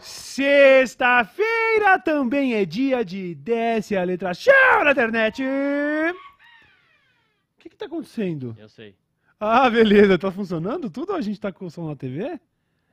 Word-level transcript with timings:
Sexta-feira 0.00 1.98
também 2.02 2.54
é 2.54 2.64
dia 2.64 3.04
de 3.04 3.34
Desce 3.34 3.94
a 3.94 4.02
Letra 4.04 4.32
Show 4.32 4.54
na 4.82 4.92
internet. 4.92 5.42
O 5.42 6.14
que 7.58 7.68
que 7.68 7.76
tá 7.76 7.84
acontecendo? 7.84 8.56
Eu 8.58 8.70
sei. 8.70 8.96
Ah, 9.38 9.68
beleza. 9.68 10.16
Tá 10.18 10.32
funcionando 10.32 10.88
tudo 10.88 11.10
ou 11.10 11.16
a 11.16 11.20
gente 11.20 11.38
tá 11.38 11.52
com 11.52 11.66
o 11.66 11.70
som 11.70 11.86
na 11.86 11.96
TV? 11.96 12.40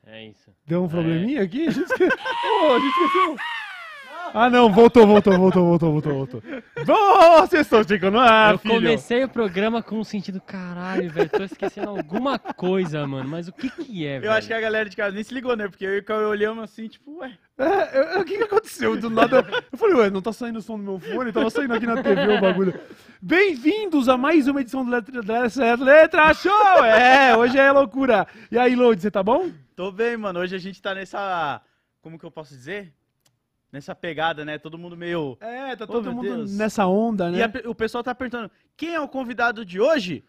É 0.07 0.25
isso. 0.25 0.51
Deu 0.65 0.83
um 0.83 0.87
probleminha 0.87 1.43
aqui? 1.43 1.67
A 1.67 1.71
gente, 1.71 1.83
esque... 1.83 2.03
oh, 2.07 2.73
a 2.73 2.79
gente 2.79 2.87
esqueceu. 2.87 3.35
Ah, 4.33 4.49
não. 4.49 4.71
Voltou, 4.71 5.05
voltou, 5.07 5.37
voltou, 5.37 5.65
voltou, 5.65 5.91
voltou, 5.91 6.13
voltou. 6.13 6.43
Vocês 7.41 7.61
estão 7.65 7.83
chegando. 7.83 8.19
Ah, 8.19 8.51
eu 8.53 8.57
filho. 8.57 8.75
comecei 8.75 9.23
o 9.23 9.29
programa 9.29 9.81
com 9.81 9.99
um 9.99 10.03
sentido, 10.03 10.39
caralho, 10.41 11.09
velho, 11.11 11.29
tô 11.29 11.43
esquecendo 11.43 11.89
alguma 11.89 12.37
coisa, 12.37 13.05
mano. 13.07 13.27
Mas 13.29 13.47
o 13.47 13.51
que 13.53 13.69
que 13.69 14.05
é, 14.05 14.19
velho? 14.19 14.29
Eu 14.29 14.33
acho 14.33 14.47
que 14.47 14.53
a 14.53 14.61
galera 14.61 14.89
de 14.89 14.95
casa 14.95 15.11
nem 15.13 15.23
se 15.23 15.33
ligou, 15.33 15.55
né? 15.55 15.67
Porque 15.67 15.85
eu 15.85 15.95
e 15.95 15.99
o 15.99 16.03
Cauê 16.03 16.25
olhamos 16.25 16.63
assim, 16.63 16.87
tipo, 16.87 17.19
ué. 17.19 17.31
É, 17.57 17.97
eu- 17.99 18.03
eu- 18.03 18.21
o 18.21 18.25
que, 18.25 18.37
que 18.37 18.43
aconteceu? 18.43 18.95
Do 18.97 19.09
nada. 19.09 19.45
Eu 19.71 19.77
falei, 19.77 19.95
ué, 19.95 20.09
não 20.09 20.21
tá 20.21 20.31
saindo 20.31 20.59
o 20.59 20.61
som 20.61 20.77
do 20.77 20.83
meu 20.83 20.99
fone, 20.99 21.31
tava 21.31 21.49
saindo 21.49 21.73
aqui 21.73 21.85
na 21.87 22.01
TV 22.01 22.27
o 22.37 22.41
bagulho. 22.41 22.79
Bem-vindos 23.21 24.07
a 24.07 24.15
mais 24.17 24.47
uma 24.47 24.61
edição 24.61 24.85
do 24.85 24.91
Letra, 24.91 25.21
Letra, 25.21 25.75
Letra 25.83 26.33
Show! 26.35 26.85
É, 26.85 27.35
hoje 27.35 27.57
é 27.57 27.71
loucura. 27.71 28.27
E 28.51 28.57
aí, 28.57 28.75
Load, 28.75 29.01
você 29.01 29.09
tá 29.09 29.23
bom? 29.23 29.49
Tô 29.75 29.91
bem, 29.91 30.15
mano. 30.17 30.39
Hoje 30.39 30.55
a 30.55 30.59
gente 30.59 30.81
tá 30.81 30.93
nessa. 30.93 31.59
Como 32.01 32.17
que 32.19 32.25
eu 32.25 32.31
posso 32.31 32.53
dizer? 32.53 32.93
Nessa 33.77 33.93
pegada, 33.93 34.43
né? 34.43 34.57
Todo 34.57 34.75
mundo 34.75 34.97
meio. 34.97 35.37
É, 35.39 35.75
tá 35.75 35.85
todo 35.85 36.11
mundo 36.11 36.23
Deus. 36.23 36.57
nessa 36.57 36.87
onda, 36.87 37.29
E 37.29 37.33
né? 37.33 37.43
a 37.43 37.49
pe- 37.49 37.67
o 37.67 37.75
pessoal 37.75 38.03
tá 38.03 38.15
perguntando: 38.15 38.49
quem 38.75 38.95
é 38.95 38.99
o 38.99 39.07
convidado 39.07 39.63
de 39.63 39.79
hoje? 39.79 40.23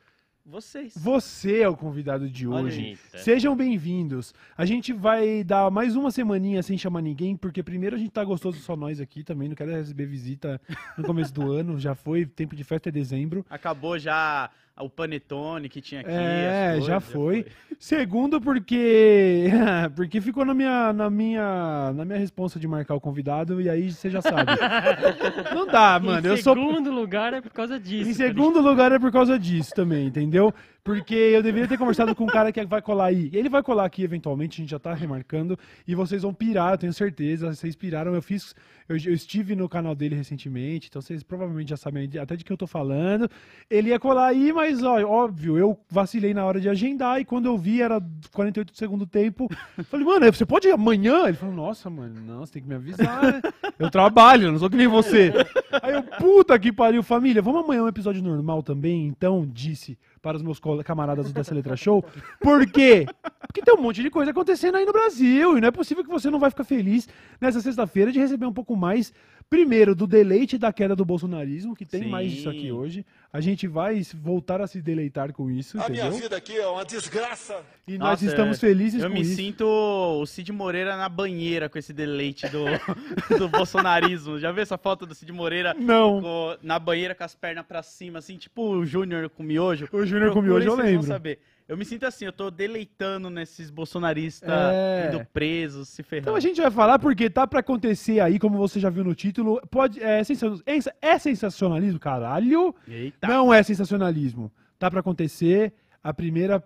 Vocês. 0.44 0.92
Você 0.96 1.60
é 1.62 1.68
o 1.68 1.74
convidado 1.76 2.28
de 2.28 2.46
Olha 2.46 2.64
hoje. 2.64 2.80
aí. 2.80 2.86
Eita. 2.88 3.18
Sejam 3.18 3.56
bem-vindos. 3.56 4.34
A 4.56 4.66
gente 4.66 4.92
vai 4.92 5.42
dar 5.44 5.70
mais 5.70 5.96
uma 5.96 6.10
semaninha 6.10 6.62
sem 6.62 6.76
chamar 6.76 7.00
ninguém, 7.00 7.36
porque 7.36 7.62
primeiro 7.62 7.96
a 7.96 7.98
gente 7.98 8.10
tá 8.10 8.22
gostoso 8.22 8.58
só 8.60 8.76
nós 8.76 9.00
aqui 9.00 9.22
também, 9.24 9.48
não 9.48 9.54
quero 9.56 9.70
receber 9.70 10.04
visita 10.06 10.60
no 10.98 11.04
começo 11.04 11.32
do 11.32 11.50
ano, 11.52 11.78
já 11.80 11.94
foi, 11.94 12.26
tempo 12.26 12.54
de 12.54 12.64
festa 12.64 12.90
é 12.90 12.92
dezembro. 12.92 13.46
Acabou 13.48 13.98
já 13.98 14.50
o 14.80 14.88
panetone 14.90 15.68
que 15.68 15.80
tinha 15.80 16.00
aqui. 16.00 16.10
É, 16.10 16.66
as 16.66 16.70
coisas, 16.70 16.86
já 16.86 17.00
foi. 17.00 17.46
Segundo, 17.78 18.40
porque 18.40 19.48
porque 19.94 20.20
ficou 20.20 20.44
na 20.44 20.54
minha 20.54 20.92
na 20.92 21.08
minha 21.10 21.92
na 21.94 22.04
minha 22.04 22.18
responsa 22.18 22.58
de 22.58 22.66
marcar 22.66 22.94
o 22.94 23.00
convidado 23.00 23.60
e 23.60 23.68
aí 23.68 23.90
você 23.90 24.10
já 24.10 24.20
sabe. 24.20 24.52
Não 25.54 25.66
dá, 25.66 25.98
mano. 26.00 26.26
em 26.26 26.30
Eu 26.30 26.36
sou 26.38 26.54
segundo 26.54 26.90
lugar 26.90 27.32
é 27.32 27.40
por 27.40 27.52
causa 27.52 27.78
disso. 27.78 28.10
em 28.10 28.14
segundo 28.14 28.60
lugar 28.60 28.92
é 28.92 28.98
por 28.98 29.12
causa 29.12 29.38
disso 29.38 29.72
também, 29.74 30.06
entendeu? 30.06 30.52
Porque 30.88 31.14
eu 31.14 31.42
deveria 31.42 31.68
ter 31.68 31.76
conversado 31.76 32.14
com 32.14 32.24
um 32.24 32.28
cara 32.28 32.50
que 32.50 32.64
vai 32.64 32.80
colar 32.80 33.08
aí. 33.08 33.28
Ele 33.34 33.50
vai 33.50 33.62
colar 33.62 33.84
aqui 33.84 34.02
eventualmente, 34.02 34.58
a 34.58 34.60
gente 34.62 34.70
já 34.70 34.78
tá 34.78 34.94
remarcando. 34.94 35.54
E 35.86 35.94
vocês 35.94 36.22
vão 36.22 36.32
pirar, 36.32 36.72
eu 36.72 36.78
tenho 36.78 36.94
certeza. 36.94 37.54
Vocês 37.54 37.76
piraram, 37.76 38.14
eu 38.14 38.22
fiz. 38.22 38.54
Eu, 38.88 38.96
eu 38.96 39.12
estive 39.12 39.54
no 39.54 39.68
canal 39.68 39.94
dele 39.94 40.14
recentemente, 40.14 40.88
então 40.88 41.02
vocês 41.02 41.22
provavelmente 41.22 41.68
já 41.68 41.76
sabem 41.76 42.08
até 42.18 42.36
de 42.36 42.42
que 42.42 42.50
eu 42.50 42.56
tô 42.56 42.66
falando. 42.66 43.30
Ele 43.68 43.90
ia 43.90 44.00
colar 44.00 44.28
aí, 44.28 44.50
mas 44.50 44.82
ó, 44.82 44.98
óbvio, 45.02 45.58
eu 45.58 45.78
vacilei 45.90 46.32
na 46.32 46.46
hora 46.46 46.58
de 46.58 46.70
agendar. 46.70 47.20
E 47.20 47.24
quando 47.26 47.44
eu 47.44 47.58
vi, 47.58 47.82
era 47.82 48.00
48 48.32 48.72
do 48.72 48.78
segundo 48.78 49.06
tempo. 49.06 49.46
Falei, 49.90 50.06
mano, 50.06 50.32
você 50.32 50.46
pode 50.46 50.68
ir 50.68 50.72
amanhã? 50.72 51.28
Ele 51.28 51.36
falou, 51.36 51.54
nossa, 51.54 51.90
mano, 51.90 52.18
não, 52.18 52.46
você 52.46 52.54
tem 52.54 52.62
que 52.62 52.68
me 52.68 52.76
avisar. 52.76 53.24
né? 53.24 53.42
Eu 53.78 53.90
trabalho, 53.90 54.50
não 54.50 54.58
sou 54.58 54.70
que 54.70 54.76
nem 54.76 54.86
você. 54.88 55.34
Aí 55.82 55.92
eu, 55.92 56.02
puta 56.02 56.58
que 56.58 56.72
pariu, 56.72 57.02
família, 57.02 57.42
vamos 57.42 57.62
amanhã 57.62 57.82
um 57.82 57.88
episódio 57.88 58.22
normal 58.22 58.62
também? 58.62 59.06
Então, 59.06 59.46
disse 59.46 59.98
para 60.20 60.36
os 60.36 60.42
meus 60.42 60.60
camaradas 60.84 61.32
dessa 61.32 61.54
letra 61.54 61.76
show. 61.76 62.04
Por 62.40 62.66
quê? 62.70 63.06
Porque 63.46 63.62
tem 63.62 63.74
um 63.74 63.80
monte 63.80 64.02
de 64.02 64.10
coisa 64.10 64.30
acontecendo 64.30 64.76
aí 64.76 64.84
no 64.84 64.92
Brasil 64.92 65.56
e 65.56 65.60
não 65.60 65.68
é 65.68 65.70
possível 65.70 66.04
que 66.04 66.10
você 66.10 66.30
não 66.30 66.38
vai 66.38 66.50
ficar 66.50 66.64
feliz 66.64 67.08
nessa 67.40 67.60
sexta-feira 67.60 68.12
de 68.12 68.18
receber 68.18 68.46
um 68.46 68.52
pouco 68.52 68.76
mais, 68.76 69.12
primeiro, 69.50 69.94
do 69.94 70.06
deleite 70.06 70.58
da 70.58 70.72
queda 70.72 70.94
do 70.94 71.04
bolsonarismo, 71.04 71.74
que 71.74 71.84
tem 71.86 72.02
Sim. 72.02 72.08
mais 72.08 72.30
disso 72.30 72.50
aqui 72.50 72.70
hoje. 72.70 73.04
A 73.32 73.40
gente 73.40 73.66
vai 73.66 74.02
voltar 74.14 74.60
a 74.60 74.66
se 74.66 74.80
deleitar 74.82 75.32
com 75.32 75.50
isso, 75.50 75.80
A 75.80 75.88
minha 75.88 76.02
entendeu? 76.04 76.20
vida 76.22 76.36
aqui 76.36 76.56
é 76.56 76.66
uma 76.66 76.84
desgraça. 76.84 77.62
E 77.86 77.96
nós 77.98 78.10
Nossa, 78.20 78.26
estamos 78.26 78.56
é. 78.56 78.60
felizes 78.60 79.02
Eu 79.02 79.08
com 79.08 79.14
me 79.14 79.22
isso. 79.22 79.36
sinto 79.36 79.64
o 79.66 80.26
Cid 80.26 80.52
Moreira 80.52 80.96
na 80.96 81.08
banheira 81.08 81.68
com 81.68 81.78
esse 81.78 81.92
deleite 81.92 82.46
do, 82.48 82.64
do 83.38 83.48
bolsonarismo. 83.48 84.38
Já 84.38 84.52
viu 84.52 84.62
essa 84.62 84.76
foto 84.78 85.06
do 85.06 85.14
Cid 85.14 85.32
Moreira 85.32 85.74
Não. 85.74 86.20
com- 86.20 86.56
na 86.62 86.78
banheira 86.78 87.14
com 87.14 87.24
as 87.24 87.34
pernas 87.34 87.64
pra 87.66 87.82
cima, 87.82 88.18
assim, 88.18 88.36
tipo 88.36 88.62
o 88.62 88.84
Júnior 88.84 89.28
com 89.30 89.42
miojo? 89.42 89.88
O 89.92 90.04
Júnior 90.04 90.32
com 90.32 90.42
miojo 90.42 90.66
eu 90.66 90.72
vocês 90.76 90.76
vão 90.84 90.92
lembro. 90.92 91.06
saber. 91.06 91.38
Eu 91.68 91.76
me 91.76 91.84
sinto 91.84 92.06
assim, 92.06 92.24
eu 92.24 92.32
tô 92.32 92.50
deleitando 92.50 93.28
nesses 93.28 93.68
bolsonaristas 93.70 94.48
É. 94.50 95.10
indo 95.12 95.22
presos, 95.26 95.88
se 95.90 96.02
ferrando. 96.02 96.24
Então 96.30 96.34
a 96.36 96.40
gente 96.40 96.58
vai 96.60 96.70
falar 96.70 96.98
porque 96.98 97.28
tá 97.28 97.46
pra 97.46 97.60
acontecer 97.60 98.20
aí, 98.20 98.38
como 98.38 98.56
você 98.56 98.80
já 98.80 98.88
viu 98.88 99.04
no 99.04 99.14
título. 99.14 99.60
Pode, 99.70 100.02
é, 100.02 100.20
é, 100.20 100.78
é 101.02 101.18
sensacionalismo, 101.18 102.00
caralho. 102.00 102.74
Eita. 102.88 103.28
Não 103.28 103.52
é 103.52 103.62
sensacionalismo. 103.62 104.50
Tá 104.78 104.90
pra 104.90 105.00
acontecer 105.00 105.74
a 106.02 106.14
primeira 106.14 106.64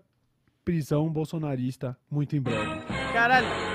prisão 0.65 1.11
bolsonarista 1.11 1.97
muito 2.09 2.37
em 2.37 2.41
breve. 2.41 2.81
Caralho. 3.13 3.72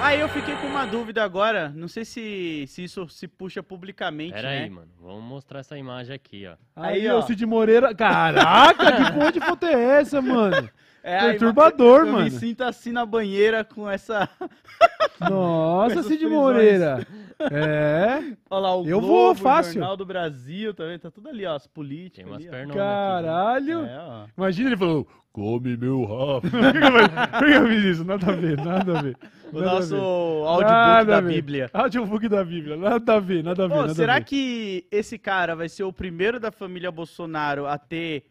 Aí 0.00 0.20
eu 0.20 0.28
fiquei 0.28 0.54
com 0.56 0.66
uma 0.68 0.86
dúvida 0.86 1.22
agora. 1.24 1.70
Não 1.74 1.88
sei 1.88 2.04
se, 2.04 2.64
se 2.68 2.84
isso 2.84 3.08
se 3.08 3.26
puxa 3.26 3.62
publicamente, 3.62 4.32
Pera 4.34 4.48
né? 4.48 4.62
aí, 4.64 4.70
mano. 4.70 4.88
Vamos 5.00 5.24
mostrar 5.24 5.60
essa 5.60 5.76
imagem 5.76 6.14
aqui, 6.14 6.46
ó. 6.46 6.54
Aí, 6.76 7.00
Aí, 7.02 7.08
ó, 7.10 7.18
ó. 7.18 7.22
Cid 7.22 7.44
Moreira. 7.44 7.94
Caraca, 7.94 8.92
que 8.92 9.12
porra 9.12 9.32
de 9.32 9.40
foto 9.40 9.66
é 9.66 10.00
essa, 10.00 10.20
mano? 10.22 10.68
É, 11.00 11.20
aí, 11.20 11.28
Perturbador, 11.30 12.00
eu 12.00 12.06
mano. 12.12 12.24
me 12.24 12.30
sinto 12.30 12.62
assim 12.62 12.92
na 12.92 13.06
banheira 13.06 13.64
com 13.64 13.88
essa. 13.88 14.28
Nossa, 15.30 15.92
essas 15.94 16.06
Cid 16.06 16.18
prisões. 16.18 16.38
Moreira. 16.38 17.06
É. 17.50 18.18
Olha 18.50 18.60
lá, 18.60 18.76
o 18.76 18.86
Eu 18.86 18.98
Globo, 19.00 19.06
vou 19.06 19.30
o 19.30 19.34
fácil. 19.34 19.74
Jornal 19.74 19.96
do 19.96 20.04
Brasil 20.04 20.74
também, 20.74 20.98
tá 20.98 21.10
tudo 21.10 21.28
ali, 21.28 21.46
ó, 21.46 21.54
as 21.54 21.62
Tem 21.62 21.72
políticas. 21.72 22.26
umas 22.30 22.38
ali, 22.40 22.48
ó. 22.48 22.50
pernas 22.50 22.76
Caralho. 22.76 23.84
É, 23.86 23.98
ó. 23.98 24.24
Imagina 24.36 24.68
ele 24.70 24.76
falou, 24.76 25.08
come 25.32 25.76
meu 25.78 26.04
rabo. 26.04 26.42
Por 26.42 26.50
que 26.50 26.56
eu- 26.56 27.38
por 27.38 27.46
que 27.46 27.54
eu 27.54 27.66
fiz 27.68 27.84
isso? 27.84 28.04
Nada 28.04 28.30
a 28.30 28.34
ver, 28.36 28.56
nada 28.58 28.98
a 28.98 29.02
ver. 29.02 29.16
O 29.52 29.60
nosso 29.60 29.94
audiobook 29.94 30.70
Nada 30.70 31.20
da. 31.20 31.22
Bíblia. 31.22 31.70
Audiobook 31.72 32.28
da 32.28 32.44
Bíblia. 32.44 32.76
Nada 32.76 33.14
a 33.14 33.20
ver, 33.20 33.42
nada 33.42 33.64
a 33.64 33.68
ver. 33.68 33.74
Pô, 33.74 33.80
nada 33.82 33.94
será 33.94 34.18
ver. 34.18 34.24
que 34.24 34.86
esse 34.90 35.18
cara 35.18 35.54
vai 35.56 35.68
ser 35.68 35.84
o 35.84 35.92
primeiro 35.92 36.38
da 36.38 36.50
família 36.50 36.90
Bolsonaro 36.90 37.66
a 37.66 37.78
ter 37.78 38.30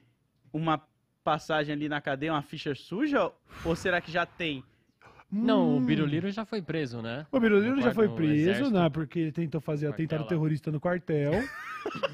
uma 0.53 0.81
passagem 1.23 1.73
ali 1.73 1.89
na 1.89 1.99
cadeia, 1.99 2.33
uma 2.33 2.41
ficha 2.41 2.73
suja? 2.73 3.31
Ou 3.65 3.75
será 3.75 3.99
que 3.99 4.11
já 4.11 4.25
tem? 4.25 4.63
Não, 5.29 5.73
o 5.73 5.77
Hum. 5.77 5.85
Biruliro 5.85 6.31
já 6.31 6.45
foi 6.45 6.61
preso, 6.61 7.01
né? 7.01 7.25
O 7.31 7.39
Biruliro 7.39 7.81
já 7.81 7.93
foi 7.93 8.07
preso, 8.07 8.71
né? 8.71 8.89
Porque 8.89 9.19
ele 9.19 9.31
tentou 9.33 9.59
fazer 9.59 9.87
atentado 9.87 10.21
lá. 10.21 10.27
terrorista 10.27 10.71
no 10.71 10.79
quartel. 10.79 11.43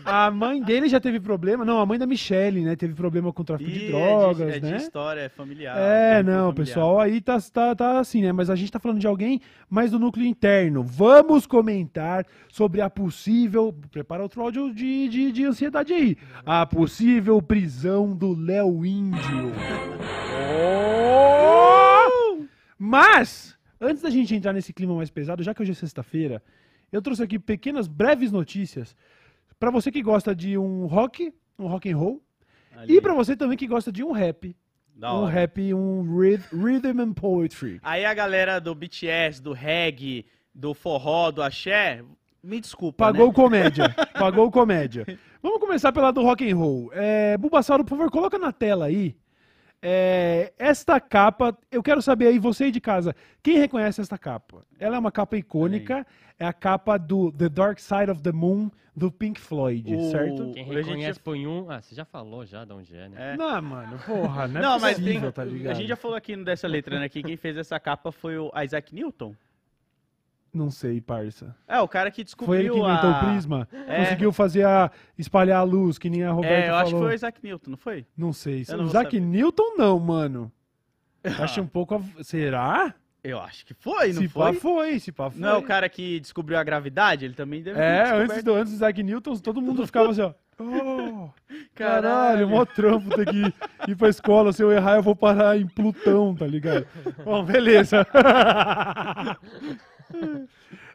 a 0.03 0.31
mãe 0.31 0.59
dele 0.61 0.89
já 0.89 0.99
teve 0.99 1.19
problema. 1.19 1.63
Não, 1.63 1.79
a 1.79 1.85
mãe 1.85 1.99
da 1.99 2.07
Michelle, 2.07 2.61
né? 2.61 2.75
Teve 2.75 2.95
problema 2.95 3.31
com 3.31 3.43
tráfico 3.43 3.69
de 3.69 3.85
Ih, 3.85 3.87
drogas, 3.89 4.39
é 4.41 4.45
de, 4.45 4.57
é 4.57 4.59
de 4.59 4.71
né? 4.71 4.77
história, 4.77 5.21
é 5.21 5.29
familiar. 5.29 5.77
É, 5.77 6.23
não, 6.23 6.49
o 6.49 6.51
familiar. 6.51 6.53
pessoal 6.55 6.99
aí 6.99 7.21
tá, 7.21 7.39
tá, 7.39 7.75
tá 7.75 7.99
assim, 7.99 8.23
né? 8.23 8.31
Mas 8.31 8.49
a 8.49 8.55
gente 8.55 8.71
tá 8.71 8.79
falando 8.79 8.99
de 8.99 9.05
alguém 9.07 9.39
mais 9.69 9.91
do 9.91 9.99
núcleo 9.99 10.25
interno. 10.25 10.81
Vamos 10.83 11.45
comentar 11.45 12.25
sobre 12.49 12.81
a 12.81 12.89
possível. 12.89 13.75
Prepara 13.91 14.23
outro 14.23 14.41
áudio 14.41 14.73
de, 14.73 15.07
de, 15.07 15.31
de 15.31 15.45
ansiedade 15.45 15.93
aí. 15.93 16.17
A 16.43 16.65
possível 16.65 17.39
prisão 17.43 18.15
do 18.15 18.33
Léo 18.35 18.83
Índio. 18.83 19.51
Mas, 22.85 23.57
antes 23.79 24.03
da 24.03 24.09
gente 24.09 24.35
entrar 24.35 24.51
nesse 24.51 24.73
clima 24.73 24.93
mais 24.93 25.09
pesado, 25.09 25.41
já 25.41 25.53
que 25.53 25.61
hoje 25.61 25.71
é 25.71 25.73
sexta-feira, 25.73 26.43
eu 26.91 27.01
trouxe 27.01 27.23
aqui 27.23 27.39
pequenas, 27.39 27.87
breves 27.87 28.29
notícias 28.29 28.93
pra 29.57 29.71
você 29.71 29.89
que 29.89 30.01
gosta 30.03 30.35
de 30.35 30.57
um 30.57 30.85
rock, 30.85 31.33
um 31.57 31.67
rock 31.67 31.89
and 31.89 31.95
roll, 31.95 32.21
Ali. 32.75 32.97
e 32.97 33.01
pra 33.01 33.13
você 33.13 33.37
também 33.37 33.57
que 33.57 33.67
gosta 33.67 33.89
de 33.89 34.03
um 34.03 34.11
rap 34.11 34.53
Da 34.93 35.13
um 35.13 35.21
hora. 35.23 35.31
rap, 35.31 35.73
um 35.73 36.01
rhythm 36.11 36.99
and 36.99 37.13
poetry. 37.13 37.79
Aí 37.81 38.03
a 38.03 38.13
galera 38.13 38.59
do 38.59 38.75
BTS, 38.75 39.41
do 39.41 39.53
reggae, 39.53 40.25
do 40.53 40.73
forró, 40.73 41.31
do 41.31 41.41
axé, 41.41 42.03
me 42.43 42.59
desculpa, 42.59 43.05
Pagou 43.05 43.27
né? 43.29 43.33
comédia. 43.33 43.95
Pagou 44.19 44.51
comédia. 44.51 45.05
Vamos 45.41 45.61
começar 45.61 45.93
pela 45.93 46.11
do 46.11 46.21
rock 46.21 46.51
and 46.51 46.57
roll. 46.57 46.91
É, 46.93 47.37
Bulbasauro, 47.37 47.85
por 47.85 47.91
favor, 47.91 48.11
coloca 48.11 48.37
na 48.37 48.51
tela 48.51 48.87
aí. 48.87 49.15
É, 49.85 50.53
esta 50.57 50.97
capa, 51.01 51.57
eu 51.69 51.83
quero 51.83 52.01
saber 52.01 52.27
aí, 52.27 52.39
você 52.39 52.63
aí 52.63 52.71
de 52.71 52.79
casa, 52.79 53.13
quem 53.43 53.57
reconhece 53.57 53.99
esta 53.99 54.17
capa? 54.17 54.65
Ela 54.79 54.95
é 54.95 54.99
uma 54.99 55.11
capa 55.11 55.35
icônica, 55.35 56.07
é 56.39 56.45
a 56.45 56.53
capa 56.53 56.97
do 56.97 57.33
The 57.33 57.49
Dark 57.49 57.79
Side 57.79 58.09
of 58.09 58.21
the 58.21 58.31
Moon, 58.31 58.71
do 58.95 59.11
Pink 59.11 59.41
Floyd, 59.41 59.93
O- 59.93 60.11
certo? 60.11 60.51
Quem 60.53 60.63
reconhece 60.63 61.17
já- 61.17 61.23
põe 61.23 61.45
um. 61.45 61.69
Ah, 61.69 61.81
você 61.81 61.93
já 61.95 62.05
falou 62.05 62.45
já 62.45 62.63
de 62.63 62.71
onde 62.71 62.95
é, 62.95 63.09
né? 63.09 63.33
É. 63.33 63.37
Não, 63.37 63.61
mano, 63.61 63.99
porra, 64.05 64.47
não 64.47 64.59
é 64.59 64.63
Não, 64.63 64.79
mas 64.79 64.97
possível, 64.97 65.21
tem, 65.21 65.31
tá 65.31 65.43
ligado? 65.43 65.71
a 65.71 65.73
gente 65.73 65.87
já 65.89 65.95
falou 65.97 66.15
aqui 66.15 66.35
no 66.35 66.45
dessa 66.45 66.67
letra, 66.67 66.97
né? 66.99 67.09
Que 67.09 67.21
quem 67.21 67.35
fez 67.35 67.57
essa 67.57 67.77
capa 67.79 68.09
foi 68.11 68.37
o 68.37 68.51
Isaac 68.63 68.93
Newton. 68.95 69.35
Não 70.53 70.69
sei, 70.69 71.01
parça. 71.01 71.55
É, 71.67 71.79
o 71.81 71.87
cara 71.87 72.11
que 72.11 72.17
Foi 72.17 72.23
descobriu 72.23 72.59
ele 72.59 72.69
que 72.69 72.77
inventou 72.79 73.09
a... 73.09 73.17
o 73.17 73.25
prisma? 73.25 73.67
É. 73.87 74.03
Conseguiu 74.03 74.31
fazer 74.31 74.65
a. 74.67 74.91
espalhar 75.17 75.59
a 75.59 75.63
luz, 75.63 75.97
que 75.97 76.09
nem 76.09 76.23
a 76.23 76.31
Roberta 76.31 76.55
É, 76.55 76.69
eu 76.69 76.75
acho 76.75 76.93
que 76.93 76.99
foi 76.99 77.09
o 77.09 77.13
Isaac 77.13 77.39
Newton, 77.43 77.71
não 77.71 77.77
foi? 77.77 78.05
Não 78.15 78.31
sei. 78.31 78.63
Não 78.69 78.85
Isaac 78.85 79.15
saber. 79.15 79.19
Newton 79.19 79.75
não, 79.77 79.99
mano. 79.99 80.51
Acho 81.39 81.61
um 81.61 81.67
pouco. 81.67 82.03
Será? 82.21 82.93
Eu 83.23 83.39
acho 83.39 83.65
que 83.65 83.73
foi, 83.73 84.11
não 84.11 84.21
se 84.21 84.27
foi? 84.27 84.53
pá 84.53 84.59
foi, 84.59 84.99
se 84.99 85.11
pá 85.13 85.29
foi. 85.29 85.39
Não 85.39 85.47
é 85.49 85.57
o 85.57 85.63
cara 85.63 85.87
que 85.87 86.19
descobriu 86.19 86.57
a 86.57 86.63
gravidade? 86.63 87.23
Ele 87.23 87.33
também 87.33 87.63
deve 87.63 87.79
É, 87.79 88.11
antes 88.13 88.43
do, 88.43 88.53
antes 88.53 88.73
do 88.73 88.75
Isaac 88.75 89.01
Newton, 89.01 89.35
todo 89.37 89.61
mundo 89.61 89.85
ficava 89.85 90.11
assim, 90.11 90.21
ó. 90.21 90.33
"Oh, 90.59 91.29
caralho, 91.73 92.45
Caralho. 92.45 92.49
mó 92.49 92.65
trampo 92.65 93.09
ter 93.15 93.25
que 93.25 93.53
ir 93.89 93.95
pra 93.95 94.09
escola. 94.09 94.51
Se 94.51 94.61
eu 94.61 94.73
errar, 94.73 94.97
eu 94.97 95.01
vou 95.03 95.15
parar 95.15 95.57
em 95.57 95.65
Plutão, 95.65 96.35
tá 96.35 96.45
ligado? 96.45 96.85
Bom, 97.23 97.45
beleza. 97.45 98.05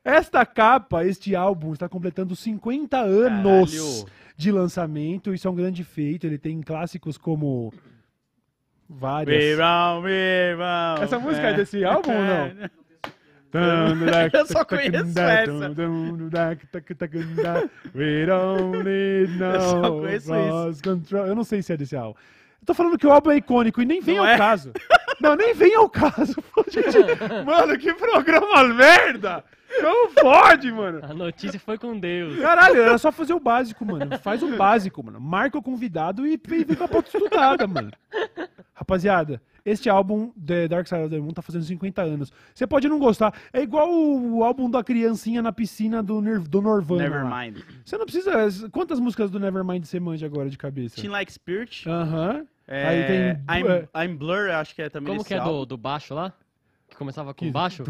Esta 0.04 0.46
capa, 0.46 1.04
este 1.04 1.34
álbum, 1.36 1.72
está 1.72 1.88
completando 1.88 2.34
50 2.34 2.98
anos 2.98 3.72
Caralho. 3.72 4.12
de 4.36 4.52
lançamento. 4.52 5.34
Isso 5.34 5.46
é 5.46 5.50
um 5.50 5.54
grande 5.54 5.84
feito. 5.84 6.26
Ele 6.26 6.38
tem 6.38 6.60
clássicos 6.62 7.18
como. 7.18 7.72
Várias. 8.88 9.36
We 9.36 9.54
round, 9.54 10.06
we 10.06 10.54
round. 10.56 11.02
Essa 11.02 11.18
música 11.18 11.48
é 11.48 11.54
desse 11.54 11.84
álbum 11.84 12.10
ou 12.10 12.22
não? 12.24 12.70
Eu 14.32 14.46
só 14.46 14.64
conheço 14.64 15.18
essa. 15.18 15.52
We 17.94 18.26
don't 18.26 18.82
need 18.84 19.32
no 19.38 19.60
só 19.60 19.90
conheço 19.90 20.32
lost 20.32 20.82
control. 20.82 21.26
Eu 21.26 21.34
não 21.34 21.44
sei 21.44 21.62
se 21.62 21.72
é 21.72 21.76
desse 21.76 21.96
álbum. 21.96 22.18
Eu 22.60 22.66
tô 22.66 22.74
falando 22.74 22.98
que 22.98 23.06
o 23.06 23.12
álbum 23.12 23.30
é 23.30 23.36
icônico 23.36 23.80
e 23.80 23.86
nem 23.86 24.00
vem 24.00 24.16
Não 24.16 24.24
ao 24.24 24.30
é? 24.30 24.36
caso. 24.36 24.72
Não, 25.20 25.34
nem 25.34 25.54
vem 25.54 25.74
ao 25.74 25.88
caso. 25.88 26.36
Gente, 26.70 26.98
mano, 27.44 27.78
que 27.78 27.92
programa 27.94 28.64
merda! 28.74 29.44
Como 29.80 30.14
pode, 30.14 30.72
mano? 30.72 31.00
A 31.02 31.12
notícia 31.12 31.60
foi 31.60 31.76
com 31.76 31.98
Deus. 31.98 32.38
Caralho, 32.40 32.80
era 32.80 32.96
só 32.96 33.12
fazer 33.12 33.34
o 33.34 33.40
básico, 33.40 33.84
mano. 33.84 34.18
Faz 34.18 34.42
o 34.42 34.56
básico, 34.56 35.02
mano. 35.04 35.20
Marca 35.20 35.58
o 35.58 35.62
convidado 35.62 36.26
e 36.26 36.40
vem 36.42 36.64
com 36.64 36.84
a 36.84 36.88
pauta 36.88 37.08
estudada, 37.08 37.66
mano. 37.66 37.90
Rapaziada, 38.72 39.42
este 39.64 39.90
álbum, 39.90 40.32
The 40.44 40.68
Dark 40.68 40.86
Side 40.86 41.02
of 41.02 41.10
the 41.14 41.20
Moon, 41.20 41.32
tá 41.32 41.42
fazendo 41.42 41.64
50 41.64 42.00
anos. 42.00 42.32
Você 42.54 42.66
pode 42.66 42.88
não 42.88 42.98
gostar. 42.98 43.34
É 43.52 43.60
igual 43.60 43.92
o, 43.92 44.42
álbum 44.42 44.70
da 44.70 44.82
criancinha 44.82 45.42
na 45.42 45.52
piscina 45.52 46.02
do, 46.02 46.20
Nir, 46.22 46.40
do 46.40 46.62
Norvana. 46.62 47.02
Nevermind. 47.02 47.62
Você 47.84 47.98
não 47.98 48.06
precisa... 48.06 48.70
Quantas 48.70 48.98
músicas 48.98 49.30
do 49.30 49.38
Nevermind 49.38 49.84
você 49.84 50.00
manja 50.00 50.24
agora 50.24 50.48
de 50.48 50.56
cabeça? 50.56 50.96
Teen 50.96 51.10
Like 51.10 51.30
Spirit. 51.30 51.86
Aham. 51.88 52.46
É, 52.70 52.86
Aí 52.86 53.06
tem- 53.06 53.62
I'm, 53.62 53.88
I'm 54.12 54.16
Blur, 54.16 54.50
acho 54.50 54.74
que 54.74 54.82
é 54.82 54.90
também 54.90 55.14
Como 55.14 55.24
que 55.26 55.32
é 55.34 55.40
do, 55.40 55.64
do 55.64 55.76
baixo 55.76 56.14
lá? 56.14 56.32
Que 56.88 56.96
começava 56.96 57.32
com 57.34 57.50
baixo? 57.50 57.82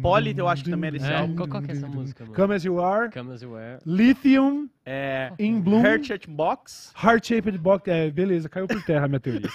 Poly, 0.00 0.34
eu 0.36 0.48
acho 0.48 0.64
que 0.64 0.70
também 0.70 0.88
é 0.88 0.90
desse 0.92 1.06
É, 1.10 1.16
álbum. 1.18 1.34
qual- 1.36 1.48
qual 1.48 1.62
que 1.62 1.70
é 1.72 1.74
essa 1.74 1.86
música, 1.88 2.24
mano? 2.24 2.34
Come 2.36 2.54
As 2.54 2.64
You 2.64 2.80
Are, 2.80 3.10
Come 3.12 3.32
As 3.34 3.42
You 3.42 3.50
Were. 3.52 3.78
Lithium, 3.84 4.68
é, 4.84 5.32
In 5.38 5.60
Bloom. 5.60 5.80
Heart-shaped 5.84 6.28
box. 6.28 6.92
Heart-shaped 6.96 7.56
box. 7.58 7.88
É, 7.88 8.10
beleza, 8.10 8.48
caiu 8.48 8.66
por 8.66 8.82
terra 8.82 9.04
a 9.04 9.08
minha 9.08 9.20
teoria. 9.20 9.48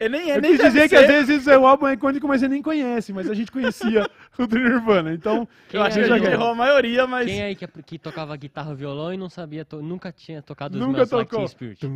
eu 0.00 0.10
nem, 0.10 0.28
eu 0.28 0.34
eu 0.36 0.40
nem 0.40 0.50
quis 0.52 0.60
dizer 0.60 0.80
ser. 0.80 0.88
que 0.88 0.96
às 0.96 1.06
vezes 1.06 1.40
isso 1.40 1.50
é 1.50 1.56
um 1.56 1.66
álbum 1.66 1.88
icônico, 1.88 2.26
mas 2.26 2.40
você 2.40 2.48
nem 2.48 2.60
conhece, 2.60 3.12
mas 3.12 3.30
a 3.30 3.34
gente 3.34 3.52
conhecia 3.52 4.10
o 4.36 4.46
do 4.46 4.58
Nirvana. 4.58 5.14
Então, 5.14 5.46
Quem 5.68 5.78
eu 5.78 5.86
acho 5.86 5.98
que 5.98 6.04
já 6.04 6.18
errou 6.18 6.50
a 6.50 6.54
maioria, 6.54 7.06
mas. 7.06 7.26
Quem 7.26 7.42
aí 7.42 7.54
que, 7.54 7.66
que 7.82 7.98
tocava 7.98 8.36
guitarra 8.36 8.72
e 8.72 8.74
violão 8.74 9.14
e 9.14 9.16
não 9.16 9.30
sabia, 9.30 9.64
to... 9.64 9.80
nunca 9.80 10.10
tinha 10.10 10.42
tocado 10.42 10.76
os 10.76 10.84
nunca 10.84 11.06
tocou. 11.06 11.46
Spirit? 11.46 11.86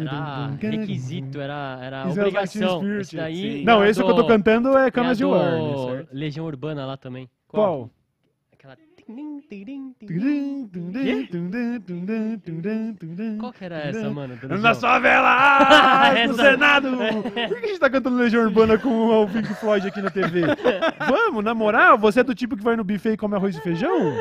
Era 0.00 0.58
requisito, 0.58 1.40
era, 1.40 1.78
era 1.80 2.08
obrigação. 2.08 2.80
Spirit, 2.80 3.00
esse 3.00 3.16
daí, 3.16 3.64
não, 3.64 3.84
esse 3.84 4.00
do... 4.00 4.06
que 4.06 4.10
eu 4.10 4.16
tô 4.16 4.26
cantando 4.26 4.76
é 4.76 4.90
Camas 4.90 5.16
de 5.16 5.24
War. 5.24 6.04
Legião 6.10 6.46
Urbana 6.46 6.84
lá 6.84 6.96
também. 6.96 7.30
Qual? 7.46 7.88
Qual? 7.88 8.01
Qual 13.38 13.52
que 13.52 13.64
era 13.64 13.78
essa, 13.78 14.10
mano? 14.10 14.36
do 14.36 14.58
Na 14.58 14.74
sua 14.74 14.98
vela 14.98 16.10
do 16.10 16.16
Essa- 16.16 16.50
Senado! 16.50 16.88
Por 17.48 17.60
que 17.60 17.64
a 17.66 17.68
gente 17.68 17.78
tá 17.80 17.90
cantando 17.90 18.16
Legião 18.16 18.42
Urbana 18.44 18.78
com 18.78 18.88
o 19.22 19.28
Pink 19.28 19.52
Floyd 19.54 19.86
aqui 19.86 20.00
na 20.00 20.10
TV? 20.10 20.42
Vamos, 21.08 21.44
na 21.44 21.54
moral, 21.54 21.98
você 21.98 22.20
é 22.20 22.24
do 22.24 22.34
tipo 22.34 22.56
que 22.56 22.62
vai 22.62 22.76
no 22.76 22.84
buffet 22.84 23.12
e 23.12 23.16
come 23.16 23.34
arroz 23.34 23.56
e 23.56 23.60
feijão? 23.60 24.12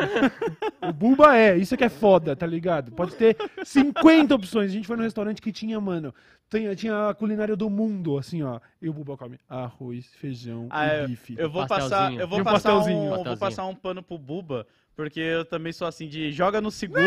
O 0.82 0.92
Buba 0.94 1.36
é, 1.38 1.58
isso 1.58 1.74
é 1.74 1.78
que 1.78 1.84
é 1.84 1.90
foda, 1.90 2.36
tá 2.36 2.46
ligado? 2.46 2.92
Pode 2.92 3.16
ter 3.16 3.36
50 3.64 4.36
opções. 4.36 4.72
A 4.72 4.74
gente 4.74 4.88
foi 4.88 4.98
num 4.98 5.04
restaurante 5.04 5.42
que 5.42 5.52
tinha, 5.52 5.80
mano, 5.80 6.14
tinha, 6.50 6.76
tinha 6.76 7.10
a 7.10 7.14
culinária 7.14 7.56
do 7.56 7.70
mundo, 7.70 8.18
assim, 8.18 8.42
ó. 8.44 8.60
E 8.82 8.90
o 8.90 8.94
Buba 8.94 9.16
come 9.18 9.40
arroz, 9.48 10.06
feijão 10.16 10.68
Ah, 10.70 10.88
e 10.88 11.02
eu- 11.02 11.08
bife. 11.08 11.36
Eu 11.38 11.50
vou 11.50 11.66
passar, 11.68 12.12
eu 12.14 12.28
vou 12.28 12.40
E 12.40 12.42
um 12.42 12.42
um, 12.42 13.38
passar 13.38 13.66
um 13.66 13.76
pano 13.76 14.02
pro 14.04 14.18
Buba, 14.18 14.66
porque 14.96 15.20
eu 15.20 15.46
também 15.46 15.72
sou 15.72 15.88
assim 15.88 16.08
de 16.08 16.32
joga 16.32 16.62
no 16.62 16.70
seguro, 16.72 17.02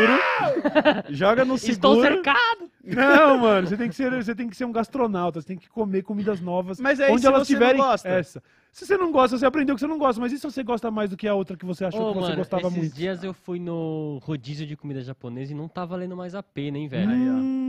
joga 1.10 1.44
no 1.44 1.54
Estou 1.54 1.96
seguro. 1.96 2.00
cercado! 2.00 2.70
Não, 2.82 3.38
mano, 3.38 3.66
você 3.66 3.76
tem, 3.76 3.88
que 3.88 3.94
ser, 3.94 4.10
você 4.10 4.34
tem 4.34 4.48
que 4.48 4.56
ser 4.56 4.64
um 4.64 4.72
gastronauta, 4.72 5.40
você 5.40 5.46
tem 5.46 5.56
que 5.56 5.68
comer 5.68 6.02
comidas 6.02 6.40
novas. 6.40 6.78
Mas 6.78 7.00
é 7.00 7.10
onde 7.10 7.18
isso 7.20 7.26
elas 7.26 7.46
você 7.46 7.54
não 7.54 7.60
tiverem 7.60 7.80
gosta. 7.80 8.08
essa. 8.08 8.42
Se 8.72 8.84
você 8.84 8.96
não 8.96 9.12
gosta, 9.12 9.38
você 9.38 9.46
aprendeu 9.46 9.74
que 9.74 9.80
você 9.80 9.86
não 9.86 9.98
gosta, 9.98 10.20
mas 10.20 10.32
e 10.32 10.38
se 10.38 10.44
você 10.44 10.62
gosta 10.62 10.90
mais 10.90 11.08
do 11.08 11.16
que 11.16 11.28
a 11.28 11.34
outra 11.34 11.56
que 11.56 11.64
você 11.64 11.84
achou 11.84 12.00
Ô, 12.00 12.08
que 12.12 12.20
você 12.20 12.22
mano, 12.22 12.36
gostava 12.36 12.66
esses 12.66 12.76
muito? 12.78 12.94
dias 12.94 13.22
eu 13.22 13.32
fui 13.32 13.60
no 13.60 14.18
rodízio 14.22 14.66
de 14.66 14.76
comida 14.76 15.00
japonesa 15.00 15.52
e 15.52 15.54
não 15.54 15.68
tá 15.68 15.84
valendo 15.84 16.16
mais 16.16 16.34
a 16.34 16.42
pena, 16.42 16.76
hein, 16.76 16.88
velho? 16.88 17.08
Hum, 17.08 17.63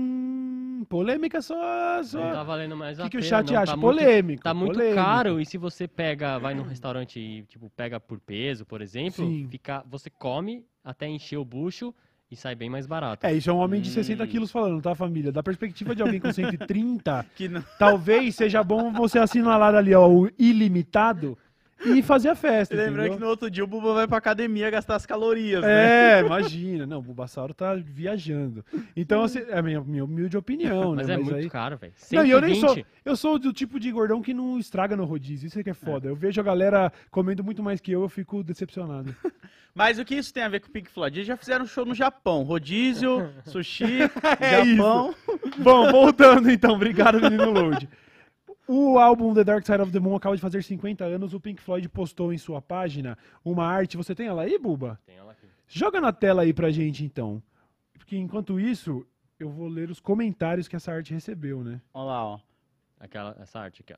polêmica 0.85 1.41
só. 1.41 1.55
Não 1.97 2.03
só. 2.03 2.31
tá 2.31 2.43
valendo 2.43 2.75
mais 2.77 2.97
O 2.99 3.01
a 3.01 3.05
que, 3.05 3.11
que 3.11 3.17
pena. 3.17 3.25
o 3.25 3.29
chat 3.29 3.51
não, 3.53 3.61
acha? 3.61 3.71
Tá 3.71 3.77
muito, 3.77 3.97
polêmico. 3.97 4.43
tá 4.43 4.53
muito 4.53 4.73
polêmico. 4.73 4.95
caro 4.95 5.39
e 5.41 5.45
se 5.45 5.57
você 5.57 5.87
pega, 5.87 6.37
vai 6.39 6.53
num 6.53 6.63
restaurante 6.63 7.19
e, 7.19 7.43
tipo, 7.43 7.69
pega 7.75 7.99
por 7.99 8.19
peso, 8.19 8.65
por 8.65 8.81
exemplo, 8.81 9.25
Sim. 9.25 9.47
fica, 9.49 9.83
você 9.89 10.09
come 10.09 10.65
até 10.83 11.07
encher 11.07 11.37
o 11.37 11.45
bucho 11.45 11.93
e 12.31 12.35
sai 12.35 12.55
bem 12.55 12.69
mais 12.69 12.87
barato. 12.87 13.25
É, 13.25 13.33
isso 13.33 13.49
é 13.49 13.53
um 13.53 13.57
homem 13.57 13.79
de 13.81 13.89
Hum. 13.89 13.93
60 13.93 14.25
quilos 14.27 14.51
falando, 14.51 14.81
tá, 14.81 14.95
família? 14.95 15.31
Da 15.31 15.43
perspectiva 15.43 15.95
de 15.95 16.01
alguém 16.01 16.19
com 16.19 16.31
130, 16.33 17.25
Que 17.35 17.47
não- 17.47 17.63
talvez 17.77 18.35
seja 18.35 18.63
bom 18.63 18.91
você 18.91 19.19
assinalar 19.19 19.75
ali, 19.75 19.93
ó, 19.93 20.07
o 20.09 20.27
ilimitado 20.37 21.37
e 21.83 22.01
fazer 22.01 22.29
a 22.29 22.35
festa. 22.35 22.75
Lembrando 22.75 23.13
que 23.13 23.19
no 23.19 23.27
outro 23.27 23.49
dia 23.49 23.63
o 23.63 23.67
Buba 23.67 23.93
vai 23.93 24.07
pra 24.07 24.17
academia 24.17 24.69
gastar 24.69 24.95
as 24.95 25.05
calorias, 25.05 25.61
né? 25.61 26.19
É, 26.19 26.21
imagina. 26.21 26.85
Não, 26.85 26.99
o 26.99 27.01
Bulbasauro 27.01 27.53
tá 27.53 27.75
viajando. 27.75 28.63
Então, 28.95 29.23
assim, 29.23 29.39
é 29.47 29.57
a 29.57 29.61
minha, 29.61 29.81
minha 29.81 30.03
humilde 30.03 30.37
opinião, 30.37 30.95
Mas 30.95 31.07
né? 31.07 31.13
é 31.13 31.17
Mas 31.17 31.25
muito 31.25 31.37
aí... 31.37 31.49
caro, 31.49 31.77
velho. 31.77 31.93
Não, 32.11 32.25
e 32.25 32.31
eu 32.31 32.41
nem 32.41 32.55
sou. 32.55 32.69
120, 32.69 32.87
Eu 33.03 33.15
sou 33.15 33.37
do 33.37 33.51
tipo 33.53 33.79
de 33.79 33.91
gordão 33.91 34.21
que 34.21 34.33
não 34.33 34.57
estraga 34.57 34.95
no 34.95 35.05
rodízio. 35.05 35.47
Isso 35.47 35.59
é 35.59 35.63
que 35.63 35.69
é 35.69 35.73
foda. 35.73 36.07
Eu 36.07 36.15
vejo 36.15 36.39
a 36.39 36.43
galera 36.43 36.91
comendo 37.11 37.43
muito 37.43 37.61
mais 37.61 37.79
que 37.79 37.91
eu, 37.91 38.01
eu 38.01 38.09
fico 38.09 38.43
decepcionado. 38.43 39.15
Mas 39.75 39.99
o 39.99 40.05
que 40.05 40.15
isso 40.15 40.33
tem 40.33 40.41
a 40.41 40.47
ver 40.47 40.61
com 40.61 40.69
o 40.69 40.71
Pink 40.71 40.89
Floyd? 40.89 41.17
Eles 41.17 41.27
já 41.27 41.35
fizeram 41.35 41.65
show 41.65 41.85
no 41.85 41.93
Japão. 41.93 42.43
Rodízio, 42.43 43.29
sushi, 43.45 44.03
É 44.39 44.65
Japão. 44.65 45.13
Bom, 45.57 45.91
voltando 45.91 46.49
então. 46.49 46.73
Obrigado, 46.75 47.19
menino 47.19 47.51
Load. 47.51 47.89
O 48.67 48.97
álbum 48.97 49.33
The 49.33 49.43
Dark 49.43 49.65
Side 49.65 49.81
of 49.81 49.91
the 49.91 49.99
Moon 49.99 50.15
acaba 50.15 50.35
de 50.35 50.41
fazer 50.41 50.63
50 50.63 51.03
anos. 51.05 51.33
O 51.33 51.39
Pink 51.39 51.61
Floyd 51.61 51.87
postou 51.89 52.33
em 52.33 52.37
sua 52.37 52.61
página 52.61 53.17
uma 53.43 53.65
arte. 53.65 53.95
Você 53.97 54.15
tem 54.15 54.27
ela 54.27 54.41
aí, 54.43 54.57
Buba? 54.57 54.99
Tem 55.05 55.17
ela 55.17 55.31
aqui. 55.33 55.45
Joga 55.67 56.01
na 56.01 56.11
tela 56.11 56.41
aí 56.43 56.53
pra 56.53 56.71
gente, 56.71 57.03
então. 57.05 57.41
Porque 57.93 58.17
enquanto 58.17 58.59
isso, 58.59 59.05
eu 59.39 59.49
vou 59.49 59.67
ler 59.67 59.89
os 59.91 59.99
comentários 59.99 60.67
que 60.67 60.75
essa 60.75 60.91
arte 60.91 61.13
recebeu, 61.13 61.63
né? 61.63 61.79
Olha 61.93 62.05
lá, 62.05 62.25
ó. 62.25 62.39
Aquela, 62.99 63.35
essa 63.39 63.59
arte 63.59 63.81
aqui, 63.81 63.93
ó. 63.93 63.97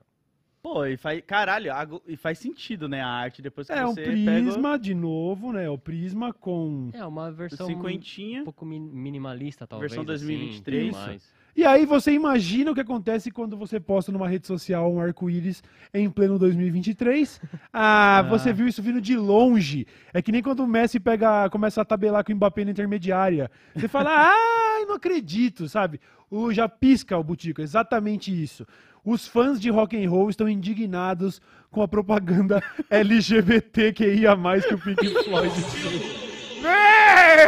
Pô, 0.61 0.85
e 0.85 0.97
faz. 0.97 1.21
Caralho, 1.25 1.71
e 2.05 2.17
faz 2.17 2.39
sentido, 2.39 2.89
né? 2.89 2.99
A 3.01 3.07
arte 3.07 3.41
depois 3.41 3.67
que 3.67 3.73
É 3.73 3.85
um 3.85 3.93
você 3.93 4.03
pega 4.03 4.41
prisma, 4.41 4.77
de 4.77 4.93
novo, 4.93 5.53
né? 5.53 5.69
O 5.69 5.77
prisma 5.77 6.33
com. 6.33 6.89
É 6.93 7.05
uma 7.05 7.31
versão 7.31 7.67
cinquentinha. 7.67 8.41
um 8.41 8.45
pouco 8.45 8.65
mi- 8.65 8.79
minimalista, 8.79 9.65
talvez. 9.65 9.91
Versão 9.93 10.01
assim, 10.13 10.25
2023. 10.25 10.89
tudo 10.93 10.99
mais. 10.99 11.33
E 11.57 11.65
aí 11.65 11.87
você 11.87 12.11
imagina 12.11 12.69
o 12.69 12.75
que 12.75 12.81
acontece 12.81 13.31
quando 13.31 13.57
você 13.57 13.79
posta 13.79 14.11
numa 14.11 14.27
rede 14.29 14.45
social 14.45 14.93
um 14.93 15.01
arco-íris 15.01 15.63
em 15.91 16.07
pleno 16.07 16.37
2023. 16.37 17.41
Ah, 17.73 18.19
Ah. 18.19 18.21
você 18.21 18.53
viu 18.53 18.67
isso 18.67 18.79
vindo 18.83 19.01
de 19.01 19.17
longe. 19.17 19.87
É 20.13 20.21
que 20.21 20.31
nem 20.31 20.43
quando 20.43 20.59
o 20.59 20.67
Messi 20.67 20.99
pega, 20.99 21.49
começa 21.49 21.81
a 21.81 21.85
tabelar 21.85 22.23
com 22.23 22.31
o 22.31 22.35
Mbappé 22.35 22.63
na 22.63 22.69
intermediária. 22.71 23.49
Você 23.75 23.87
fala, 23.87 24.11
ai, 24.31 24.85
não 24.85 24.93
acredito, 24.95 25.67
sabe? 25.67 25.99
O, 26.29 26.53
já 26.53 26.69
pisca 26.69 27.17
o 27.17 27.23
Butico, 27.23 27.59
exatamente 27.59 28.31
isso. 28.31 28.63
Os 29.03 29.25
fãs 29.27 29.59
de 29.59 29.71
rock 29.71 29.97
and 29.97 30.07
roll 30.09 30.29
estão 30.29 30.47
indignados 30.47 31.41
com 31.71 31.81
a 31.81 31.87
propaganda 31.87 32.61
LGBTQIA+, 32.91 34.35
que 34.67 34.73
o 34.75 34.77
Pink 34.79 35.23
Floyd 35.23 35.49
fez. 35.55 36.26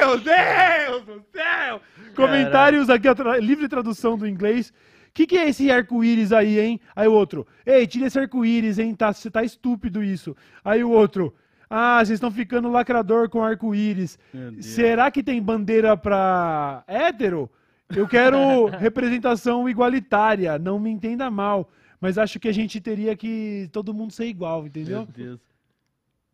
Meu 0.09 0.17
Deus 0.19 1.05
do 1.05 1.23
céu! 1.31 1.81
Comentários 2.15 2.89
aqui, 2.89 3.13
tra- 3.15 3.37
livre 3.37 3.67
tradução 3.67 4.17
do 4.17 4.27
inglês. 4.27 4.69
O 4.69 5.11
que, 5.13 5.25
que 5.25 5.37
é 5.37 5.49
esse 5.49 5.69
arco-íris 5.71 6.31
aí, 6.31 6.59
hein? 6.59 6.79
Aí 6.95 7.07
o 7.07 7.13
outro, 7.13 7.45
ei, 7.65 7.85
tira 7.87 8.07
esse 8.07 8.19
arco-íris, 8.19 8.77
hein? 8.79 8.93
Tá, 8.95 9.11
tá 9.31 9.43
estúpido 9.43 10.03
isso. 10.03 10.35
Aí 10.63 10.83
o 10.83 10.91
outro, 10.91 11.33
ah, 11.69 11.97
vocês 11.99 12.11
estão 12.17 12.31
ficando 12.31 12.69
lacrador 12.69 13.29
com 13.29 13.43
arco-íris. 13.43 14.17
Será 14.61 15.09
que 15.11 15.23
tem 15.23 15.41
bandeira 15.41 15.97
pra 15.97 16.83
hétero? 16.87 17.49
Eu 17.95 18.07
quero 18.07 18.65
representação 18.77 19.67
igualitária, 19.67 20.59
não 20.59 20.79
me 20.79 20.89
entenda 20.91 21.29
mal. 21.31 21.69
Mas 21.99 22.17
acho 22.17 22.39
que 22.39 22.47
a 22.47 22.53
gente 22.53 22.79
teria 22.79 23.15
que 23.15 23.67
todo 23.73 23.93
mundo 23.93 24.13
ser 24.13 24.25
igual, 24.27 24.65
entendeu? 24.65 24.99
Meu 25.17 25.25
Deus. 25.25 25.39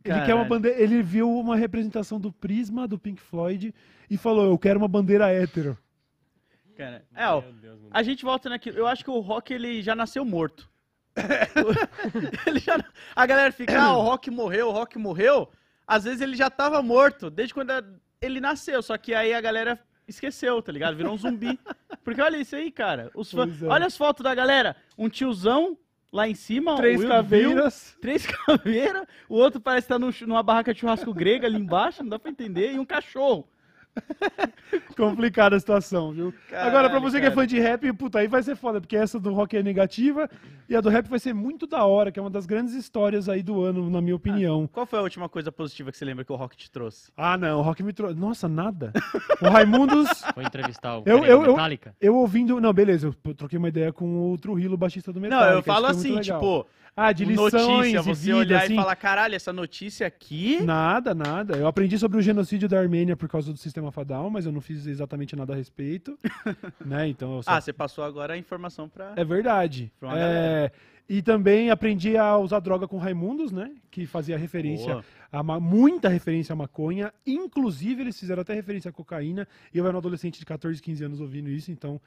Ele 0.06 0.22
quer 0.26 0.34
uma 0.36 0.46
bandeira. 0.46 0.80
Ele 0.80 1.02
viu 1.02 1.30
uma 1.30 1.56
representação 1.56 2.20
do 2.20 2.32
prisma 2.32 2.88
do 2.88 2.98
Pink 3.00 3.20
Floyd 3.22 3.74
e 4.10 4.18
falou: 4.18 4.46
Eu 4.46 4.58
quero 4.58 4.78
uma 4.80 4.88
bandeira 4.88 5.32
hétero. 5.32 5.78
Cara, 6.78 7.04
é, 7.16 7.28
ó, 7.28 7.42
Deus, 7.42 7.80
a 7.90 8.04
gente 8.04 8.24
volta 8.24 8.50
naquilo. 8.50 8.78
Eu 8.78 8.86
acho 8.88 9.04
que 9.04 9.10
o 9.10 9.20
rock 9.20 9.54
ele 9.54 9.82
já 9.82 9.96
nasceu 9.96 10.24
morto. 10.26 10.70
Ele 12.46 12.60
já- 12.60 12.84
a 13.16 13.26
galera 13.26 13.52
fica, 13.52 13.82
ah, 13.82 13.98
o 13.98 14.02
rock 14.02 14.30
morreu, 14.30 14.68
o 14.68 14.72
rock 14.72 14.98
morreu. 14.98 15.50
Às 15.88 16.04
vezes 16.04 16.20
ele 16.22 16.36
já 16.36 16.50
tava 16.50 16.82
morto, 16.82 17.30
desde 17.30 17.54
quando 17.54 17.72
ele 18.22 18.40
nasceu. 18.42 18.82
Só 18.82 18.98
que 18.98 19.14
aí 19.14 19.34
a 19.34 19.40
galera 19.42 19.80
esqueceu, 20.08 20.62
tá 20.62 20.72
ligado? 20.72 20.98
Virou 20.98 21.14
um 21.14 21.18
zumbi. 21.18 21.58
Porque 22.04 22.22
olha 22.22 22.38
isso 22.38 22.56
aí, 22.56 22.72
cara. 22.72 23.10
Os 23.16 23.32
fã- 23.32 23.48
é. 23.62 23.66
Olha 23.66 23.86
as 23.86 23.96
fotos 23.96 24.24
da 24.24 24.36
galera. 24.36 24.76
Um 24.98 25.08
tiozão 25.10 25.78
lá 26.16 26.30
em 26.30 26.34
cima, 26.34 26.78
Três 26.78 27.04
caveiras. 27.04 27.98
Três 28.02 28.26
caveiras, 28.26 29.06
o 29.28 29.36
outro 29.36 29.60
parece 29.60 29.86
estar 29.94 30.12
chu- 30.14 30.26
numa 30.26 30.42
barraca 30.42 30.74
de 30.74 30.80
churrasco 30.80 31.14
grega 31.14 31.46
ali 31.46 31.58
embaixo, 31.58 32.02
não 32.02 32.10
dá 32.10 32.18
pra 32.18 32.32
entender, 32.32 32.72
e 32.72 32.80
um 32.80 32.86
cachorro. 32.86 33.46
Complicada 34.98 35.56
a 35.56 35.60
situação, 35.60 36.12
viu? 36.12 36.34
Agora, 36.50 36.72
pra 36.72 36.82
Caralho, 37.00 37.02
você 37.02 37.20
que 37.20 37.26
é 37.26 37.30
cara. 37.30 37.36
fã 37.42 37.48
de 37.48 37.60
rap, 37.60 37.94
puta, 37.94 38.20
aí 38.20 38.28
vai 38.28 38.42
ser 38.44 38.56
foda, 38.56 38.80
porque 38.82 38.96
essa 38.96 39.20
do 39.20 39.34
rock 39.34 39.56
é 39.58 39.64
negativa 39.64 40.30
e 40.70 40.76
a 40.76 40.82
do 40.82 40.90
rap 40.90 41.08
vai 41.08 41.20
ser 41.20 41.34
muito 41.34 41.68
da 41.68 41.84
hora, 41.86 42.12
que 42.12 42.20
é 42.20 42.22
uma 42.22 42.30
das 42.30 42.46
grandes 42.46 42.74
histórias 42.74 43.28
aí 43.30 43.44
do 43.44 43.62
ano, 43.64 43.90
na 43.90 44.02
minha 44.02 44.16
opinião. 44.16 44.68
Qual 44.72 44.86
foi 44.86 45.00
a 45.00 45.02
última 45.02 45.28
coisa 45.30 45.52
positiva 45.52 45.92
que 45.92 45.98
você 45.98 46.06
lembra 46.06 46.24
que 46.26 46.32
o 46.32 46.36
rock 46.36 46.56
te 46.58 46.70
trouxe? 46.72 47.12
Ah, 47.16 47.38
não, 47.38 47.60
o 47.60 47.62
rock 47.62 47.84
me 47.84 47.94
trouxe. 47.94 48.16
Nossa, 48.18 48.48
nada. 48.48 48.92
O 49.42 49.50
Raimundos, 49.50 50.08
Foi 50.34 50.44
entrevistar 50.44 50.96
o 50.98 51.04
Eu- 51.06 51.20
cara 51.22 51.28
eu- 51.32 51.44
eu- 51.46 51.52
Metallica? 51.52 51.96
eu 52.02 52.16
ouvindo. 52.16 52.60
Não, 52.60 52.74
beleza, 52.74 53.08
eu 53.26 53.34
troquei 53.34 53.58
uma 53.58 53.70
ideia 53.70 53.92
com 53.94 54.32
o 54.32 54.38
Trujillo, 54.38 54.78
baixista 54.78 55.12
do 55.14 55.20
Metallica. 55.22 55.50
não, 55.52 55.58
eu 55.58 55.64
falo 55.64 55.86
assim, 55.88 56.20
tipo, 56.20 56.66
Ah, 56.98 57.12
de 57.12 57.26
lições 57.26 57.52
notícia, 57.52 58.02
você 58.02 58.26
vida, 58.28 58.38
olhar 58.38 58.64
assim. 58.64 58.74
e 58.74 58.76
falar, 58.78 58.96
caralho, 58.96 59.36
essa 59.36 59.52
notícia 59.52 60.08
aqui... 60.08 60.62
Nada, 60.64 61.14
nada. 61.14 61.58
Eu 61.58 61.68
aprendi 61.68 62.00
sobre 62.00 62.18
o 62.18 62.22
genocídio 62.22 62.70
da 62.70 62.80
Armênia 62.80 63.18
por 63.18 63.28
causa 63.28 63.52
do 63.52 63.58
sistema 63.60 63.92
Fadal, 63.92 64.30
mas 64.30 64.46
eu 64.46 64.52
não 64.54 64.62
fiz 64.62 64.86
exatamente 64.88 65.36
nada 65.36 65.52
a 65.52 65.56
respeito. 65.58 66.18
né? 66.86 67.06
Então 67.10 67.42
só 67.44 67.52
Ah, 67.52 67.60
você 67.60 67.74
passou 67.74 68.02
agora 68.02 68.34
a 68.34 68.38
informação 68.38 68.88
pra... 68.88 69.12
É 69.18 69.26
verdade. 69.26 69.92
Pra 70.00 70.08
uma 70.08 70.18
É, 70.18 70.22
galera. 70.22 70.72
e 71.10 71.22
também 71.22 71.70
aprendi 71.70 72.16
a 72.16 72.38
usar 72.38 72.62
droga 72.62 72.88
com 72.88 72.98
Raimundos, 72.98 73.52
né? 73.52 73.76
Que 73.92 74.06
fazia 74.06 74.38
referência, 74.38 75.04
a 75.30 75.44
ma- 75.44 75.60
muita 75.60 76.08
referência 76.08 76.54
à 76.54 76.56
maconha. 76.56 77.14
Inclusive, 77.28 78.04
eles 78.04 78.18
fizeram 78.18 78.42
até 78.42 78.54
referência 78.54 78.88
à 78.88 78.94
cocaína. 78.94 79.46
E 79.74 79.78
eu 79.78 79.86
era 79.86 79.94
um 79.96 80.00
adolescente 80.00 80.40
de 80.40 80.46
14, 80.46 80.82
15 80.82 81.04
anos 81.04 81.20
ouvindo 81.20 81.50
isso, 81.50 81.72
então. 81.72 82.00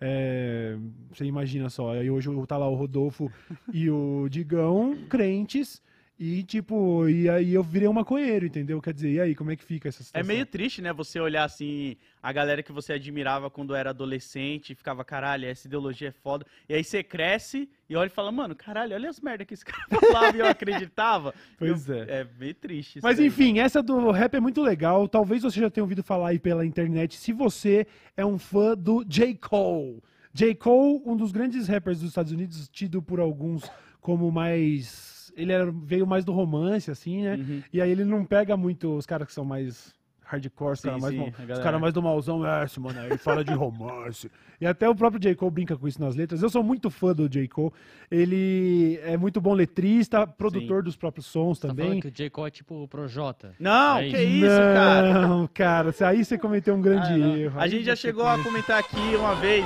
É, 0.00 0.76
você 1.10 1.24
imagina 1.24 1.68
só. 1.70 1.92
Aí 1.92 2.10
hoje 2.10 2.28
tá 2.46 2.56
lá 2.56 2.68
o 2.68 2.74
Rodolfo 2.74 3.30
e 3.72 3.90
o 3.90 4.28
Digão, 4.28 4.96
crentes. 5.08 5.82
E 6.18 6.42
tipo, 6.44 7.06
e 7.10 7.28
aí 7.28 7.52
eu 7.52 7.62
virei 7.62 7.86
um 7.86 7.92
maconheiro, 7.92 8.46
entendeu? 8.46 8.80
Quer 8.80 8.94
dizer, 8.94 9.10
e 9.12 9.20
aí, 9.20 9.34
como 9.34 9.50
é 9.50 9.56
que 9.56 9.62
fica 9.62 9.90
essa 9.90 10.02
É 10.02 10.04
situação? 10.06 10.26
meio 10.26 10.46
triste, 10.46 10.80
né? 10.80 10.90
Você 10.94 11.20
olhar 11.20 11.44
assim, 11.44 11.94
a 12.22 12.32
galera 12.32 12.62
que 12.62 12.72
você 12.72 12.94
admirava 12.94 13.50
quando 13.50 13.74
era 13.74 13.90
adolescente, 13.90 14.70
e 14.72 14.74
ficava, 14.74 15.04
caralho, 15.04 15.44
essa 15.46 15.66
ideologia 15.66 16.08
é 16.08 16.12
foda. 16.12 16.46
E 16.70 16.72
aí 16.74 16.82
você 16.82 17.02
cresce 17.02 17.68
e 17.86 17.94
olha 17.94 18.06
e 18.06 18.10
fala, 18.10 18.32
mano, 18.32 18.56
caralho, 18.56 18.94
olha 18.94 19.10
as 19.10 19.20
merdas 19.20 19.46
que 19.46 19.52
esse 19.52 19.64
cara 19.66 19.84
falava 20.00 20.34
e 20.34 20.40
eu 20.40 20.46
acreditava. 20.46 21.34
Pois 21.58 21.86
Eu- 21.86 21.96
é. 21.96 22.20
É 22.22 22.26
meio 22.40 22.54
triste. 22.54 22.98
Mas 23.02 23.18
aí. 23.18 23.26
enfim, 23.26 23.58
essa 23.58 23.82
do 23.82 24.10
rap 24.10 24.34
é 24.34 24.40
muito 24.40 24.62
legal. 24.62 25.06
Talvez 25.06 25.42
você 25.42 25.60
já 25.60 25.68
tenha 25.68 25.84
ouvido 25.84 26.02
falar 26.02 26.28
aí 26.28 26.38
pela 26.38 26.64
internet. 26.64 27.16
Se 27.18 27.30
você 27.30 27.86
é 28.16 28.24
um 28.24 28.38
fã 28.38 28.74
do 28.74 29.04
J. 29.04 29.34
Cole. 29.34 30.02
J. 30.32 30.54
Cole, 30.54 31.02
um 31.04 31.14
dos 31.14 31.30
grandes 31.30 31.68
rappers 31.68 31.98
dos 32.00 32.08
Estados 32.08 32.32
Unidos, 32.32 32.68
tido 32.70 33.02
por 33.02 33.20
alguns 33.20 33.70
como 34.00 34.32
mais. 34.32 35.14
Ele 35.36 35.52
era- 35.52 35.70
veio 35.70 36.06
mais 36.06 36.24
do 36.24 36.32
romance, 36.32 36.90
assim, 36.90 37.22
né? 37.22 37.34
Uhum. 37.36 37.62
E 37.72 37.80
aí 37.80 37.90
ele 37.90 38.04
não 38.04 38.24
pega 38.24 38.56
muito 38.56 38.96
os 38.96 39.04
caras 39.06 39.26
que 39.28 39.34
são 39.34 39.44
mais 39.44 39.94
hardcore, 40.28 40.72
os 40.72 40.80
Sim, 40.80 40.88
caras 40.88 41.02
mais, 41.02 41.14
sim, 41.14 41.20
mal- 41.20 41.28
os 41.76 41.80
mais 41.80 41.94
do 41.94 42.02
malzão. 42.02 42.44
É, 42.44 42.64
esse 42.64 42.80
mano, 42.80 42.98
ele 43.04 43.16
fala 43.16 43.44
de 43.44 43.52
romance. 43.52 44.28
e 44.60 44.66
até 44.66 44.88
o 44.88 44.94
próprio 44.94 45.20
J. 45.20 45.34
Cole 45.36 45.52
brinca 45.52 45.76
com 45.76 45.86
isso 45.86 46.00
nas 46.00 46.16
letras. 46.16 46.42
Eu 46.42 46.48
sou 46.50 46.64
muito 46.64 46.90
fã 46.90 47.12
do 47.14 47.28
J. 47.28 47.46
Cole. 47.46 47.70
Ele 48.10 48.98
é 49.04 49.16
muito 49.16 49.40
bom 49.40 49.52
letrista, 49.52 50.26
produtor 50.26 50.82
dos 50.82 50.96
próprios 50.96 51.26
sons 51.26 51.58
Tá 51.60 51.68
também. 51.68 51.86
falando 51.86 52.02
que 52.02 52.08
o 52.08 52.10
J. 52.10 52.30
Cole 52.30 52.48
é 52.48 52.50
tipo 52.50 52.82
o 52.82 52.88
Projota. 52.88 53.54
Não, 53.60 53.98
É 53.98 54.08
que 54.08 54.20
isso, 54.20 54.46
cara. 54.48 55.28
Não, 55.28 55.46
cara, 55.46 55.94
aí 56.00 56.24
você 56.24 56.36
cometeu 56.38 56.74
um 56.74 56.80
grande 56.80 57.12
Ah, 57.22 57.38
erro. 57.38 57.60
A 57.60 57.68
gente 57.68 57.84
já 57.84 57.94
você 57.94 58.02
chegou 58.02 58.26
a 58.26 58.42
comentar 58.42 58.78
aqui 58.80 59.14
uma 59.16 59.34
vez 59.36 59.64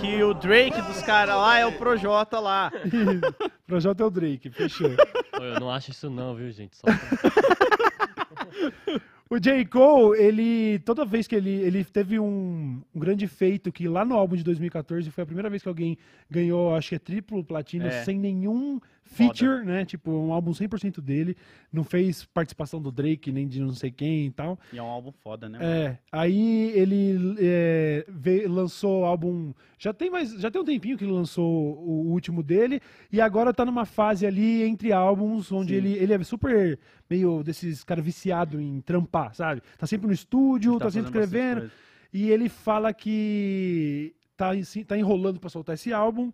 que 0.00 0.22
o 0.22 0.32
Drake 0.34 0.80
dos 0.82 1.02
caras 1.02 1.36
lá 1.36 1.58
é 1.58 1.66
o 1.66 1.72
Projota 1.72 2.38
lá. 2.40 2.72
Projota 3.66 4.02
é 4.02 4.06
o 4.06 4.10
Drake, 4.10 4.50
fechou. 4.50 4.90
Pô, 5.32 5.42
eu 5.44 5.60
não 5.60 5.70
acho 5.70 5.90
isso 5.90 6.08
não, 6.08 6.34
viu, 6.34 6.50
gente? 6.50 6.76
Só 6.76 6.86
O 9.32 9.38
J. 9.38 9.64
Cole, 9.66 10.18
ele, 10.20 10.80
toda 10.80 11.04
vez 11.04 11.28
que 11.28 11.36
ele, 11.36 11.50
ele 11.50 11.84
teve 11.84 12.18
um, 12.18 12.82
um 12.92 12.98
grande 12.98 13.28
feito, 13.28 13.70
que 13.70 13.86
lá 13.86 14.04
no 14.04 14.16
álbum 14.16 14.34
de 14.34 14.42
2014 14.42 15.08
foi 15.10 15.22
a 15.22 15.26
primeira 15.26 15.48
vez 15.48 15.62
que 15.62 15.68
alguém 15.68 15.96
ganhou, 16.28 16.74
acho 16.74 16.88
que 16.88 16.94
é 16.96 16.98
triplo 16.98 17.44
platino, 17.44 17.86
É. 17.86 18.02
sem 18.02 18.18
nenhum 18.18 18.80
feature, 19.10 19.64
né? 19.64 19.84
Tipo, 19.84 20.10
um 20.12 20.32
álbum 20.32 20.52
100% 20.52 21.00
dele. 21.00 21.36
Não 21.72 21.82
fez 21.84 22.24
participação 22.24 22.80
do 22.80 22.90
Drake, 22.92 23.32
nem 23.32 23.46
de 23.46 23.60
não 23.60 23.72
sei 23.72 23.90
quem 23.90 24.26
e 24.26 24.30
tal. 24.30 24.58
E 24.72 24.78
é 24.78 24.82
um 24.82 24.86
álbum 24.86 25.10
foda, 25.12 25.48
né? 25.48 25.58
mano? 25.58 25.70
É, 25.70 25.98
aí 26.10 26.70
ele 26.74 27.36
é, 27.40 28.04
veio- 28.08 28.48
lançou 28.50 29.02
o 29.02 29.04
álbum. 29.04 29.52
Já 29.78 29.92
tem 29.92 30.10
mais, 30.10 30.32
já 30.40 30.50
tem 30.50 30.60
um 30.60 30.64
tempinho 30.64 30.96
que 30.96 31.04
ele 31.04 31.12
lançou 31.12 31.44
o 31.78 32.06
último 32.10 32.42
dele 32.42 32.80
e 33.12 33.20
agora 33.20 33.52
tá 33.52 33.64
numa 33.64 33.84
fase 33.84 34.26
ali 34.26 34.62
entre 34.62 34.92
álbuns 34.92 35.50
onde 35.50 35.70
Sim. 35.72 35.76
ele, 35.78 35.92
ele 35.94 36.12
é 36.12 36.22
super 36.22 36.78
meio 37.08 37.42
desses 37.42 37.82
cara 37.82 38.00
viciado 38.00 38.60
em 38.60 38.80
trampar, 38.80 39.34
sabe? 39.34 39.62
Tá 39.76 39.86
sempre 39.86 40.06
no 40.06 40.12
estúdio, 40.12 40.72
Ele 40.72 40.78
tá, 40.80 40.90
sempre 40.90 41.08
escrevendo 41.08 41.70
e 42.12 42.30
ele 42.30 42.48
fala 42.48 42.92
que 42.92 44.14
tá, 44.36 44.50
tá 44.86 44.96
enrolando 44.96 45.38
pra 45.40 45.48
soltar 45.50 45.74
esse 45.74 45.92
álbum 45.92 46.32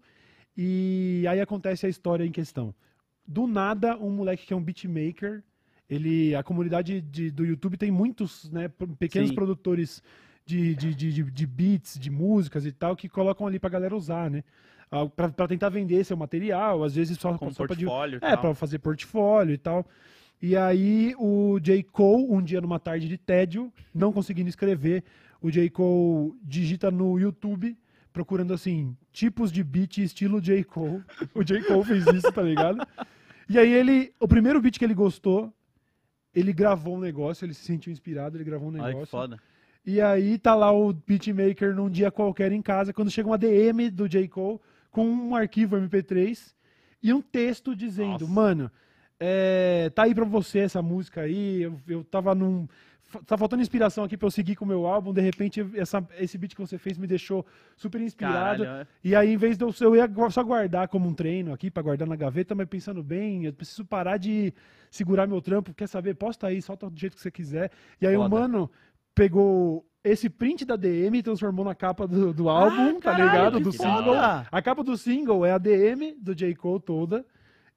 e 0.57 1.25
aí 1.29 1.41
acontece 1.41 1.87
a 1.87 1.89
história 1.89 2.25
em 2.25 2.33
questão. 2.33 2.75
Do 3.27 3.47
nada, 3.47 3.97
um 3.99 4.11
moleque 4.11 4.47
que 4.47 4.53
é 4.53 4.57
um 4.57 4.63
beatmaker, 4.63 5.43
ele, 5.89 6.35
a 6.35 6.43
comunidade 6.43 7.01
de- 7.01 7.31
do 7.31 7.45
YouTube 7.45 7.77
tem 7.77 7.91
muitos 7.91 8.51
né, 8.51 8.69
pequenos 8.99 9.31
Sim. 9.31 9.35
produtores 9.35 10.03
de, 10.45 10.75
de, 10.77 10.95
de, 10.95 11.23
de- 11.31 11.47
beats, 11.47 11.99
de 11.99 12.11
músicas 12.11 12.65
e 12.65 12.73
tal, 12.73 12.95
que 12.97 13.09
colocam 13.09 13.47
ali 13.47 13.59
pra 13.59 13.69
galera 13.71 13.95
usar, 13.97 14.31
né? 14.31 14.43
Ah, 14.91 15.05
Pra, 15.07 15.29
pra 15.29 15.49
tentar 15.49 15.69
vender 15.69 16.05
seu 16.05 16.17
material, 16.17 16.85
às 16.85 16.95
vezes 16.95 17.19
só, 17.19 17.37
Com 17.37 17.51
só 17.51 17.67
pra 17.67 17.75
portfólio 17.75 18.21
e 18.23 18.25
é, 18.25 18.37
pra 18.37 18.55
fazer 18.55 18.79
portfólio 18.79 19.53
e 19.55 19.59
tal. 19.59 19.85
E 20.41 20.55
aí 20.57 21.15
o 21.19 21.59
J. 21.61 21.83
Cole, 21.83 22.27
um 22.31 22.41
dia 22.43 22.61
numa 22.61 22.79
tarde 22.79 23.09
de 23.09 23.19
tédio, 23.19 23.73
não 23.93 24.13
conseguindo 24.13 24.49
escrever, 24.49 25.03
o 25.41 25.51
J. 25.51 25.69
Cole 25.71 26.35
digita 26.43 26.91
no 26.91 27.19
YouTube, 27.19 27.77
procurando 28.17 28.55
assim, 28.55 28.97
tipos 29.13 29.53
de 29.53 29.63
beat 29.63 29.99
estilo 29.99 30.41
J. 30.41 30.65
Cole. 30.65 31.05
O 31.35 31.45
J. 31.45 31.63
Cole 31.65 31.85
fez 31.85 32.07
isso, 32.07 32.33
tá 32.33 32.41
ligado? 32.41 32.79
E 33.47 33.59
aí 33.59 33.71
ele, 33.71 34.11
o 34.19 34.27
primeiro 34.27 34.59
beat 34.59 34.79
que 34.79 34.85
ele 34.87 34.95
gostou, 34.95 35.53
ele 36.35 36.51
gravou 36.51 36.97
um 36.97 36.99
negócio, 36.99 37.45
ele 37.45 37.53
se 37.53 37.61
sentiu 37.67 37.93
inspirado, 37.93 38.39
ele 38.39 38.45
gravou 38.45 38.71
um 38.71 38.73
Olha 38.73 38.81
que 38.85 38.89
negócio. 38.89 39.09
foda. 39.09 39.39
E 39.85 40.01
aí 40.01 40.39
tá 40.39 40.55
lá 40.55 40.73
o 40.73 40.95
beatmaker 40.95 41.75
num 41.75 41.91
dia 41.91 42.11
qualquer 42.11 42.53
em 42.53 42.63
casa, 42.63 42.91
quando 42.91 43.11
chega 43.11 43.29
uma 43.29 43.37
DM 43.37 43.91
do 43.91 44.09
J. 44.09 44.27
Cole 44.29 44.61
com 44.91 45.07
um 45.07 45.37
arquivo 45.37 45.77
MP3 45.77 46.55
e 47.03 47.13
um 47.13 47.21
texto 47.21 47.77
dizendo, 47.77 48.21
Nossa. 48.21 48.27
mano, 48.27 48.71
é, 49.21 49.91
tá 49.95 50.05
aí 50.05 50.15
pra 50.15 50.25
você 50.25 50.61
essa 50.61 50.81
música 50.81 51.21
aí, 51.21 51.61
eu, 51.61 51.79
eu 51.87 52.03
tava 52.03 52.35
num... 52.35 52.67
Tá 53.25 53.39
faltando 53.39 53.63
inspiração 53.63 54.03
aqui 54.03 54.17
pra 54.17 54.27
eu 54.27 54.31
seguir 54.33 54.57
com 54.57 54.65
o 54.65 54.69
meu 54.69 54.85
álbum, 54.85 55.13
de 55.13 55.21
repente 55.21 55.65
essa- 55.77 56.05
esse 56.19 56.37
beat 56.37 56.55
que 56.55 56.61
você 56.61 56.77
fez 56.77 56.99
me 56.99 57.07
deixou 57.07 57.47
super 57.77 58.01
inspirado. 58.01 58.65
Caralho, 58.65 58.83
é. 58.83 58.87
E 59.05 59.15
aí, 59.15 59.33
em 59.33 59.37
vez 59.37 59.57
de 59.57 59.63
eu, 59.65 59.73
eu 59.81 59.95
ia 59.95 60.11
só 60.31 60.43
guardar 60.43 60.89
como 60.89 61.09
um 61.09 61.15
treino 61.15 61.53
aqui, 61.53 61.71
pra 61.71 61.83
guardar 61.85 62.09
na 62.09 62.17
gaveta, 62.17 62.53
mas 62.55 62.67
pensando 62.69 63.05
bem, 63.05 63.45
eu 63.45 63.53
preciso 63.53 63.85
parar 63.85 64.17
de 64.17 64.53
segurar 64.91 65.27
meu 65.29 65.41
trampo, 65.41 65.73
quer 65.73 65.87
saber? 65.89 66.15
Posta 66.15 66.49
aí, 66.49 66.61
solta 66.61 66.91
do 66.91 66.99
jeito 66.99 67.15
que 67.15 67.23
você 67.23 67.31
quiser. 67.31 67.71
E 68.01 68.07
aí 68.09 68.17
o 68.17 68.23
Foda. 68.23 68.41
mano 68.41 68.71
pegou 69.15 69.87
esse 70.05 70.29
print 70.29 70.65
da 70.65 70.77
DM 70.77 71.19
e 71.19 71.23
transformou 71.23 71.65
na 71.65 71.75
capa 71.75 72.07
do, 72.07 72.33
do 72.33 72.49
álbum, 72.49 73.01
tá 73.01 73.13
Ah, 73.13 73.17
caralho, 73.17 73.31
ligado? 73.31 73.61
Do 73.61 73.73
foda! 73.73 73.99
single. 73.99 74.15
A 74.53 74.63
capa 74.63 74.85
do 74.85 74.97
single 74.97 75.45
é 75.47 75.53
a 75.53 75.59
DM 75.59 76.15
do 76.21 76.35
J. 76.35 76.55
Cole 76.55 76.81
toda. 76.81 77.25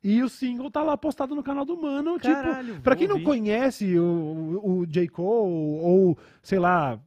E 0.04 0.24
o 0.24 0.30
single 0.30 0.72
tá 0.72 0.82
lá 0.82 0.96
postado 0.98 1.36
no 1.36 1.44
canal 1.44 1.66
do 1.66 1.76
Mano. 1.80 2.18
Caralho, 2.20 2.68
tipo, 2.74 2.82
pra 2.82 2.96
quem 2.96 3.08
não 3.08 3.16
ouvir. 3.16 3.26
conhece 3.26 3.98
o, 4.00 4.04
o, 4.64 4.80
o 4.80 4.86
J. 4.86 5.08
Cole 5.10 5.52
ou, 5.82 6.18
sei 6.42 6.58
lá, 6.58 6.98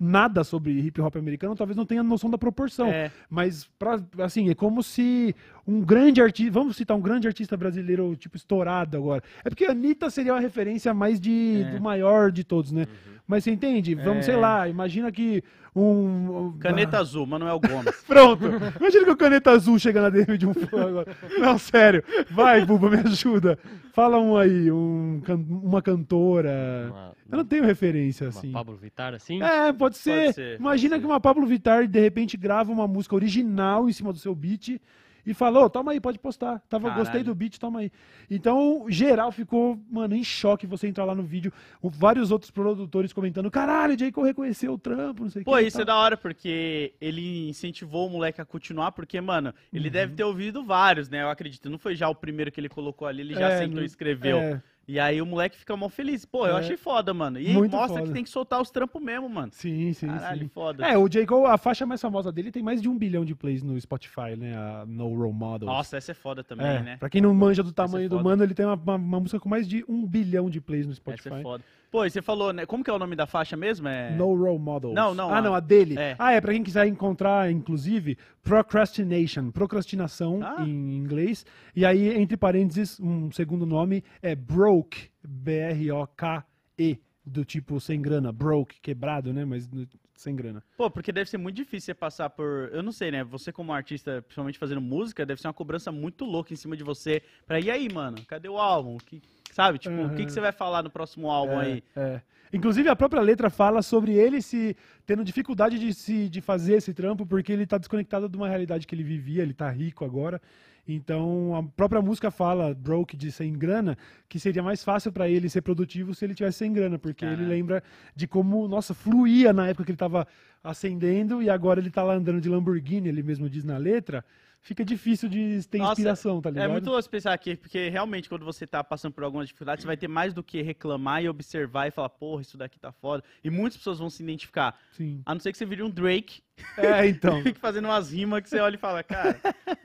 nada 0.00 0.44
sobre 0.44 0.70
hip 0.72 1.00
hop 1.00 1.16
americano, 1.16 1.56
talvez 1.56 1.76
não 1.76 1.86
tenha 1.86 2.02
noção 2.02 2.30
da 2.30 2.36
proporção. 2.38 2.86
É, 2.88 3.10
Mas, 3.28 3.64
pra, 3.78 4.00
assim, 4.18 4.50
é 4.50 4.54
como 4.54 4.82
se 4.82 5.34
um 5.66 5.80
grande 5.80 6.20
artista. 6.20 6.52
Vamos 6.52 6.76
citar 6.76 6.96
um 6.96 7.00
grande 7.00 7.26
artista 7.26 7.56
brasileiro, 7.56 8.14
tipo, 8.16 8.36
estourado 8.36 8.96
agora. 8.96 9.22
É 9.44 9.48
porque 9.48 9.64
a 9.64 9.70
Anitta 9.70 10.10
seria 10.10 10.34
uma 10.34 10.40
referência 10.40 10.92
mais 10.92 11.18
de, 11.20 11.62
É. 11.66 11.76
do 11.76 11.82
maior 11.82 12.30
de 12.30 12.44
todos, 12.44 12.70
né? 12.72 12.86
Mas 13.26 13.44
você 13.44 13.50
entende? 13.52 13.94
Vamos, 13.94 14.18
É. 14.18 14.22
sei 14.22 14.36
lá, 14.36 14.68
imagina 14.68 15.10
que 15.12 15.42
um. 15.74 16.54
Caneta 16.60 16.98
azul, 16.98 17.24
Manuel 17.26 17.58
Gomes. 17.60 17.94
Pronto. 18.06 18.44
Imagina 18.78 19.04
que 19.04 19.10
o 19.10 19.16
caneta 19.16 19.50
azul 19.52 19.78
chega 19.78 20.02
na 20.02 20.10
DM 20.10 20.36
de 20.36 20.46
um 20.46 20.52
fã 20.52 20.82
agora. 20.88 21.16
Não, 21.38 21.56
sério. 21.56 22.02
Vai, 22.30 22.64
Buba, 22.66 22.90
me 22.90 22.98
ajuda. 22.98 23.58
Fala 23.92 24.18
um 24.18 24.36
aí, 24.36 24.70
um, 24.70 25.20
can- 25.24 25.44
uma 25.48 25.80
cantora. 25.80 26.88
Uma, 26.90 27.12
Eu 27.30 27.38
não 27.38 27.44
tenho 27.44 27.64
referência, 27.64 28.24
uma 28.26 28.30
assim. 28.30 28.52
Pablo 28.52 28.76
Vittar, 28.76 29.14
assim? 29.14 29.42
É, 29.42 29.72
pode 29.72 29.96
ser. 29.96 30.34
ser, 30.34 30.58
Imagina 30.58 30.90
pode 30.96 31.00
que 31.02 31.06
ser. 31.06 31.12
uma 31.12 31.20
Pablo 31.20 31.46
Vittar 31.46 31.86
de 31.86 32.00
repente 32.00 32.36
grava 32.36 32.70
uma 32.72 32.86
música 32.88 33.14
original 33.14 33.88
em 33.88 33.92
cima 33.92 34.12
do 34.12 34.18
seu 34.18 34.34
beat 34.34 34.78
e 35.24 35.32
falou, 35.34 35.68
toma 35.70 35.92
aí, 35.92 36.00
pode 36.00 36.18
postar. 36.18 36.60
Tava, 36.68 36.88
Caralho. 36.88 37.04
gostei 37.04 37.22
do 37.22 37.34
beat, 37.34 37.58
toma 37.58 37.80
aí. 37.80 37.92
Então, 38.30 38.86
geral 38.88 39.30
ficou, 39.30 39.78
mano, 39.90 40.14
em 40.14 40.24
choque 40.24 40.66
você 40.66 40.86
entrar 40.88 41.04
lá 41.04 41.14
no 41.14 41.22
vídeo. 41.22 41.52
O- 41.80 41.90
vários 41.90 42.30
outros 42.30 42.50
produtores 42.50 43.12
comentando, 43.12 43.50
caralho, 43.50 43.94
o 43.94 43.96
J. 43.96 44.10
Cole 44.10 44.28
reconheceu 44.28 44.72
o 44.72 44.78
trampo, 44.78 45.22
não 45.22 45.30
sei 45.30 45.42
o 45.42 45.44
Pô, 45.44 45.56
que. 45.56 45.62
isso 45.62 45.80
é 45.80 45.84
da 45.84 45.96
hora, 45.96 46.16
porque 46.16 46.94
ele 47.00 47.48
incentivou 47.48 48.06
o 48.06 48.10
moleque 48.10 48.40
a 48.40 48.44
continuar, 48.44 48.92
porque, 48.92 49.20
mano, 49.20 49.54
ele 49.72 49.88
deve 49.90 50.14
ter 50.14 50.24
ouvido 50.24 50.64
vários, 50.64 51.08
né? 51.08 51.22
Eu 51.22 51.28
acredito. 51.30 51.68
Não 51.70 51.78
foi 51.78 51.94
já 51.94 52.08
o 52.08 52.14
primeiro 52.14 52.50
que 52.50 52.60
ele 52.60 52.68
colocou 52.68 53.06
ali, 53.06 53.20
ele 53.20 53.34
já 53.34 53.48
É, 53.50 53.58
sentou 53.58 53.82
e 53.82 53.86
escreveu. 53.86 54.38
É, 54.38 54.62
E 54.86 54.98
aí 54.98 55.22
o 55.22 55.26
moleque 55.26 55.56
fica 55.56 55.76
mó 55.76 55.88
feliz. 55.88 56.24
Pô, 56.24 56.46
eu 56.46 56.56
É. 56.56 56.60
achei 56.60 56.76
foda, 56.76 57.14
mano. 57.14 57.38
E 57.38 57.52
Muito 57.54 57.70
mostra 57.70 57.98
foda. 57.98 58.02
que 58.08 58.12
tem 58.12 58.24
que 58.24 58.30
soltar 58.30 58.60
os 58.60 58.70
trampos 58.70 59.00
mesmo, 59.00 59.28
mano. 59.28 59.50
sim, 59.52 59.92
sim, 59.92 60.08
Caralho, 60.08 60.40
sim. 60.40 60.48
foda. 60.48 60.84
É, 60.86 60.98
o 60.98 61.08
J. 61.08 61.24
Cole, 61.24 61.46
a 61.46 61.56
faixa 61.56 61.86
mais 61.86 62.00
famosa 62.00 62.32
dele 62.32 62.50
tem 62.50 62.62
mais 62.62 62.82
de 62.82 62.88
um 62.88 62.98
bilhão 62.98 63.24
de 63.24 63.34
plays 63.34 63.62
no 63.62 63.80
Spotify, 63.80 64.36
né? 64.36 64.56
A 64.56 64.84
No 64.86 65.14
Role 65.14 65.32
Models. 65.32 65.70
Nossa, 65.70 65.96
essa 65.96 66.10
é 66.10 66.14
foda 66.14 66.42
também, 66.42 66.66
é, 66.66 66.82
né? 66.82 66.96
Pra 66.98 67.08
quem 67.08 67.20
não 67.20 67.32
manja 67.32 67.62
do 67.62 67.68
Essa 67.68 67.74
tamanho 67.76 68.06
é 68.06 68.08
do 68.08 68.22
mano, 68.22 68.42
ele 68.42 68.54
tem 68.54 68.66
uma, 68.66 68.74
uma- 68.74 68.96
uma 68.96 69.20
música 69.20 69.38
com 69.38 69.48
mais 69.48 69.68
de 69.68 69.84
um 69.88 70.04
bilhão 70.06 70.50
de 70.50 70.60
plays 70.60 70.84
no 70.86 70.92
Essa 70.92 71.00
Spotify. 71.00 71.34
é 71.36 71.42
foda. 71.42 71.64
Pô, 71.92 72.06
e 72.06 72.10
você 72.10 72.22
falou, 72.22 72.54
né? 72.54 72.64
Como 72.64 72.82
que 72.82 72.88
é 72.88 72.92
o 72.92 72.98
nome 72.98 73.14
da 73.14 73.26
faixa 73.26 73.54
mesmo? 73.54 73.86
É... 73.86 74.16
No 74.16 74.34
Role 74.34 74.58
Models. 74.58 74.94
Não, 74.94 75.14
não, 75.14 75.28
Ah, 75.30 75.36
a- 75.38 75.42
não, 75.42 75.54
a 75.54 75.60
dele. 75.60 75.98
é. 75.98 76.16
Ah, 76.18 76.32
é, 76.32 76.40
pra 76.40 76.54
quem 76.54 76.62
quiser 76.64 76.86
encontrar, 76.86 77.52
inclusive, 77.52 78.16
Procrastination. 78.42 79.50
Procrastinação 79.50 80.40
Ah. 80.42 80.62
em 80.66 80.96
inglês. 80.96 81.44
E 81.76 81.84
aí, 81.84 82.08
entre 82.18 82.36
parênteses, 82.38 82.98
um 82.98 83.30
segundo 83.30 83.66
nome 83.66 84.02
é 84.22 84.34
Broke. 84.34 85.10
B-R-O-K-E. 85.22 86.98
Do 87.24 87.44
tipo 87.44 87.78
sem 87.80 88.02
grana. 88.02 88.32
Broke, 88.32 88.80
quebrado, 88.80 89.32
né? 89.32 89.44
Mas 89.44 89.68
sem 90.16 90.34
grana. 90.34 90.60
Pô, 90.76 90.90
porque 90.90 91.12
deve 91.12 91.30
ser 91.30 91.38
muito 91.38 91.54
difícil 91.54 91.86
você 91.86 91.94
passar 91.94 92.28
por. 92.30 92.68
Eu 92.72 92.82
não 92.82 92.90
sei, 92.90 93.12
né? 93.12 93.22
Você, 93.22 93.52
como 93.52 93.72
artista, 93.72 94.20
principalmente 94.22 94.58
fazendo 94.58 94.80
música, 94.80 95.24
deve 95.24 95.40
ser 95.40 95.46
uma 95.46 95.54
cobrança 95.54 95.92
muito 95.92 96.24
louca 96.24 96.52
em 96.52 96.56
cima 96.56 96.76
de 96.76 96.82
você. 96.82 97.22
Pra 97.46 97.60
e 97.60 97.70
aí, 97.70 97.88
mano? 97.92 98.16
Cadê 98.26 98.48
o 98.48 98.58
álbum? 98.58 98.96
Que... 98.98 99.22
Sabe? 99.52 99.78
Tipo, 99.78 99.94
o 100.06 100.14
que, 100.14 100.24
que 100.24 100.32
você 100.32 100.40
vai 100.40 100.50
falar 100.50 100.82
no 100.82 100.90
próximo 100.90 101.30
álbum 101.30 101.60
É, 101.60 101.64
aí? 101.64 101.84
é. 101.94 102.20
Inclusive, 102.52 102.88
a 102.88 102.96
própria 102.96 103.22
letra 103.22 103.48
fala 103.48 103.80
sobre 103.80 104.12
ele 104.12 104.42
se 104.42 104.76
tendo 105.06 105.24
dificuldade 105.24 105.78
de, 105.78 105.94
se, 105.94 106.28
de 106.28 106.40
fazer 106.40 106.74
esse 106.74 106.92
trampo, 106.92 107.24
porque 107.24 107.50
ele 107.52 107.66
tá 107.66 107.78
desconectado 107.78 108.28
de 108.28 108.36
uma 108.36 108.48
realidade 108.48 108.86
que 108.86 108.94
ele 108.94 109.02
vivia, 109.04 109.42
ele 109.42 109.54
tá 109.54 109.70
rico 109.70 110.04
agora. 110.04 110.40
Então, 110.86 111.54
a 111.54 111.62
própria 111.62 112.02
música 112.02 112.30
fala, 112.30 112.74
broke, 112.74 113.16
de 113.16 113.30
sem 113.30 113.52
grana, 113.52 113.96
que 114.28 114.38
seria 114.38 114.62
mais 114.62 114.82
fácil 114.82 115.12
pra 115.12 115.28
ele 115.28 115.48
ser 115.48 115.62
produtivo 115.62 116.12
se 116.14 116.24
ele 116.24 116.34
tivesse 116.34 116.58
sem 116.58 116.72
grana, 116.72 116.98
porque 116.98 117.24
ele 117.24 117.36
Caralho. 117.36 117.48
lembra 117.50 117.82
de 118.16 118.26
como, 118.26 118.66
nossa, 118.66 118.92
fluía 118.92 119.52
na 119.52 119.68
época 119.68 119.84
que 119.84 119.92
ele 119.92 119.96
tava 119.98 120.26
acendendo 120.62 121.42
e 121.42 121.48
agora 121.48 121.80
ele 121.80 121.90
tá 121.90 122.02
lá 122.02 122.14
andando 122.14 122.40
de 122.40 122.48
Lamborghini, 122.48 123.08
ele 123.08 123.22
mesmo 123.22 123.48
diz 123.48 123.64
na 123.64 123.76
letra. 123.78 124.24
Fica 124.64 124.84
difícil 124.84 125.28
de 125.28 125.60
ter 125.68 125.78
Nossa, 125.78 125.92
inspiração, 125.94 126.40
tá 126.40 126.48
ligado? 126.48 126.64
É 126.64 126.68
muito 126.72 126.88
louco 126.88 127.10
pensar 127.10 127.32
aqui, 127.32 127.56
porque 127.56 127.88
realmente 127.88 128.28
quando 128.28 128.44
você 128.44 128.64
tá 128.64 128.82
passando 128.84 129.12
por 129.12 129.24
alguma 129.24 129.44
dificuldade, 129.44 129.82
você 129.82 129.86
vai 129.88 129.96
ter 129.96 130.06
mais 130.06 130.32
do 130.32 130.40
que 130.40 130.62
reclamar 130.62 131.20
e 131.20 131.28
observar 131.28 131.88
e 131.88 131.90
falar, 131.90 132.08
porra, 132.10 132.42
isso 132.42 132.56
daqui 132.56 132.78
tá 132.78 132.92
foda. 132.92 133.24
E 133.42 133.50
muitas 133.50 133.76
pessoas 133.76 133.98
vão 133.98 134.08
se 134.08 134.22
identificar. 134.22 134.78
Sim. 134.92 135.20
A 135.26 135.34
não 135.34 135.40
ser 135.40 135.50
que 135.50 135.58
você 135.58 135.66
vire 135.66 135.82
um 135.82 135.90
Drake, 135.90 136.42
É, 136.78 137.08
então. 137.08 137.42
fique 137.42 137.58
fazendo 137.60 137.86
umas 137.86 138.12
rimas 138.12 138.40
que 138.40 138.48
você 138.50 138.60
olha 138.60 138.76
e 138.76 138.78
fala, 138.78 139.02
cara, 139.02 139.36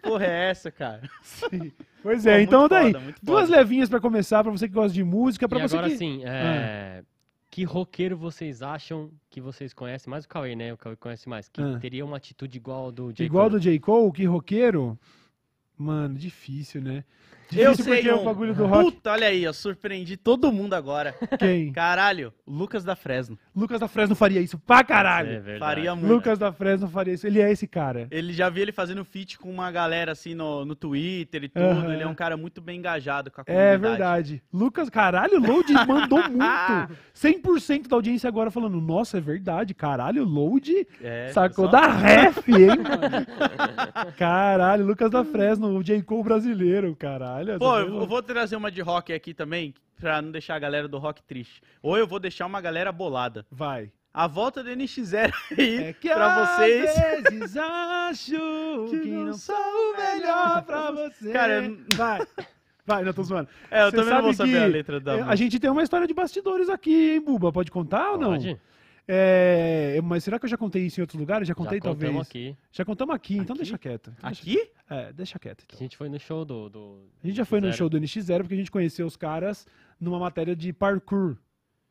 porra 0.03 0.25
é 0.27 0.49
essa, 0.51 0.69
cara? 0.71 1.01
Sim. 1.23 1.71
Pois 2.03 2.23
Pô, 2.23 2.29
é, 2.29 2.37
muito 2.37 2.47
então 2.49 2.67
daí, 2.69 2.85
foda, 2.93 2.99
muito 2.99 3.19
duas 3.25 3.47
foda. 3.47 3.57
levinhas 3.57 3.89
pra 3.89 3.99
começar, 3.99 4.41
pra 4.43 4.51
você 4.51 4.67
que 4.67 4.73
gosta 4.73 4.93
de 4.93 5.03
música, 5.03 5.49
pra 5.49 5.57
e 5.59 5.61
você 5.63 5.75
agora 5.75 5.89
que... 5.91 5.97
sim, 5.97 6.21
é, 6.23 7.03
que 7.57 7.63
roqueiro 7.63 8.15
vocês 8.15 8.61
acham 8.61 9.09
que 9.31 9.41
vocês 9.41 9.73
conhecem? 9.73 10.11
Mais 10.11 10.25
o 10.25 10.29
Cauê, 10.29 10.55
né? 10.55 10.71
O 10.71 10.77
Cauê 10.77 10.95
conhece 10.95 11.27
mais. 11.27 11.49
Que 11.49 11.59
Ah. 11.59 11.79
teria 11.79 12.05
uma 12.05 12.17
atitude 12.17 12.55
igual 12.55 12.83
ao 12.85 12.91
do 12.91 13.11
J. 13.11 13.25
Igual 13.25 13.49
Cole. 13.49 13.59
do 13.59 13.63
J. 13.63 13.79
Cole, 13.79 14.11
que 14.11 14.25
roqueiro? 14.25 14.95
Mano, 15.75 16.13
difícil, 16.19 16.83
né? 16.83 17.03
Eu 17.55 17.71
Difícil 17.71 17.85
sei 17.85 18.03
porque 18.03 18.11
um. 18.13 18.21
o 18.21 18.25
bagulho 18.25 18.53
do 18.53 18.65
rock. 18.65 18.83
Puta, 18.91 19.11
olha 19.11 19.27
aí, 19.27 19.43
eu 19.43 19.53
surpreendi 19.53 20.17
todo 20.17 20.51
mundo 20.51 20.73
agora. 20.73 21.15
Quem? 21.39 21.71
Caralho, 21.73 22.33
Lucas 22.45 22.83
da 22.83 22.95
Fresno. 22.95 23.37
Lucas 23.55 23.79
da 23.79 23.87
Fresno 23.87 24.15
faria 24.15 24.41
isso 24.41 24.57
pra 24.59 24.83
caralho. 24.83 25.29
É 25.29 25.39
verdade. 25.39 25.59
Faria 25.59 25.95
muito. 25.95 26.11
Lucas 26.13 26.37
da 26.37 26.51
Fresno 26.51 26.87
faria 26.89 27.13
isso. 27.13 27.25
Ele 27.25 27.39
é 27.41 27.51
esse 27.51 27.65
cara. 27.67 28.07
Ele 28.11 28.33
já 28.33 28.49
vi 28.49 28.61
ele 28.61 28.71
fazendo 28.71 29.03
feat 29.05 29.37
com 29.39 29.49
uma 29.49 29.71
galera 29.71 30.11
assim 30.11 30.35
no, 30.35 30.65
no 30.65 30.75
Twitter 30.75 31.45
e 31.45 31.49
tudo. 31.49 31.63
Aham. 31.65 31.93
Ele 31.93 32.03
é 32.03 32.07
um 32.07 32.13
cara 32.15 32.35
muito 32.35 32.59
bem 32.59 32.79
engajado 32.79 33.31
com 33.31 33.39
a 33.41 33.43
É 33.47 33.53
comunidade. 33.77 33.81
verdade. 33.81 34.43
Lucas, 34.53 34.89
caralho, 34.89 35.39
Load 35.39 35.71
mandou 35.87 36.19
muito. 36.29 36.97
100% 37.15 37.87
da 37.87 37.95
audiência 37.95 38.27
agora 38.27 38.51
falando, 38.51 38.79
nossa, 38.81 39.17
é 39.17 39.21
verdade, 39.21 39.73
caralho, 39.73 40.23
Load 40.23 40.85
É, 41.01 41.29
sacou 41.33 41.65
só- 41.65 41.71
da 41.71 41.87
ref, 41.91 42.47
hein, 42.49 42.67
mano? 42.67 44.11
Caralho, 44.17 44.85
Lucas 44.85 45.09
da 45.11 45.23
Fresno, 45.23 45.75
o 45.77 45.83
J. 45.83 46.01
Cole 46.03 46.23
brasileiro, 46.23 46.95
caralho. 46.95 47.36
Essa 47.43 47.59
Pô, 47.59 47.71
foi 47.71 47.81
eu 47.87 48.05
vou 48.07 48.21
trazer 48.23 48.55
uma 48.55 48.71
de 48.71 48.81
rock 48.81 49.13
aqui 49.13 49.33
também, 49.33 49.73
pra 49.99 50.21
não 50.21 50.31
deixar 50.31 50.55
a 50.55 50.59
galera 50.59 50.87
do 50.87 50.97
rock 50.97 51.21
triste. 51.23 51.61
Ou 51.81 51.97
eu 51.97 52.07
vou 52.07 52.19
deixar 52.19 52.45
uma 52.45 52.61
galera 52.61 52.91
bolada. 52.91 53.45
Vai. 53.51 53.91
A 54.13 54.25
volta 54.25 54.63
do 54.63 54.69
NX0 54.71 55.31
aí, 55.57 55.77
É 55.83 55.93
que 55.93 56.09
pra 56.09 56.45
vocês. 56.57 56.89
às 56.89 57.23
vezes 57.33 57.57
acho 57.57 58.87
que, 58.89 59.07
não 59.09 59.33
sou 59.33 59.55
o 59.55 59.95
melhor 59.97 60.63
pra 60.63 60.91
você. 60.91 61.31
Cara, 61.31 61.63
eu- 61.65 61.77
vai. 61.95 62.25
Vai, 62.85 63.03
não 63.03 63.11
tô 63.13 63.21
zoando. 63.21 63.49
É, 63.69 63.83
eu 63.83 63.91
Cê 63.91 63.97
também 63.97 64.13
não 64.13 64.21
vou 64.23 64.33
sabe 64.33 64.49
saber 64.51 64.63
a 64.63 64.65
que 64.65 64.71
letra 64.71 64.99
da 64.99 65.17
É. 65.17 65.21
A 65.23 65.35
gente 65.35 65.59
tem 65.59 65.69
uma 65.69 65.83
história 65.83 66.07
de 66.07 66.13
bastidores 66.13 66.69
aqui, 66.69 67.11
hein, 67.15 67.21
Buba? 67.21 67.51
Pode 67.51 67.69
contar 67.69 68.11
ou 68.13 68.17
não? 68.17 68.31
Pode? 68.31 68.57
É, 69.07 69.99
mas 70.03 70.23
será 70.23 70.37
que 70.37 70.45
eu 70.45 70.49
já 70.49 70.57
contei 70.57 70.85
isso 70.85 70.99
em 70.99 71.03
outros 71.03 71.19
lugares? 71.19 71.47
Já 71.47 71.55
contei, 71.55 71.77
Já 71.77 71.81
contamos 71.83 72.03
talvez. 72.27 72.27
aqui. 72.27 72.57
Já 72.71 72.83
contamos 72.85 73.15
aqui, 73.15 73.33
então 73.37 73.53
Aqui? 73.53 73.63
deixa 73.63 73.77
quieto. 73.77 74.13
Aqui? 74.21 74.69
É, 74.89 75.13
deixa 75.13 75.39
quieto. 75.39 75.61
A 75.61 75.63
Então. 75.65 75.79
gente 75.79 75.95
foi 75.95 76.09
no 76.09 76.19
show 76.19 76.43
do. 76.43 76.69
do 76.69 76.99
A 77.23 77.27
gente 77.27 77.37
já 77.37 77.45
foi 77.45 77.61
no 77.61 77.71
show 77.71 77.87
do 77.89 77.97
NX0 77.99 78.39
porque 78.39 78.53
a 78.53 78.57
gente 78.57 78.71
conheceu 78.71 79.07
os 79.07 79.15
caras 79.15 79.65
numa 79.99 80.19
matéria 80.19 80.55
de 80.55 80.73
parkour. 80.73 81.37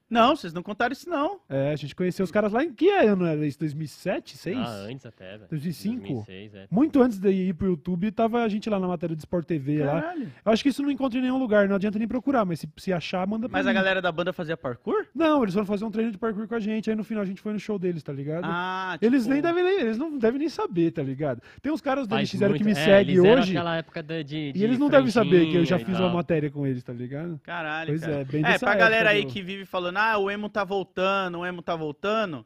Não, 0.08 0.36
vocês 0.36 0.52
não 0.52 0.62
contaram 0.62 0.92
isso 0.92 1.08
não. 1.10 1.40
É, 1.48 1.72
a 1.72 1.76
gente 1.76 1.94
conheceu 1.94 2.22
os 2.24 2.30
caras 2.30 2.52
lá 2.52 2.62
em 2.62 2.72
que 2.72 2.88
ano 2.90 3.26
era 3.26 3.44
isso? 3.46 3.58
2007, 3.58 4.34
2006? 4.36 4.56
Ah, 4.58 4.86
antes 4.90 5.06
até, 5.06 5.30
velho. 5.32 5.46
2005? 5.50 6.02
2006, 6.02 6.54
é. 6.54 6.66
Muito 6.70 7.02
antes 7.02 7.18
de 7.18 7.28
ir 7.30 7.54
pro 7.54 7.66
YouTube, 7.68 8.10
tava 8.12 8.42
a 8.42 8.48
gente 8.48 8.70
lá 8.70 8.78
na 8.78 8.86
matéria 8.86 9.16
de 9.16 9.22
Sport 9.22 9.46
TV 9.46 9.82
lá. 9.84 10.00
Caralho. 10.02 10.32
Eu 10.44 10.52
acho 10.52 10.62
que 10.62 10.68
isso 10.68 10.82
não 10.82 10.90
encontra 10.90 11.18
em 11.18 11.22
nenhum 11.22 11.38
lugar, 11.38 11.68
não 11.68 11.76
adianta 11.76 11.98
nem 11.98 12.06
procurar, 12.06 12.44
mas 12.44 12.60
se, 12.60 12.68
se 12.76 12.92
achar, 12.92 13.26
manda 13.26 13.48
pra 13.48 13.58
Mas 13.58 13.66
mim. 13.66 13.70
a 13.70 13.74
galera 13.74 14.00
da 14.00 14.12
banda 14.12 14.32
fazia 14.32 14.56
parkour? 14.56 15.06
Não, 15.14 15.42
eles 15.42 15.54
foram 15.54 15.66
fazer 15.66 15.84
um 15.84 15.90
treino 15.90 16.12
de 16.12 16.18
parkour 16.18 16.46
com 16.46 16.54
a 16.54 16.60
gente, 16.60 16.88
aí 16.88 16.94
no 16.96 17.02
final 17.04 17.22
a 17.22 17.26
gente 17.26 17.40
foi 17.40 17.52
no 17.52 17.58
show 17.58 17.78
deles, 17.78 18.02
tá 18.02 18.12
ligado? 18.12 18.44
Ah, 18.44 18.96
Eles 19.02 19.22
tipo, 19.22 19.32
nem 19.32 19.42
devem 19.42 19.64
nem, 19.64 19.80
eles 19.80 19.98
não 19.98 20.16
devem 20.18 20.38
nem 20.38 20.48
saber, 20.48 20.92
tá 20.92 21.02
ligado? 21.02 21.42
Tem 21.60 21.72
uns 21.72 21.80
caras 21.80 22.06
do 22.06 22.14
Faz 22.14 22.30
NX0 22.30 22.56
que 22.56 22.64
me 22.64 22.72
é, 22.72 22.74
seguem 22.74 23.14
eles 23.16 23.24
eram 23.24 23.40
hoje 23.42 23.50
aquela 23.56 23.76
época 23.76 24.02
da- 24.02 24.22
de, 24.22 24.36
e 24.36 24.52
de 24.52 24.62
eles 24.64 24.78
não 24.78 24.88
devem 24.88 25.10
saber 25.10 25.46
que 25.50 25.56
eu 25.56 25.64
já 25.64 25.78
fiz 25.78 25.98
uma 25.98 26.10
matéria 26.10 26.50
com 26.50 26.64
eles, 26.66 26.82
tá 26.84 26.92
ligado? 26.92 27.40
Caralho, 27.42 27.88
Pois 27.88 28.00
cara. 28.02 28.12
é, 28.14 28.24
bem 28.24 28.40
É, 28.44 28.52
dessa 28.52 28.66
pra 28.66 28.74
galera 28.76 29.10
época 29.10 29.16
aí 29.18 29.24
do- 29.24 29.32
que 29.32 29.42
vive 29.42 29.64
falando, 29.64 29.95
ah, 29.96 30.18
o 30.18 30.30
emo 30.30 30.48
tá 30.48 30.64
voltando, 30.64 31.38
o 31.40 31.46
emo 31.46 31.62
tá 31.62 31.74
voltando. 31.74 32.44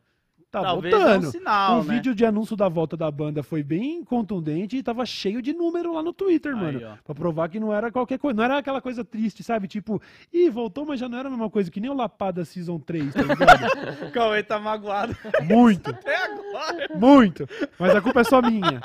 Tá 0.50 0.62
talvez 0.62 0.92
voltando. 0.92 1.26
é 1.26 1.28
um 1.28 1.30
sinal, 1.30 1.80
o 1.80 1.84
né? 1.84 1.94
vídeo 1.94 2.12
de 2.12 2.24
anúncio 2.24 2.56
da 2.56 2.68
volta 2.68 2.96
da 2.96 3.08
banda 3.08 3.40
foi 3.40 3.62
bem 3.62 4.02
contundente 4.02 4.76
e 4.76 4.82
tava 4.82 5.06
cheio 5.06 5.40
de 5.40 5.52
número 5.52 5.94
lá 5.94 6.02
no 6.02 6.12
Twitter, 6.12 6.52
Aí, 6.56 6.60
mano. 6.60 6.80
ó. 6.86 6.96
Pra 7.04 7.14
provar 7.14 7.48
que 7.48 7.60
não 7.60 7.72
era 7.72 7.92
qualquer 7.92 8.18
coisa. 8.18 8.36
Não 8.36 8.42
era 8.42 8.58
aquela 8.58 8.80
coisa 8.80 9.04
triste, 9.04 9.44
sabe? 9.44 9.68
Tipo, 9.68 10.02
ih, 10.32 10.50
voltou, 10.50 10.84
mas 10.84 10.98
já 10.98 11.08
não 11.08 11.16
era 11.18 11.28
a 11.28 11.30
mesma 11.30 11.48
coisa 11.48 11.70
que 11.70 11.78
nem 11.78 11.88
o 11.88 11.94
Lapada 11.94 12.44
Season 12.44 12.80
3, 12.80 13.14
tá 13.14 13.22
ligado? 13.22 14.08
O 14.08 14.10
Cauê 14.10 14.42
tá 14.42 14.58
magoado 14.58 15.16
muito, 15.44 15.90
até 15.94 16.16
agora. 16.16 16.98
muito. 16.98 17.48
Mas 17.78 17.94
a 17.94 18.00
culpa 18.00 18.22
é 18.22 18.24
só 18.24 18.42
minha. 18.42 18.80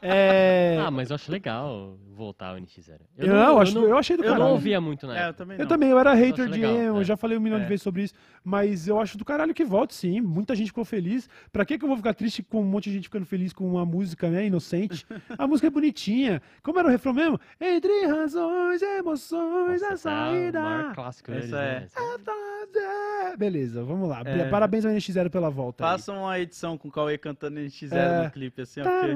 É... 0.00 0.78
Ah, 0.80 0.90
mas 0.92 1.10
eu 1.10 1.16
acho 1.16 1.32
legal 1.32 1.98
voltar 2.18 2.48
ao 2.48 2.56
NX0. 2.56 2.98
eu, 3.16 3.26
não, 3.34 3.58
acho, 3.60 3.74
não, 3.74 3.84
eu 3.84 3.96
achei 3.96 4.16
do 4.16 4.22
eu 4.24 4.28
não 4.30 4.36
caralho. 4.36 4.52
ouvia 4.52 4.80
muito 4.80 5.06
na 5.06 5.18
É, 5.18 5.28
eu 5.28 5.34
também 5.34 5.58
Eu 5.58 5.66
também, 5.66 5.88
eu 5.88 5.98
era 5.98 6.12
hater 6.14 6.46
de 6.46 6.52
legal, 6.60 6.76
emo, 6.76 7.00
é. 7.00 7.04
já 7.04 7.16
falei 7.16 7.38
um 7.38 7.40
milhão 7.40 7.58
de 7.58 7.64
É. 7.64 7.68
vezes 7.68 7.82
sobre 7.82 8.02
isso, 8.02 8.14
mas 8.44 8.86
eu 8.88 9.00
acho 9.00 9.16
do 9.16 9.24
caralho 9.24 9.54
que 9.54 9.64
volte, 9.64 9.94
sim. 9.94 10.20
Muita 10.20 10.54
gente 10.54 10.66
ficou 10.68 10.84
feliz. 10.84 11.28
Pra 11.52 11.64
que, 11.64 11.78
que 11.78 11.84
eu 11.84 11.88
vou 11.88 11.96
ficar 11.96 12.12
triste 12.14 12.42
com 12.42 12.60
um 12.60 12.64
monte 12.64 12.84
de 12.90 12.96
gente 12.96 13.04
ficando 13.04 13.24
feliz 13.26 13.52
com 13.52 13.66
uma 13.66 13.86
música, 13.86 14.28
né, 14.28 14.46
inocente? 14.46 15.06
A 15.38 15.46
música 15.46 15.68
é 15.68 15.70
bonitinha. 15.70 16.42
Como 16.62 16.78
era 16.78 16.88
o 16.88 16.90
refrão 16.90 17.12
mesmo? 17.14 17.38
Entre 17.60 18.06
razões, 18.06 18.82
emoções, 18.82 19.82
a 19.82 19.90
Nossa, 19.90 20.10
é 20.10 20.12
o 20.12 20.16
maior 20.16 20.52
saída. 20.82 20.94
clássico 20.94 21.30
Essa 21.30 21.40
deles, 21.40 21.52
é. 21.54 21.56
né? 21.80 21.82
Essa- 21.86 23.36
Beleza, 23.36 23.82
vamos 23.84 24.08
lá. 24.08 24.22
É. 24.24 24.48
Parabéns 24.48 24.84
ao 24.84 24.92
NX0 24.92 25.30
pela 25.30 25.50
volta. 25.50 25.84
aí. 25.84 25.90
Faça 25.92 26.12
uma 26.12 26.38
edição 26.38 26.76
com 26.76 26.88
o 26.88 26.90
Cauê 26.90 27.16
cantando 27.18 27.60
NX0 27.60 27.92
É. 27.96 28.24
no 28.24 28.30
clipe, 28.30 28.62
assim, 28.62 28.80
ó, 28.80 28.84
porque... 28.84 29.06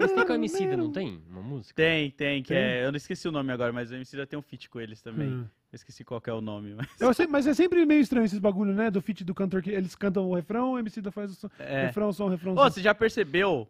Eles 0.00 0.12
têm 0.12 0.26
com 0.26 0.32
a 0.32 0.34
Emicida, 0.34 0.76
não 0.76 0.90
tem? 0.90 1.20
Uma 1.30 1.42
música? 1.42 1.74
Tem, 1.74 2.10
tem, 2.10 2.29
que 2.42 2.48
Tem? 2.48 2.56
é... 2.58 2.84
Eu 2.84 2.92
não 2.92 2.96
esqueci 2.96 3.26
o 3.28 3.32
nome 3.32 3.52
agora, 3.52 3.72
mas 3.72 3.90
o 3.90 3.94
MC 3.94 4.16
já 4.16 4.26
tem 4.26 4.38
um 4.38 4.42
feat 4.42 4.68
com 4.70 4.80
eles 4.80 5.00
também. 5.02 5.28
Hum. 5.28 5.46
Eu 5.72 5.76
esqueci 5.76 6.04
qual 6.04 6.20
é 6.26 6.32
o 6.32 6.40
nome, 6.40 6.74
mas. 6.74 6.86
Eu 7.00 7.12
sei, 7.14 7.26
mas 7.26 7.46
é 7.46 7.54
sempre 7.54 7.84
meio 7.86 8.00
estranho 8.00 8.24
esses 8.24 8.38
bagulho, 8.38 8.72
né? 8.72 8.90
Do 8.90 9.00
feat 9.00 9.24
do 9.24 9.34
cantor 9.34 9.62
que 9.62 9.70
eles 9.70 9.94
cantam 9.94 10.28
o 10.28 10.34
refrão, 10.34 10.72
o 10.72 10.78
MC 10.78 11.00
da 11.00 11.10
faz 11.10 11.30
o 11.32 11.34
som, 11.34 11.48
É. 11.58 11.86
refrão, 11.86 12.12
som, 12.12 12.28
refrão, 12.28 12.52
Ô, 12.54 12.56
som. 12.56 12.62
você 12.70 12.80
já 12.82 12.94
percebeu? 12.94 13.68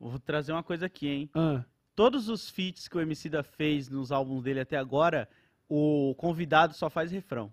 Vou 0.00 0.18
trazer 0.18 0.52
uma 0.52 0.62
coisa 0.62 0.86
aqui, 0.86 1.06
hein? 1.08 1.30
Ah, 1.34 1.62
Todos 1.94 2.28
os 2.28 2.48
feats 2.48 2.88
que 2.88 2.96
o 2.96 3.00
Emicida 3.00 3.42
fez 3.42 3.88
nos 3.90 4.10
álbuns 4.10 4.42
dele 4.42 4.60
até 4.60 4.76
agora, 4.78 5.28
o 5.68 6.14
convidado 6.16 6.74
só 6.74 6.88
faz 6.88 7.10
refrão. 7.12 7.52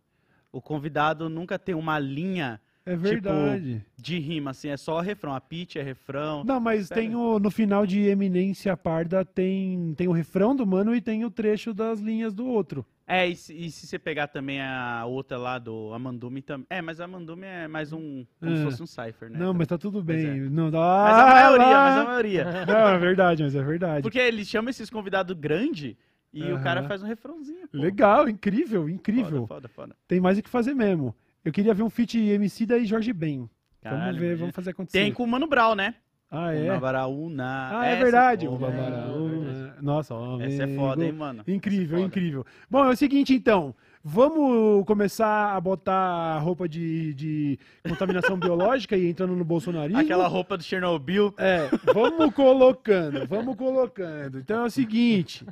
O 0.52 0.62
convidado 0.62 1.30
nunca 1.30 1.60
tem 1.60 1.76
uma 1.76 2.00
linha 2.00 2.60
é 2.94 2.96
verdade. 2.96 3.86
de 3.98 4.20
rima, 4.20 4.52
assim, 4.52 4.70
é 4.70 4.78
só 4.78 5.00
refrão. 5.00 5.34
A 5.34 5.42
pitch 5.42 5.76
é 5.76 5.82
refrão. 5.82 6.44
Não, 6.44 6.60
mas 6.60 6.88
Sério? 6.88 7.04
tem 7.04 7.16
o, 7.16 7.40
no 7.40 7.52
final 7.52 7.86
de 7.86 8.02
Eminência 8.02 8.76
Parda 8.78 9.24
tem, 9.26 9.94
tem 9.96 10.08
o 10.08 10.12
refrão 10.12 10.56
do 10.56 10.66
mano 10.66 10.96
e 10.96 11.02
tem 11.02 11.24
o 11.26 11.32
trecho 11.32 11.74
das 11.74 12.00
linhas 12.00 12.34
do 12.34 12.46
outro. 12.46 12.86
É, 13.08 13.28
e 13.28 13.36
se, 13.36 13.54
e 13.56 13.72
se 13.72 13.88
você 13.88 13.98
pegar 13.98 14.28
também 14.28 14.62
a 14.62 15.04
outra 15.08 15.36
lá 15.38 15.58
do 15.58 15.92
Amandume 15.94 16.42
também. 16.44 16.68
É, 16.70 16.80
mas 16.80 17.02
a 17.02 17.06
Amandume 17.06 17.46
é 17.46 17.68
mais 17.68 17.92
um. 17.92 18.24
Como 18.40 18.56
se 18.56 18.62
É. 18.62 18.66
fosse 18.66 18.84
um 18.84 18.86
cipher, 18.86 19.30
né? 19.32 19.40
Não, 19.40 19.52
mas 19.54 19.68
tá 19.68 19.78
tudo 19.80 20.04
bem. 20.04 20.28
é. 20.28 20.36
Não, 20.50 20.70
dá 20.70 20.78
Mas 21.06 21.18
a 21.18 21.26
maioria, 21.26 21.78
mas 21.82 21.96
a 21.96 22.00
lá. 22.00 22.06
maioria. 22.06 22.46
Não, 22.68 22.88
é 22.88 22.98
verdade, 23.00 23.42
mas 23.44 23.56
é 23.56 23.64
verdade. 23.64 24.04
Porque 24.04 24.20
ele 24.20 24.46
chama 24.46 24.70
esses 24.70 24.90
convidados 24.92 25.36
grande 25.36 25.98
e 26.32 26.44
o 26.44 26.54
Aham. 26.56 26.64
cara 26.64 26.84
faz 26.84 27.02
um 27.02 27.08
refrãozinho. 27.08 27.68
pô. 27.68 27.78
Legal, 27.80 28.30
incrível, 28.30 28.88
incrível. 28.88 29.48
Foda, 29.48 29.68
foda, 29.68 29.68
foda. 29.70 29.96
Tem 30.08 30.20
mais 30.20 30.38
o 30.38 30.44
que 30.44 30.50
fazer 30.50 30.76
mesmo. 30.76 31.16
Eu 31.44 31.52
queria 31.52 31.74
ver 31.74 31.84
um 31.84 31.90
feat 31.90 32.18
MC 32.18 32.66
da 32.66 32.78
e 32.78 32.86
Jorge 32.86 33.14
Ben. 33.14 33.50
Caralho, 33.82 34.02
vamos 34.04 34.16
ver, 34.18 34.26
imagina. 34.26 34.40
vamos 34.40 34.56
fazer 34.56 34.70
acontecer. 34.72 35.00
Tem 35.00 35.14
com 35.14 35.24
o 35.24 35.28
Mano 35.28 35.48
Brown, 35.48 35.76
né? 35.76 35.96
Ah, 36.32 36.54
é? 36.54 36.70
Una 36.70 36.80
Baraúna. 36.80 37.70
Ah, 37.72 37.88
é 37.88 37.94
Essa, 37.94 38.04
verdade. 38.04 38.46
pô, 38.46 38.54
O 38.56 38.66
é, 38.66 38.72
né? 38.72 39.74
Nossa, 39.82 40.14
ó, 40.14 40.40
Essa 40.40 40.64
é 40.64 40.76
foda, 40.76 41.04
hein, 41.04 41.12
mano? 41.12 41.44
Incrível, 41.48 41.98
Essa 41.98 42.04
é 42.04 42.08
incrível. 42.08 42.46
Bom, 42.70 42.86
é 42.86 42.90
o 42.90 42.96
seguinte, 42.96 43.34
então. 43.34 43.74
Vamos 44.04 44.86
começar 44.86 45.56
a 45.56 45.60
botar 45.60 45.94
a 45.94 46.38
roupa 46.40 46.70
de, 46.70 47.14
de 47.16 47.60
contaminação 47.88 48.38
biológica 48.40 48.96
e 48.96 49.10
entrando 49.10 49.36
no 49.36 49.44
bolsonarismo? 49.44 50.00
Aquela 50.00 50.28
roupa 50.28 50.56
do 50.56 50.64
Chernobyl. 50.64 51.34
É, 51.38 51.68
vamos 51.94 52.34
colocando, 52.34 53.28
vamos 53.28 53.56
colocando. 53.56 54.40
Então 54.40 54.64
é 54.64 54.68
o 54.68 54.70
seguinte. 54.70 55.44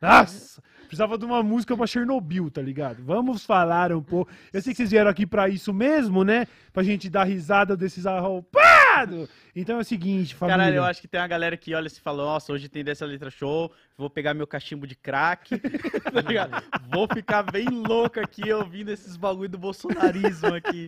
Nossa, 0.00 0.62
precisava 0.82 1.16
de 1.16 1.24
uma 1.24 1.42
música 1.42 1.76
pra 1.76 1.86
Chernobyl, 1.86 2.50
tá 2.50 2.60
ligado? 2.60 3.02
Vamos 3.02 3.44
falar 3.44 3.92
um 3.92 4.02
pouco. 4.02 4.30
Eu 4.52 4.60
sei 4.60 4.72
que 4.72 4.76
vocês 4.76 4.90
vieram 4.90 5.10
aqui 5.10 5.26
pra 5.26 5.48
isso 5.48 5.72
mesmo, 5.72 6.22
né? 6.22 6.46
Pra 6.72 6.82
gente 6.82 7.08
dar 7.08 7.24
risada 7.24 7.76
desses 7.76 8.06
arroupados. 8.06 9.28
Então 9.54 9.78
é 9.78 9.80
o 9.80 9.84
seguinte, 9.84 10.34
família. 10.34 10.58
Caralho, 10.58 10.76
eu 10.76 10.84
acho 10.84 11.00
que 11.00 11.08
tem 11.08 11.20
uma 11.20 11.26
galera 11.26 11.56
que 11.56 11.74
olha 11.74 11.88
e 11.88 11.90
fala, 11.90 12.24
nossa, 12.24 12.52
hoje 12.52 12.68
tem 12.68 12.84
dessa 12.84 13.04
letra 13.04 13.30
show, 13.30 13.72
vou 13.96 14.08
pegar 14.08 14.34
meu 14.34 14.46
cachimbo 14.46 14.86
de 14.86 14.94
crack, 14.94 15.58
tá 16.12 16.20
ligado? 16.20 16.62
Vou 16.92 17.08
ficar 17.08 17.42
bem 17.42 17.68
louco 17.68 18.20
aqui 18.20 18.52
ouvindo 18.52 18.90
esses 18.90 19.16
bagulho 19.16 19.48
do 19.48 19.58
bolsonarismo 19.58 20.54
aqui. 20.54 20.86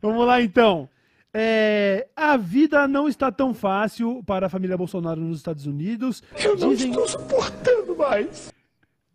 Vamos 0.00 0.26
lá 0.26 0.40
então. 0.40 0.88
É, 1.34 2.08
a 2.14 2.36
vida 2.36 2.86
não 2.86 3.08
está 3.08 3.32
tão 3.32 3.54
fácil 3.54 4.22
para 4.24 4.46
a 4.46 4.50
família 4.50 4.76
Bolsonaro 4.76 5.20
nos 5.20 5.38
Estados 5.38 5.66
Unidos. 5.66 6.22
Eu 6.42 6.56
não 6.56 6.72
estou 6.72 7.08
suportando 7.08 7.96
mais. 7.96 8.52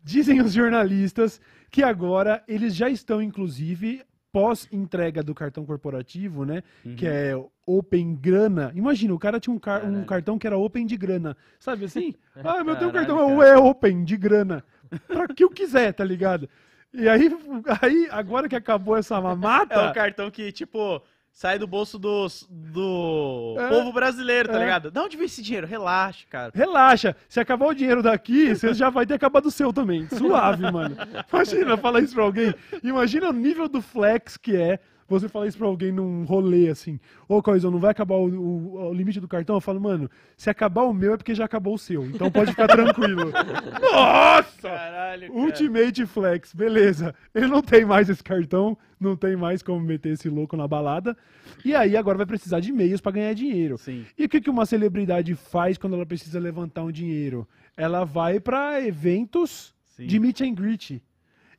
Dizem 0.02 0.40
os 0.40 0.52
jornalistas 0.52 1.40
que 1.70 1.82
agora 1.82 2.42
eles 2.48 2.74
já 2.74 2.88
estão, 2.88 3.22
inclusive, 3.22 4.02
pós 4.32 4.66
entrega 4.72 5.22
do 5.22 5.34
cartão 5.34 5.64
corporativo, 5.64 6.44
né? 6.44 6.62
Que 6.96 7.06
é 7.06 7.40
Open 7.66 8.14
Grana. 8.16 8.72
Imagina, 8.74 9.14
o 9.14 9.18
cara 9.18 9.38
tinha 9.38 9.54
um, 9.54 9.58
car- 9.58 9.84
um 9.84 10.04
cartão 10.04 10.38
que 10.38 10.46
era 10.46 10.56
Open 10.56 10.86
de 10.86 10.96
grana. 10.96 11.36
Sabe 11.60 11.84
assim? 11.84 12.14
Ah, 12.42 12.62
meu 12.64 12.76
teu 12.76 12.90
cartão 12.92 13.36
cara. 13.36 13.48
é 13.50 13.56
Open 13.58 14.04
de 14.04 14.16
grana. 14.16 14.64
Pra 15.06 15.26
que 15.28 15.44
eu 15.44 15.50
quiser, 15.50 15.92
tá 15.92 16.04
ligado? 16.04 16.48
E 16.94 17.08
aí, 17.08 17.30
aí, 17.82 18.08
agora 18.10 18.48
que 18.48 18.56
acabou 18.56 18.96
essa 18.96 19.20
mamata. 19.20 19.74
É 19.74 19.90
o 19.90 19.92
cartão 19.94 20.30
que, 20.30 20.50
tipo, 20.52 21.02
sai 21.38 21.56
do 21.56 21.68
bolso 21.68 22.00
dos, 22.00 22.48
do 22.50 23.54
É. 23.60 23.68
povo 23.68 23.92
brasileiro, 23.92 24.48
tá 24.48 24.56
É. 24.56 24.60
ligado? 24.60 24.90
De 24.90 24.98
onde 24.98 25.16
vem 25.16 25.26
esse 25.26 25.40
dinheiro? 25.40 25.68
Relaxa, 25.68 26.26
cara. 26.28 26.50
Relaxa, 26.52 27.14
se 27.28 27.38
acabar 27.38 27.68
o 27.68 27.74
dinheiro 27.74 28.02
daqui, 28.02 28.56
você 28.56 28.74
já 28.74 28.90
vai 28.90 29.06
ter 29.06 29.14
acabado 29.14 29.46
o 29.46 29.50
seu 29.52 29.72
também. 29.72 30.08
Suave, 30.08 30.68
mano. 30.72 30.96
Imagina 31.32 31.76
falar 31.76 32.00
isso 32.00 32.12
pra 32.12 32.24
alguém. 32.24 32.52
Imagina 32.82 33.28
o 33.28 33.32
nível 33.32 33.68
do 33.68 33.80
flex 33.80 34.36
que 34.36 34.56
é 34.56 34.80
você 35.08 35.28
falar 35.28 35.46
isso 35.46 35.56
pra 35.58 35.66
alguém 35.66 35.90
num 35.90 36.24
rolê 36.24 36.68
assim. 36.68 37.00
Ô, 37.26 37.42
Coisa, 37.42 37.70
não 37.70 37.78
vai 37.78 37.90
acabar 37.90 38.14
o, 38.16 38.26
o- 38.28 38.88
o 38.90 38.92
limite 38.92 39.20
do 39.20 39.26
cartão? 39.28 39.56
Eu 39.56 39.60
falo, 39.60 39.80
mano, 39.80 40.10
se 40.36 40.50
acabar 40.50 40.82
o 40.82 40.92
meu 40.92 41.14
é 41.14 41.16
porque 41.16 41.34
já 41.34 41.44
acabou 41.46 41.74
o 41.74 41.78
seu. 41.78 42.04
Então 42.06 42.30
pode 42.30 42.50
ficar 42.50 42.66
tranquilo. 42.68 43.32
Nossa! 43.80 44.68
Caralho, 44.68 45.28
cara. 45.28 45.40
Ultimate 45.40 46.06
Flex, 46.06 46.52
beleza. 46.54 47.14
Ele 47.34 47.46
não 47.46 47.62
tem 47.62 47.84
mais 47.84 48.08
esse 48.08 48.22
cartão, 48.22 48.76
não 49.00 49.16
tem 49.16 49.36
mais 49.36 49.62
como 49.62 49.80
meter 49.80 50.12
esse 50.12 50.28
louco 50.28 50.56
na 50.56 50.68
balada. 50.68 51.16
E 51.64 51.74
aí 51.74 51.96
agora 51.96 52.18
vai 52.18 52.26
precisar 52.26 52.60
de 52.60 52.72
meios 52.72 53.00
pra 53.00 53.12
ganhar 53.12 53.32
dinheiro. 53.34 53.78
Sim. 53.78 54.04
E 54.16 54.24
o 54.24 54.28
que, 54.28 54.40
que 54.40 54.50
uma 54.50 54.66
celebridade 54.66 55.34
faz 55.34 55.78
quando 55.78 55.94
ela 55.94 56.06
precisa 56.06 56.38
levantar 56.38 56.82
um 56.84 56.92
dinheiro? 56.92 57.46
Ela 57.76 58.04
vai 58.04 58.40
pra 58.40 58.80
eventos 58.84 59.74
Sim. 59.96 60.06
de 60.06 60.18
meet 60.20 60.40
and 60.42 60.54
greet. 60.54 61.02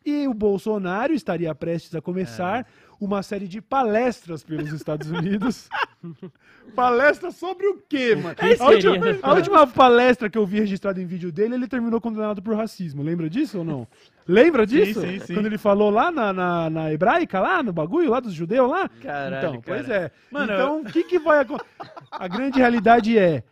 E 0.06 0.28
o 0.28 0.34
Bolsonaro 0.34 1.14
estaria 1.14 1.54
prestes 1.54 1.94
a 1.94 2.02
começar 2.02 2.66
uma 3.00 3.24
série 3.24 3.48
de 3.48 3.62
palestras 3.62 4.44
pelos 4.44 4.72
Estados 4.74 5.10
Unidos. 5.10 5.70
Palestra 6.76 7.32
sobre 7.32 7.66
o 7.68 7.82
quê, 7.90 8.16
mano? 8.16 8.36
Isso 8.44 8.62
A 8.62 8.68
última, 8.68 9.18
a 9.22 9.34
última 9.34 9.68
palestra 9.68 10.30
que 10.30 10.38
eu 10.38 10.46
vi 10.46 10.60
registrada 10.60 11.02
em 11.02 11.06
vídeo 11.06 11.32
dele, 11.32 11.56
ele 11.56 11.68
terminou 11.68 12.00
condenado 12.00 12.42
por 12.42 12.56
racismo. 12.56 13.02
Lembra 13.02 13.30
disso 13.30 13.60
ou 13.60 13.64
não? 13.64 13.88
Lembra 14.28 14.68
disso? 14.68 15.02
sim, 15.02 15.20
sim. 15.20 15.34
Quando 15.34 15.48
ele 15.48 15.58
falou 15.58 15.90
lá 15.90 16.12
na, 16.12 16.32
na, 16.32 16.70
na 16.70 16.94
hebraica, 16.94 17.40
lá 17.40 17.64
no 17.64 17.74
bagulho, 17.74 18.12
lá 18.12 18.20
dos 18.20 18.34
judeus 18.34 18.70
lá? 18.70 18.88
Caralho, 19.02 19.38
então, 19.38 19.62
pois 19.62 19.88
cara. 19.88 19.96
é. 19.96 20.12
Mano, 20.30 20.54
então, 20.54 20.82
o 20.82 20.86
que, 20.86 21.04
que 21.04 21.18
vai 21.18 21.40
acontecer? 21.40 21.70
A 22.12 22.28
grande 22.28 22.60
realidade 22.60 23.18
é. 23.18 23.44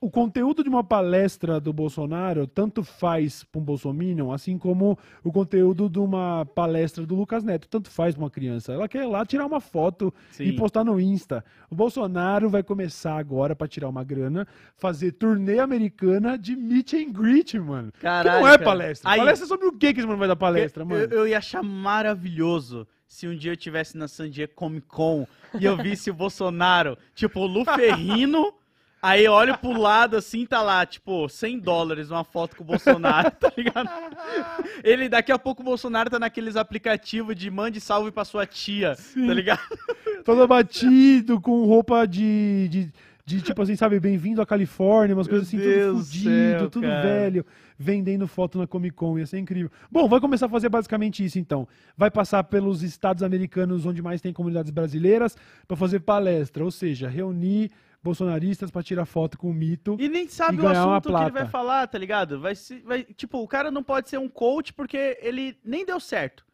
O 0.00 0.10
conteúdo 0.10 0.62
de 0.62 0.68
uma 0.68 0.84
palestra 0.84 1.58
do 1.58 1.72
Bolsonaro 1.72 2.46
tanto 2.46 2.82
faz 2.84 3.42
para 3.42 3.58
um 3.58 3.64
bolsominion, 3.64 4.30
assim 4.30 4.58
como 4.58 4.98
o 5.22 5.32
conteúdo 5.32 5.88
de 5.88 5.98
uma 5.98 6.44
palestra 6.54 7.06
do 7.06 7.14
Lucas 7.14 7.42
Neto, 7.42 7.66
tanto 7.66 7.90
faz 7.90 8.14
para 8.14 8.24
uma 8.24 8.30
criança. 8.30 8.72
Ela 8.74 8.86
quer 8.86 9.04
ir 9.04 9.06
lá 9.08 9.24
tirar 9.24 9.46
uma 9.46 9.60
foto 9.60 10.12
e 10.32 10.34
Sim. 10.34 10.56
postar 10.56 10.84
no 10.84 11.00
Insta. 11.00 11.42
O 11.70 11.74
Bolsonaro 11.74 12.50
vai 12.50 12.62
começar 12.62 13.16
agora 13.18 13.56
para 13.56 13.66
tirar 13.66 13.88
uma 13.88 14.04
grana, 14.04 14.46
fazer 14.76 15.12
turnê 15.12 15.58
americana 15.58 16.36
de 16.36 16.54
meet 16.54 16.92
and 16.92 17.10
greet, 17.12 17.54
mano. 17.58 17.90
Caralho, 18.00 18.36
que 18.38 18.42
não 18.42 18.48
é 18.52 18.58
palestra. 18.58 19.10
Aí- 19.10 19.18
palestra 19.18 19.46
é 19.46 19.48
sobre 19.48 19.66
o 19.66 19.72
que 19.72 19.94
que 19.94 20.00
esse 20.00 20.06
mano 20.06 20.18
vai 20.18 20.28
dar 20.28 20.36
palestra, 20.36 20.82
eu, 20.82 20.86
mano? 20.86 21.02
eu- 21.02 21.10
eu 21.20 21.28
ia 21.28 21.38
achar 21.38 21.62
maravilhoso 21.62 22.86
se 23.08 23.26
um 23.26 23.34
dia 23.34 23.52
eu 23.52 23.56
tivesse 23.56 23.96
na 23.96 24.06
San 24.06 24.28
Diego 24.28 24.52
Comic 24.54 24.86
Con 24.86 25.26
e 25.58 25.64
eu 25.64 25.76
visse 25.76 26.10
o 26.10 26.14
Bolsonaro, 26.14 26.98
tipo, 27.14 27.40
o 27.40 27.46
Lu 27.46 27.64
Ferrino, 27.64 28.52
aí 29.04 29.28
olho 29.28 29.58
pro 29.58 29.78
lado 29.78 30.16
assim, 30.16 30.46
tá 30.46 30.62
lá, 30.62 30.86
tipo, 30.86 31.28
100 31.28 31.58
dólares 31.58 32.10
uma 32.10 32.24
foto 32.24 32.56
com 32.56 32.64
o 32.64 32.66
Bolsonaro, 32.66 33.30
tá 33.38 33.52
ligado? 33.56 33.88
Ele, 34.82 35.10
daqui 35.10 35.30
a 35.30 35.38
pouco 35.38 35.60
o 35.60 35.64
Bolsonaro 35.64 36.08
tá 36.08 36.18
naqueles 36.18 36.56
aplicativos 36.56 37.36
de 37.36 37.50
mande 37.50 37.80
salve 37.80 38.10
pra 38.10 38.24
sua 38.24 38.46
tia, 38.46 38.94
Sim. 38.94 39.26
tá 39.26 39.34
ligado? 39.34 39.60
todo 40.24 40.48
batido, 40.48 41.38
com 41.38 41.64
roupa 41.66 42.06
de, 42.06 42.66
de, 42.70 42.92
de, 43.26 43.42
tipo 43.42 43.60
assim, 43.60 43.76
sabe, 43.76 44.00
bem-vindo 44.00 44.40
à 44.40 44.46
Califórnia, 44.46 45.14
umas 45.14 45.26
Meu 45.26 45.36
coisas 45.36 45.48
assim, 45.48 45.58
Deus 45.58 45.76
tudo 45.76 45.98
do 45.98 46.04
fudido, 46.06 46.58
céu, 46.58 46.70
tudo 46.70 46.86
cara. 46.86 47.02
velho, 47.02 47.46
vendendo 47.78 48.26
foto 48.26 48.56
na 48.58 48.66
Comic 48.66 48.96
Con, 48.96 49.18
ia 49.18 49.26
ser 49.26 49.38
incrível. 49.38 49.70
Bom, 49.90 50.08
vai 50.08 50.18
começar 50.18 50.46
a 50.46 50.48
fazer 50.48 50.70
basicamente 50.70 51.22
isso 51.22 51.38
então. 51.38 51.68
Vai 51.94 52.10
passar 52.10 52.42
pelos 52.44 52.82
estados 52.82 53.22
americanos 53.22 53.84
onde 53.84 54.00
mais 54.00 54.22
tem 54.22 54.32
comunidades 54.32 54.70
brasileiras 54.70 55.36
para 55.68 55.76
fazer 55.76 56.00
palestra, 56.00 56.64
ou 56.64 56.70
seja, 56.70 57.06
reunir 57.06 57.70
bolsonaristas 58.04 58.70
para 58.70 58.82
tirar 58.82 59.06
foto 59.06 59.38
com 59.38 59.50
o 59.50 59.54
mito. 59.54 59.96
E 59.98 60.08
nem 60.08 60.28
sabe 60.28 60.58
E 60.58 60.60
o 60.60 60.68
assunto 60.68 61.08
que 61.12 61.22
ele 61.22 61.30
vai 61.30 61.46
falar, 61.48 61.86
tá 61.88 61.96
ligado? 61.98 62.38
Vai, 62.38 62.54
se- 62.54 62.80
vai, 62.80 63.02
tipo, 63.02 63.38
o 63.42 63.48
cara 63.48 63.70
não 63.70 63.82
pode 63.82 64.10
ser 64.10 64.18
um 64.18 64.28
coach 64.28 64.72
porque 64.74 65.18
ele 65.22 65.56
nem 65.64 65.84
deu 65.86 65.98
certo. 65.98 66.44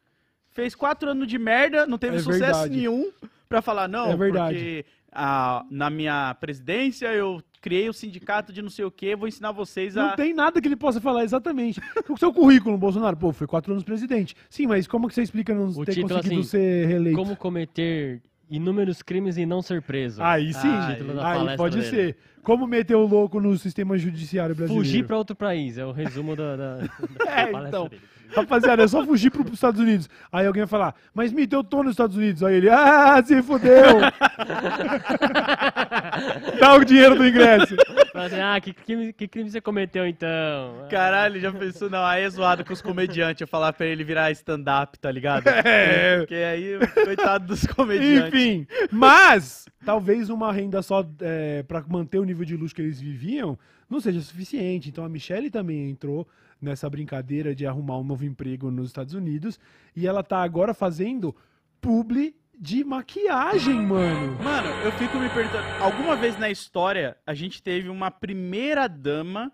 Fez 0.50 0.74
quatro 0.74 1.10
anos 1.10 1.26
de 1.26 1.38
merda, 1.38 1.86
não 1.86 1.98
teve 1.98 2.16
É 2.16 2.20
sucesso 2.20 2.40
verdade. 2.62 2.76
nenhum 2.76 3.10
pra 3.48 3.60
falar, 3.60 3.88
não, 3.88 4.10
É 4.12 4.16
verdade. 4.16 4.54
porque 4.54 4.86
ah, 5.12 5.64
na 5.70 5.90
minha 5.90 6.34
presidência 6.40 7.08
eu 7.12 7.42
criei 7.60 7.88
o 7.88 7.92
sindicato 7.92 8.52
de 8.52 8.62
não 8.62 8.70
sei 8.70 8.84
o 8.84 8.90
que, 8.90 9.14
vou 9.14 9.28
ensinar 9.28 9.52
vocês 9.52 9.96
a... 9.96 10.08
Não 10.08 10.16
tem 10.16 10.32
nada 10.32 10.60
que 10.60 10.66
ele 10.68 10.76
possa 10.76 11.00
falar 11.00 11.24
exatamente. 11.24 11.80
O 12.08 12.16
seu 12.16 12.32
currículo, 12.32 12.78
Bolsonaro, 12.78 13.16
pô, 13.16 13.32
foi 13.32 13.46
quatro 13.46 13.72
anos 13.72 13.84
presidente. 13.84 14.34
Sim, 14.48 14.66
mas 14.66 14.86
como 14.86 15.08
que 15.08 15.14
você 15.14 15.22
explica 15.22 15.52
não 15.54 15.68
O 15.68 15.84
ter 15.84 15.94
título, 15.94 16.14
conseguido 16.14 16.40
assim, 16.40 16.48
ser 16.48 16.86
reeleito? 16.86 17.18
Como 17.18 17.36
cometer 17.36 18.22
inúmeros 18.50 19.00
crimes 19.00 19.36
e 19.36 19.46
não 19.46 19.62
ser 19.62 19.80
preso. 19.80 20.22
Aí 20.22 20.52
sim, 20.52 20.68
Ah, 20.68 20.96
da 21.14 21.28
aí 21.50 21.56
pode 21.56 21.76
dele. 21.78 21.88
ser. 21.88 22.16
Como 22.42 22.66
meter 22.66 22.96
o 22.96 23.06
louco 23.06 23.38
no 23.40 23.56
sistema 23.56 23.96
judiciário 23.96 24.54
brasileiro. 24.54 24.84
Fugir 24.84 25.06
pra 25.06 25.16
outro 25.16 25.36
país, 25.36 25.78
é 25.78 25.84
o 25.84 25.92
resumo 25.92 26.34
da, 26.34 26.56
da, 26.56 26.76
da 27.24 27.30
É, 27.30 27.46
palestra 27.46 27.68
então. 27.68 27.88
dele. 27.88 28.02
Rapaziada, 28.34 28.82
é 28.82 28.88
só 28.88 29.04
fugir 29.04 29.30
pro, 29.30 29.42
pros 29.42 29.54
Estados 29.54 29.80
Unidos. 29.80 30.08
Aí 30.30 30.46
alguém 30.46 30.62
vai 30.62 30.68
falar, 30.68 30.94
mas 31.14 31.32
Mito, 31.32 31.56
eu 31.56 31.64
tô 31.64 31.82
nos 31.82 31.92
Estados 31.92 32.16
Unidos. 32.16 32.42
Aí 32.42 32.56
ele, 32.56 32.68
ah, 32.68 33.22
se 33.24 33.42
fudeu. 33.42 34.00
Dá 36.60 36.74
o 36.74 36.84
dinheiro 36.84 37.16
do 37.16 37.26
ingresso. 37.26 37.74
Fala 38.12 38.26
assim, 38.26 38.40
ah, 38.40 38.60
que 38.60 38.72
crime, 38.72 39.12
que 39.12 39.28
crime 39.28 39.50
você 39.50 39.60
cometeu 39.60 40.06
então? 40.06 40.86
Caralho, 40.90 41.40
já 41.40 41.52
pensou? 41.52 41.88
Não, 41.88 42.04
aí 42.04 42.24
é 42.24 42.30
zoado 42.30 42.64
com 42.64 42.72
os 42.72 42.82
comediantes. 42.82 43.40
Eu 43.40 43.48
falar 43.48 43.72
pra 43.72 43.86
ele 43.86 44.04
virar 44.04 44.30
stand-up, 44.32 44.98
tá 44.98 45.10
ligado? 45.10 45.44
É. 45.62 46.18
Porque 46.18 46.34
aí, 46.34 46.78
coitado 47.04 47.46
dos 47.46 47.66
comediantes. 47.66 48.28
Enfim, 48.28 48.66
mas 48.90 49.66
talvez 49.84 50.30
uma 50.30 50.52
renda 50.52 50.82
só 50.82 51.06
é, 51.20 51.62
para 51.62 51.84
manter 51.86 52.18
o 52.18 52.24
nível 52.24 52.44
de 52.44 52.56
luxo 52.56 52.74
que 52.74 52.82
eles 52.82 53.00
viviam 53.00 53.58
não 53.88 54.00
seja 54.00 54.20
suficiente. 54.20 54.88
Então 54.88 55.04
a 55.04 55.08
Michelle 55.08 55.50
também 55.50 55.90
entrou 55.90 56.26
nessa 56.61 56.88
brincadeira 56.90 57.55
de 57.55 57.66
arrumar 57.66 57.99
um 57.99 58.05
novo 58.05 58.25
emprego 58.25 58.70
nos 58.70 58.88
Estados 58.88 59.14
Unidos 59.14 59.59
e 59.96 60.07
ela 60.07 60.23
tá 60.23 60.42
agora 60.42 60.75
fazendo 60.75 61.35
publi 61.81 62.37
de 62.59 62.85
maquiagem, 62.85 63.75
mano. 63.81 64.37
Mano, 64.42 64.68
eu 64.85 64.92
fico 64.92 65.18
me 65.18 65.29
perguntando. 65.31 65.64
Alguma 65.83 66.14
vez 66.14 66.38
na 66.38 66.51
história 66.51 67.16
a 67.27 67.33
gente 67.35 67.62
teve 67.62 67.88
uma 67.88 68.11
primeira 68.11 68.87
dama, 68.87 69.51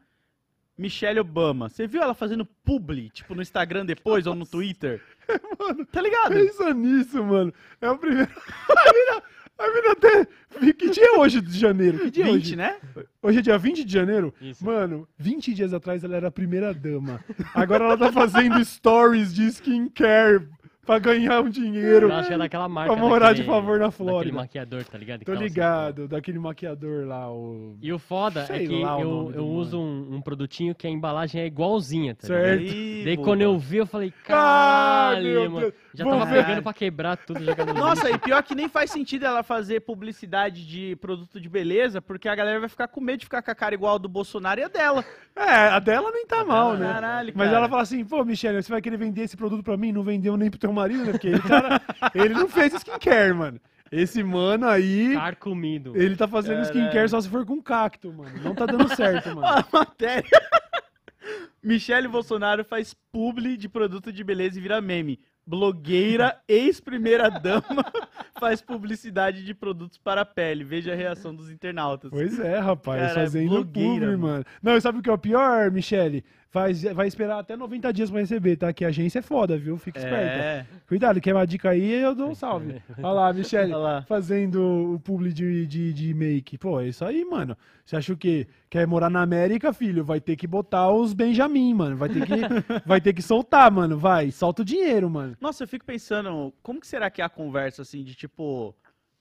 Michelle 0.76 1.20
Obama. 1.20 1.68
Você 1.68 1.86
viu 1.86 2.02
ela 2.02 2.14
fazendo 2.14 2.44
publi, 2.44 3.08
tipo 3.10 3.34
no 3.34 3.40
Instagram 3.42 3.86
depois 3.86 4.26
ou 4.26 4.34
no 4.34 4.44
Twitter? 4.44 5.00
Mano, 5.58 5.86
Tá 5.86 6.00
ligado? 6.00 6.32
pensa 6.34 6.74
nisso, 6.74 7.22
mano. 7.24 7.52
É 7.80 7.88
o 7.90 7.96
primeiro. 7.96 8.30
A 8.68 8.92
mina, 8.92 9.22
a 9.58 9.68
mina 9.68 9.92
até. 9.92 10.26
Que 10.72 10.90
dia 10.90 11.04
é 11.14 11.18
hoje 11.18 11.40
de 11.40 11.58
janeiro? 11.58 11.98
Que 11.98 12.10
dia 12.10 12.24
é 12.24 12.32
20, 12.32 12.36
hoje? 12.36 12.56
né? 12.56 12.76
Hoje 13.22 13.38
é 13.38 13.42
dia 13.42 13.58
20 13.58 13.84
de 13.84 13.92
janeiro? 13.92 14.32
Isso. 14.40 14.64
Mano, 14.64 15.06
20 15.18 15.54
dias 15.54 15.72
atrás 15.74 16.02
ela 16.04 16.16
era 16.16 16.28
a 16.28 16.30
primeira 16.32 16.72
dama. 16.72 17.22
Agora 17.54 17.84
ela 17.84 17.96
tá 17.98 18.12
fazendo 18.12 18.62
stories 18.64 19.34
de 19.34 19.46
skincare 19.46 20.46
pra 20.86 20.98
ganhar 20.98 21.40
um 21.42 21.48
dinheiro. 21.50 22.08
Eu 22.08 22.14
acho 22.14 22.28
que 22.28 22.34
é 22.34 22.38
daquela 22.38 22.68
marca. 22.68 22.92
Pra 22.92 23.02
morar 23.02 23.26
daquele- 23.28 23.42
de 23.42 23.46
favor 23.50 23.78
na 23.78 23.86
Daquele 23.86 24.08
Flórida. 24.10 24.36
maquiador, 24.36 24.84
tá 24.84 24.96
ligado? 24.96 25.24
Tô 25.24 25.32
tava 25.32 25.44
ligado, 25.44 26.08
daquele 26.08 26.38
maquiador 26.38 27.06
lá, 27.06 27.30
o. 27.30 27.76
E 27.82 27.92
o 27.92 27.98
foda 27.98 28.46
Sei 28.46 28.64
é 28.64 28.66
que 28.68 28.80
eu, 28.82 29.32
eu 29.34 29.46
uso 29.46 29.78
um, 29.78 30.14
um 30.16 30.20
produtinho 30.22 30.74
que 30.74 30.86
a 30.86 30.90
embalagem 30.90 31.40
é 31.42 31.46
igualzinha, 31.46 32.14
tá 32.14 32.26
Certo. 32.28 32.60
ligado? 32.60 32.76
Ih, 32.76 33.04
Daí 33.04 33.16
quando 33.16 33.42
eu 33.42 33.58
vi, 33.58 33.78
eu 33.78 33.86
falei, 33.86 34.12
Ah, 34.24 34.26
caralho, 34.26 35.24
meu 35.24 35.50
mano. 35.50 35.60
Deus. 35.60 35.74
Já 35.94 36.04
Vou 36.04 36.12
tava 36.12 36.26
ver. 36.26 36.44
pegando 36.44 36.62
pra 36.62 36.72
quebrar 36.74 37.16
tudo, 37.16 37.40
Nossa, 37.74 38.10
e 38.10 38.18
pior 38.18 38.42
que 38.42 38.54
nem 38.54 38.68
faz 38.68 38.90
sentido 38.90 39.24
ela 39.24 39.42
fazer 39.42 39.80
publicidade 39.80 40.66
de 40.66 40.94
produto 40.96 41.40
de 41.40 41.48
beleza, 41.48 42.02
porque 42.02 42.28
a 42.28 42.34
galera 42.34 42.60
vai 42.60 42.68
ficar 42.68 42.86
com 42.88 43.00
medo 43.00 43.20
de 43.20 43.24
ficar 43.24 43.40
com 43.42 43.50
a 43.50 43.54
cara 43.54 43.74
igual 43.74 43.94
a 43.94 43.98
do 43.98 44.08
Bolsonaro 44.08 44.60
e 44.60 44.64
a 44.64 44.68
dela. 44.68 45.04
É, 45.34 45.68
a 45.68 45.78
dela 45.78 46.10
tá 46.26 46.44
mal, 46.44 46.76
né? 46.76 46.92
Caralho, 46.92 47.32
Mas 47.34 47.46
cara. 47.46 47.58
ela 47.58 47.68
fala 47.68 47.82
assim, 47.82 48.04
pô, 48.04 48.24
Michelle, 48.24 48.62
você 48.62 48.70
vai 48.70 48.82
querer 48.82 48.96
vender 48.96 49.22
esse 49.22 49.36
produto 49.36 49.62
pra 49.62 49.76
mim? 49.76 49.92
Não 49.92 50.02
vendeu 50.02 50.36
nem 50.36 50.50
pro 50.50 50.58
teu 50.58 50.72
marido, 50.72 51.04
né? 51.04 51.12
Porque 51.12 51.28
ele, 51.28 51.40
cara, 51.40 51.80
ele 52.14 52.34
não 52.34 52.48
fez 52.48 52.72
skincare, 52.74 53.32
mano. 53.34 53.60
Esse 53.90 54.22
mano 54.22 54.66
aí, 54.66 55.14
Carcomido. 55.14 55.96
ele 55.96 56.16
tá 56.16 56.26
fazendo 56.26 56.62
Caralho. 56.66 56.76
skincare 56.84 57.08
só 57.08 57.20
se 57.20 57.28
for 57.28 57.46
com 57.46 57.62
cacto, 57.62 58.12
mano. 58.12 58.32
Não 58.42 58.54
tá 58.54 58.66
dando 58.66 58.88
certo, 58.96 59.28
mano. 59.34 59.46
A 59.46 59.64
matéria. 59.72 60.28
Michele 61.62 62.08
Bolsonaro 62.08 62.64
faz 62.64 62.94
publi 63.12 63.56
de 63.56 63.68
produto 63.68 64.12
de 64.12 64.22
beleza 64.22 64.58
e 64.58 64.62
vira 64.62 64.80
meme. 64.80 65.20
Blogueira, 65.46 66.40
ex-primeira-dama, 66.48 67.84
faz 68.40 68.60
publicidade 68.60 69.44
de 69.44 69.54
produtos 69.54 69.96
para 69.96 70.22
a 70.22 70.24
pele. 70.24 70.64
Veja 70.64 70.92
a 70.92 70.96
reação 70.96 71.34
dos 71.34 71.50
internautas. 71.50 72.10
Pois 72.10 72.40
é, 72.40 72.58
rapaz, 72.58 73.00
Cara, 73.00 73.14
fazendo 73.14 73.50
blogueira, 73.50 74.06
publi, 74.06 74.16
mano. 74.16 74.44
Não, 74.62 74.76
e 74.76 74.80
sabe 74.80 74.98
o 74.98 75.02
que 75.02 75.10
é 75.10 75.12
o 75.12 75.18
pior, 75.18 75.70
Michele? 75.70 76.24
Vai, 76.56 76.72
vai 76.72 77.06
esperar 77.06 77.38
até 77.38 77.54
90 77.54 77.92
dias 77.92 78.10
pra 78.10 78.20
receber, 78.20 78.56
tá? 78.56 78.72
Que 78.72 78.82
a 78.82 78.88
agência 78.88 79.18
é 79.18 79.22
foda, 79.22 79.58
viu? 79.58 79.76
Fica 79.76 79.98
esperta. 79.98 80.42
É. 80.42 80.66
Cuidado, 80.88 81.20
quer 81.20 81.34
uma 81.34 81.46
dica 81.46 81.68
aí, 81.68 81.92
eu 82.02 82.14
dou 82.14 82.30
um 82.30 82.34
salve. 82.34 82.80
Olha 82.96 83.08
lá, 83.12 83.30
Michele, 83.30 83.74
Olha 83.74 83.76
lá. 83.76 84.02
fazendo 84.08 84.94
o 84.94 85.00
publi 85.00 85.34
de, 85.34 85.66
de, 85.66 85.92
de 85.92 86.14
make. 86.14 86.56
Pô, 86.56 86.80
é 86.80 86.88
isso 86.88 87.04
aí, 87.04 87.26
mano. 87.26 87.54
Você 87.84 87.94
acha 87.94 88.10
o 88.10 88.16
quê? 88.16 88.46
Quer 88.70 88.86
morar 88.86 89.10
na 89.10 89.20
América, 89.20 89.70
filho? 89.70 90.02
Vai 90.02 90.18
ter 90.18 90.34
que 90.34 90.46
botar 90.46 90.90
os 90.90 91.12
Benjamin, 91.12 91.74
mano. 91.74 91.94
Vai 91.94 92.08
ter 92.08 92.24
que, 92.24 92.32
vai 92.88 93.02
ter 93.02 93.12
que 93.12 93.20
soltar, 93.20 93.70
mano. 93.70 93.98
Vai, 93.98 94.30
solta 94.30 94.62
o 94.62 94.64
dinheiro, 94.64 95.10
mano. 95.10 95.36
Nossa, 95.38 95.64
eu 95.64 95.68
fico 95.68 95.84
pensando, 95.84 96.54
como 96.62 96.80
que 96.80 96.86
será 96.86 97.10
que 97.10 97.20
é 97.20 97.24
a 97.26 97.28
conversa, 97.28 97.82
assim, 97.82 98.02
de 98.02 98.14
tipo... 98.14 98.74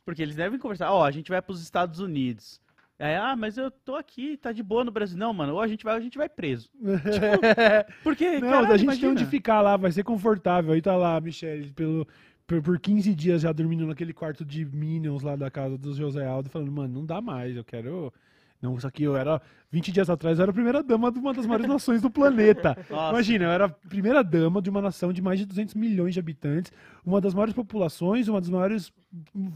Porque 0.06 0.22
eles 0.22 0.38
devem 0.38 0.58
conversar, 0.58 0.90
ó, 0.94 1.04
a 1.04 1.12
gente 1.12 1.30
vai 1.30 1.42
pros 1.42 1.62
Estados 1.62 2.00
Unidos. 2.00 2.62
Aí, 2.98 3.16
ah, 3.16 3.36
mas 3.36 3.58
eu 3.58 3.70
tô 3.70 3.96
aqui, 3.96 4.38
tá 4.38 4.52
de 4.54 4.64
boa 4.64 4.84
no 4.86 4.92
Brasil. 4.92 5.18
Não, 5.18 5.34
mano, 5.34 5.54
ou 5.54 5.60
a 5.62 5.68
gente 5.68 5.84
vai 5.84 5.94
ou 5.96 6.00
a 6.00 6.02
gente 6.02 6.18
vai 6.18 6.30
preso. 6.30 6.70
Porque, 8.04 8.40
Não, 8.40 8.50
caralho, 8.50 8.74
a 8.74 8.78
gente 8.78 9.00
tem 9.00 9.10
imagina. 9.10 9.12
onde 9.12 9.26
ficar 9.26 9.62
lá, 9.62 9.76
vai 9.78 9.92
ser 9.92 10.04
confortável. 10.04 10.74
Aí 10.74 10.82
tá 10.82 10.96
lá, 10.96 11.20
Michele, 11.20 11.72
pelo, 11.74 12.08
por, 12.48 12.62
por 12.62 12.80
15 12.80 13.14
dias 13.14 13.42
já 13.42 13.52
dormindo 13.52 13.86
naquele 13.86 14.14
quarto 14.14 14.46
de 14.46 14.64
Minions 14.66 15.24
lá 15.24 15.36
da 15.36 15.52
casa 15.52 15.78
do 15.78 15.94
José 15.94 16.26
Aldo, 16.26 16.50
falando, 16.50 16.72
mano, 16.72 16.94
não 16.94 17.06
dá 17.06 17.20
mais, 17.22 17.56
eu 17.58 17.64
quero. 17.66 18.14
Não, 18.62 18.76
isso 18.78 18.88
aqui 18.88 19.04
eu 19.04 19.16
era. 19.16 19.42
20 19.72 19.92
dias 19.92 20.10
atrás 20.10 20.38
eu 20.40 20.44
era 20.44 20.52
a 20.52 20.54
primeira 20.54 20.82
dama 20.82 21.12
de 21.12 21.20
uma 21.20 21.34
das 21.34 21.46
maiores 21.46 21.68
nações 21.68 22.02
do 22.02 22.10
planeta. 22.10 22.78
Nossa. 22.90 23.10
Imagina, 23.12 23.46
eu 23.46 23.52
era 23.52 23.66
a 23.66 23.70
primeira 23.70 24.24
dama 24.24 24.62
de 24.62 24.70
uma 24.70 24.82
nação 24.82 25.12
de 25.12 25.22
mais 25.22 25.40
de 25.40 25.46
200 25.46 25.74
milhões 25.76 26.14
de 26.14 26.20
habitantes, 26.20 26.72
uma 27.06 27.20
das 27.20 27.34
maiores 27.34 27.54
populações, 27.54 28.28
uma 28.28 28.40
das 28.40 28.50
maiores. 28.50 28.92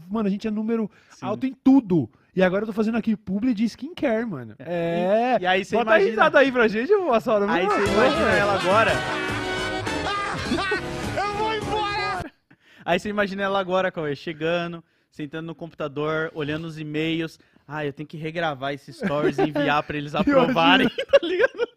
Mano, 0.08 0.28
a 0.28 0.30
gente 0.30 0.46
é 0.46 0.50
número 0.50 0.90
Sim. 1.10 1.26
alto 1.26 1.46
em 1.46 1.54
tudo. 1.54 2.10
E 2.36 2.42
agora 2.42 2.62
eu 2.62 2.66
tô 2.66 2.72
fazendo 2.72 2.98
aqui 2.98 3.16
publi 3.16 3.54
de 3.54 3.64
skincare, 3.64 4.26
mano. 4.26 4.54
É. 4.58 5.38
E 5.40 5.46
aí 5.46 5.64
você 5.64 5.74
Bota 5.76 5.92
a 5.92 5.94
imagina- 5.96 6.10
risada 6.10 6.38
aí 6.38 6.52
pra 6.52 6.68
gente, 6.68 6.92
eu 6.92 7.00
vou 7.02 7.10
passar 7.10 7.42
Aí 7.48 7.66
você 7.66 7.92
imagina 7.92 8.30
ela 8.32 8.60
agora. 8.60 8.90
Aí 12.84 12.98
você 12.98 13.08
imagina 13.08 13.42
ela 13.42 13.60
agora, 13.60 13.90
Cauê, 13.92 14.16
chegando, 14.16 14.82
sentando 15.10 15.46
no 15.46 15.54
computador, 15.54 16.30
olhando 16.34 16.66
os 16.66 16.78
e-mails. 16.78 17.38
Ah, 17.72 17.86
eu 17.86 17.92
tenho 17.92 18.08
que 18.08 18.16
regravar 18.16 18.74
esses 18.74 18.96
stories 18.96 19.38
e 19.38 19.42
enviar 19.42 19.80
pra 19.84 19.96
eles 19.96 20.12
aprovarem, 20.16 20.88
tá 21.08 21.18
ligado? 21.22 21.68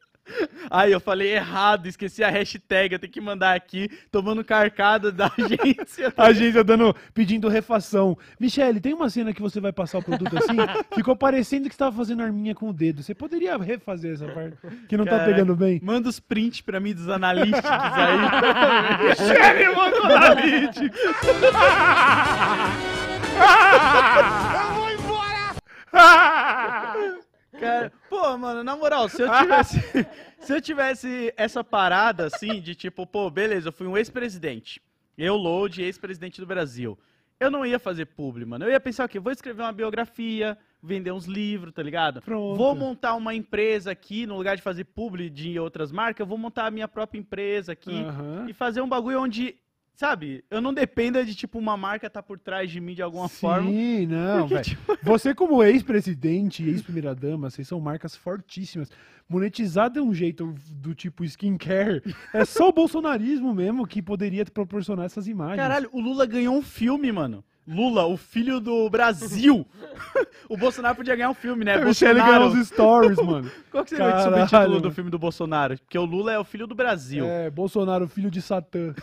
Ai, 0.72 0.92
eu 0.92 1.00
falei 1.00 1.34
errado, 1.36 1.86
esqueci 1.86 2.24
a 2.24 2.30
hashtag, 2.30 2.94
eu 2.94 3.00
tenho 3.00 3.14
que 3.14 3.22
mandar 3.22 3.56
aqui, 3.56 3.88
tomando 4.12 4.44
carcada 4.44 5.12
da 5.12 5.28
agência. 5.38 6.12
A 6.18 6.28
agência 6.28 6.64
dando, 6.64 6.96
pedindo 7.14 7.48
refação. 7.48 8.18
Michele, 8.40 8.80
tem 8.80 8.96
uma 8.96 9.08
cena 9.08 9.32
que 9.34 9.42
você 9.42 9.60
vai 9.60 9.72
passar 9.72 10.00
o 10.00 10.04
produto 10.04 10.36
assim? 10.36 10.56
Ficou 10.96 11.16
parecendo 11.16 11.70
que 11.70 11.76
você 11.76 11.80
tava 11.80 11.96
fazendo 11.96 12.24
arminha 12.24 12.56
com 12.56 12.70
o 12.70 12.74
dedo. 12.74 13.04
Você 13.04 13.14
poderia 13.14 13.56
refazer 13.58 14.14
essa 14.14 14.26
parte 14.28 14.58
que 14.90 14.98
não 14.98 15.06
tá 15.06 15.12
Caraca. 15.12 15.30
pegando 15.30 15.56
bem? 15.56 15.80
Manda 15.84 16.10
os 16.10 16.20
prints 16.20 16.62
pra 16.62 16.80
mim 16.80 16.96
dos 16.96 17.08
analísticos 17.08 17.70
aí. 17.70 18.18
Michele, 19.10 19.76
manda 19.76 20.02
o 20.02 20.06
analytics. 20.06 21.00
Cara, 27.60 27.92
pô, 28.10 28.38
mano, 28.38 28.64
na 28.64 28.76
moral, 28.76 29.08
se 29.08 29.22
eu 29.22 29.30
tivesse. 29.32 29.80
se 30.40 30.54
eu 30.54 30.60
tivesse 30.62 31.34
essa 31.38 31.64
parada 31.64 32.26
assim, 32.26 32.60
de 32.60 32.74
tipo, 32.74 33.06
pô, 33.06 33.30
beleza, 33.30 33.70
eu 33.70 33.74
fui 33.74 33.86
um 33.86 33.96
ex-presidente. 33.96 34.82
Eu, 35.18 35.36
Load, 35.36 35.82
ex-presidente 35.84 36.42
do 36.42 36.48
Brasil. 36.48 36.98
Eu 37.40 37.52
não 37.52 37.66
ia 37.66 37.78
fazer 37.78 38.06
publi, 38.06 38.46
mano. 38.46 38.66
Eu 38.66 38.72
ia 38.72 38.80
pensar 38.80 39.06
o 39.06 39.10
quê? 39.10 39.20
Vou 39.20 39.32
escrever 39.32 39.62
uma 39.62 39.72
biografia, 39.72 40.58
vender 40.82 41.12
uns 41.12 41.26
livros, 41.26 41.74
tá 41.74 41.84
ligado? 41.84 42.22
Pronto. 42.22 42.58
Vou 42.58 42.76
montar 42.76 43.16
uma 43.16 43.36
empresa 43.36 43.92
aqui, 43.92 44.26
no 44.26 44.36
lugar 44.36 44.56
de 44.56 44.62
fazer 44.62 44.86
publi 44.86 45.30
de 45.30 45.60
outras 45.60 45.92
marcas, 45.92 46.22
eu 46.22 46.28
vou 46.28 46.38
montar 46.38 46.68
a 46.68 46.72
minha 46.72 46.88
própria 46.88 47.20
empresa 47.20 47.74
aqui 47.74 48.04
Aham. 48.04 48.46
e 48.50 48.54
fazer 48.54 48.82
um 48.82 48.88
bagulho 48.88 49.22
onde, 49.22 49.56
sabe, 49.94 50.44
eu 50.50 50.60
não 50.62 50.74
dependa 50.74 51.24
de, 51.24 51.36
tipo, 51.36 51.60
uma 51.60 51.78
marca 51.78 52.10
tá 52.10 52.22
por 52.22 52.40
trás 52.40 52.70
de 52.70 52.80
mim 52.80 52.94
de 52.94 53.02
alguma 53.02 53.30
forma. 53.30 53.70
Sim, 53.70 54.08
não, 54.08 54.48
Porque, 54.48 54.64
tipo, 54.72 54.98
Você, 55.04 55.34
como 55.34 55.64
ex-presidente 55.64 56.64
e 56.64 56.70
ex-primeira-dama, 56.70 57.50
vocês 57.50 57.68
são 57.68 57.80
marcas 57.80 58.16
fortíssimas. 58.16 58.90
Monetizar 59.28 59.90
de 59.90 60.00
um 60.00 60.14
jeito 60.14 60.54
do 60.72 60.94
tipo 60.94 61.24
skincare 61.24 62.02
é 62.34 62.44
só 62.44 62.70
o 62.70 62.74
bolsonarismo 62.74 63.54
mesmo 63.54 63.88
que 63.88 64.02
poderia 64.02 64.44
te 64.44 64.52
proporcionar 64.52 65.06
essas 65.06 65.28
imagens. 65.28 65.58
Caralho, 65.58 65.90
o 65.94 66.00
Lula 66.00 66.26
ganhou 66.26 66.56
um 66.56 66.62
filme, 66.62 67.12
mano. 67.12 67.44
Lula, 67.68 68.06
o 68.06 68.16
filho 68.18 68.60
do 68.60 68.90
Brasil. 68.90 69.66
o 70.50 70.58
Bolsonaro 70.58 70.96
podia 70.96 71.16
ganhar 71.16 71.30
um 71.30 71.34
filme, 71.34 71.64
né? 71.64 71.76
a 71.76 71.86
Michelle 71.86 72.20
ganhou 72.20 72.48
os 72.48 72.68
stories, 72.68 73.18
mano. 73.24 73.50
Qual 73.72 73.84
que 73.84 73.92
seria 73.92 74.06
o 74.06 74.10
Caralho, 74.10 74.48
subtítulo 74.48 74.82
do 74.82 74.92
filme 74.92 75.10
do 75.10 75.18
Bolsonaro? 75.18 75.78
Porque 75.78 75.98
o 75.98 76.04
Lula 76.04 76.34
é 76.34 76.40
o 76.40 76.44
filho 76.44 76.68
do 76.68 76.76
Brasil. 76.76 77.26
É, 77.26 77.50
Bolsonaro, 77.50 78.08
filho 78.08 78.30
de 78.30 78.42
Satã. 78.42 78.94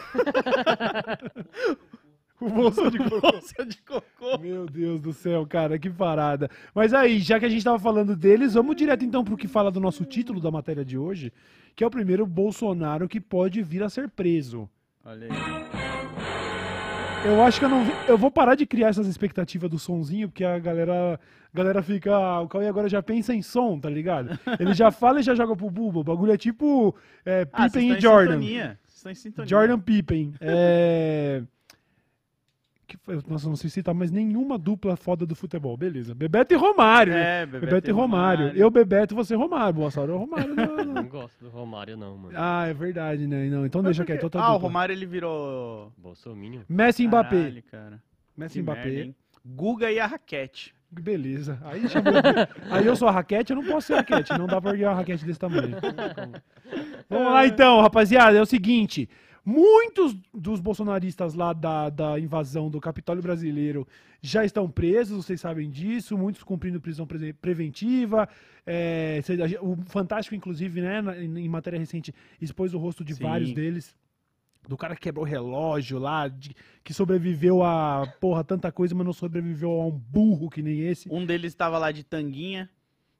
o 2.38 2.50
bolso 2.50 2.90
de 2.90 2.98
cocô. 2.98 3.32
Bolsa 3.32 3.66
de 3.66 3.78
cocô. 3.78 4.38
Meu 4.38 4.66
Deus 4.66 5.00
do 5.00 5.14
céu, 5.14 5.46
cara, 5.46 5.78
que 5.78 5.88
parada. 5.88 6.50
Mas 6.74 6.92
aí, 6.92 7.18
já 7.18 7.40
que 7.40 7.46
a 7.46 7.48
gente 7.48 7.64
tava 7.64 7.78
falando 7.78 8.14
deles, 8.14 8.52
vamos 8.54 8.76
direto 8.76 9.04
então 9.04 9.24
pro 9.24 9.38
que 9.38 9.48
fala 9.48 9.70
do 9.70 9.80
nosso 9.80 10.04
título 10.04 10.38
da 10.38 10.50
matéria 10.50 10.84
de 10.84 10.98
hoje, 10.98 11.32
que 11.74 11.82
é 11.82 11.86
o 11.86 11.90
primeiro 11.90 12.26
Bolsonaro 12.26 13.08
que 13.08 13.20
pode 13.20 13.62
vir 13.62 13.82
a 13.82 13.88
ser 13.88 14.10
preso. 14.10 14.68
Olha 15.02 15.26
aí. 15.26 15.89
Eu 17.24 17.42
acho 17.42 17.58
que 17.58 17.64
eu 17.64 17.68
não. 17.68 17.84
Eu 18.08 18.16
vou 18.16 18.30
parar 18.30 18.54
de 18.54 18.64
criar 18.66 18.88
essas 18.88 19.06
expectativas 19.06 19.68
do 19.70 19.78
sonzinho, 19.78 20.28
porque 20.28 20.44
a 20.44 20.58
galera. 20.58 21.20
A 21.52 21.56
galera 21.56 21.82
fica. 21.82 22.14
ah, 22.14 22.40
o 22.40 22.48
Cauê 22.48 22.66
agora 22.68 22.88
já 22.88 23.02
pensa 23.02 23.34
em 23.34 23.42
som, 23.42 23.78
tá 23.78 23.90
ligado? 23.90 24.38
Ele 24.58 24.72
já 24.72 24.90
fala 24.90 25.20
e 25.20 25.22
já 25.22 25.34
joga 25.34 25.54
pro 25.56 25.70
Bubo. 25.70 26.00
O 26.00 26.04
bagulho 26.04 26.32
é 26.32 26.38
tipo. 26.38 26.94
É, 27.26 27.46
Ah, 27.52 27.64
Pippen 27.64 27.66
estão 27.66 27.82
e 27.82 27.98
em 27.98 28.00
Jordan. 28.00 28.32
sintonia. 28.32 28.78
Vocês 28.86 28.96
estão 28.96 29.12
em 29.12 29.14
sintonia. 29.14 29.48
Jordan 29.48 29.78
Pippen. 29.80 30.32
É... 30.40 31.42
que 32.90 32.96
foi- 33.04 33.20
Nossa, 33.28 33.48
não 33.48 33.56
sei 33.56 33.70
citar 33.70 33.94
mais 33.94 34.10
nenhuma 34.10 34.58
dupla 34.58 34.96
foda 34.96 35.24
do 35.24 35.34
futebol. 35.36 35.76
Beleza. 35.76 36.14
Bebeto 36.14 36.52
e 36.52 36.56
Romário. 36.56 37.12
É, 37.12 37.46
Bebeto, 37.46 37.88
e 37.88 37.92
Romário. 37.92 38.48
Eu, 38.56 38.70
Bebeto, 38.70 39.14
você 39.14 39.34
Romário. 39.36 39.74
Boassauro 39.74 40.12
é 40.12 40.14
o 40.16 40.18
Romário. 40.18 40.54
Não, 40.56 40.76
não. 40.76 40.94
Não 40.94 41.08
gosto 41.08 41.38
do 41.44 41.48
Romário, 41.50 41.96
não, 41.96 42.16
mano. 42.16 42.34
Ah, 42.36 42.66
é 42.66 42.74
verdade, 42.74 43.26
né? 43.26 43.48
Não, 43.48 43.64
então 43.64 43.80
Mas 43.82 43.96
deixa 43.96 44.04
quieto. 44.04 44.24
Ah, 44.24 44.50
o 44.50 44.52
dupla. 44.54 44.58
Romário 44.58 44.92
ele 44.92 45.06
virou. 45.06 45.92
Bolsominion. 45.96 46.62
Messi 46.68 47.04
e 47.04 47.06
Mbappé. 47.06 47.62
Cara. 47.70 48.02
Messi 48.36 48.54
Que 48.54 48.58
e 48.58 48.62
Mbappé. 48.62 48.90
merda? 48.90 49.14
Guga 49.44 49.90
e 49.90 49.98
a 50.00 50.06
raquete. 50.06 50.74
Beleza. 50.90 51.58
Aí, 51.64 51.88
chamou... 51.88 52.12
Aí 52.70 52.84
eu 52.84 52.96
sou 52.96 53.06
a 53.06 53.12
raquete, 53.12 53.52
eu 53.52 53.56
não 53.56 53.64
posso 53.64 53.86
ser 53.86 53.94
raquete. 53.94 54.36
Não 54.36 54.46
dá 54.46 54.60
pra 54.60 54.72
erguer 54.72 54.86
uma 54.88 54.94
raquete 54.96 55.24
desse 55.24 55.38
tamanho. 55.38 55.76
Vamos 57.08 57.32
lá 57.32 57.46
então, 57.46 57.80
rapaziada. 57.80 58.36
É 58.36 58.40
o 58.42 58.46
seguinte. 58.46 59.08
Muitos 59.44 60.14
dos 60.32 60.60
bolsonaristas 60.60 61.34
lá 61.34 61.52
da, 61.52 61.88
da 61.90 62.18
invasão 62.20 62.68
do 62.70 62.80
Capitólio 62.80 63.22
Brasileiro 63.22 63.86
já 64.20 64.44
estão 64.44 64.68
presos, 64.70 65.24
vocês 65.24 65.40
sabem 65.40 65.70
disso. 65.70 66.16
Muitos 66.18 66.42
cumprindo 66.42 66.80
prisão 66.80 67.06
pre- 67.06 67.32
preventiva. 67.32 68.28
É, 68.66 69.20
o 69.62 69.76
Fantástico, 69.86 70.34
inclusive, 70.34 70.80
né, 70.82 71.02
em, 71.24 71.48
matéria 71.48 71.78
recente, 71.78 72.14
expôs 72.40 72.74
o 72.74 72.78
rosto 72.78 73.02
de 73.04 73.14
Sim. 73.14 73.22
vários 73.24 73.52
deles. 73.52 73.96
Do 74.68 74.76
cara 74.76 74.94
que 74.94 75.00
quebrou 75.00 75.24
o 75.24 75.28
relógio 75.28 75.98
lá, 75.98 76.28
de- 76.28 76.54
que 76.84 76.92
sobreviveu 76.92 77.62
a 77.62 78.06
porra 78.20 78.44
tanta 78.44 78.70
coisa, 78.70 78.94
mas 78.94 79.06
não 79.06 79.12
sobreviveu 79.12 79.70
a 79.70 79.86
um 79.86 79.90
burro 79.90 80.50
que 80.50 80.62
nem 80.62 80.80
esse. 80.80 81.08
Um 81.10 81.24
deles 81.24 81.54
tava 81.54 81.78
lá 81.78 81.90
de 81.90 82.04
tanguinha. 82.04 82.68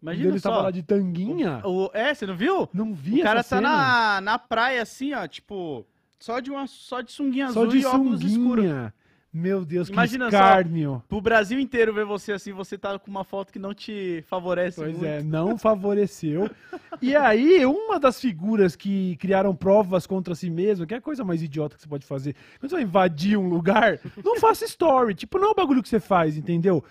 Imagina 0.03 0.29
Ele 0.29 0.39
só. 0.39 0.51
tava 0.51 0.63
lá 0.65 0.71
de 0.71 0.83
tanguinha. 0.83 1.63
O- 1.65 1.87
o- 1.87 1.91
é, 1.95 2.13
você 2.15 2.27
não 2.27 2.37
viu? 2.37 2.69
Não 2.73 2.93
vi 2.95 3.21
o 3.21 3.23
cara 3.23 3.43
tá 3.43 3.57
cena. 3.57 3.63
na, 3.63 4.21
na 4.21 4.39
praia 4.39 4.83
assim, 4.83 5.13
ó, 5.15 5.27
tipo, 5.27 5.87
só 6.21 6.39
de 6.39 6.51
uma 6.51 6.67
só 6.69 7.01
de 7.01 7.11
sunguinha 7.11 7.51
Só 7.51 7.61
azul 7.63 7.73
de 7.73 7.79
e 7.79 7.85
óculos 7.87 8.21
escuros. 8.23 8.65
sunguinha. 8.65 8.95
Meu 9.33 9.65
Deus, 9.65 9.89
Imagina 9.89 10.25
que 10.25 10.33
só. 10.33 10.39
escárnio. 10.39 11.03
Pro 11.09 11.21
Brasil 11.21 11.61
inteiro 11.61 11.95
ver 11.95 12.05
você 12.05 12.33
assim, 12.33 12.53
você 12.53 12.77
tá 12.77 12.99
com 12.99 13.09
uma 13.09 13.23
foto 13.23 13.53
que 13.53 13.61
não 13.61 13.73
te 13.73 14.25
favorece 14.27 14.81
Pois 14.81 14.91
muito. 14.91 15.05
é, 15.07 15.23
não 15.23 15.57
favoreceu. 15.57 16.51
E 17.03 17.17
aí, 17.17 17.65
uma 17.65 17.99
das 17.99 18.21
figuras 18.21 18.77
que 18.77 19.17
criaram 19.17 19.55
provas 19.57 20.07
contra 20.07 20.35
si 20.35 20.51
mesmo, 20.51 20.85
que 20.87 20.93
é 20.93 20.99
a 20.99 21.01
coisa 21.01 21.25
mais 21.25 21.43
idiota 21.43 21.75
que 21.77 21.81
você 21.83 21.89
pode 21.89 22.05
fazer, 22.05 22.35
quando 22.59 22.69
você 22.69 22.77
vai 22.77 22.83
invadir 22.85 23.39
um 23.39 23.49
lugar, 23.49 23.99
não 24.23 24.37
faça 24.41 24.67
story. 24.67 25.15
Tipo, 25.15 25.39
não 25.39 25.49
é 25.49 25.51
um 25.53 25.55
bagulho 25.55 25.83
que 25.83 25.89
você 25.89 25.99
faz, 26.01 26.37
entendeu? 26.37 26.85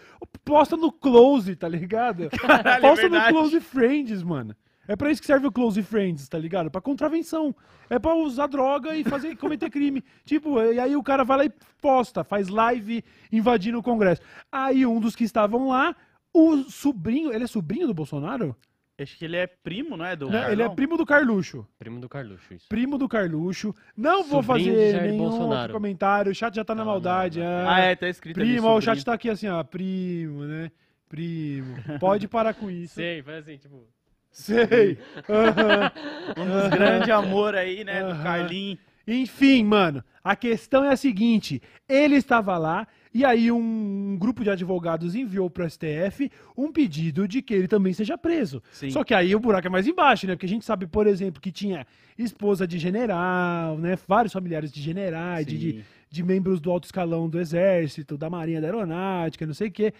Posta 0.43 0.75
no 0.75 0.91
close, 0.91 1.55
tá 1.55 1.67
ligado? 1.67 2.27
Caralho, 2.31 2.81
Posta 2.81 3.05
é 3.05 3.09
no 3.09 3.21
close 3.27 3.59
friends, 3.59 4.23
mano. 4.23 4.55
É 4.89 4.95
pra 4.95 5.11
isso 5.11 5.21
que 5.21 5.27
serve 5.27 5.45
o 5.45 5.51
close 5.51 5.81
friends, 5.83 6.27
tá 6.27 6.39
ligado? 6.39 6.71
Pra 6.71 6.81
contravenção. 6.81 7.55
É 7.87 7.99
pra 7.99 8.15
usar 8.15 8.47
droga 8.47 8.95
e 8.95 9.03
fazer 9.03 9.35
cometer 9.37 9.69
crime. 9.69 10.03
Tipo, 10.25 10.59
e 10.59 10.79
aí 10.79 10.95
o 10.95 11.03
cara 11.03 11.23
vai 11.23 11.37
lá 11.37 11.45
e 11.45 11.51
posta, 11.79 12.23
faz 12.23 12.47
live 12.49 13.03
invadindo 13.31 13.77
o 13.77 13.83
Congresso. 13.83 14.21
Aí 14.51 14.85
um 14.87 14.99
dos 14.99 15.15
que 15.15 15.23
estavam 15.23 15.69
lá, 15.69 15.95
o 16.33 16.57
sobrinho, 16.63 17.31
ele 17.31 17.43
é 17.43 17.47
sobrinho 17.47 17.85
do 17.85 17.93
Bolsonaro? 17.93 18.55
Acho 18.99 19.15
que 19.15 19.25
ele 19.25 19.37
é 19.37 19.45
primo, 19.47 19.95
não 19.95 20.03
é? 20.03 20.15
Do 20.15 20.29
Né? 20.29 20.51
Ele 20.51 20.63
é 20.63 20.67
primo 20.67 20.97
do 20.97 21.05
Carluxo. 21.05 21.65
Primo 21.77 21.99
do 21.99 22.09
Carluxo, 22.09 22.53
isso. 22.53 22.67
Primo 22.67 22.97
do 22.97 23.07
Carluxo. 23.07 23.73
Não 23.95 24.23
vou 24.23 24.41
Sobrinho 24.43 24.75
de 24.75 24.91
fazer 24.91 25.01
nenhum 25.03 25.17
Bolsonaro. 25.19 25.51
outro 25.61 25.73
comentário. 25.73 26.31
O 26.31 26.35
chat 26.35 26.53
já 26.55 26.65
tá 26.65 26.73
na 26.73 26.79
Não, 26.79 26.85
não, 26.87 26.91
maldade. 26.93 27.39
não. 27.39 27.45
ah. 27.45 27.75
Ah, 27.75 27.79
é, 27.79 27.95
tá 27.95 28.09
escrito 28.09 28.39
ali. 28.41 28.53
Primo, 28.53 28.67
ó, 28.67 28.75
o 28.75 28.81
chat 28.81 29.05
tá 29.05 29.13
aqui 29.13 29.29
assim, 29.29 29.47
ó. 29.47 29.63
Primo, 29.63 30.43
né? 30.45 30.71
Primo. 31.07 31.75
Pode 31.99 32.27
parar 32.27 32.53
com 32.55 32.69
isso. 32.71 32.95
Sei, 32.95 33.21
faz 33.21 33.37
assim, 33.43 33.57
tipo... 33.57 33.87
Sei. 34.31 34.97
Aham. 35.27 35.91
Um 36.37 36.45
dos 36.45 36.69
grandes 36.69 37.09
amor 37.09 37.55
aí, 37.55 37.83
né? 37.83 38.01
Aham. 38.03 38.17
Do 38.17 38.23
Carlinho. 38.23 38.77
Enfim, 39.07 39.63
mano, 39.63 40.03
a 40.23 40.35
questão 40.35 40.85
é 40.85 40.89
a 40.89 40.97
seguinte: 40.97 41.61
ele 41.87 42.15
estava 42.15 42.57
lá 42.57 42.87
e 43.11 43.25
aí 43.25 43.51
um 43.51 44.15
grupo 44.19 44.43
de 44.43 44.51
advogados 44.51 45.15
enviou 45.15 45.49
pro 45.49 45.67
STF 45.67 46.31
um 46.55 46.71
pedido 46.71 47.27
de 47.27 47.41
que 47.41 47.53
ele 47.55 47.67
também 47.67 47.91
seja 47.91 48.17
preso. 48.17 48.61
Sim. 48.71 48.91
Só 48.91 49.03
que 49.03 49.15
aí 49.15 49.35
o 49.35 49.39
buraco 49.39 49.65
é 49.65 49.69
mais 49.69 49.87
embaixo, 49.87 50.27
né? 50.27 50.35
Porque 50.35 50.45
a 50.45 50.49
gente 50.49 50.63
sabe, 50.63 50.85
por 50.85 51.07
exemplo, 51.07 51.41
que 51.41 51.51
tinha 51.51 51.87
esposa 52.17 52.67
de 52.67 52.77
general, 52.77 53.77
né? 53.79 53.97
Vários 54.07 54.31
familiares 54.31 54.71
de 54.71 54.79
generais, 54.81 55.47
de. 55.47 55.83
De 56.09 56.23
membros 56.23 56.59
do 56.59 56.71
alto 56.71 56.85
escalão 56.85 57.29
do 57.29 57.39
exército, 57.39 58.17
da 58.17 58.29
marinha 58.29 58.59
da 58.59 58.67
aeronáutica, 58.67 59.45
não 59.45 59.53
sei 59.53 59.67
o 59.67 59.71
quê. 59.71 59.93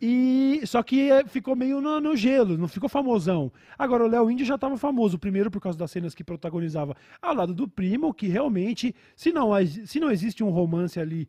E 0.00 0.60
só 0.66 0.82
que 0.82 1.10
eh, 1.10 1.24
ficou 1.26 1.56
meio 1.56 1.80
no, 1.80 2.00
no 2.00 2.14
gelo, 2.14 2.58
não 2.58 2.68
ficou 2.68 2.88
famosão. 2.88 3.50
Agora 3.78 4.04
o 4.04 4.08
Léo 4.08 4.30
Índio 4.30 4.44
já 4.44 4.56
estava 4.56 4.76
famoso, 4.76 5.18
primeiro 5.18 5.50
por 5.50 5.60
causa 5.60 5.78
das 5.78 5.90
cenas 5.90 6.14
que 6.14 6.22
protagonizava 6.22 6.94
ao 7.22 7.34
lado 7.34 7.54
do 7.54 7.66
primo, 7.66 8.12
que 8.12 8.26
realmente, 8.28 8.94
se 9.16 9.32
não, 9.32 9.50
se 9.86 9.98
não 9.98 10.10
existe 10.10 10.44
um 10.44 10.50
romance 10.50 11.00
ali, 11.00 11.26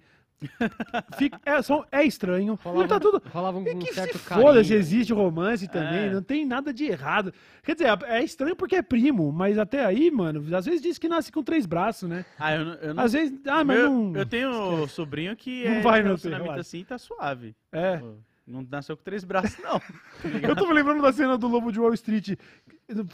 fica- 1.18 1.40
é, 1.46 1.62
só- 1.62 1.86
é 1.92 2.04
estranho. 2.04 2.60
não 2.64 2.88
tá 2.88 3.00
tudo. 3.00 3.22
rolava 3.34 3.58
um, 3.58 3.62
um 3.62 3.80
que 3.80 3.88
se 3.88 3.94
certo 3.94 4.20
foda 4.20 4.44
carinho. 4.46 4.66
se 4.66 4.74
existe 4.74 5.14
romance 5.14 5.68
também, 5.68 6.06
É. 6.06 6.14
não 6.14 6.22
tem 6.22 6.46
nada 6.46 6.74
de 6.74 6.86
errado. 6.86 7.34
Quer 7.64 7.74
dizer, 7.76 7.88
é 8.08 8.24
estranho 8.24 8.56
porque 8.56 8.76
é 8.76 8.82
primo, 8.82 9.32
mas 9.32 9.58
até 9.58 9.86
aí, 9.86 10.12
mano, 10.12 10.44
às 10.56 10.66
vezes 10.66 10.82
diz 10.82 10.98
que 10.98 11.08
nasce 11.08 11.32
com 11.32 11.44
três 11.44 11.66
braços, 11.66 12.08
né? 12.10 12.26
Ah, 12.40 12.56
eu, 12.56 12.66
não- 12.66 12.74
eu 12.76 12.94
não. 12.94 13.04
Às 13.04 13.14
vezes, 13.14 13.40
ah, 13.48 13.64
mas 13.64 13.80
eu, 13.80 13.90
não. 13.90 14.16
eu 14.16 14.26
tenho 14.26 14.50
um 14.84 14.88
sobrinho 14.88 15.36
que 15.36 15.64
Não 15.66 15.72
é 15.76 15.82
vai, 15.82 16.02
relaxa. 16.04 16.56
assim 16.60 16.80
e 16.80 16.86
tá 16.86 16.98
suave. 16.98 17.56
É. 17.72 17.98
Pô, 17.98 18.14
Não 18.48 18.62
nasceu 18.70 18.96
com 18.96 19.04
três 19.04 19.24
braços, 19.24 19.58
não. 19.64 19.82
Eu 20.52 20.56
tô 20.56 20.68
me 20.68 20.74
lembrando 20.74 21.02
da 21.02 21.12
cena 21.12 21.36
do 21.36 21.48
Lobo 21.48 21.72
de 21.72 21.80
Wall 21.80 21.96
Street. 21.96 22.38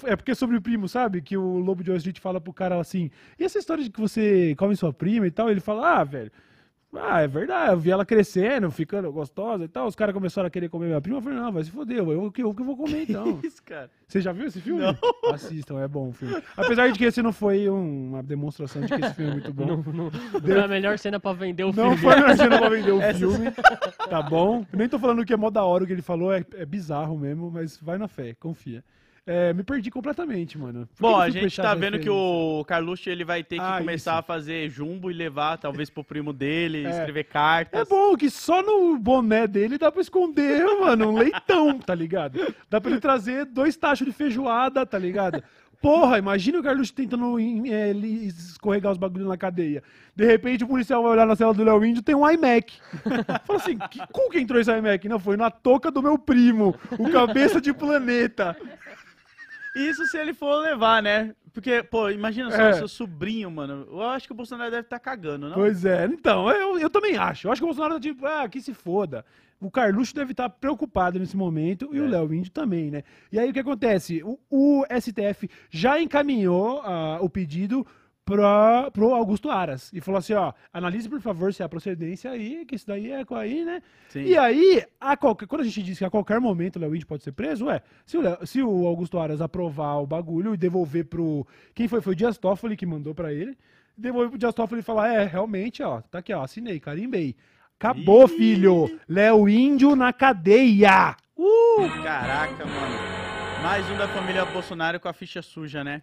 É 0.04 0.14
porque 0.18 0.32
é 0.32 0.36
sobre 0.36 0.58
o 0.58 0.62
primo, 0.62 0.90
sabe? 0.90 1.22
Que 1.22 1.38
o 1.38 1.58
Lobo 1.58 1.82
de 1.86 1.90
Wall 1.90 1.96
Street 2.00 2.20
fala 2.20 2.42
pro 2.42 2.52
cara 2.52 2.78
assim: 2.78 3.10
e 3.40 3.44
essa 3.46 3.58
história 3.58 3.82
de 3.82 3.90
que 3.90 4.02
você 4.02 4.54
come 4.58 4.76
sua 4.76 4.92
prima 4.92 5.26
e 5.26 5.32
tal? 5.32 5.50
Ele 5.50 5.62
fala: 5.62 6.00
ah, 6.00 6.04
velho. 6.04 6.30
Ah, 6.94 7.22
é 7.22 7.28
verdade, 7.28 7.72
eu 7.72 7.80
vi 7.80 7.90
ela 7.90 8.06
crescendo, 8.06 8.70
ficando 8.70 9.10
gostosa 9.14 9.64
e 9.64 9.68
tal. 9.68 9.88
Os 9.88 9.96
caras 9.96 10.14
começaram 10.14 10.48
a 10.48 10.50
querer 10.50 10.68
comer 10.68 10.88
minha 10.88 11.00
prima. 11.00 11.18
Eu 11.20 11.22
falei, 11.22 11.40
não, 11.40 11.50
vai 11.52 11.64
se 11.64 11.72
foder, 11.72 12.00
eu 12.00 12.30
que 12.32 12.44
eu 12.44 12.54
que 12.54 12.62
vou 12.64 12.76
comer 12.76 13.04
então. 13.10 13.40
Isso, 13.42 13.64
cara. 13.64 13.90
Você 14.08 14.20
já 14.20 14.34
viu 14.34 14.46
esse 14.48 14.60
filme? 14.60 14.82
Não. 14.82 14.96
Assistam, 15.34 15.80
é 15.80 15.88
bom 15.88 16.10
o 16.10 16.12
filme. 16.12 16.36
Apesar 16.58 16.90
de 16.92 17.00
que 17.00 17.06
esse 17.06 17.22
não 17.22 17.32
foi 17.32 17.70
um- 17.70 18.10
uma 18.10 18.22
demonstração 18.22 18.82
de 18.82 18.90
que 18.90 19.06
esse 19.06 19.14
filme 19.14 19.32
é 19.32 19.34
muito 19.36 19.54
bom. 19.54 19.66
Não, 19.66 19.78
não, 19.78 20.12
não 20.12 20.42
foi 20.42 20.60
a 20.60 20.68
melhor 20.68 21.00
cena 21.00 21.18
pra 21.18 21.32
vender 21.32 21.64
o 21.64 21.68
Não 21.68 21.96
filme. 21.96 21.98
foi 21.98 22.14
a 22.14 22.36
cena 22.36 22.60
pra 22.60 22.70
vender 22.70 22.92
o 22.92 23.02
filme. 23.14 23.52
Tá 24.10 24.22
bom? 24.22 24.66
Nem 24.74 24.90
tô 24.90 25.00
falando 25.00 25.24
que 25.26 25.32
é 25.34 25.38
mó 25.38 25.50
da 25.50 25.64
hora 25.64 25.86
o 25.86 25.88
que 25.88 25.94
ele 25.94 26.02
falou, 26.02 26.34
é, 26.34 26.44
é 26.56 26.66
bizarro 26.66 27.18
mesmo, 27.18 27.50
mas 27.50 27.78
vai 27.78 27.98
na 27.98 28.10
fé, 28.10 28.36
confia. 28.38 28.84
É, 29.34 29.54
me 29.54 29.64
perdi 29.64 29.90
completamente, 29.90 30.58
mano. 30.58 30.90
Por 30.98 31.02
Bom, 31.12 31.18
a 31.18 31.30
gente 31.30 31.56
tá 31.56 31.74
vendo 31.74 31.98
que 32.00 32.10
o 32.10 32.66
Carluxo 32.68 33.10
ele 33.10 33.24
vai 33.24 33.44
ter 33.44 33.56
que 33.56 33.62
Ah, 33.62 33.78
começar 33.78 34.12
isso. 34.12 34.20
a 34.20 34.22
fazer 34.22 34.70
jumbo 34.70 35.10
e 35.10 35.14
levar, 35.14 35.58
talvez, 35.58 35.90
pro 35.90 36.04
primo 36.04 36.34
dele, 36.34 36.86
É. 36.86 36.90
escrever 36.90 37.24
cartas. 37.24 37.82
É 37.82 37.86
bom 37.86 38.16
que 38.18 38.30
só 38.30 38.62
no 38.62 38.98
boné 38.98 39.48
dele 39.48 39.78
dá 39.78 39.90
pra 39.92 40.02
esconder, 40.02 40.66
mano, 40.82 41.12
um 41.12 41.18
leitão, 41.18 41.80
tá 41.80 41.96
ligado? 41.96 42.40
Dá 42.70 42.82
pra 42.82 42.92
ele 42.92 43.00
trazer 43.00 43.46
dois 43.46 43.78
tachos 43.78 44.06
de 44.06 44.12
feijoada, 44.12 44.86
tá 44.86 44.98
ligado? 45.00 45.42
Porra, 45.82 46.20
imagina 46.20 46.60
o 46.60 46.64
Carlos 46.64 46.92
tentando 46.92 47.40
é, 47.40 47.90
escorregar 47.92 48.92
os 48.92 49.00
bagulhos 49.00 49.28
na 49.28 49.36
cadeia. 49.36 49.82
De 50.16 50.24
repente 50.26 50.64
o 50.64 50.68
policial 50.68 51.02
vai 51.02 51.14
olhar 51.14 51.26
na 51.26 51.36
cela 51.36 51.56
do 51.56 51.64
Léo 51.64 51.84
Índio 51.84 52.04
tem 52.04 52.14
um 52.14 52.30
iMac. 52.30 52.74
Fala 53.48 53.58
assim, 53.60 53.78
que 53.90 54.00
cu 54.12 54.30
que 54.30 54.40
entrou 54.40 54.60
esse 54.62 54.70
iMac? 54.72 55.08
Não, 55.10 55.18
foi 55.18 55.36
na 55.38 55.50
touca 55.50 55.90
do 55.90 56.04
meu 56.04 56.20
primo, 56.20 56.76
o 57.00 57.10
cabeça 57.10 57.60
de 57.60 57.74
planeta. 57.74 58.56
Isso 59.76 60.06
se 60.08 60.18
ele 60.18 60.34
for 60.34 60.58
levar, 60.62 61.02
né? 61.02 61.34
Porque, 61.54 61.84
pô, 61.84 62.10
imagina 62.10 62.50
só 62.52 62.62
É. 62.62 62.74
seu 62.74 62.88
sobrinho, 62.88 63.50
mano. 63.52 63.86
Eu 63.90 64.02
acho 64.04 64.26
que 64.28 64.32
o 64.32 64.36
Bolsonaro 64.36 64.72
deve 64.72 64.84
estar 64.84 65.00
cagando, 65.00 65.48
não? 65.50 65.56
Pois 65.56 65.84
é, 65.86 66.06
então, 66.06 66.50
eu, 66.50 66.80
eu 66.80 66.90
também 66.90 67.18
acho. 67.18 67.48
Eu 67.48 67.52
acho 67.52 67.60
que 67.62 67.66
o 67.66 67.68
Bolsonaro 67.68 67.96
tá 67.96 68.00
tipo, 68.00 68.26
ah, 68.26 68.48
que 68.48 68.62
se 68.62 68.74
foda. 68.74 69.26
O 69.60 69.70
Carluxo 69.70 70.16
deve 70.16 70.32
estar 70.32 70.50
preocupado 70.50 71.20
nesse 71.20 71.38
momento 71.38 71.90
e 71.94 72.00
o 72.00 72.06
É. 72.06 72.10
Léo 72.10 72.34
Índio 72.34 72.52
também, 72.52 72.90
né? 72.90 73.04
E 73.32 73.38
aí 73.38 73.50
o 73.50 73.54
que 73.54 73.60
acontece? 73.60 74.24
O, 74.24 74.40
o 74.50 74.84
STF 75.00 75.50
já 75.70 76.02
encaminhou 76.02 76.82
ah, 76.84 77.20
o 77.22 77.30
pedido 77.30 77.86
para 78.26 78.90
pro 78.92 79.14
Augusto 79.14 79.50
Aras 79.50 79.92
e 79.92 80.00
falou 80.00 80.20
assim, 80.20 80.34
ó, 80.34 80.54
analise 80.72 81.10
por 81.10 81.20
favor 81.22 81.54
se 81.54 81.64
há 81.64 81.68
procedência 81.70 82.30
aí, 82.32 82.66
que 82.66 82.76
isso 82.76 82.88
daí 82.88 83.12
é 83.12 83.26
com 83.26 83.36
aí, 83.36 83.66
né? 83.66 83.82
Sim. 84.10 84.24
E 84.24 84.38
aí, 84.38 84.84
a 85.00 85.18
qualquer, 85.18 85.48
quando 85.48 85.62
a 85.62 85.64
gente 85.66 85.82
diz 85.84 85.98
que 85.98 86.06
a 86.06 86.10
qualquer 86.10 86.40
momento 86.40 86.76
o 86.76 86.80
Léo 86.80 86.96
Índio 86.96 87.08
pode 87.08 87.24
ser 87.24 87.32
preso, 87.32 87.66
ué, 87.66 87.82
se 88.06 88.18
o, 88.18 88.22
Léo- 88.22 88.46
se 88.46 88.62
o 88.62 88.86
Augusto 88.88 89.18
Aras 89.20 89.42
aprovar 89.42 89.96
o 90.02 90.08
bagulho 90.08 90.54
e 90.54 90.58
devolver 90.58 91.06
pro. 91.06 91.46
Quem 91.74 91.88
foi? 91.88 92.00
Foi 92.02 92.14
o 92.14 92.16
Dias 92.16 92.38
Toffoli 92.38 92.78
que 92.78 92.86
mandou 92.86 93.14
pra 93.16 93.34
ele. 93.34 93.58
Devolver 93.98 94.30
pro 94.30 94.40
Dias 94.40 94.54
Toffoli 94.54 94.82
e 94.82 94.84
falar: 94.84 95.14
é, 95.14 95.26
realmente, 95.26 95.82
ó, 95.84 96.02
tá 96.02 96.20
aqui, 96.20 96.32
ó, 96.34 96.44
assinei, 96.44 96.80
carimbei. 96.80 97.36
Acabou, 97.80 98.26
Ih. 98.26 98.28
filho! 98.28 99.00
Léo 99.10 99.50
Índio 99.50 99.96
na 99.96 100.14
cadeia! 100.14 101.16
Uh! 101.36 101.90
Caraca, 102.04 102.64
mano. 102.66 102.96
Mais 103.64 103.90
um 103.90 103.98
da 103.98 104.08
família 104.08 104.46
Bolsonaro 104.46 105.00
com 105.00 105.08
a 105.08 105.14
ficha 105.14 105.42
suja, 105.42 105.84
né? 105.84 106.02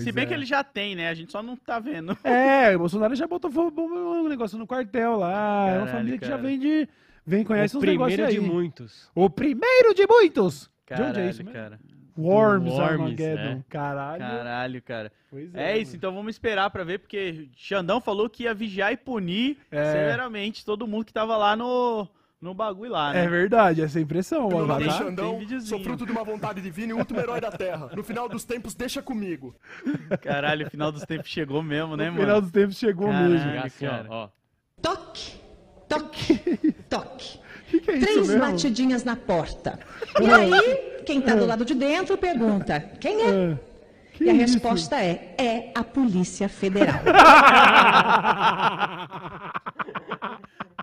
Se 0.00 0.12
bem 0.12 0.24
é. 0.24 0.26
que 0.26 0.34
ele 0.34 0.44
já 0.46 0.62
tem, 0.64 0.94
né? 0.96 1.08
A 1.08 1.14
gente 1.14 1.30
só 1.32 1.42
não 1.42 1.56
tá 1.56 1.78
vendo. 1.78 2.16
É, 2.24 2.74
o 2.74 2.78
Bolsonaro 2.80 3.14
já 3.14 3.26
botou 3.26 3.50
um 3.50 4.28
negócio 4.28 4.58
no 4.58 4.66
quartel 4.66 5.16
lá. 5.16 5.68
é 5.68 5.72
uma 5.78 5.86
Caralho, 5.86 5.90
família 5.92 6.18
que 6.18 6.24
já 6.26 6.32
cara. 6.36 6.42
vem 6.42 6.58
de. 6.58 6.88
Vem, 7.26 7.44
conhece 7.44 7.74
o 7.74 7.78
uns 7.78 7.84
negócios 7.84 8.14
primeiro 8.16 8.42
aí. 8.42 8.48
de 8.48 8.54
muitos. 8.54 9.10
O 9.14 9.30
primeiro 9.30 9.94
de 9.94 10.06
muitos! 10.06 10.70
de 10.86 10.92
onde 10.94 11.02
é 11.02 11.06
Caralho, 11.12 11.30
isso 11.30 11.44
cara. 11.44 11.80
Worms, 12.16 12.70
Worms, 12.72 12.92
Armageddon. 12.92 13.40
é. 13.42 13.64
Caralho. 13.68 14.20
Caralho, 14.20 14.82
cara. 14.82 15.12
Pois 15.30 15.52
É 15.54 15.76
isso, 15.78 15.90
mano. 15.92 15.96
então 15.96 16.14
vamos 16.14 16.34
esperar 16.34 16.70
pra 16.70 16.84
ver, 16.84 16.98
porque 17.00 17.48
Xandão 17.56 18.00
falou 18.00 18.30
que 18.30 18.44
ia 18.44 18.54
vigiar 18.54 18.92
e 18.92 18.96
punir 18.96 19.58
É. 19.70 19.84
severamente 19.92 20.64
todo 20.64 20.86
mundo 20.86 21.04
que 21.04 21.12
tava 21.12 21.36
lá 21.36 21.56
no, 21.56 22.06
no 22.44 22.52
bagulho 22.52 22.92
lá, 22.92 23.12
né? 23.14 23.24
É 23.24 23.28
verdade, 23.28 23.80
essa 23.80 23.98
é 23.98 24.00
a 24.00 24.02
impressão. 24.02 24.48
Ó, 24.52 24.64
é 24.64 24.66
tá? 24.68 24.76
Tem 24.76 24.90
Xandão, 24.90 25.40
sou 25.62 25.80
fruto 25.82 26.04
de 26.04 26.12
uma 26.12 26.22
vontade 26.22 26.60
divina 26.60 26.92
e 26.92 26.94
último 26.94 27.18
herói 27.18 27.40
da 27.40 27.50
Terra. 27.50 27.88
No 27.96 28.04
final 28.04 28.28
dos 28.28 28.44
tempos, 28.44 28.74
deixa 28.74 29.00
comigo. 29.00 29.54
Caralho, 30.20 30.66
o 30.66 30.70
final 30.70 30.92
dos 30.92 31.02
tempos 31.04 31.28
chegou 31.30 31.62
mesmo, 31.62 31.96
né, 31.96 32.04
No 32.06 32.12
mano? 32.12 32.22
final 32.26 32.40
dos 32.42 32.50
tempos 32.50 32.76
chegou 32.76 33.08
Caralho. 33.08 33.30
mesmo. 33.30 33.50
Assim, 33.64 33.86
ó, 33.86 33.90
cara. 33.90 34.06
ó. 34.10 34.28
Toque, 34.82 35.40
toque, 35.88 36.72
toque. 36.88 37.42
O 37.74 37.76
que, 37.76 37.80
que 37.80 37.90
é 37.90 37.98
Três 37.98 38.28
mesmo? 38.28 38.38
batidinhas 38.40 39.02
na 39.04 39.16
porta. 39.16 39.80
E 40.22 40.30
aí, 40.30 41.02
quem 41.06 41.20
tá 41.20 41.34
do 41.34 41.44
lado 41.46 41.64
de 41.64 41.74
dentro 41.74 42.16
pergunta: 42.18 42.78
quem 43.00 43.22
é? 43.22 43.52
Ah, 43.54 43.58
que 44.12 44.24
E 44.24 44.30
a 44.30 44.32
isso? 44.34 44.42
resposta 44.54 44.96
é: 45.02 45.34
é 45.38 45.72
a 45.74 45.82
Polícia 45.82 46.48
Federal. 46.48 47.00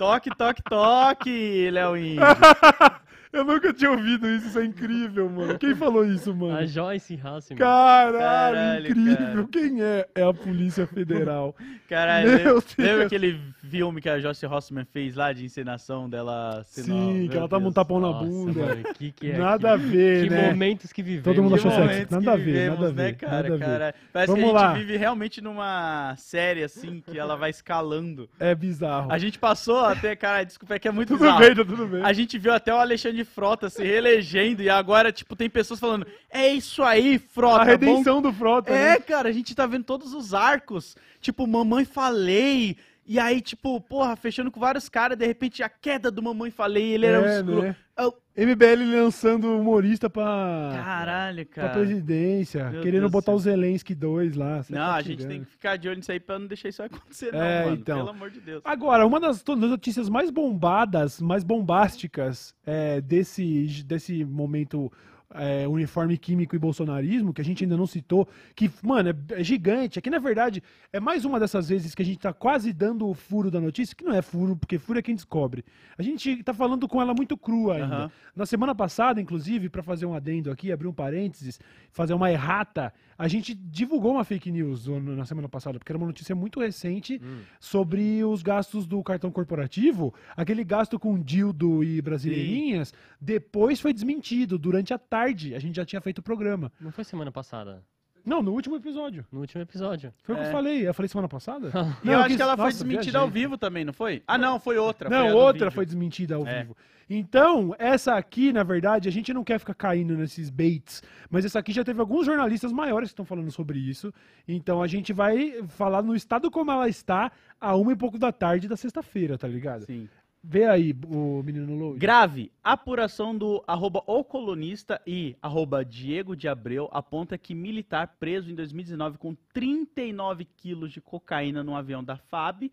Toque, 0.02 0.32
toque, 0.36 0.64
toque, 0.64 1.70
Léo 1.70 1.96
Índio. 1.96 2.22
Eu 3.32 3.46
nunca 3.46 3.72
tinha 3.72 3.92
ouvido 3.92 4.28
isso, 4.28 4.48
isso 4.48 4.60
é 4.60 4.66
incrível, 4.66 5.30
mano. 5.30 5.60
Quem 5.60 5.76
falou 5.76 6.04
isso, 6.04 6.34
mano? 6.36 6.58
A 6.58 6.66
Joyce 6.66 7.20
Hasselman. 7.24 7.60
Caralho, 7.60 8.18
Caralho, 8.18 8.88
incrível. 8.90 9.16
cara. 9.18 9.48
Quem 9.52 9.84
é? 9.84 10.08
É 10.16 10.24
a 10.24 10.34
Polícia 10.34 10.88
Federal. 10.88 11.56
Caralho, 11.92 12.64
lembra, 12.78 13.04
aquele 13.06 13.38
filme 13.70 14.00
que 14.00 14.08
a 14.08 14.18
Joyce 14.18 14.46
Rossman 14.46 14.86
fez 14.86 15.14
lá 15.14 15.34
de 15.34 15.44
encenação 15.44 16.10
dela? 16.10 16.64
sendo- 16.66 16.86
Sim, 16.88 17.28
que 17.30 17.36
ela 17.36 17.50
tava 17.50 17.68
um 17.68 17.72
tapão 17.72 18.00
na 18.00 18.08
Nossa, 18.08 18.26
bunda. 18.26 18.60
mano, 18.66 18.84
que 18.94 19.12
que 19.12 19.32
é 19.32 19.38
Nada 19.38 19.74
aquilo? 19.74 19.90
a 19.90 19.92
ver, 19.92 20.24
Que 20.24 20.30
né? 20.30 20.48
momentos 20.52 20.94
que 20.94 21.04
vivemos. 21.04 21.26
Todo 21.26 21.44
mundo 21.44 21.60
Que 21.60 21.68
achou 21.68 21.86
sexy. 21.88 22.08
Nada 22.10 22.24
que 22.24 22.30
a 22.30 22.36
ver, 22.38 22.70
nada 22.70 22.86
a 22.88 22.92
né, 22.94 23.04
ver, 23.04 23.16
cara, 23.18 23.32
nada 23.34 23.48
a 23.48 23.58
ver. 23.58 23.66
cara? 23.66 23.96
Parece 24.14 24.32
Vamos 24.32 24.50
que 24.50 24.56
a 24.56 24.60
gente 24.60 24.64
lá. 24.68 24.74
vive 24.74 24.96
realmente 24.98 25.42
numa 25.42 26.16
série, 26.18 26.64
assim, 26.64 27.04
que 27.06 27.20
ela 27.20 27.36
vai 27.36 27.50
escalando. 27.50 28.30
É 28.40 28.56
bizarro. 28.56 29.12
A 29.12 29.18
gente 29.18 29.38
passou 29.38 29.84
até, 29.86 30.16
cara, 30.16 30.46
desculpa, 30.46 30.76
é 30.76 30.80
que 30.80 30.88
é 30.88 30.92
muito 30.92 31.10
Tudo 31.10 31.20
bizarro. 31.20 31.40
bem, 31.40 31.50
tá 31.56 31.66
tudo 31.66 31.88
bem. 31.88 32.04
A 32.04 32.14
gente 32.14 32.40
viu 32.40 32.54
até 32.54 32.74
o 32.74 32.78
Alexandre 32.78 33.26
Frota 33.26 33.70
se 33.70 33.84
reelegendo 33.84 34.62
e 34.64 34.70
agora, 34.70 35.12
tipo, 35.12 35.36
tem 35.36 35.50
pessoas 35.50 35.78
falando, 35.78 36.08
é 36.30 36.48
isso 36.48 36.82
aí, 36.84 37.20
Frota. 37.20 37.56
A 37.64 37.66
bom 37.66 37.72
redenção 37.72 38.22
do 38.22 38.32
Frota, 38.32 38.72
É, 38.72 38.94
né? 38.94 39.00
cara, 39.00 39.28
a 39.28 39.32
gente 39.34 39.54
tá 39.54 39.66
vendo 39.66 39.84
todos 39.84 40.14
os 40.14 40.34
arcos. 40.34 40.96
Tipo, 41.22 41.48
Mamãe 41.48 41.86
Falei. 41.86 42.76
E 43.06 43.20
aí, 43.20 43.42
tipo, 43.42 43.80
porra, 43.82 44.16
fechando 44.16 44.52
com 44.52 44.60
vários 44.60 44.88
caras, 44.88 45.18
de 45.18 45.26
repente 45.26 45.62
a 45.64 45.68
queda 45.70 46.10
do 46.12 46.22
Mamãe 46.22 46.52
Falei, 46.52 46.94
ele 46.94 47.06
era 47.06 47.20
um 47.22 47.26
É, 47.26 47.38
escuro. 47.40 47.62
né? 47.64 47.76
Eu- 47.98 48.14
MBL 48.38 48.86
lançando 49.04 49.60
humorista 49.60 50.10
pra, 50.10 50.72
Caralho, 50.74 51.46
pra 51.46 51.56
cara. 51.64 51.74
presidência. 51.74 52.70
Meu 52.70 52.82
querendo 52.82 53.02
Deus 53.02 53.12
botar 53.12 53.34
o 53.34 53.40
Zelensky 53.40 53.94
2 53.94 54.36
lá. 54.38 54.64
Não, 54.70 54.92
a 54.94 55.02
gente 55.02 55.28
tem 55.28 55.42
que 55.44 55.46
ficar 55.52 55.76
de 55.76 55.90
olho 55.90 55.98
nisso 55.98 56.12
aí 56.12 56.20
pra 56.20 56.40
não 56.40 56.48
deixar 56.48 56.70
isso 56.70 56.82
acontecer, 56.82 57.32
não, 57.34 57.42
É, 57.42 57.66
mano. 57.66 57.76
então. 57.76 57.98
Pelo 57.98 58.10
amor 58.10 58.30
de 58.32 58.40
Deus. 58.40 58.62
Agora, 58.64 59.06
uma 59.06 59.20
das 59.20 59.44
notícias 59.46 60.08
mais 60.08 60.32
bombadas, 60.32 61.20
mais 61.20 61.44
bombásticas 61.44 62.56
é, 62.66 63.02
desse, 63.02 63.84
desse 63.86 64.24
momento 64.24 64.90
é, 65.36 65.68
uniforme 65.68 66.18
químico 66.18 66.56
e 66.56 66.60
bolsonarismo, 66.60 67.34
que 67.34 67.42
a 67.42 67.44
gente 67.46 67.64
ainda 67.64 67.78
não 67.78 67.88
citou, 67.88 68.28
que, 68.56 68.70
mano, 68.82 69.10
é, 69.10 69.40
é 69.40 69.44
gigante. 69.44 70.00
Aqui, 70.00 70.10
na 70.10 70.20
verdade, 70.20 70.62
é 70.92 71.00
mais 71.00 71.26
uma 71.26 71.40
dessas 71.40 71.70
vezes 71.70 71.96
que 71.96 72.02
a 72.02 72.06
gente 72.06 72.20
tá 72.20 72.34
quase 72.34 72.74
dando 72.74 73.08
o 73.08 73.14
furo 73.14 73.50
da 73.50 73.60
notícia, 73.60 73.96
que 73.96 74.04
não 74.04 74.14
é 74.14 74.22
furo, 74.22 74.56
porque 74.56 74.78
furo 74.78 75.00
é 75.00 75.02
quem 75.02 75.16
descobre. 75.16 75.64
A 75.98 76.04
gente 76.04 76.44
tá 76.44 76.54
falando 76.54 76.88
com 76.88 77.02
ela 77.02 77.14
muito 77.14 77.38
crua 77.38 77.76
ainda. 77.76 77.96
Aham. 77.96 78.12
Na 78.36 78.46
semana 78.46 78.74
passada, 78.74 79.22
inclusive, 79.22 79.70
para 79.70 79.84
fazer 79.84 80.06
um 80.06 80.14
adendo 80.14 80.52
aqui, 80.52 80.72
abrir 80.72 80.88
um 80.88 80.94
parênteses, 80.94 81.60
fazer 81.92 82.14
uma 82.14 82.32
errata, 82.32 82.94
a 83.18 83.28
gente 83.28 83.54
divulgou 83.54 84.14
uma 84.14 84.24
fake 84.24 84.52
news 84.52 84.88
na 84.88 85.26
semana 85.26 85.48
passada, 85.48 85.78
porque 85.78 85.92
era 85.92 85.98
uma 85.98 86.08
notícia 86.08 86.34
muito 86.34 86.60
recente 86.60 87.22
sobre 87.60 88.24
os 88.24 88.42
gastos 88.42 88.88
do 88.88 89.04
cartão 89.04 89.30
corporativo, 89.32 90.14
aquele 90.36 90.64
gasto 90.64 90.98
com 90.98 91.22
dildo 91.22 91.84
e 91.84 92.02
brasileirinhas, 92.02 92.94
depois 93.20 93.80
foi 93.80 93.94
desmentido 93.94 94.58
durante 94.58 94.94
a 94.94 94.98
tarde. 94.98 95.21
A 95.56 95.60
gente 95.60 95.76
já 95.76 95.86
tinha 95.86 96.02
feito 96.02 96.20
o 96.20 96.24
programa. 96.24 96.72
Não 96.80 96.92
foi 96.92 97.04
semana 97.04 97.32
passada. 97.32 97.84
Não, 98.24 98.44
no 98.44 98.52
último 98.52 98.76
episódio. 98.76 99.26
No 99.32 99.40
último 99.40 99.64
episódio. 99.64 100.14
Foi 100.24 100.36
o 100.36 100.38
que 100.38 100.44
É. 100.44 100.48
eu 100.48 100.52
falei. 100.52 100.88
Eu 100.88 100.94
falei 100.94 101.10
semana 101.10 101.28
passada? 101.28 101.72
E 102.06 102.08
eu 102.10 102.20
acho 102.20 102.28
quis- 102.28 102.36
que 102.38 102.42
ela 102.44 102.56
foi 102.56 102.66
nossa, 102.66 102.84
desmentida 102.84 103.18
ao 103.20 103.28
vivo 103.28 103.58
também, 103.58 103.84
não 103.84 103.94
foi? 103.94 104.22
Ah, 104.28 104.38
não, 104.38 104.60
foi 104.60 104.78
outra. 104.78 105.10
foi 105.10 105.18
Não, 105.18 105.30
do 105.30 105.38
outra 105.38 105.72
foi 105.72 105.86
desmentida 105.86 106.36
ao 106.36 106.46
É. 106.46 106.62
vivo. 106.62 106.78
Então, 107.10 107.76
essa 107.78 108.14
aqui, 108.16 108.54
na 108.54 108.64
verdade, 108.64 109.10
a 109.10 109.12
gente 109.12 109.34
não 109.34 109.44
quer 109.44 109.60
ficar 109.60 109.74
caindo 109.74 110.16
nesses 110.16 110.50
baits, 110.50 111.02
mas 111.30 111.44
essa 111.44 111.60
aqui 111.60 111.74
já 111.74 111.84
teve 111.84 112.00
alguns 112.00 112.26
jornalistas 112.26 112.72
maiores 112.72 113.10
que 113.10 113.14
estão 113.14 113.26
falando 113.26 113.52
sobre 113.52 113.80
isso. 113.80 114.14
Então 114.48 114.82
a 114.82 114.88
gente 114.88 115.12
vai 115.12 115.62
falar 115.70 116.02
no 116.04 116.16
estado 116.16 116.50
como 116.52 116.72
ela 116.72 116.88
está 116.88 117.30
a 117.60 117.76
uma 117.76 117.92
e 117.92 117.96
pouco 117.98 118.18
da 118.18 118.32
tarde 118.32 118.68
da 118.68 118.78
sexta-feira, 118.78 119.38
tá 119.38 119.48
ligado? 119.48 119.86
Sim. 119.86 120.08
Vê 120.44 120.66
aí, 120.66 120.96
o 121.08 121.44
menino 121.44 121.76
Load. 121.76 122.00
Grave, 122.00 122.52
apuração 122.64 123.38
do 123.38 123.64
arroba 123.68 124.02
o 124.08 124.24
colunista 124.24 125.00
e 125.06 125.36
arroba 125.40 125.86
Diego 125.86 126.36
de 126.36 126.48
Abreu 126.48 126.90
aponta 126.92 127.38
que 127.38 127.54
militar 127.54 128.16
preso 128.20 128.50
em 128.50 128.56
2019 128.56 129.20
com 129.20 129.36
39 129.54 130.46
quilos 130.58 130.92
de 130.92 131.00
cocaína 131.00 131.64
no 131.64 131.76
avião 131.76 132.04
da 132.04 132.18
FAB, 132.18 132.72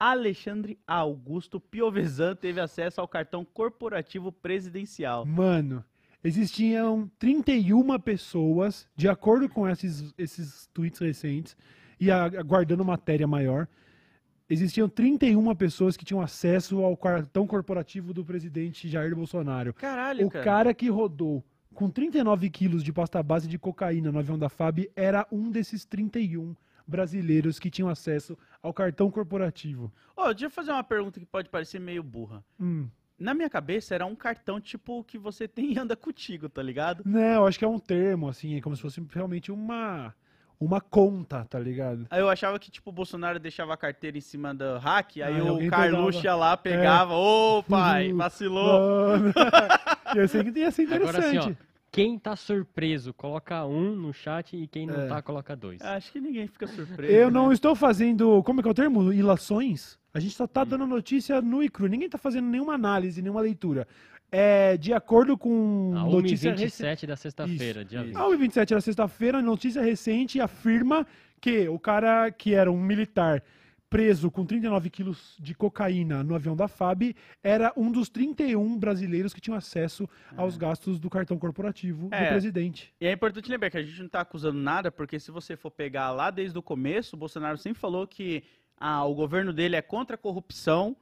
Alexandre 0.00 0.78
Augusto 0.86 1.60
Piovesan 1.60 2.34
teve 2.34 2.60
acesso 2.60 3.00
ao 3.00 3.06
cartão 3.06 3.44
corporativo 3.44 4.32
presidencial. 4.32 5.26
Mano, 5.26 5.84
existiam 6.24 7.10
31 7.18 8.00
pessoas, 8.00 8.88
de 8.96 9.06
acordo 9.06 9.50
com 9.50 9.68
esses, 9.68 10.12
esses 10.16 10.66
tweets 10.72 10.98
recentes, 10.98 11.56
e 12.00 12.10
aguardando 12.10 12.84
matéria 12.84 13.28
maior, 13.28 13.68
existiam 14.52 14.88
31 14.88 15.54
pessoas 15.54 15.96
que 15.96 16.04
tinham 16.04 16.20
acesso 16.20 16.84
ao 16.84 16.96
cartão 16.96 17.46
corporativo 17.46 18.12
do 18.12 18.24
presidente 18.24 18.88
Jair 18.88 19.14
Bolsonaro. 19.14 19.72
Caralho, 19.74 20.26
O 20.26 20.30
cara. 20.30 20.44
cara 20.44 20.74
que 20.74 20.88
rodou 20.88 21.42
com 21.74 21.88
39 21.88 22.50
quilos 22.50 22.82
de 22.84 22.92
pasta 22.92 23.22
base 23.22 23.48
de 23.48 23.58
cocaína 23.58 24.12
no 24.12 24.18
avião 24.18 24.38
da 24.38 24.48
FAB 24.48 24.90
era 24.94 25.26
um 25.32 25.50
desses 25.50 25.84
31 25.84 26.54
brasileiros 26.86 27.58
que 27.58 27.70
tinham 27.70 27.88
acesso 27.88 28.36
ao 28.62 28.74
cartão 28.74 29.10
corporativo. 29.10 29.90
Ó, 30.16 30.30
deixa 30.32 30.46
eu 30.46 30.50
fazer 30.50 30.72
uma 30.72 30.84
pergunta 30.84 31.18
que 31.18 31.26
pode 31.26 31.48
parecer 31.48 31.80
meio 31.80 32.02
burra. 32.02 32.44
Hum. 32.60 32.88
Na 33.18 33.32
minha 33.34 33.48
cabeça 33.48 33.94
era 33.94 34.04
um 34.04 34.16
cartão 34.16 34.60
tipo 34.60 35.02
que 35.04 35.16
você 35.16 35.46
tem 35.46 35.72
e 35.72 35.78
anda 35.78 35.94
contigo, 35.96 36.48
tá 36.48 36.62
ligado? 36.62 37.02
Não, 37.06 37.20
eu 37.20 37.46
acho 37.46 37.58
que 37.58 37.64
é 37.64 37.68
um 37.68 37.78
termo, 37.78 38.28
assim, 38.28 38.56
é 38.56 38.60
como 38.60 38.74
se 38.74 38.82
fosse 38.82 39.00
realmente 39.12 39.52
uma, 39.52 40.12
uma 40.64 40.80
conta, 40.80 41.44
tá 41.44 41.58
ligado? 41.58 42.06
Aí 42.10 42.20
eu 42.20 42.28
achava 42.28 42.58
que, 42.58 42.70
tipo, 42.70 42.90
o 42.90 42.92
Bolsonaro 42.92 43.38
deixava 43.38 43.74
a 43.74 43.76
carteira 43.76 44.16
em 44.16 44.20
cima 44.20 44.54
do 44.54 44.78
hack, 44.78 45.16
aí 45.18 45.38
Ah, 45.40 45.52
o 45.52 45.68
Carluxo 45.68 46.18
pegava. 46.18 46.18
É. 46.18 46.24
ia 46.24 46.34
lá, 46.36 46.56
pegava, 46.56 47.14
ô 47.14 47.62
pai, 47.62 48.12
vacilou. 48.14 49.18
Mano. 49.18 49.32
ia, 50.16 50.28
ser, 50.28 50.56
ia 50.56 50.70
ser 50.70 50.82
Agora 50.92 51.18
assim, 51.18 51.28
interessante. 51.36 51.58
ó. 51.68 51.72
Quem 51.90 52.18
tá 52.18 52.34
surpreso, 52.34 53.12
coloca 53.12 53.66
um 53.66 53.94
no 53.94 54.14
chat 54.14 54.56
e 54.56 54.66
quem 54.66 54.86
não 54.86 54.94
É. 55.02 55.06
tá, 55.08 55.20
coloca 55.20 55.54
dois. 55.54 55.80
Acho 55.82 56.10
que 56.10 56.20
ninguém 56.20 56.46
fica 56.46 56.66
surpreso. 56.66 57.12
eu 57.12 57.26
né? 57.26 57.32
não 57.32 57.52
estou 57.52 57.74
fazendo, 57.74 58.42
como 58.44 58.60
é 58.60 58.62
que 58.62 58.68
é 58.68 58.72
o 58.72 58.74
termo? 58.74 59.12
Ilações? 59.12 59.98
A 60.14 60.18
gente 60.20 60.34
só 60.34 60.46
tá 60.46 60.64
dando 60.64 60.86
notícia 60.86 61.40
nu 61.42 61.62
e 61.62 61.68
cru. 61.68 61.86
Ninguém 61.86 62.08
tá 62.08 62.16
fazendo 62.18 62.46
nenhuma 62.46 62.74
análise, 62.74 63.20
nenhuma 63.20 63.40
leitura. 63.42 63.86
É, 64.34 64.78
de 64.78 64.94
acordo 64.94 65.36
com 65.36 65.92
A 65.94 66.04
notícia 66.04 66.52
recente. 66.54 66.82
1h27 67.04 67.06
da 67.06 67.16
sexta-feira, 67.16 67.84
dia 67.84 67.98
isso. 68.00 68.06
20. 68.08 68.16
A 68.16 68.20
1h27 68.22 68.70
da 68.70 68.80
sexta-feira, 68.80 69.42
notícia 69.42 69.82
recente 69.82 70.40
afirma 70.40 71.06
que 71.38 71.68
o 71.68 71.78
cara 71.78 72.30
que 72.30 72.54
era 72.54 72.72
um 72.72 72.80
militar 72.80 73.42
preso 73.90 74.30
com 74.30 74.46
39 74.46 74.88
quilos 74.88 75.36
de 75.38 75.54
cocaína 75.54 76.24
no 76.24 76.34
avião 76.34 76.56
da 76.56 76.66
FAB 76.66 77.14
era 77.44 77.70
um 77.76 77.92
dos 77.92 78.08
31 78.08 78.78
brasileiros 78.78 79.34
que 79.34 79.40
tinham 79.40 79.54
acesso 79.54 80.08
aos 80.34 80.56
gastos 80.56 80.98
do 80.98 81.10
cartão 81.10 81.36
corporativo 81.38 82.08
do 82.08 82.14
É. 82.14 82.30
presidente. 82.30 82.90
E 82.98 83.06
é 83.06 83.12
importante 83.12 83.50
lembrar 83.50 83.68
que 83.68 83.76
a 83.76 83.82
gente 83.82 84.00
não 84.00 84.08
tá 84.08 84.22
acusando 84.22 84.58
nada, 84.58 84.90
porque 84.90 85.20
se 85.20 85.30
você 85.30 85.58
for 85.58 85.70
pegar 85.70 86.10
lá 86.10 86.30
desde 86.30 86.58
o 86.58 86.62
começo, 86.62 87.16
o 87.16 87.18
Bolsonaro 87.18 87.58
sempre 87.58 87.78
falou 87.78 88.06
que 88.06 88.42
ah, 88.78 89.04
o 89.04 89.14
governo 89.14 89.52
dele 89.52 89.76
é 89.76 89.82
contra 89.82 90.14
a 90.14 90.18
corrupção, 90.18 90.96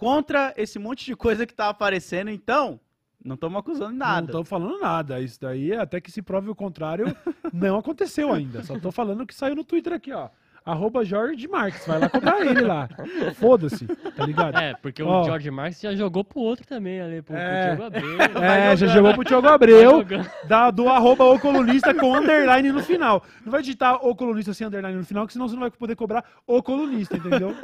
contra 0.00 0.54
esse 0.56 0.78
monte 0.78 1.04
de 1.04 1.14
coisa 1.14 1.44
que 1.44 1.52
tá 1.52 1.68
aparecendo, 1.68 2.30
então, 2.30 2.80
não 3.22 3.34
estamos 3.34 3.58
acusando 3.58 3.90
Não 3.90 3.98
nada. 3.98 4.24
estou 4.28 4.42
falando 4.42 4.78
nada. 4.80 5.20
Isso 5.20 5.38
daí, 5.38 5.74
até 5.74 6.00
que 6.00 6.10
se 6.10 6.22
prove 6.22 6.48
o 6.48 6.54
contrário, 6.54 7.14
não 7.52 7.76
aconteceu 7.78 8.32
ainda. 8.32 8.62
Só 8.62 8.76
estou 8.76 8.90
falando 8.90 9.26
que 9.26 9.34
saiu 9.34 9.54
no 9.54 9.62
Twitter 9.62 9.92
aqui, 9.92 10.10
ó. 10.10 10.30
Arroba 10.64 11.04
Jorge 11.04 11.48
Marques. 11.48 11.86
Vai 11.86 11.98
lá 11.98 12.08
cobrar 12.08 12.40
ele 12.40 12.60
lá. 12.60 12.88
Foda-se, 13.34 13.86
tá 13.86 14.26
ligado? 14.26 14.56
É, 14.58 14.74
porque 14.74 15.02
Ó. 15.02 15.22
o 15.22 15.24
George 15.24 15.50
Marks 15.50 15.80
já 15.80 15.94
jogou 15.94 16.22
pro 16.22 16.40
outro 16.40 16.66
também 16.66 17.00
ali, 17.00 17.22
pro, 17.22 17.34
pro 17.34 17.42
É. 17.42 17.66
Diogo 17.74 17.84
Abreu. 17.84 18.42
É, 18.42 18.76
já 18.76 18.86
jogou 18.88 19.14
pro 19.14 19.24
Thiago 19.24 19.48
Abreu, 19.48 20.04
da, 20.46 20.70
do 20.70 20.88
arroba 20.88 21.24
o 21.24 21.38
colunista 21.38 21.94
com 21.94 22.14
underline 22.16 22.70
no 22.72 22.82
final. 22.82 23.24
Não 23.44 23.50
vai 23.50 23.62
digitar 23.62 24.04
o 24.06 24.14
colunista 24.14 24.52
sem 24.54 24.66
underline 24.66 24.96
no 24.98 25.04
final, 25.04 25.26
que 25.26 25.32
senão 25.32 25.48
você 25.48 25.54
não 25.54 25.60
vai 25.62 25.70
poder 25.70 25.96
cobrar 25.96 26.24
o 26.46 26.62
colunista, 26.62 27.16
entendeu? 27.16 27.54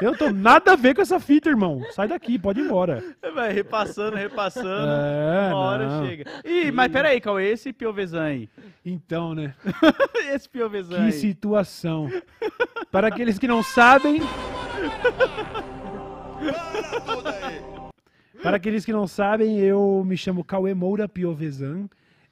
Eu 0.00 0.16
tô 0.16 0.30
nada 0.30 0.72
a 0.72 0.76
ver 0.76 0.94
com 0.94 1.02
essa 1.02 1.20
fita, 1.20 1.48
irmão. 1.48 1.82
Sai 1.92 2.08
daqui, 2.08 2.38
pode 2.38 2.60
ir 2.60 2.64
embora. 2.64 3.02
Vai 3.34 3.52
repassando, 3.52 4.16
repassando. 4.16 4.88
É, 4.88 5.48
uma 5.52 5.58
hora 5.58 5.86
não. 5.88 6.06
chega. 6.06 6.24
Ih, 6.44 6.70
mas 6.72 6.90
peraí, 6.90 7.20
Cauê, 7.20 7.50
esse 7.50 7.72
Piovesan 7.72 8.22
aí. 8.24 8.48
Então, 8.84 9.34
né? 9.34 9.54
esse 10.34 10.48
Piovesan 10.48 10.96
Que 10.96 11.02
aí. 11.02 11.12
situação. 11.12 12.10
Para 12.90 13.08
aqueles 13.08 13.38
que 13.38 13.48
não 13.48 13.62
sabem. 13.62 14.20
Para 18.42 18.56
aqueles 18.56 18.84
que 18.84 18.92
não 18.92 19.06
sabem, 19.06 19.58
eu 19.60 20.02
me 20.04 20.16
chamo 20.16 20.44
Cauê 20.44 20.74
Moura 20.74 21.08
Piovesan. 21.08 21.88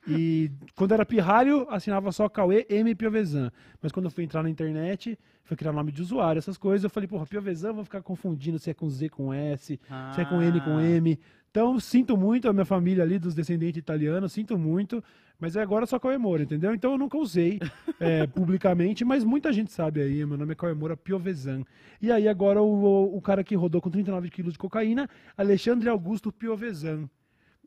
E 0.08 0.50
quando 0.74 0.92
era 0.92 1.04
pirralho, 1.04 1.66
assinava 1.70 2.10
só 2.10 2.28
Cauê 2.28 2.66
M 2.68 2.94
Piovesan. 2.94 3.52
Mas 3.80 3.92
quando 3.92 4.06
eu 4.06 4.10
fui 4.10 4.24
entrar 4.24 4.42
na 4.42 4.50
internet, 4.50 5.16
fui 5.44 5.56
criar 5.56 5.72
nome 5.72 5.92
de 5.92 6.00
usuário, 6.02 6.38
essas 6.38 6.56
coisas, 6.56 6.84
eu 6.84 6.90
falei, 6.90 7.06
porra, 7.06 7.26
Piovesan, 7.26 7.72
vou 7.72 7.84
ficar 7.84 8.02
confundindo 8.02 8.58
se 8.58 8.70
é 8.70 8.74
com 8.74 8.88
Z 8.88 9.08
com 9.10 9.32
S, 9.32 9.78
se 10.14 10.20
é 10.20 10.24
com 10.24 10.42
N 10.42 10.60
com 10.62 10.78
Ah. 10.78 10.82
M. 10.82 11.18
Então, 11.50 11.80
sinto 11.80 12.16
muito 12.16 12.48
a 12.48 12.52
minha 12.52 12.64
família 12.64 13.02
ali, 13.02 13.18
dos 13.18 13.34
descendentes 13.34 13.78
italianos, 13.78 14.32
sinto 14.32 14.56
muito. 14.56 15.02
Mas 15.40 15.56
agora 15.56 15.86
só 15.86 15.98
Cauê 15.98 16.18
Moura, 16.18 16.42
entendeu? 16.42 16.74
Então 16.74 16.92
eu 16.92 16.98
nunca 16.98 17.16
usei 17.16 17.58
é, 17.98 18.26
publicamente, 18.28 19.06
mas 19.06 19.24
muita 19.24 19.50
gente 19.52 19.72
sabe 19.72 20.02
aí. 20.02 20.24
Meu 20.26 20.36
nome 20.36 20.52
é 20.52 20.54
Cauê 20.54 20.74
Moura 20.74 20.96
Piovesan. 20.96 21.64
E 22.00 22.12
aí 22.12 22.28
agora 22.28 22.62
o, 22.62 23.16
o 23.16 23.20
cara 23.22 23.42
que 23.42 23.54
rodou 23.54 23.80
com 23.80 23.90
39 23.90 24.28
quilos 24.28 24.52
de 24.52 24.58
cocaína, 24.58 25.08
Alexandre 25.36 25.88
Augusto 25.88 26.30
Piovesan. 26.30 27.08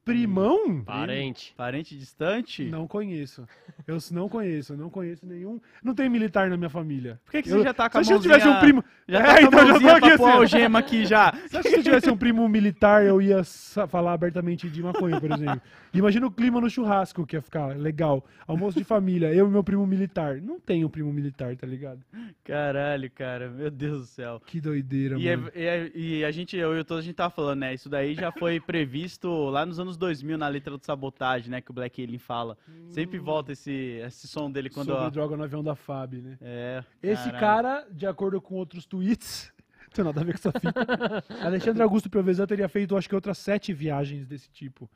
Primão? 0.05 0.83
Parente. 0.83 1.53
Parente 1.55 1.97
distante? 1.97 2.65
Não 2.65 2.87
conheço. 2.87 3.47
Eu 3.87 3.97
não 4.11 4.27
conheço, 4.27 4.75
não 4.75 4.89
conheço 4.89 5.25
nenhum. 5.25 5.59
Não 5.83 5.95
tem 5.95 6.09
militar 6.09 6.49
na 6.49 6.57
minha 6.57 6.69
família. 6.69 7.19
Por 7.23 7.31
que, 7.31 7.43
que 7.43 7.49
Eu- 7.49 7.57
você 7.59 7.63
já 7.63 7.73
tá 7.73 7.89
com 7.89 7.97
a 7.97 8.03
se 8.03 8.11
eu 8.11 8.15
mãozinha... 8.17 8.37
tivesse 8.39 8.55
um 8.55 8.59
primo. 8.59 8.83
Já 9.07 9.19
É, 9.19 9.23
tá 9.23 9.41
então 9.41 9.51
já 9.59 9.65
tô 9.65 9.69
mãozinha 9.69 9.93
aqui 9.95 10.09
assim, 10.11 10.23
algema 10.31 10.79
aqui 10.79 11.05
já. 11.05 11.33
Se 11.63 11.75
eu 11.75 11.83
tivesse 11.83 12.09
um 12.09 12.17
primo 12.17 12.47
militar, 12.49 13.05
eu 13.05 13.21
ia 13.21 13.41
falar 13.87 14.13
abertamente 14.13 14.69
de 14.69 14.81
maconha, 14.83 15.19
por 15.19 15.31
exemplo? 15.31 15.61
Imagina 15.93 16.25
o 16.27 16.31
clima 16.31 16.59
no 16.59 16.69
churrasco 16.69 17.25
que 17.25 17.35
ia 17.35 17.41
ficar 17.41 17.77
legal. 17.77 18.25
Almoço 18.47 18.77
de 18.77 18.83
família, 18.83 19.33
eu 19.33 19.47
e 19.47 19.49
meu 19.51 19.63
primo 19.63 19.85
militar. 19.85 20.41
Não 20.41 20.59
tenho 20.59 20.89
primo 20.89 21.11
militar, 21.13 21.55
tá 21.55 21.67
ligado? 21.67 21.99
Caralho, 22.43 23.09
cara. 23.11 23.49
Meu 23.49 23.69
Deus 23.71 23.99
do 24.01 24.05
céu. 24.05 24.41
Que 24.45 24.59
doideira, 24.59 25.17
E, 25.17 25.27
é- 25.27 25.35
mano. 25.35 25.51
e 25.55 25.63
é- 25.63 25.91
e 25.93 26.25
a 26.25 26.31
gente, 26.31 26.57
eu 26.57 26.75
e 26.75 26.79
o 26.79 26.83
Todo, 26.85 26.99
a 26.99 27.01
gente 27.01 27.15
tava 27.15 27.29
falando, 27.33 27.59
né? 27.59 27.73
Isso 27.73 27.89
daí 27.89 28.15
já 28.15 28.31
foi 28.31 28.59
previsto 28.59 29.29
lá 29.49 29.65
nos 29.65 29.79
anos 29.79 29.92
2000 29.97 30.37
na 30.37 30.47
letra 30.47 30.77
do 30.77 30.85
sabotagem, 30.85 31.49
né? 31.49 31.61
Que 31.61 31.71
o 31.71 31.73
Black 31.73 32.01
Alien 32.01 32.19
fala. 32.19 32.57
Sempre 32.87 33.19
volta 33.19 33.51
esse, 33.51 33.71
esse 33.71 34.27
som 34.27 34.51
dele 34.51 34.69
quando. 34.69 34.87
Sobre 34.87 35.05
ó, 35.05 35.09
droga 35.09 35.37
no 35.37 35.43
avião 35.43 35.63
da 35.63 35.75
FAB, 35.75 36.15
né? 36.15 36.37
É. 36.41 36.83
Esse 37.01 37.31
caralho. 37.31 37.39
cara, 37.39 37.87
de 37.91 38.05
acordo 38.05 38.41
com 38.41 38.55
outros 38.55 38.85
tweets, 38.85 39.51
não 39.59 39.89
tem 39.93 40.05
nada 40.05 40.21
a 40.21 40.23
ver 40.23 40.33
com 40.33 40.49
essa 40.49 40.59
fita. 40.59 41.23
Alexandre 41.45 41.83
Augusto 41.83 42.09
Piovesan 42.09 42.45
teria 42.45 42.67
feito, 42.67 42.95
acho 42.95 43.07
que, 43.07 43.15
outras 43.15 43.37
sete 43.37 43.73
viagens 43.73 44.27
desse 44.27 44.49
tipo. 44.49 44.89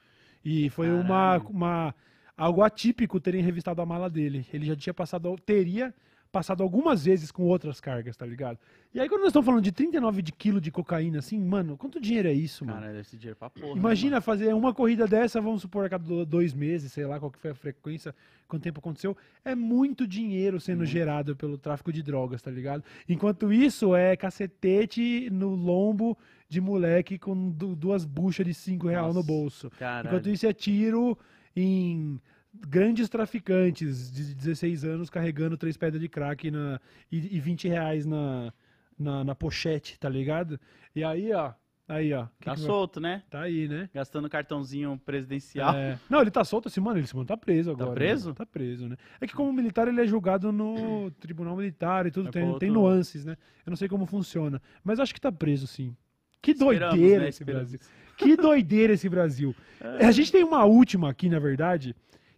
E 0.44 0.70
foi 0.70 0.90
uma, 0.90 1.38
uma. 1.38 1.96
Algo 2.36 2.62
atípico 2.62 3.20
terem 3.20 3.42
revistado 3.42 3.82
a 3.82 3.86
mala 3.86 4.10
dele. 4.10 4.46
Ele 4.54 4.66
já 4.66 4.76
tinha 4.76 4.94
passado. 4.94 5.36
Teria 5.46 5.94
passado 6.38 6.62
algumas 6.62 7.04
vezes 7.06 7.32
com 7.32 7.44
outras 7.44 7.82
cargas, 7.82 8.16
tá 8.16 8.26
ligado? 8.26 8.60
E 8.94 9.00
aí, 9.00 9.10
quando 9.10 9.22
nós 9.22 9.30
estamos 9.30 9.46
falando 9.46 9.64
de 9.64 9.72
39 9.72 10.22
de 10.22 10.32
quilo 10.32 10.62
de 10.62 10.70
cocaína, 10.72 11.20
assim, 11.20 11.40
mano, 11.40 11.76
quanto 11.76 12.00
dinheiro 12.00 12.28
é 12.28 12.34
isso, 12.34 12.64
mano? 12.66 12.80
Cara, 12.80 12.92
deve 12.94 13.08
ser 13.08 13.18
dinheiro 13.18 13.36
pra 13.38 13.50
porra. 13.50 13.68
né, 13.74 13.80
Imagina 13.80 14.22
fazer 14.22 14.54
uma 14.54 14.74
corrida 14.74 15.08
dessa, 15.08 15.42
vamos 15.42 15.62
supor, 15.62 15.86
a 15.86 15.90
cada 15.90 16.04
do- 16.04 16.26
dois 16.26 16.54
meses, 16.54 16.92
sei 16.92 17.06
lá 17.06 17.20
qual 17.20 17.32
que 17.32 17.40
foi 17.40 17.52
a 17.52 17.56
frequência, 17.56 18.14
quanto 18.48 18.62
tempo 18.64 18.80
aconteceu. 18.80 19.18
É 19.44 19.56
muito 19.56 20.06
dinheiro 20.08 20.60
sendo 20.60 20.86
gerado 20.86 21.36
pelo 21.36 21.58
tráfico 21.58 21.92
de 21.92 22.02
drogas, 22.04 22.42
tá 22.42 22.52
ligado? 22.52 22.84
Enquanto 23.10 23.52
isso, 23.52 23.96
é 23.96 24.16
cacetete 24.16 25.30
no 25.32 25.50
lombo 25.56 26.18
de 26.48 26.62
moleque 26.62 27.18
com 27.18 27.50
du- 27.50 27.76
duas 27.76 28.06
buchas 28.06 28.46
de 28.46 28.54
cinco 28.54 28.88
real 28.88 29.14
no 29.14 29.24
bolso. 29.24 29.70
Caralho. 29.72 30.08
Enquanto 30.08 30.30
isso, 30.30 30.46
é 30.46 30.54
tiro 30.54 31.18
em 31.56 32.20
grandes 32.68 33.10
traficantes 33.10 34.12
de 34.12 34.34
16 34.36 34.84
anos 34.84 35.10
carregando 35.10 35.58
três 35.58 35.78
pedras 35.78 36.02
de 36.02 36.08
crack 36.10 36.50
na, 36.52 36.80
e, 37.12 37.36
e 37.36 37.40
20 37.40 37.68
reais 37.68 38.06
na, 38.06 38.54
na, 38.98 39.24
na 39.24 39.36
pochete, 39.36 40.00
tá 40.00 40.10
ligado? 40.10 40.60
E 40.96 41.04
aí, 41.04 41.32
ó, 41.34 41.52
aí, 41.88 42.14
ó. 42.14 42.26
que 42.40 42.46
Tá 42.46 42.54
que 42.56 42.60
vai- 42.62 42.68
solto, 42.68 43.00
né? 43.00 43.24
Tá 43.30 43.42
aí, 43.42 43.68
né? 43.68 43.90
Gastando 43.94 44.30
cartãozinho 44.30 45.00
presidencial. 45.06 45.76
É. 45.76 46.00
Não, 46.10 46.22
ele 46.22 46.32
tá 46.32 46.44
solto 46.44 46.68
assim, 46.68 46.80
mano. 46.82 47.00
Ele 47.00 47.08
Simão 47.08 47.26
tá 47.26 47.38
preso 47.38 47.72
agora. 47.72 47.92
preso? 47.94 48.30
né? 48.30 48.36
Tá 48.36 48.46
preso, 48.46 48.88
né? 48.88 48.98
É 49.22 49.28
que 49.28 49.34
como 49.34 49.52
militar 49.54 49.88
ele 49.88 50.02
é 50.02 50.08
julgado 50.08 50.52
no 50.52 51.12
tribunal 51.20 51.56
militar 51.56 52.06
e 52.08 52.12
tudo, 52.12 52.30
É 52.30 52.32
tem, 52.32 52.50
pra 52.50 52.60
tem 52.60 52.70
outro- 52.70 52.82
nuances, 52.82 53.26
né? 53.26 53.38
Eu 53.66 53.70
não 53.72 53.78
sei 53.78 53.88
como 53.88 54.06
funciona. 54.06 54.62
Mas 54.84 55.00
acho 55.00 55.14
que 55.14 55.22
tá 55.22 55.32
preso, 55.32 55.68
sim. 55.68 55.96
Que 56.42 56.52
Esperamos, 56.52 56.96
doideira 56.96 57.24
né? 57.24 57.30
esse 57.30 57.42
Esperamos. 57.42 57.70
Brasil. 57.72 57.90
Que 58.18 58.36
doideira 58.36 58.94
esse 58.94 59.10
Brasil. 59.10 59.56
A 60.02 60.12
gente 60.12 60.32
tem 60.32 60.44
uma 60.44 60.64
última 60.66 61.10
aqui, 61.10 61.30
na 61.30 61.38
verdade, 61.40 61.96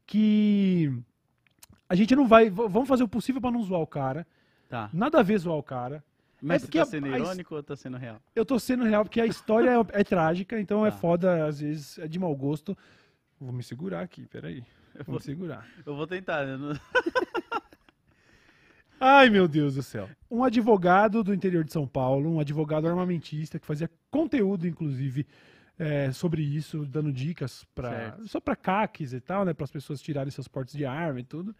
que 0.09 0.91
a 1.87 1.93
gente 1.93 2.15
não 2.15 2.27
vai. 2.27 2.49
Vamos 2.49 2.87
fazer 2.87 3.03
o 3.03 3.07
possível 3.07 3.39
pra 3.39 3.51
não 3.51 3.61
zoar 3.61 3.79
o 3.81 3.87
cara. 3.87 4.25
Tá. 4.67 4.89
Nada 4.91 5.19
a 5.19 5.23
ver 5.23 5.37
zoar 5.37 5.55
o 5.57 5.63
cara. 5.63 6.03
Mas 6.41 6.63
É 6.63 6.65
você 6.65 6.71
tá 6.71 6.81
a- 6.81 6.85
sendo 6.85 7.05
a- 7.07 7.19
irônico 7.19 7.53
ou 7.55 7.61
tá 7.61 7.75
sendo 7.75 7.97
real? 7.97 8.19
Eu 8.35 8.43
tô 8.45 8.57
sendo 8.59 8.85
real 8.85 9.03
porque 9.03 9.21
a 9.21 9.25
história 9.25 9.69
é, 9.69 10.01
é 10.01 10.03
trágica, 10.03 10.59
então 10.59 10.85
é 10.85 10.89
Tá. 10.89 10.97
foda, 10.97 11.45
às 11.45 11.59
vezes 11.59 11.99
é 11.99 12.07
de 12.07 12.17
mau 12.17 12.35
gosto. 12.35 12.75
Vou 13.39 13.51
me 13.53 13.61
segurar 13.61 14.01
aqui, 14.01 14.25
peraí. 14.25 14.63
Vou 15.05 15.15
me 15.15 15.21
segurar. 15.21 15.67
Eu 15.85 15.95
vou 15.95 16.07
tentar. 16.07 16.45
né? 16.45 16.57
Não- 16.57 16.71
Ai, 18.99 19.29
meu 19.29 19.47
Deus 19.47 19.75
do 19.75 19.83
céu. 19.83 20.09
Um 20.29 20.43
advogado 20.43 21.23
do 21.23 21.33
interior 21.33 21.63
de 21.63 21.71
São 21.71 21.87
Paulo, 21.87 22.29
um 22.33 22.39
advogado 22.39 22.87
armamentista 22.87 23.57
que 23.59 23.65
fazia 23.65 23.89
conteúdo, 24.11 24.67
inclusive, 24.67 25.25
é, 25.79 26.11
sobre 26.11 26.41
isso, 26.41 26.85
dando 26.85 27.11
dicas 27.11 27.65
para 27.73 28.17
só 28.27 28.41
para 28.41 28.55
caques 28.55 29.13
e 29.13 29.21
tal, 29.21 29.45
né, 29.45 29.53
para 29.53 29.63
as 29.63 29.71
pessoas 29.71 30.01
tirarem 30.01 30.29
seus 30.29 30.47
portes 30.47 30.75
de 30.75 30.85
arma 30.85 31.21
e 31.21 31.23
tudo. 31.23 31.55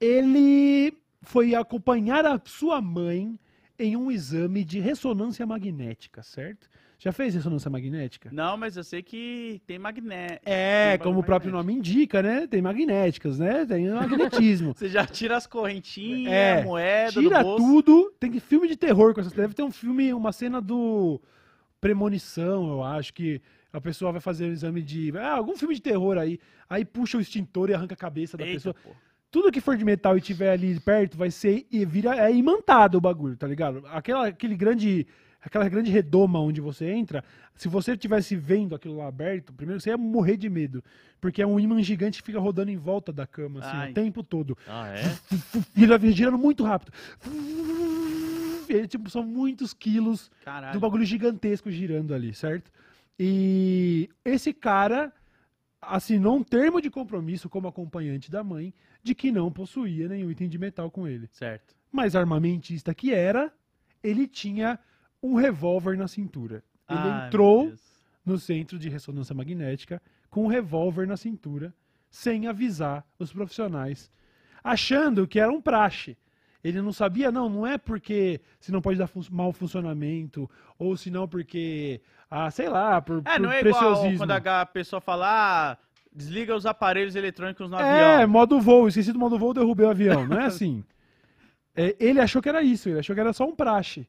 Ele 0.00 0.96
foi 1.20 1.54
acompanhar 1.54 2.24
a 2.24 2.40
sua 2.46 2.80
mãe 2.80 3.38
em 3.78 3.96
um 3.96 4.10
exame 4.10 4.64
de 4.64 4.80
ressonância 4.80 5.46
magnética, 5.46 6.22
certo? 6.22 6.68
Já 6.98 7.10
fez 7.10 7.34
ressonância 7.34 7.68
magnética? 7.68 8.30
Não, 8.32 8.56
mas 8.56 8.76
eu 8.76 8.84
sei 8.84 9.02
que 9.02 9.60
tem 9.66 9.76
magné. 9.76 10.38
É, 10.44 10.96
Tem 10.96 11.04
como 11.04 11.18
o 11.18 11.24
próprio 11.24 11.50
nome 11.50 11.72
indica, 11.72 12.22
né? 12.22 12.46
Tem 12.46 12.62
magnéticas, 12.62 13.40
né? 13.40 13.66
Tem 13.66 13.90
magnetismo. 13.90 14.72
Você 14.78 14.88
já 14.88 15.04
tira 15.04 15.36
as 15.36 15.44
correntinhas, 15.44 16.32
É, 16.32 16.62
moeda 16.62 17.20
Tira 17.20 17.42
tudo. 17.42 18.14
Tem 18.20 18.30
que 18.30 18.38
filme 18.38 18.68
de 18.68 18.76
terror 18.76 19.12
com 19.14 19.20
essas. 19.20 19.32
Deve 19.32 19.52
ter 19.52 19.64
um 19.64 19.72
filme, 19.72 20.14
uma 20.14 20.30
cena 20.30 20.60
do 20.60 21.20
Premonição, 21.82 22.70
eu 22.70 22.84
acho, 22.84 23.12
que 23.12 23.42
a 23.72 23.80
pessoa 23.80 24.12
vai 24.12 24.20
fazer 24.20 24.44
um 24.44 24.52
exame 24.52 24.80
de. 24.80 25.12
Ah, 25.18 25.32
algum 25.32 25.56
filme 25.56 25.74
de 25.74 25.82
terror 25.82 26.16
aí. 26.16 26.38
Aí 26.70 26.84
puxa 26.84 27.18
o 27.18 27.20
extintor 27.20 27.70
e 27.70 27.74
arranca 27.74 27.94
a 27.94 27.96
cabeça 27.96 28.36
da 28.36 28.44
Eita, 28.44 28.54
pessoa. 28.54 28.74
pô. 28.84 28.90
Tudo 29.32 29.50
que 29.50 29.60
for 29.60 29.76
de 29.76 29.84
metal 29.84 30.16
e 30.16 30.20
tiver 30.20 30.52
ali 30.52 30.78
perto 30.78 31.18
vai 31.18 31.32
ser. 31.32 31.66
E 31.72 31.84
vira. 31.84 32.14
É 32.16 32.32
imantado 32.32 32.98
o 32.98 33.00
bagulho, 33.00 33.36
tá 33.36 33.48
ligado? 33.48 33.82
Aquela, 33.88 34.28
aquele 34.28 34.54
grande. 34.54 35.08
Aquela 35.44 35.68
grande 35.68 35.90
redoma 35.90 36.38
onde 36.38 36.60
você 36.60 36.88
entra, 36.88 37.24
se 37.56 37.66
você 37.66 37.96
tivesse 37.96 38.36
vendo 38.36 38.76
aquilo 38.76 38.98
lá 38.98 39.08
aberto, 39.08 39.52
primeiro 39.52 39.80
você 39.80 39.90
ia 39.90 39.98
morrer 39.98 40.36
de 40.36 40.48
medo. 40.48 40.84
Porque 41.20 41.42
é 41.42 41.46
um 41.46 41.58
imã 41.58 41.82
gigante 41.82 42.22
que 42.22 42.26
fica 42.26 42.38
rodando 42.38 42.70
em 42.70 42.76
volta 42.76 43.12
da 43.12 43.26
cama, 43.26 43.58
assim, 43.58 43.76
Ai. 43.76 43.90
o 43.90 43.94
tempo 43.94 44.22
todo. 44.22 44.56
Ah, 44.68 44.86
é? 44.86 45.02
E 45.76 45.82
ele 45.82 45.98
vai 45.98 46.12
girando 46.12 46.38
muito 46.38 46.62
rápido. 46.62 46.92
Aí, 48.74 48.86
tipo, 48.86 49.08
são 49.10 49.22
muitos 49.22 49.72
quilos 49.72 50.30
Caralho. 50.44 50.72
do 50.72 50.80
bagulho 50.80 51.04
gigantesco 51.04 51.70
girando 51.70 52.14
ali, 52.14 52.34
certo? 52.34 52.70
E 53.18 54.08
esse 54.24 54.52
cara 54.52 55.12
assinou 55.80 56.36
um 56.36 56.44
termo 56.44 56.80
de 56.80 56.90
compromisso 56.90 57.48
como 57.48 57.68
acompanhante 57.68 58.30
da 58.30 58.44
mãe 58.44 58.72
de 59.02 59.14
que 59.14 59.32
não 59.32 59.50
possuía 59.50 60.08
nenhum 60.08 60.30
item 60.30 60.48
de 60.48 60.58
metal 60.58 60.90
com 60.90 61.08
ele. 61.08 61.28
Certo. 61.32 61.74
Mas 61.90 62.14
armamentista 62.14 62.94
que 62.94 63.12
era, 63.12 63.52
ele 64.02 64.26
tinha 64.26 64.78
um 65.22 65.34
revólver 65.34 65.96
na 65.96 66.08
cintura. 66.08 66.64
Ele 66.88 66.98
Ai, 66.98 67.26
entrou 67.26 67.72
no 68.24 68.38
centro 68.38 68.78
de 68.78 68.88
ressonância 68.88 69.34
magnética 69.34 70.00
com 70.30 70.44
um 70.44 70.48
revólver 70.48 71.06
na 71.06 71.16
cintura, 71.16 71.74
sem 72.10 72.46
avisar 72.46 73.04
os 73.18 73.32
profissionais, 73.32 74.10
achando 74.62 75.26
que 75.26 75.38
era 75.38 75.52
um 75.52 75.60
praxe. 75.60 76.16
Ele 76.62 76.80
não 76.80 76.92
sabia, 76.92 77.32
não, 77.32 77.48
não 77.48 77.66
é 77.66 77.76
porque 77.76 78.40
se 78.60 78.70
não 78.70 78.80
pode 78.80 78.98
dar 78.98 79.06
fun 79.06 79.20
mau 79.30 79.52
funcionamento, 79.52 80.48
ou 80.78 80.96
se 80.96 81.10
não 81.10 81.26
porque, 81.26 82.00
ah, 82.30 82.50
sei 82.50 82.68
lá, 82.68 83.00
por, 83.00 83.22
É, 83.24 83.32
por 83.32 83.40
não 83.40 83.50
é 83.52 83.60
igual 83.60 84.16
quando 84.16 84.30
a 84.30 84.66
pessoa 84.66 85.00
fala, 85.00 85.26
ah, 85.72 85.76
desliga 86.14 86.54
os 86.54 86.64
aparelhos 86.64 87.16
eletrônicos 87.16 87.68
no 87.68 87.78
É, 87.78 88.14
avião. 88.14 88.28
modo 88.28 88.60
voo, 88.60 88.86
esqueci 88.86 89.12
do 89.12 89.18
modo 89.18 89.38
voo, 89.38 89.52
derrubei 89.52 89.86
o 89.86 89.90
avião, 89.90 90.26
não 90.26 90.38
é 90.40 90.44
assim. 90.46 90.84
É, 91.74 91.96
ele 91.98 92.20
achou 92.20 92.42
que 92.42 92.50
era 92.50 92.62
isso, 92.62 92.90
ele 92.90 92.98
achou 92.98 93.14
que 93.14 93.20
era 93.20 93.32
só 93.32 93.46
um 93.46 93.56
praxe. 93.56 94.06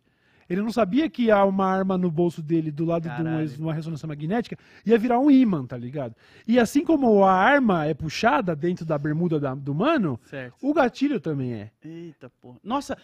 Ele 0.50 0.62
não 0.62 0.72
sabia 0.72 1.10
que 1.10 1.30
há 1.32 1.44
uma 1.46 1.66
arma 1.66 1.98
no 1.98 2.10
bolso 2.12 2.42
dele 2.42 2.72
do 2.72 2.86
lado 2.86 3.04
de 3.04 3.10
uma, 3.10 3.18
Caralho. 3.18 3.48
de 3.48 3.62
uma 3.62 3.74
ressonância 3.74 4.08
magnética 4.08 4.58
ia 4.86 4.98
virar 4.98 5.20
um 5.20 5.30
ímã, 5.32 5.66
tá 5.66 5.78
ligado? 5.78 6.16
E 6.48 6.60
assim 6.60 6.84
como 6.84 7.24
a 7.24 7.32
arma 7.34 7.86
é 7.86 7.94
puxada 7.94 8.56
dentro 8.56 8.86
da 8.86 8.98
bermuda 8.98 9.40
da- 9.40 9.56
do 9.56 9.74
mano, 9.74 10.20
Certo. 10.26 10.56
o 10.62 10.74
gatilho 10.74 11.20
também 11.20 11.54
é. 11.54 11.72
Eita, 11.84 12.30
porra. 12.42 12.58
Nossa, 12.64 12.98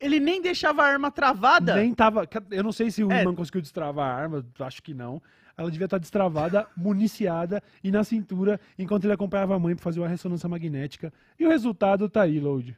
ele 0.00 0.20
nem 0.20 0.42
deixava 0.42 0.82
a 0.82 0.86
arma 0.86 1.10
travada. 1.10 1.76
Nem 1.76 1.94
tava. 1.94 2.28
Eu 2.50 2.62
não 2.62 2.72
sei 2.72 2.90
se 2.90 3.02
o 3.02 3.10
É. 3.10 3.22
imã 3.22 3.34
conseguiu 3.34 3.62
destravar 3.62 4.10
a 4.10 4.14
arma, 4.14 4.44
acho 4.60 4.82
que 4.82 4.92
não. 4.92 5.22
Ela 5.56 5.70
devia 5.70 5.84
estar 5.84 5.98
destravada, 5.98 6.66
municiada 6.76 7.62
e 7.82 7.90
na 7.90 8.02
cintura, 8.02 8.60
enquanto 8.78 9.04
ele 9.04 9.12
acompanhava 9.12 9.54
a 9.54 9.58
mãe 9.58 9.74
pra 9.74 9.82
fazer 9.84 10.00
uma 10.00 10.08
ressonância 10.08 10.48
magnética. 10.48 11.12
E 11.38 11.46
o 11.46 11.48
resultado 11.48 12.08
tá 12.08 12.22
aí, 12.22 12.40
Load. 12.40 12.76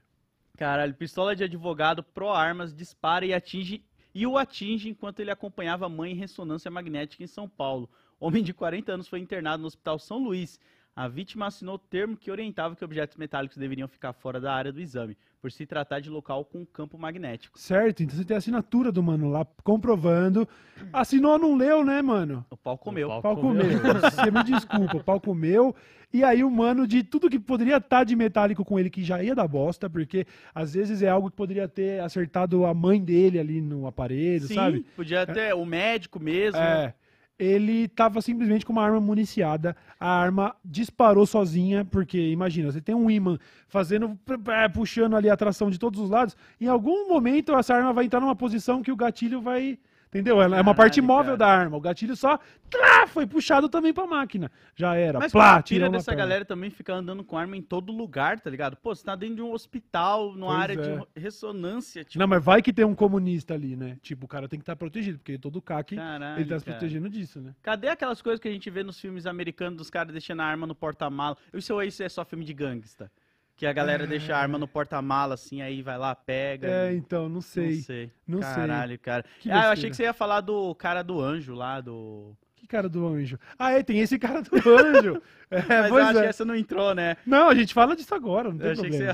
Caralho, 0.59 0.95
pistola 0.95 1.35
de 1.37 1.45
advogado 1.45 2.03
pro 2.03 2.29
armas 2.31 2.75
dispara 2.75 3.25
e 3.27 3.33
atinge 3.35 3.83
e 4.19 4.27
o 4.27 4.39
atinge 4.39 4.89
enquanto 4.89 5.21
ele 5.21 5.31
acompanhava 5.31 5.85
a 5.85 5.91
mãe 5.91 6.13
em 6.13 6.15
ressonância 6.15 6.71
magnética 6.71 7.23
em 7.23 7.27
São 7.27 7.47
Paulo. 7.47 7.87
Homem 8.19 8.43
de 8.43 8.55
40 8.55 8.95
anos 8.95 9.09
foi 9.09 9.21
internado 9.21 9.61
no 9.61 9.67
Hospital 9.67 9.99
São 9.99 10.17
Luís. 10.17 10.59
A 10.97 11.09
vítima 11.09 11.47
assinou 11.49 11.79
termo 11.79 12.17
que 12.17 12.31
orientava 12.31 12.75
que 12.75 12.83
objetos 12.83 13.19
metálicos 13.19 13.59
deveriam 13.59 13.87
ficar 13.87 14.15
fora 14.15 14.41
da 14.41 14.55
área 14.55 14.73
do 14.73 14.81
exame, 14.81 15.15
por 15.43 15.53
se 15.53 15.67
tratar 15.67 16.01
de 16.01 16.09
local 16.09 16.43
com 16.43 16.65
campo 16.65 16.99
magnético. 16.99 17.59
Certo? 17.59 18.03
Então 18.03 18.17
você 18.17 18.25
tem 18.25 18.35
a 18.35 18.39
assinatura 18.39 18.91
do 18.91 19.03
mano 19.03 19.29
lá 19.29 19.47
comprovando. 19.63 20.49
Assinou, 20.91 21.39
não 21.39 21.55
leu, 21.55 21.85
né, 21.85 22.01
mano? 22.01 22.47
O 22.49 22.57
pau 22.57 22.79
comeu. 22.79 23.11
O 23.11 23.19
O 23.19 23.21
pau 23.21 23.35
pau 23.35 23.45
comeu. 23.45 23.67
Você 24.01 24.31
me 24.31 24.43
desculpa, 24.43 24.97
o 24.97 25.05
pau 25.05 25.21
comeu. 25.21 25.77
E 26.11 26.25
aí 26.25 26.43
o 26.43 26.51
mano 26.51 26.87
de 26.87 27.03
tudo 27.03 27.29
que 27.29 27.39
poderia 27.39 27.77
estar 27.77 28.03
de 28.05 28.17
metálico 28.17 28.65
com 28.65 28.79
ele, 28.79 28.89
que 28.89 29.05
já 29.05 29.23
ia 29.23 29.35
dar 29.35 29.47
bosta, 29.47 29.91
porque 29.91 30.27
às 30.55 30.73
vezes 30.73 31.03
é 31.03 31.11
algo 31.11 31.29
que 31.29 31.37
poderia 31.37 31.69
ter 31.69 32.01
acertado 32.01 32.65
a 32.65 32.73
mãe 32.73 33.05
dele 33.05 33.39
ali 33.39 33.61
no 33.61 33.87
aparelho, 33.87 34.47
Sim, 34.47 34.55
sabe? 34.55 34.87
podia 34.97 35.27
ter 35.27 35.55
o 35.55 35.67
médico 35.67 36.19
mesmo. 36.19 36.59
É. 36.59 36.95
Ele 37.39 37.87
tava 37.89 38.23
simplesmente 38.23 38.65
com 38.65 38.73
uma 38.73 38.83
arma 38.83 39.01
municiada. 39.01 39.77
A 40.01 40.09
arma 40.09 40.57
disparou 40.65 41.27
sozinha, 41.27 41.85
porque 41.85 42.19
imagina, 42.19 42.73
você 42.73 42.81
tem 42.81 42.95
um 42.95 43.11
imã 43.11 43.39
fazendo, 43.69 44.19
é, 44.49 44.69
puxando 44.69 45.17
ali 45.17 45.29
a 45.29 45.37
tração 45.37 45.71
de 45.71 45.79
todos 45.79 46.01
os 46.01 46.11
lados. 46.11 46.37
Em 46.61 46.67
algum 46.67 47.09
momento 47.09 47.55
essa 47.55 47.75
arma 47.75 47.93
vai 47.93 48.07
entrar 48.07 48.21
numa 48.21 48.37
posição 48.37 48.83
que 48.83 48.93
o 48.93 48.97
gatilho 48.97 49.41
vai. 49.41 49.79
Entendeu? 50.17 50.41
Ela 50.41 50.57
é 50.57 50.61
uma 50.61 50.75
parte 50.75 51.01
Caralho, 51.01 51.07
móvel 51.07 51.37
cara. 51.37 51.53
da 51.53 51.61
arma. 51.63 51.77
O 51.77 51.81
gatilho 51.81 52.17
só 52.17 52.39
trá, 52.71 53.07
foi 53.07 53.27
puxado 53.27 53.69
também 53.69 53.93
pra 53.93 54.07
máquina. 54.07 54.51
Já 54.75 54.95
era. 54.97 55.19
Mas 55.19 55.33
Plá, 55.33 55.57
a 55.57 55.63
tira 55.63 55.91
dessa 55.91 56.15
galera 56.15 56.45
também 56.45 56.71
fica 56.71 56.95
andando 56.95 57.23
com 57.23 57.37
arma 57.37 57.57
em 57.57 57.63
todo 57.63 57.93
lugar, 57.93 58.41
tá 58.41 58.49
ligado? 58.51 58.77
Pô, 58.77 58.95
você 58.95 59.05
tá 59.05 59.15
dentro 59.15 59.37
de 59.37 59.43
um 59.43 59.53
hospital, 59.53 60.33
numa 60.35 60.49
Pois 60.49 60.61
área 60.61 60.73
é. 60.75 60.77
de 60.77 61.21
ressonância, 61.21 62.05
tipo, 62.05 62.19
Não, 62.19 62.27
mas 62.27 62.43
vai 62.43 62.63
que 62.63 62.73
tem 62.73 62.85
um 62.85 62.95
comunista 62.95 63.55
ali, 63.55 63.77
né? 63.77 63.99
Tipo, 64.03 64.25
o 64.25 64.29
cara 64.29 64.49
tem 64.49 64.59
que 64.59 64.63
estar 64.63 64.77
protegido, 64.77 65.19
porque 65.19 65.39
todo 65.39 65.61
CAC 65.61 65.97
caralho, 65.97 66.41
ele 66.41 66.49
tá 66.49 66.59
se 66.59 66.65
cara. 66.65 66.79
protegendo 66.79 67.09
disso, 67.09 67.41
né? 67.41 67.55
Cadê 67.63 67.89
aquelas 67.89 68.23
coisas 68.23 68.41
que 68.41 68.49
a 68.49 68.53
gente 68.53 68.69
vê 68.71 68.83
nos 68.83 68.99
filmes 69.01 69.27
americanos 69.27 69.77
dos 69.77 69.91
caras 69.91 70.13
deixando 70.13 70.41
a 70.41 70.45
arma 70.45 70.67
no 70.67 70.75
porta-mala? 70.75 71.37
Isso, 71.53 71.81
isso 71.83 72.03
é 72.03 72.09
só 72.09 72.25
filme 72.25 72.45
de 72.45 72.55
gangsta. 72.55 73.11
Que 73.57 73.65
a 73.67 73.73
galera 73.73 74.07
deixa 74.07 74.37
a 74.37 74.39
arma 74.39 74.59
no 74.59 74.69
porta-mala, 74.69 75.33
assim, 75.35 75.63
aí 75.63 75.81
vai 75.81 75.97
lá, 75.97 76.15
pega. 76.15 76.69
É, 76.69 76.93
e- 76.93 76.97
então, 76.97 77.27
não 77.29 77.41
sei. 77.41 77.77
Não 77.77 77.83
sei. 77.83 78.13
Não 78.29 78.43
sei. 78.43 78.53
Caralho, 78.55 78.99
cara. 78.99 79.25
Que 79.41 79.51
ah, 79.51 79.65
eu 79.65 79.71
achei 79.71 79.89
que 79.89 79.97
você 79.97 80.03
ia 80.03 80.13
falar 80.13 80.43
do 80.43 80.75
cara 80.75 81.03
do 81.03 81.19
anjo 81.21 81.55
lá, 81.55 81.81
do. 81.81 82.37
Que 82.57 82.67
cara 82.67 82.89
do 82.89 83.07
anjo? 83.07 83.39
Ah, 83.59 83.73
é, 83.73 83.83
tem 83.83 84.01
esse 84.01 84.19
cara 84.19 84.43
do 84.43 84.49
anjo. 84.77 85.23
É, 85.49 85.63
Mas 85.69 85.91
eu 85.91 85.97
acho 85.99 86.19
é. 86.19 86.23
que 86.23 86.29
essa 86.29 86.45
não 86.45 86.57
entrou, 86.57 86.93
né? 86.95 87.17
Não, 87.25 87.49
a 87.49 87.55
gente 87.55 87.73
fala 87.73 87.95
disso 87.95 88.13
agora, 88.13 88.49
não 88.51 88.59
tem 88.59 88.67
Eu 88.67 88.73
achei 88.73 88.85
que 88.91 88.97
você 88.97 89.05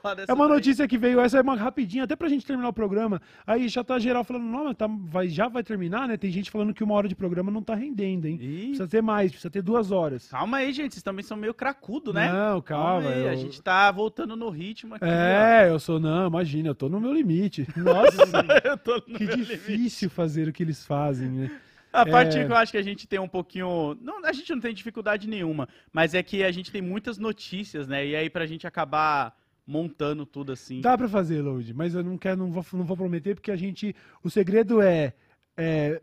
problema. 0.00 0.24
É 0.26 0.32
uma 0.32 0.46
daí. 0.48 0.54
notícia 0.56 0.88
que 0.88 0.96
veio, 0.96 1.20
essa 1.20 1.36
é 1.36 1.42
uma 1.42 1.54
rapidinha, 1.54 2.04
até 2.04 2.16
pra 2.16 2.28
gente 2.30 2.46
terminar 2.46 2.68
o 2.70 2.72
programa. 2.72 3.20
Aí 3.46 3.68
já 3.68 3.84
tá 3.84 3.98
geral 3.98 4.24
falando, 4.24 4.44
não, 4.44 4.64
mas 4.64 4.76
tá, 4.76 4.86
vai, 4.88 5.28
já 5.28 5.48
vai 5.48 5.62
terminar, 5.62 6.08
né? 6.08 6.16
Tem 6.16 6.30
gente 6.30 6.50
falando 6.50 6.72
que 6.72 6.82
uma 6.82 6.94
hora 6.94 7.06
de 7.08 7.14
programa 7.14 7.50
não 7.50 7.62
tá 7.62 7.74
rendendo, 7.74 8.24
hein? 8.26 8.38
Ih, 8.40 8.60
Precisa 8.68 8.88
ter 8.88 9.02
mais, 9.02 9.30
precisa 9.30 9.50
ter 9.50 9.60
duas 9.62 9.90
horas. 9.90 10.28
Calma 10.28 10.58
aí, 10.58 10.72
gente. 10.72 10.94
Vocês 10.94 11.02
também 11.02 11.22
são 11.24 11.36
meio 11.36 11.52
cracudo, 11.52 12.12
né? 12.14 12.32
Não, 12.32 12.62
calma. 12.62 13.10
aí, 13.10 13.28
A 13.28 13.32
eu- 13.34 13.36
gente 13.36 13.60
tá 13.60 13.90
voltando 13.90 14.34
no 14.34 14.48
ritmo 14.48 14.94
aqui. 14.94 15.04
É, 15.04 15.68
eu 15.68 15.78
sou, 15.78 16.00
não, 16.00 16.26
imagina, 16.28 16.68
eu 16.70 16.74
tô 16.74 16.88
no 16.88 16.98
meu 17.00 17.12
limite. 17.12 17.66
Nossa, 17.76 18.22
ó. 18.32 18.68
Eu 18.70 18.78
tô 18.78 18.94
no 18.94 19.02
que 19.18 19.26
difícil 19.26 19.66
limite. 19.76 20.08
fazer 20.08 20.48
o 20.48 20.52
que 20.52 20.62
eles 20.62 20.86
fazem, 20.86 21.28
né? 21.28 21.50
A 21.92 22.06
parte 22.06 22.38
É. 22.38 22.44
que 22.46 22.50
eu 22.50 22.56
acho 22.56 22.72
que 22.72 22.78
a 22.78 22.82
gente 22.82 23.06
tem 23.06 23.18
um 23.18 23.28
pouquinho. 23.28 23.96
Não, 24.00 24.24
a 24.24 24.32
gente 24.32 24.50
não 24.52 24.60
tem 24.60 24.72
dificuldade 24.72 25.28
nenhuma, 25.28 25.68
mas 25.92 26.14
é 26.14 26.22
que 26.22 26.42
a 26.42 26.50
gente 26.50 26.72
tem 26.72 26.80
muitas 26.80 27.18
notícias, 27.18 27.86
né? 27.86 28.06
E 28.06 28.16
aí, 28.16 28.30
pra 28.30 28.46
gente 28.46 28.66
acabar 28.66 29.36
montando 29.66 30.24
tudo 30.26 30.52
assim. 30.52 30.80
Dá 30.80 30.96
pra 30.96 31.08
fazer, 31.08 31.40
Load, 31.42 31.72
mas 31.74 31.94
eu 31.94 32.02
não 32.02 32.16
quero, 32.18 32.38
não 32.38 32.50
vou, 32.50 32.64
não 32.72 32.84
vou 32.84 32.96
prometer, 32.96 33.34
porque 33.34 33.50
a 33.50 33.56
gente. 33.56 33.94
O 34.22 34.30
segredo 34.30 34.80
é. 34.80 35.12
é, 35.56 36.00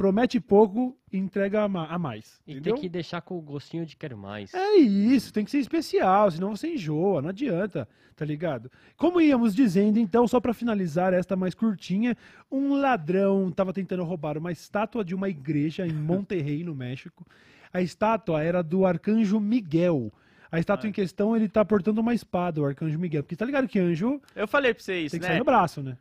promete 0.00 0.40
pouco 0.40 0.96
e 1.12 1.18
entrega 1.18 1.62
a, 1.62 1.68
ma- 1.68 1.86
a 1.86 1.98
mais. 1.98 2.40
E 2.46 2.52
entendeu? 2.52 2.72
tem 2.74 2.82
que 2.82 2.88
deixar 2.88 3.20
com 3.20 3.36
o 3.36 3.40
gostinho 3.42 3.84
de 3.84 3.96
quero 3.98 4.16
mais. 4.16 4.54
É 4.54 4.76
isso, 4.76 5.30
tem 5.30 5.44
que 5.44 5.50
ser 5.50 5.58
especial, 5.58 6.30
senão 6.30 6.56
você 6.56 6.72
enjoa, 6.72 7.20
não 7.20 7.28
adianta, 7.28 7.86
tá 8.16 8.24
ligado? 8.24 8.70
Como 8.96 9.20
íamos 9.20 9.54
dizendo, 9.54 9.98
então, 9.98 10.26
só 10.26 10.40
pra 10.40 10.54
finalizar 10.54 11.12
esta 11.12 11.36
mais 11.36 11.52
curtinha, 11.54 12.16
um 12.50 12.72
ladrão 12.80 13.50
tava 13.52 13.74
tentando 13.74 14.02
roubar 14.02 14.38
uma 14.38 14.50
estátua 14.50 15.04
de 15.04 15.14
uma 15.14 15.28
igreja 15.28 15.86
em 15.86 15.92
Monterrey, 15.92 16.64
no 16.64 16.74
México. 16.74 17.26
A 17.70 17.82
estátua 17.82 18.42
era 18.42 18.62
do 18.62 18.86
arcanjo 18.86 19.38
Miguel. 19.38 20.10
A 20.50 20.58
estátua 20.58 20.86
Ah. 20.86 20.88
em 20.88 20.92
questão, 20.92 21.36
ele 21.36 21.46
tá 21.46 21.62
portando 21.62 22.00
uma 22.00 22.14
espada, 22.14 22.58
o 22.60 22.64
arcanjo 22.64 22.98
Miguel. 22.98 23.22
Porque 23.22 23.36
tá 23.36 23.44
ligado 23.44 23.68
que 23.68 23.78
anjo 23.78 24.18
Eu 24.34 24.48
falei 24.48 24.72
pra 24.72 24.82
você 24.82 24.98
isso, 25.00 25.10
tem 25.12 25.20
que 25.20 25.26
né? 25.26 25.32
sair 25.32 25.38
no 25.40 25.44
braço, 25.44 25.82
né? 25.82 25.98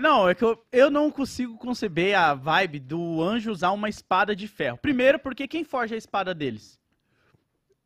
Não, 0.00 0.28
é 0.28 0.34
que 0.34 0.44
eu, 0.44 0.62
eu 0.70 0.90
não 0.90 1.10
consigo 1.10 1.56
conceber 1.56 2.16
a 2.16 2.34
vibe 2.34 2.78
do 2.80 3.22
anjo 3.22 3.50
usar 3.50 3.70
uma 3.72 3.88
espada 3.88 4.36
de 4.36 4.46
ferro. 4.46 4.78
Primeiro, 4.78 5.18
porque 5.18 5.48
quem 5.48 5.64
forja 5.64 5.94
a 5.94 5.98
espada 5.98 6.34
deles? 6.34 6.78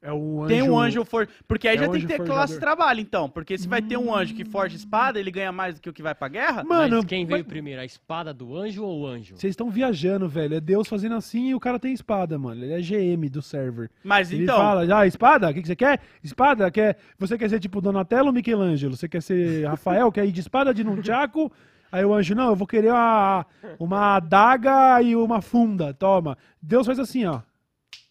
É 0.04 0.12
o 0.12 0.42
anjo... 0.42 0.48
Tem 0.48 0.62
um 0.62 0.76
anjo 0.76 1.04
for... 1.04 1.28
Porque 1.46 1.68
aí 1.68 1.76
é 1.76 1.78
já 1.78 1.88
tem 1.88 2.00
que 2.00 2.08
ter 2.08 2.16
classe 2.16 2.26
forjador. 2.26 2.54
de 2.54 2.60
trabalho, 2.60 3.00
então. 3.00 3.30
Porque 3.30 3.56
se 3.56 3.68
vai 3.68 3.80
ter 3.80 3.96
um 3.96 4.12
anjo 4.12 4.34
que 4.34 4.44
forja 4.44 4.74
espada, 4.74 5.20
ele 5.20 5.30
ganha 5.30 5.52
mais 5.52 5.76
do 5.76 5.80
que 5.80 5.88
o 5.88 5.92
que 5.92 6.02
vai 6.02 6.12
pra 6.12 6.26
guerra? 6.26 6.64
Mano, 6.64 6.96
Mas 6.96 7.04
quem 7.04 7.24
veio 7.24 7.38
mas- 7.38 7.46
primeiro, 7.46 7.80
a 7.80 7.84
espada 7.84 8.34
do 8.34 8.56
anjo 8.56 8.82
ou 8.82 9.02
o 9.02 9.06
anjo? 9.06 9.36
Vocês 9.36 9.52
estão 9.52 9.70
viajando, 9.70 10.28
velho. 10.28 10.56
É 10.56 10.60
Deus 10.60 10.88
fazendo 10.88 11.14
assim 11.14 11.50
e 11.50 11.54
o 11.54 11.60
cara 11.60 11.78
tem 11.78 11.92
espada, 11.92 12.36
mano. 12.36 12.64
Ele 12.64 12.72
é 12.72 12.80
GM 12.80 13.28
do 13.30 13.40
server. 13.40 13.88
Mas 14.02 14.32
Ele 14.32 14.42
então. 14.42 14.56
fala, 14.56 14.98
ah, 14.98 15.06
espada? 15.06 15.48
O 15.48 15.54
que, 15.54 15.62
que 15.62 15.68
você 15.68 15.76
quer? 15.76 16.00
Espada? 16.20 16.68
Quer... 16.68 16.98
Você 17.16 17.38
quer 17.38 17.48
ser 17.48 17.60
tipo 17.60 17.80
Donatello 17.80 18.26
ou 18.26 18.32
Michelangelo? 18.32 18.96
Você 18.96 19.08
quer 19.08 19.22
ser 19.22 19.68
Rafael? 19.68 20.10
quer 20.10 20.26
ir 20.26 20.32
de 20.32 20.40
espada 20.40 20.74
de 20.74 20.82
nunchaku? 20.82 21.50
Aí 21.92 22.04
o 22.04 22.14
anjo, 22.14 22.34
não, 22.34 22.48
eu 22.48 22.56
vou 22.56 22.66
querer 22.66 22.90
uma, 22.90 23.44
uma 23.78 24.16
adaga 24.16 25.02
e 25.02 25.14
uma 25.14 25.42
funda. 25.42 25.92
Toma. 25.92 26.38
Deus 26.60 26.86
faz 26.86 26.98
assim, 26.98 27.26
ó. 27.26 27.40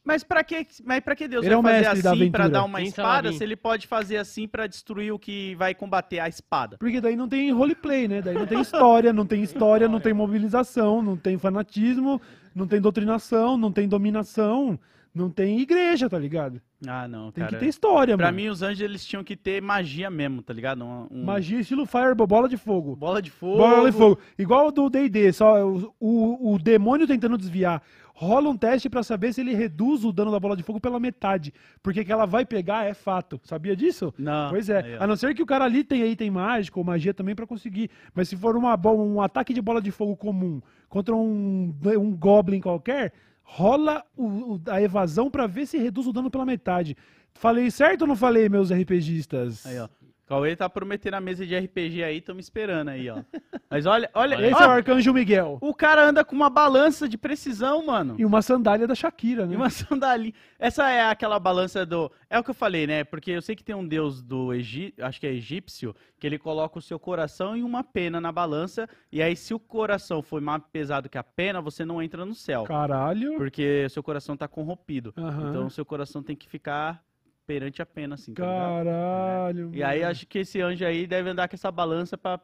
Mas 0.03 0.23
pra 0.23 0.43
que, 0.43 0.65
mas 0.83 0.99
pra 0.99 1.15
que 1.15 1.27
Deus 1.27 1.45
Ele 1.45 1.53
é 1.53 1.57
o 1.57 1.61
vai 1.61 1.73
fazer 1.73 1.85
mestre 1.85 2.03
da 2.03 2.11
assim 2.11 2.31
pra 2.31 2.43
aventura. 2.45 2.59
dar 2.61 2.65
uma 2.65 2.79
Quem 2.79 2.87
espada 2.87 3.31
se 3.33 3.43
ele 3.43 3.55
pode 3.55 3.85
fazer 3.87 4.17
assim 4.17 4.47
pra 4.47 4.65
destruir 4.65 5.11
o 5.11 5.19
que 5.19 5.53
vai 5.55 5.75
combater 5.75 6.19
a 6.19 6.27
espada? 6.27 6.77
Porque 6.79 6.99
daí 6.99 7.15
não 7.15 7.27
tem 7.27 7.51
roleplay, 7.51 8.07
né? 8.07 8.21
Daí 8.21 8.33
não 8.33 8.47
tem 8.47 8.61
história, 8.61 9.13
não 9.13 9.25
tem 9.25 9.43
história, 9.43 9.87
não 9.87 9.99
tem 9.99 10.13
mobilização, 10.13 11.03
não 11.03 11.15
tem 11.15 11.37
fanatismo, 11.37 12.19
não 12.55 12.65
tem 12.65 12.81
doutrinação, 12.81 13.57
não 13.57 13.71
tem 13.71 13.87
dominação, 13.87 14.79
não 15.13 15.29
tem 15.29 15.59
igreja, 15.59 16.09
tá 16.09 16.17
ligado? 16.17 16.61
Ah, 16.87 17.07
não, 17.07 17.31
Tem 17.31 17.43
cara. 17.43 17.57
que 17.57 17.63
ter 17.63 17.69
história, 17.69 18.17
Pra 18.17 18.27
mano. 18.27 18.37
mim, 18.37 18.47
os 18.47 18.61
anjos 18.63 18.81
eles 18.81 19.05
tinham 19.05 19.23
que 19.23 19.35
ter 19.35 19.61
magia 19.61 20.09
mesmo, 20.09 20.41
tá 20.41 20.53
ligado? 20.53 20.83
Um, 20.83 21.07
um- 21.11 21.23
Magia 21.25 21.59
estilo 21.59 21.85
Fireball, 21.85 22.25
bola 22.25 22.49
de 22.49 22.57
fogo. 22.57 22.95
bola 22.95 23.21
de 23.21 23.29
fogo. 23.29 23.57
Bola 23.57 23.91
de 23.91 23.97
fogo. 23.97 24.17
Igual 24.39 24.67
o 24.67 24.71
do 24.71 24.89
D&D, 24.89 25.31
só 25.33 25.63
o, 25.67 25.93
o, 25.99 26.53
o 26.53 26.59
demônio 26.59 27.05
tentando 27.05 27.37
desviar. 27.37 27.83
Rola 28.13 28.49
um 28.49 28.57
teste 28.57 28.87
pra 28.89 29.01
saber 29.03 29.33
se 29.33 29.41
ele 29.41 29.53
reduz 29.55 30.03
o 30.05 30.11
dano 30.11 30.31
da 30.31 30.39
bola 30.39 30.55
de 30.55 30.61
fogo 30.63 30.79
pela 30.79 30.99
metade. 30.99 31.51
Porque 31.81 32.05
que 32.05 32.11
ela 32.11 32.25
vai 32.25 32.45
pegar 32.45 32.85
é 32.85 32.93
fato. 32.93 33.39
Sabia 33.43 33.75
disso? 33.75 34.13
Não. 34.17 34.49
Pois 34.51 34.69
é. 34.69 34.77
Aí, 34.83 34.97
ó. 34.99 35.03
a 35.03 35.07
não 35.07 35.15
ser 35.15 35.33
que 35.33 35.41
o 35.41 35.45
cara 35.45 35.65
ali 35.65 35.83
tenha 35.83 36.05
item 36.05 36.29
mágico 36.29 36.79
ou 36.79 36.85
magia 36.85 37.13
também 37.15 37.33
pra 37.35 37.47
conseguir. 37.47 37.89
Mas 38.13 38.29
se 38.29 38.37
for 38.37 38.55
uma, 38.55 38.77
bo- 38.77 38.91
um 38.93 39.19
ataque 39.21 39.53
de 39.53 39.61
bola 39.61 39.81
de 39.81 39.89
fogo 39.91 40.15
comum 40.15 40.61
contra 40.87 41.15
um, 41.15 41.73
um 41.97 42.11
goblin 42.15 42.59
qualquer, 42.61 43.11
rola 43.53 44.01
o- 44.15 44.53
o- 44.55 44.61
a 44.67 44.81
evasão 44.81 45.29
pra 45.29 45.45
ver 45.45 45.65
se 45.65 45.77
reduz 45.77 46.07
o 46.07 46.13
dano 46.13 46.31
pela 46.31 46.45
metade. 46.45 46.95
Falei 47.33 47.69
certo 47.69 48.03
ou 48.03 48.07
não 48.07 48.15
falei, 48.15 48.47
meus 48.47 48.71
RPGistas? 48.71 49.65
Aí, 49.65 49.77
ó. 49.79 49.89
Cauê 50.31 50.55
tá 50.55 50.69
prometendo 50.69 51.15
a 51.15 51.19
mesa 51.19 51.45
de 51.45 51.57
RPG 51.57 52.05
aí, 52.05 52.21
tamo 52.21 52.39
esperando 52.39 52.87
aí, 52.87 53.09
ó. 53.09 53.21
Mas 53.69 53.85
olha, 53.85 54.09
olha, 54.13 54.35
Esse 54.35 54.55
ó, 54.55 54.63
é 54.63 54.67
o 54.67 54.71
Arcanjo 54.71 55.13
Miguel. 55.13 55.57
o 55.59 55.73
cara 55.73 56.07
anda 56.07 56.23
com 56.23 56.33
uma 56.33 56.49
balança 56.49 57.05
de 57.09 57.17
precisão, 57.17 57.85
mano. 57.85 58.15
E 58.17 58.23
uma 58.23 58.41
sandália 58.41 58.87
da 58.87 58.95
Shakira, 58.95 59.45
né? 59.45 59.53
E 59.53 59.57
uma 59.57 59.69
sandalinha. 59.69 60.33
Essa 60.57 60.89
é 60.89 61.01
aquela 61.09 61.37
balança 61.37 61.85
do. 61.85 62.09
É 62.29 62.39
o 62.39 62.43
que 62.45 62.49
eu 62.49 62.53
falei, 62.53 62.87
né? 62.87 63.03
Porque 63.03 63.31
eu 63.31 63.41
sei 63.41 63.57
que 63.57 63.63
tem 63.63 63.75
um 63.75 63.85
deus 63.85 64.21
do 64.21 64.53
Egito, 64.53 65.03
acho 65.03 65.19
que 65.19 65.27
é 65.27 65.33
egípcio, 65.33 65.93
que 66.17 66.25
ele 66.25 66.39
coloca 66.39 66.79
o 66.79 66.81
seu 66.81 66.97
coração 66.97 67.53
em 67.57 67.61
uma 67.61 67.83
pena 67.83 68.21
na 68.21 68.31
balança. 68.31 68.87
E 69.11 69.21
aí, 69.21 69.35
se 69.35 69.53
o 69.53 69.59
coração 69.59 70.21
for 70.21 70.39
mais 70.39 70.63
pesado 70.71 71.09
que 71.09 71.17
a 71.17 71.23
pena, 71.23 71.59
você 71.59 71.83
não 71.83 72.01
entra 72.01 72.25
no 72.25 72.33
céu. 72.33 72.63
Caralho. 72.63 73.35
Porque 73.35 73.83
o 73.85 73.89
seu 73.89 74.01
coração 74.01 74.37
tá 74.37 74.47
corrompido. 74.47 75.13
Aham. 75.17 75.49
Então, 75.49 75.67
o 75.67 75.69
seu 75.69 75.83
coração 75.83 76.23
tem 76.23 76.37
que 76.37 76.47
ficar 76.47 77.03
perante 77.51 77.81
a 77.81 77.85
pena, 77.85 78.15
assim, 78.15 78.33
tá 78.33 78.43
ligado? 78.45 78.85
Caralho. 78.85 79.71
E 79.73 79.83
aí 79.83 80.03
acho 80.03 80.25
que 80.25 80.39
esse 80.39 80.61
anjo 80.61 80.85
aí 80.85 81.05
deve 81.05 81.29
andar 81.29 81.49
com 81.49 81.55
essa 81.55 81.69
balança 81.69 82.17
pra 82.17 82.39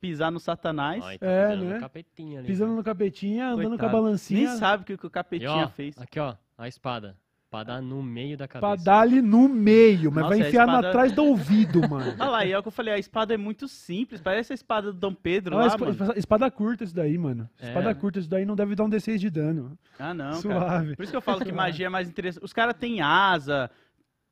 pisar 0.00 0.30
no 0.30 0.38
satanás. 0.38 1.02
Ó, 1.02 1.10
e 1.12 1.18
tá 1.18 1.26
É, 1.26 1.48
pisando 1.48 1.64
né? 1.64 1.74
no 1.74 1.80
capetinha 1.80 2.38
ali. 2.38 2.46
Pisando 2.46 2.70
né? 2.70 2.76
no 2.76 2.84
capetinha, 2.84 3.48
andando 3.48 3.76
com 3.78 3.86
a 3.86 3.88
balancinha. 3.88 4.48
Nem 4.50 4.58
sabe 4.58 4.82
o 4.84 4.86
que, 4.86 4.96
que 4.96 5.06
o 5.06 5.08
E, 5.08 5.10
capetinha 5.10 5.64
ó, 5.64 5.68
fez. 5.68 5.98
Aqui, 5.98 6.20
ó, 6.20 6.34
a 6.56 6.68
espada. 6.68 7.16
Pra 7.50 7.62
dar 7.62 7.80
no 7.80 8.02
meio 8.02 8.36
da 8.36 8.48
Pra 8.48 8.60
cabeça. 8.60 8.84
dar-lhe 8.84 9.22
no 9.22 9.48
meio, 9.48 10.10
mas 10.10 10.24
Nossa, 10.24 10.36
vai 10.36 10.48
enfiar 10.48 10.66
na 10.66 10.72
espada- 10.72 10.88
atrás 10.88 11.12
do 11.12 11.24
ouvido, 11.24 11.88
mano. 11.88 12.12
Olha 12.18 12.30
lá, 12.30 12.44
e 12.44 12.50
é 12.50 12.58
o 12.58 12.62
que 12.62 12.66
eu 12.66 12.72
falei, 12.72 12.92
a 12.94 12.98
espada 12.98 13.32
é 13.32 13.36
muito 13.36 13.68
simples, 13.68 14.20
parece 14.20 14.52
a 14.52 14.54
espada 14.54 14.92
do 14.92 14.98
Dom 14.98 15.14
Pedro 15.14 15.54
Ah, 15.54 15.60
lá, 15.60 15.66
espa- 15.68 15.86
mano. 15.86 16.12
espada 16.16 16.50
curta 16.50 16.82
isso 16.82 16.92
daí, 16.96 17.16
mano. 17.16 17.48
É. 17.60 17.68
Espada 17.68 17.94
curta 17.94 18.18
isso 18.18 18.28
daí 18.28 18.44
não 18.44 18.56
deve 18.56 18.74
dar 18.74 18.82
um 18.82 18.90
D6 18.90 19.18
de 19.20 19.30
dano. 19.30 19.78
Ah, 20.00 20.12
não, 20.12 20.30
cara. 20.42 20.58
Suave. 20.60 20.96
Por 20.96 21.02
isso 21.04 21.12
que 21.12 21.16
eu 21.16 21.20
falo 21.22 21.44
que 21.44 21.52
magia 21.54 21.86
é 21.86 21.88
mais 21.88 22.08
interessante. 22.08 22.44
Os 22.44 22.52
caras 22.52 22.74
têm 22.76 23.00
asa, 23.00 23.70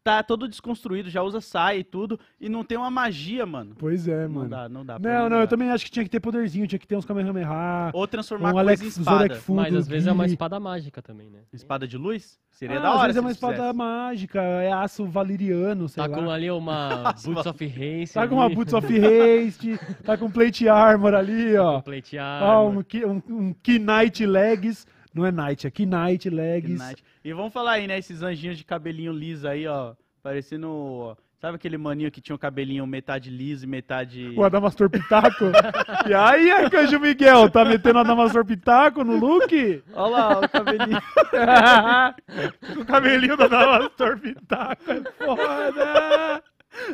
tá 0.04 0.22
todo 0.22 0.48
desconstruído, 0.48 1.08
já 1.08 1.22
usa 1.22 1.40
saia 1.40 1.78
e 1.78 1.84
tudo, 1.84 2.18
e 2.40 2.48
não 2.48 2.64
tem 2.64 2.76
uma 2.76 2.90
magia, 2.90 3.46
mano. 3.46 3.74
Pois 3.78 4.08
é, 4.08 4.26
Não 4.26 4.34
mano. 4.34 4.48
dá, 4.48 4.68
não 4.68 4.84
dá. 4.84 4.98
pra 4.98 5.20
Não, 5.20 5.28
não, 5.28 5.40
eu 5.42 5.46
também 5.48 5.70
acho 5.70 5.84
que 5.84 5.90
tinha 5.90 6.02
que 6.04 6.10
ter 6.10 6.20
poderzinho, 6.20 6.66
tinha 6.66 6.78
que 6.78 6.86
ter 6.86 6.96
uns 6.96 7.04
Kamehameha, 7.04 7.90
Ou 7.92 8.06
transformar 8.06 8.48
um 8.48 8.52
coisa 8.52 8.68
Alex 8.68 8.82
em 8.82 8.88
espada. 8.88 9.34
Full 9.36 9.56
Mas 9.56 9.74
às 9.74 9.86
vezes 9.88 10.08
é 10.08 10.12
uma 10.12 10.26
espada 10.26 10.58
mágica 10.58 11.00
também, 11.00 11.30
né? 11.30 11.40
Espada 11.52 11.86
de 11.86 11.96
luz? 11.96 12.38
Seria 12.50 12.78
Ah, 12.78 12.82
da 12.82 12.88
às 12.90 12.94
hora 12.96 13.02
vezes 13.06 13.16
é 13.16 13.20
uma 13.20 13.30
espada 13.30 13.56
fizesse. 13.56 13.76
mágica, 13.76 14.42
é 14.42 14.72
aço 14.72 15.06
valeriano, 15.06 15.88
sei 15.88 16.02
Tá 16.02 16.08
lá. 16.10 16.16
com 16.18 16.30
ali 16.30 16.50
uma 16.50 17.14
Boots 17.24 17.46
of 17.46 17.64
Haste. 17.64 18.14
Tá 18.14 18.28
com 18.28 18.34
uma 18.34 18.48
Boots 18.48 18.74
of 18.74 18.86
Haste, 18.86 19.78
tá 20.04 20.16
com 20.18 20.30
plate 20.30 20.68
armor 20.68 21.14
ali, 21.14 21.56
ó. 21.56 21.80
Pleitear. 21.80 22.42
Ó, 22.42 22.68
um, 22.70 22.78
um, 23.06 23.22
um 23.30 23.54
Knight 23.66 24.26
Legs. 24.26 24.86
Não 25.14 25.26
é 25.26 25.30
Knight, 25.30 25.66
é 25.66 25.70
Knight 25.84 26.30
Legs. 26.30 26.78
Night. 26.78 27.04
E 27.24 27.32
vamos 27.32 27.52
falar 27.52 27.72
aí, 27.72 27.86
né? 27.86 27.98
Esses 27.98 28.22
anjinhos 28.22 28.58
de 28.58 28.64
cabelinho 28.64 29.12
liso 29.12 29.46
aí, 29.46 29.66
ó. 29.66 29.94
Parecendo. 30.22 30.68
ó, 30.68 31.16
Sabe 31.42 31.56
aquele 31.56 31.76
maninho 31.76 32.08
que 32.10 32.20
tinha 32.20 32.36
o 32.36 32.38
cabelinho 32.38 32.86
metade 32.86 33.28
liso 33.28 33.64
e 33.64 33.68
metade. 33.68 34.32
O 34.36 34.44
Adamastor 34.44 34.88
Pitaco. 34.88 35.46
e 36.08 36.14
aí, 36.14 36.50
Arcanjo 36.52 37.00
Miguel, 37.00 37.50
tá 37.50 37.64
metendo 37.64 37.98
Adamastor 37.98 38.44
Pitaco 38.44 39.02
no 39.02 39.16
look? 39.16 39.82
Olha 39.92 40.10
lá, 40.10 40.38
o 40.38 40.48
cabelinho. 40.48 41.02
o 42.80 42.84
cabelinho 42.84 43.36
do 43.36 43.42
Adamastor 43.42 44.20
Pitaco 44.20 44.84
é 44.92 45.24
foda. 45.24 46.42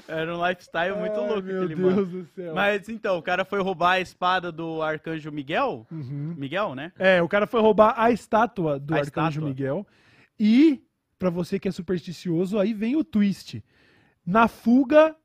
Era 0.09 0.35
um 0.35 0.49
lifestyle 0.49 0.97
muito 0.97 1.21
Ai, 1.21 1.29
louco 1.29 1.43
meu 1.43 1.63
aquele 1.63 1.75
Deus 1.75 1.95
mano. 1.95 2.07
do 2.07 2.25
céu. 2.35 2.55
Mas 2.55 2.89
então, 2.89 3.19
o 3.19 3.23
cara 3.23 3.45
foi 3.45 3.61
roubar 3.61 3.93
a 3.93 4.01
espada 4.01 4.51
do 4.51 4.81
arcanjo 4.83 5.31
Miguel? 5.31 5.87
Uhum. 5.93 6.35
Miguel, 6.37 6.75
né? 6.75 6.91
É, 6.99 7.23
o 7.23 7.29
cara 7.29 7.47
foi 7.47 7.61
roubar 7.61 7.95
a 7.97 8.11
estátua 8.11 8.79
do 8.79 8.95
A 8.95 8.99
Arcanjo 8.99 9.29
estátua. 9.29 9.49
Miguel. 9.49 9.87
E, 10.39 10.83
pra 11.19 11.31
você 11.31 11.59
que 11.59 11.69
é 11.69 11.73
supersticioso, 11.73 12.59
aí 12.59 12.73
vem 12.73 12.97
o 12.97 13.03
twist. 13.05 13.63
Na 14.25 14.47
fuga, 14.47 15.17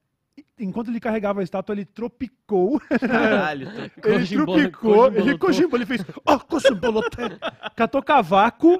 enquanto 0.60 0.90
ele 0.90 1.00
carregava 1.00 1.42
a 1.42 1.44
estátua, 1.44 1.74
ele 1.76 1.86
tropicou. 1.86 2.80
Caralho. 3.00 3.68
tô- 4.02 4.10
ele 4.10 4.20
Cochimbolo- 4.20 4.58
tropicou, 4.70 5.08
ele 5.14 5.38
cochimbo, 5.38 5.78
ele 5.78 5.86
fez. 5.86 6.04
Ó, 6.26 6.40
cochimboloté. 6.40 7.38
Catou 7.76 8.02
cavaco 8.02 8.80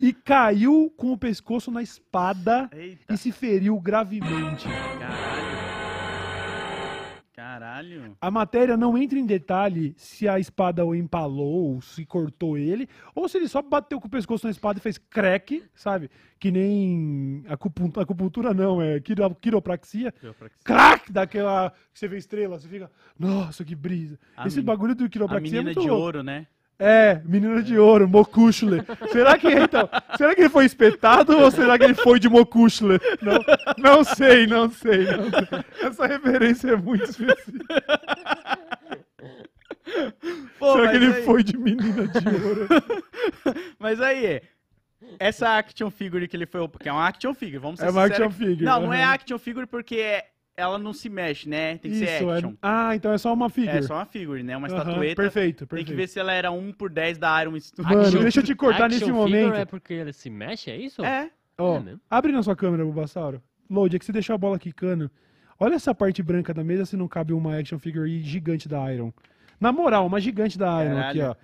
e 0.00 0.12
caiu 0.12 0.92
com 0.96 1.12
o 1.12 1.18
pescoço 1.18 1.70
na 1.70 1.82
espada 1.82 2.70
Eita, 2.72 3.12
e 3.14 3.16
se 3.18 3.32
feriu 3.32 3.78
gravemente. 3.80 4.66
caralho. 4.98 5.27
Caralho. 7.48 8.14
A 8.20 8.30
matéria 8.30 8.76
não 8.76 8.96
entra 8.98 9.18
em 9.18 9.24
detalhe 9.24 9.94
se 9.96 10.28
a 10.28 10.38
espada 10.38 10.84
o 10.84 10.94
empalou, 10.94 11.80
se 11.80 12.04
cortou 12.04 12.58
ele, 12.58 12.86
ou 13.14 13.26
se 13.26 13.38
ele 13.38 13.48
só 13.48 13.62
bateu 13.62 13.98
com 13.98 14.06
o 14.06 14.10
pescoço 14.10 14.44
na 14.46 14.50
espada 14.50 14.78
e 14.78 14.82
fez 14.82 14.98
crack, 14.98 15.64
sabe? 15.74 16.10
Que 16.38 16.50
nem 16.50 17.42
acupuntura, 17.48 18.02
acupuntura 18.04 18.52
não, 18.54 18.82
é 18.82 19.00
quiro- 19.00 19.34
quiropraxia. 19.36 20.12
Crack! 20.62 21.10
Daquela 21.10 21.70
que 21.92 21.98
você 21.98 22.06
vê 22.06 22.18
estrela, 22.18 22.58
você 22.58 22.68
fica, 22.68 22.90
nossa, 23.18 23.64
que 23.64 23.74
brisa. 23.74 24.18
A 24.36 24.46
Esse 24.46 24.60
bagulho 24.60 24.94
do 24.94 25.04
A 25.04 25.08
quiropraxia 25.08 25.48
é 25.48 25.50
menina 25.50 25.64
muito 25.64 25.80
de 25.80 25.88
louco. 25.88 26.02
ouro, 26.04 26.22
né? 26.22 26.46
É, 26.80 27.20
menina 27.24 27.60
de 27.60 27.76
ouro, 27.76 28.08
Mokushule. 28.08 28.82
Será 29.10 29.36
que 29.36 29.48
então? 29.48 29.88
Será 30.16 30.32
que 30.34 30.42
ele 30.42 30.48
foi 30.48 30.64
espetado 30.64 31.36
ou 31.36 31.50
será 31.50 31.76
que 31.76 31.84
ele 31.84 31.94
foi 31.94 32.20
de 32.20 32.28
Mokushule? 32.28 33.00
Não, 33.20 33.44
não 33.78 34.04
sei, 34.04 34.46
não 34.46 34.70
sei, 34.70 35.04
não 35.06 35.24
sei. 35.24 35.88
Essa 35.88 36.06
referência 36.06 36.70
é 36.70 36.76
muito 36.76 37.04
específica. 37.04 37.82
Pô, 40.58 40.74
será 40.74 40.90
que 40.90 40.96
ele 40.96 41.06
aí- 41.14 41.24
foi 41.24 41.42
de 41.42 41.56
menina 41.56 42.06
de 42.06 42.28
ouro? 42.28 42.68
Mas 43.78 44.00
aí, 44.00 44.40
essa 45.18 45.56
action 45.58 45.90
figure 45.90 46.28
que 46.28 46.36
ele 46.36 46.46
foi. 46.46 46.68
Que 46.80 46.88
é 46.88 46.92
uma 46.92 47.08
action 47.08 47.34
figure, 47.34 47.58
vamos 47.58 47.80
ser 47.80 47.86
É 47.86 47.90
uma 47.90 48.04
action 48.04 48.28
que- 48.28 48.34
figure, 48.36 48.64
Não, 48.64 48.82
não 48.82 48.92
é 48.94 49.02
aham. 49.02 49.14
action 49.14 49.38
figure 49.38 49.66
porque 49.66 49.96
é- 49.96 50.26
ela 50.58 50.78
não 50.78 50.92
se 50.92 51.08
mexe, 51.08 51.48
né? 51.48 51.78
Tem 51.78 51.90
que 51.90 51.98
ser 51.98 52.16
Isso, 52.16 52.30
action. 52.30 52.50
é... 52.50 52.54
Ah, 52.60 52.94
então 52.96 53.12
é 53.12 53.18
só 53.18 53.32
uma 53.32 53.48
figure. 53.48 53.78
É, 53.78 53.82
só 53.82 53.94
uma 53.94 54.04
figure, 54.06 54.42
né? 54.42 54.56
Uma 54.56 54.66
Aham, 54.68 54.78
estatueta. 54.78 55.22
Perfeito, 55.22 55.58
Tem 55.60 55.66
perfeito. 55.68 55.86
que 55.88 55.94
ver 55.94 56.08
se 56.08 56.18
ela 56.18 56.32
era 56.32 56.50
1 56.50 56.72
por 56.72 56.90
10 56.90 57.16
da 57.18 57.40
Iron 57.42 57.58
Studio. 57.60 57.84
Mano, 57.90 58.02
Action 58.06 58.20
deixa 58.22 58.40
eu 58.40 58.44
te 58.44 58.54
cortar 58.54 58.84
Action 58.86 58.88
nesse 58.88 59.04
figure 59.04 59.42
momento. 59.42 59.54
é 59.54 59.64
porque 59.64 59.94
ele 59.94 60.12
se 60.12 60.28
mexe, 60.28 60.70
é 60.70 60.76
isso? 60.76 61.04
É. 61.04 61.30
Ó, 61.56 61.78
É 61.78 61.94
abre 62.10 62.32
na 62.32 62.42
sua 62.42 62.56
câmera, 62.56 62.84
Bulbasauro. 62.84 63.40
Load, 63.70 63.94
é 63.94 63.98
que 63.98 64.04
você 64.04 64.12
deixou 64.12 64.34
a 64.34 64.38
bola 64.38 64.58
quicando. 64.58 65.10
Olha 65.60 65.74
essa 65.74 65.94
parte 65.94 66.22
branca 66.22 66.52
da 66.54 66.62
mesa 66.64 66.84
se 66.86 66.96
não 66.96 67.06
cabe 67.08 67.32
uma 67.32 67.56
action 67.58 67.78
figure 67.78 68.08
aí 68.10 68.20
gigante 68.22 68.68
da 68.68 68.92
Iron. 68.92 69.12
Na 69.60 69.72
moral, 69.72 70.06
uma 70.06 70.20
gigante 70.20 70.56
da 70.58 70.84
Iron 70.84 70.98
aqui, 70.98 71.20
ó. 71.20 71.34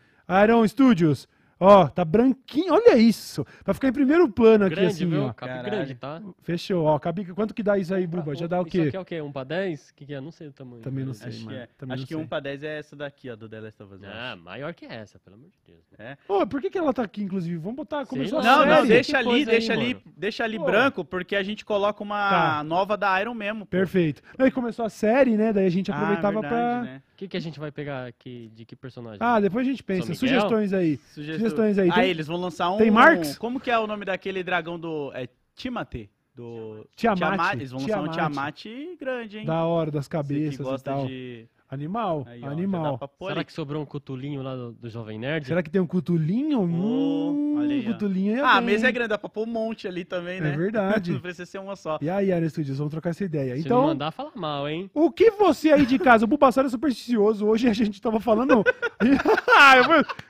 Iron 0.45 0.67
Studios. 0.67 1.29
Ó, 1.61 1.87
tá 1.89 2.05
branquinho. 2.05 2.73
Olha 2.75 2.97
isso. 2.97 3.47
Vai 3.65 3.75
ficar 3.75 3.89
em 3.89 3.93
primeiro 3.93 4.29
plano 4.29 4.65
aqui, 4.67 4.75
Grande, 4.75 4.91
assim, 4.93 5.09
viu? 5.09 5.25
ó. 5.25 5.33
Cabe 5.33 5.53
Caralho. 5.53 5.71
grande, 5.71 5.95
tá? 5.95 6.23
Fechou, 6.43 6.85
ó. 6.85 6.99
Cabe... 6.99 7.25
Quanto 7.33 7.55
que 7.55 7.63
dá 7.63 7.79
isso 7.79 7.95
aí, 7.95 8.07
Buba? 8.07 8.35
Já 8.35 8.47
dá 8.47 8.59
o 8.61 8.63
Isso 8.63 8.71
quê? 8.71 8.81
aqui 8.89 8.97
é 8.97 9.01
o 9.01 9.05
quê? 9.05 9.21
1 9.23 9.33
pra 9.33 9.45
10? 9.45 9.91
O 9.91 9.95
que, 9.95 10.07
que 10.07 10.15
é? 10.15 10.21
Não 10.21 10.31
sei 10.31 10.49
o 10.49 10.53
tamanho. 10.53 10.83
Também 10.83 11.05
não 11.05 11.15
sei. 11.15 11.29
Acho 11.29 11.39
que, 11.39 11.45
mano, 11.45 11.57
é. 11.59 11.69
também 11.79 11.95
Acho 11.95 12.03
não 12.03 12.07
que 12.09 12.15
sei. 12.15 12.23
1 12.23 12.27
pra 12.27 12.41
10 12.41 12.63
é 12.65 12.79
essa 12.79 12.97
daqui, 12.97 13.31
ó, 13.31 13.37
do 13.37 13.49
The 13.49 13.61
Last 13.61 13.83
of 13.83 13.95
Us. 13.95 14.01
Ah, 14.05 14.37
maior 14.37 14.75
que 14.75 14.85
essa, 14.85 15.19
pelo 15.19 15.37
amor 15.37 15.49
de 15.49 15.59
Deus. 15.67 15.85
É. 15.99 16.17
Ô, 16.29 16.47
por 16.47 16.61
que, 16.61 16.71
que 16.71 16.77
ela 16.79 16.93
tá 16.93 17.03
aqui, 17.03 17.23
inclusive? 17.23 17.57
Vamos 17.57 17.77
botar. 17.77 18.05
Começou 18.05 18.43
Sei 18.43 18.51
a. 18.51 18.57
Não, 18.57 18.67
não, 18.67 18.75
série. 18.79 18.89
deixa 18.89 19.13
Que 19.13 19.17
ali, 19.17 19.31
aí, 19.31 19.45
deixa 19.45 19.73
ali, 19.73 19.95
mano. 19.95 20.01
deixa 20.17 20.45
ali 20.45 20.59
Pô. 20.59 20.65
branco, 20.65 21.05
porque 21.05 21.37
a 21.37 21.43
gente 21.43 21.65
coloca 21.65 22.03
uma 22.03 22.31
Tá. 22.31 22.65
nova 22.65 22.97
da 22.97 23.21
Iron 23.21 23.35
mesmo. 23.35 23.61
pô. 23.61 23.71
Perfeito. 23.71 24.23
Aí 24.39 24.51
começou 24.51 24.85
a 24.85 24.89
série, 24.91 25.37
né? 25.37 25.53
Daí 25.53 25.67
a 25.67 25.71
gente 25.71 25.91
Ah, 25.91 25.95
aproveitava 25.95 26.41
verdade, 26.41 26.55
pra. 26.55 26.83
né? 26.93 27.03
O 27.15 27.17
que, 27.17 27.29
que 27.29 27.37
a 27.37 27.41
gente 27.41 27.61
vai 27.61 27.71
pegar 27.71 28.07
aqui? 28.07 28.51
De 28.53 28.65
que 28.65 28.75
personagem? 28.75 29.19
Ah, 29.21 29.39
depois 29.39 29.65
a 29.65 29.71
gente 29.71 29.85
pensa. 29.85 30.13
Sugestões 30.17 30.73
aí. 30.73 30.99
Sugestões 31.13 31.79
aí. 31.79 31.89
Ah, 31.89 31.95
Tem- 31.95 32.11
eles 32.11 32.27
vão 32.27 32.37
lançar 32.37 32.73
um. 32.73 32.77
Tem 32.77 32.91
Marx? 32.91 33.39
Como 33.39 33.61
que 33.61 33.71
é 33.71 33.79
o 33.79 33.87
nome 33.87 34.05
daquele 34.05 34.43
dragão 34.43 34.77
do. 34.77 35.13
É 35.15 35.29
Timate? 35.55 36.11
Do. 36.35 36.85
Tiamat. 36.97 37.55
Eles 37.55 37.71
vão 37.71 37.81
lançar 37.81 38.03
um 38.03 38.09
Tiamat. 38.09 38.65
Grande, 38.99 39.39
hein? 39.39 39.47
Da 39.47 39.65
hora, 39.65 39.93
das 39.93 40.07
Você 40.07 40.11
que 40.11 40.17
cabeças 40.17 40.55
e 40.59 40.63
gosta 40.65 40.91
tal. 40.91 41.07
de. 41.07 41.47
Animal, 41.71 42.25
Aí, 42.29 42.41
ó, 42.43 42.49
animal. 42.49 43.01
Será 43.27 43.43
que 43.43 43.53
sobrou 43.53 43.83
um 43.83 43.87
cutulinho 43.87 44.43
lá 44.43 44.55
do, 44.55 44.73
do 44.73 44.89
Jovem 44.89 45.19
Nerd? 45.19 45.47
Será 45.47 45.63
que 45.63 45.71
tem 45.71 45.81
um 45.81 45.87
cutulinho? 45.87 46.61
hum, 46.61 47.57
olha 47.59 47.75
aí, 47.75 47.89
ó. 47.89 47.93
cutulinho 47.93 48.37
é 48.37 48.41
Ah, 48.41 48.53
a 48.53 48.61
bem, 48.61 48.67
mesa 48.67 48.89
é 48.89 48.93
grande, 48.93 49.09
dá 49.09 49.19
pra 49.19 49.29
pôr 49.29 49.49
um 49.49 49.51
monte 49.51 49.89
ali 49.89 50.05
também, 50.05 50.41
né? 50.41 50.53
É 50.53 50.57
verdade. 50.57 51.11
Não 51.13 51.21
precisa 51.21 51.47
ser 51.47 51.59
uma 51.59 51.75
só. 51.75 51.99
E 52.01 52.09
aí, 52.09 52.31
Iron 52.31 52.49
Studios, 52.49 52.79
vamos 52.79 52.91
trocar 52.91 53.11
essa 53.11 53.25
ideia. 53.25 53.55
Se 53.57 53.63
então, 53.63 53.81
não 53.81 53.89
mandar, 53.89 54.11
fala 54.13 54.31
mal, 54.35 54.69
hein? 54.69 54.91
o 54.95 55.11
que 55.11 55.31
você 55.31 55.73
aí 55.73 55.87
de 55.87 55.99
casa, 55.99 56.25
o 56.25 56.29
Bulbasaur 56.29 56.67
é 56.67 56.69
supersticioso, 56.69 57.47
hoje 57.47 57.69
a 57.69 57.73
gente 57.73 58.01
tava 58.01 58.21
falando... 58.21 58.63
ah, 59.59 59.75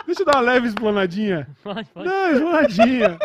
Deixa 0.06 0.22
eu 0.22 0.26
dar 0.26 0.36
uma 0.36 0.40
leve 0.40 0.68
explanadinha. 0.68 1.48
Não, 1.94 2.30
explanadinha. 2.30 3.18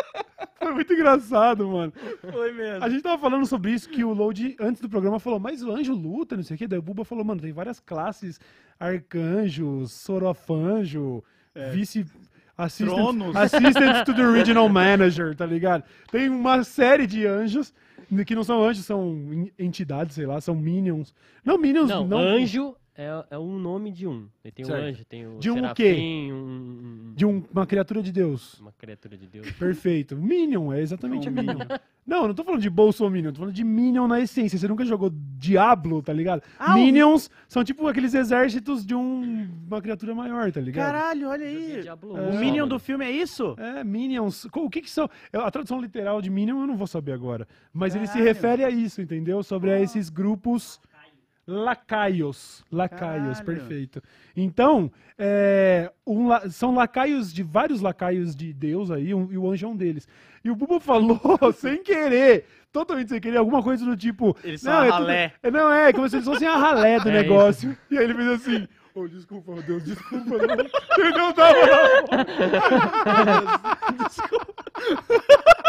Foi 0.58 0.72
muito 0.72 0.92
engraçado, 0.92 1.66
mano. 1.68 1.92
Foi 2.20 2.52
mesmo. 2.52 2.84
A 2.84 2.88
gente 2.88 3.02
tava 3.02 3.18
falando 3.20 3.46
sobre 3.46 3.72
isso, 3.72 3.88
que 3.88 4.04
o 4.04 4.12
Load, 4.12 4.56
antes 4.60 4.80
do 4.82 4.88
programa, 4.88 5.18
falou, 5.18 5.38
mas 5.38 5.62
o 5.62 5.70
anjo 5.72 5.94
luta, 5.94 6.36
não 6.36 6.42
sei 6.42 6.54
o 6.54 6.58
quê. 6.58 6.68
Daí 6.68 6.78
o 6.78 6.82
Buba 6.82 7.04
falou, 7.04 7.24
mano, 7.24 7.40
tem 7.40 7.52
várias 7.52 7.80
classes, 7.80 7.99
arcanjo, 8.78 9.86
sorofanjo, 9.86 11.22
vice... 11.72 12.04
Assistant, 12.58 13.36
assistant 13.36 14.04
to 14.04 14.12
the 14.12 14.22
Regional 14.22 14.68
Manager, 14.72 15.34
tá 15.34 15.46
ligado? 15.46 15.82
Tem 16.12 16.28
uma 16.28 16.62
série 16.62 17.06
de 17.06 17.26
anjos, 17.26 17.72
que 18.26 18.34
não 18.34 18.44
são 18.44 18.62
anjos, 18.62 18.84
são 18.84 19.16
en- 19.32 19.50
entidades, 19.58 20.14
sei 20.14 20.26
lá, 20.26 20.38
são 20.42 20.54
minions. 20.54 21.14
Não, 21.42 21.56
minions, 21.56 21.88
Não, 21.88 22.06
não... 22.06 22.18
anjo 22.18 22.76
é, 22.96 23.24
é 23.30 23.38
um 23.38 23.58
nome 23.58 23.90
de 23.90 24.06
um. 24.06 24.26
Ele 24.44 24.52
tem 24.52 24.64
Certo. 24.64 24.80
um 24.82 24.86
anjo, 24.86 25.04
tem 25.04 25.26
o 25.26 25.38
De 25.38 25.50
um 25.50 25.64
o 25.64 25.74
quê? 25.74 25.84
serafim, 25.94 26.32
um, 26.32 26.36
um- 26.36 27.12
De 27.14 27.24
um- 27.26 27.42
uma 27.52 27.66
criatura 27.66 28.02
de 28.02 28.12
Deus. 28.12 28.58
uma 28.60 28.72
criatura 28.72 29.16
de 29.16 29.26
Deus. 29.26 29.50
Perfeito. 29.52 30.16
Minion, 30.16 30.72
é 30.72 30.80
exatamente 30.80 31.28
Um 31.28 31.32
Minion. 31.32 31.58
Não, 32.06 32.22
eu 32.22 32.28
não 32.28 32.34
tô 32.34 32.42
falando 32.42 32.60
de 32.62 32.70
Bolsominion, 32.70 33.30
tô 33.32 33.38
falando 33.40 33.54
de 33.54 33.62
Minion 33.62 34.08
na 34.08 34.20
essência. 34.20 34.58
Você 34.58 34.66
nunca 34.66 34.84
jogou 34.84 35.10
Diablo, 35.38 36.02
tá 36.02 36.12
ligado? 36.12 36.42
Ah, 36.58 36.72
o- 36.72 36.78
Minions 36.78 37.30
são 37.48 37.62
tipo 37.62 37.86
aqueles 37.86 38.14
exércitos 38.14 38.84
de 38.84 38.94
um- 38.94 39.48
uma 39.68 39.80
criatura 39.80 40.14
maior, 40.14 40.50
tá 40.50 40.60
ligado? 40.60 40.86
Caralho, 40.92 41.28
olha 41.28 41.46
aí. 41.46 41.82
Diablo 41.82 42.16
É. 42.18 42.20
O 42.30 42.38
Minion 42.40 42.66
do 42.66 42.78
filme 42.78 43.04
é 43.04 43.10
isso? 43.10 43.54
É, 43.58 43.84
Minions. 43.84 44.46
O 44.52 44.68
que 44.68 44.80
que 44.80 44.90
são? 44.90 45.08
A 45.32 45.50
tradução 45.50 45.80
literal 45.80 46.20
de 46.20 46.28
Minion 46.30 46.60
eu 46.62 46.66
não 46.66 46.76
vou 46.76 46.86
saber 46.86 47.12
agora. 47.12 47.46
Mas 47.72 47.94
ele 47.94 48.06
se 48.06 48.14
Caralho. 48.14 48.28
refere 48.28 48.64
a 48.64 48.70
isso, 48.70 49.00
entendeu? 49.00 49.42
Sobre 49.42 49.70
a 49.70 49.80
esses 49.80 50.08
grupos 50.10 50.80
lacaios. 51.50 52.64
Lacaios, 52.70 53.40
Caralho. 53.40 53.44
perfeito. 53.44 54.02
Então, 54.36 54.90
é, 55.18 55.90
um 56.06 56.28
são 56.50 56.74
lacaios 56.74 57.32
de 57.32 57.42
vários 57.42 57.80
lacaios 57.80 58.34
de 58.34 58.52
Deus 58.52 58.90
aí, 58.90 59.12
um- 59.14 59.30
e 59.32 59.36
o 59.36 59.50
anjo 59.50 59.66
é 59.66 59.68
um 59.68 59.76
deles. 59.76 60.06
E 60.44 60.50
o 60.50 60.56
Buba 60.56 60.80
falou, 60.80 61.20
sem 61.54 61.82
querer, 61.82 62.46
totalmente 62.72 63.10
sem 63.10 63.20
querer, 63.20 63.36
alguma 63.38 63.62
coisa 63.62 63.84
do 63.84 63.96
tipo. 63.96 64.36
Eles 64.42 64.60
são 64.62 64.72
não, 64.72 64.80
a 64.80 64.86
é 64.86 64.90
tudo- 64.90 64.98
ralé." 65.00 65.32
é, 65.42 65.50
não, 65.50 65.72
é, 65.72 65.92
como 65.92 66.08
se 66.08 66.16
eles 66.16 66.26
fossem 66.26 66.48
a 66.48 66.56
ralé 66.56 66.98
do 67.00 67.08
É 67.10 67.12
negócio. 67.12 67.76
E 67.90 67.98
aí 67.98 68.04
ele 68.04 68.14
fez 68.14 68.28
assim. 68.28 68.68
Ô, 68.94 69.06
desculpa, 69.06 69.52
meu 69.52 69.62
Deus, 69.62 69.84
desculpa, 69.84 70.36
não. 70.38 71.04
Ele 71.04 71.10
não 71.16 71.32
tava 71.32 71.58
lá. 71.58 71.66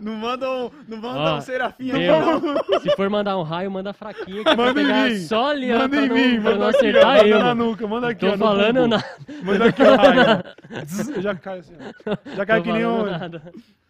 Não 0.00 0.14
manda 0.14 0.50
um, 0.50 0.70
não 0.88 0.96
manda 0.98 1.18
Ó, 1.18 1.34
um 1.34 1.38
aqui, 1.66 1.92
não. 1.92 2.80
Se 2.80 2.96
for 2.96 3.10
mandar 3.10 3.36
um 3.36 3.42
raio, 3.42 3.70
manda 3.70 3.92
fraquinho. 3.92 4.42
Que 4.44 4.56
Manda 4.56 4.80
em 4.80 5.10
mim. 5.10 5.18
só 5.20 5.50
ali, 5.50 5.70
ó, 5.70 5.74
Manda 5.80 5.88
pra 5.90 6.00
em 6.00 6.08
não, 6.08 6.14
mim, 6.16 6.40
pra 6.40 6.50
não 6.54 6.58
manda 6.60 6.70
aqui, 6.70 6.86
ó, 6.86 6.88
acertar 6.88 7.16
manda 7.16 7.28
eu, 7.28 7.38
na 7.38 7.44
mano. 7.44 7.64
nuca, 7.66 7.86
manda 7.86 8.08
aqui, 8.08 8.24
ó, 8.26 8.30
Tô 8.30 8.36
no 8.38 8.44
falando 8.44 8.74
bumbum. 8.76 8.88
nada. 8.88 9.04
Manda 9.42 9.64
aqui 9.66 9.82
o 9.82 9.96
raio. 9.96 10.22
ó. 10.22 10.42
Zzz, 10.86 11.22
Já 11.22 11.34
cai 11.34 11.58
assim, 11.58 11.74
ó. 12.06 12.16
Já 12.34 12.46
cai 12.46 12.58
Tô 12.58 12.64
que 12.64 12.72
nem 12.72 12.82
falando 12.82 13.08
um... 13.08 13.10
nada. 13.10 13.42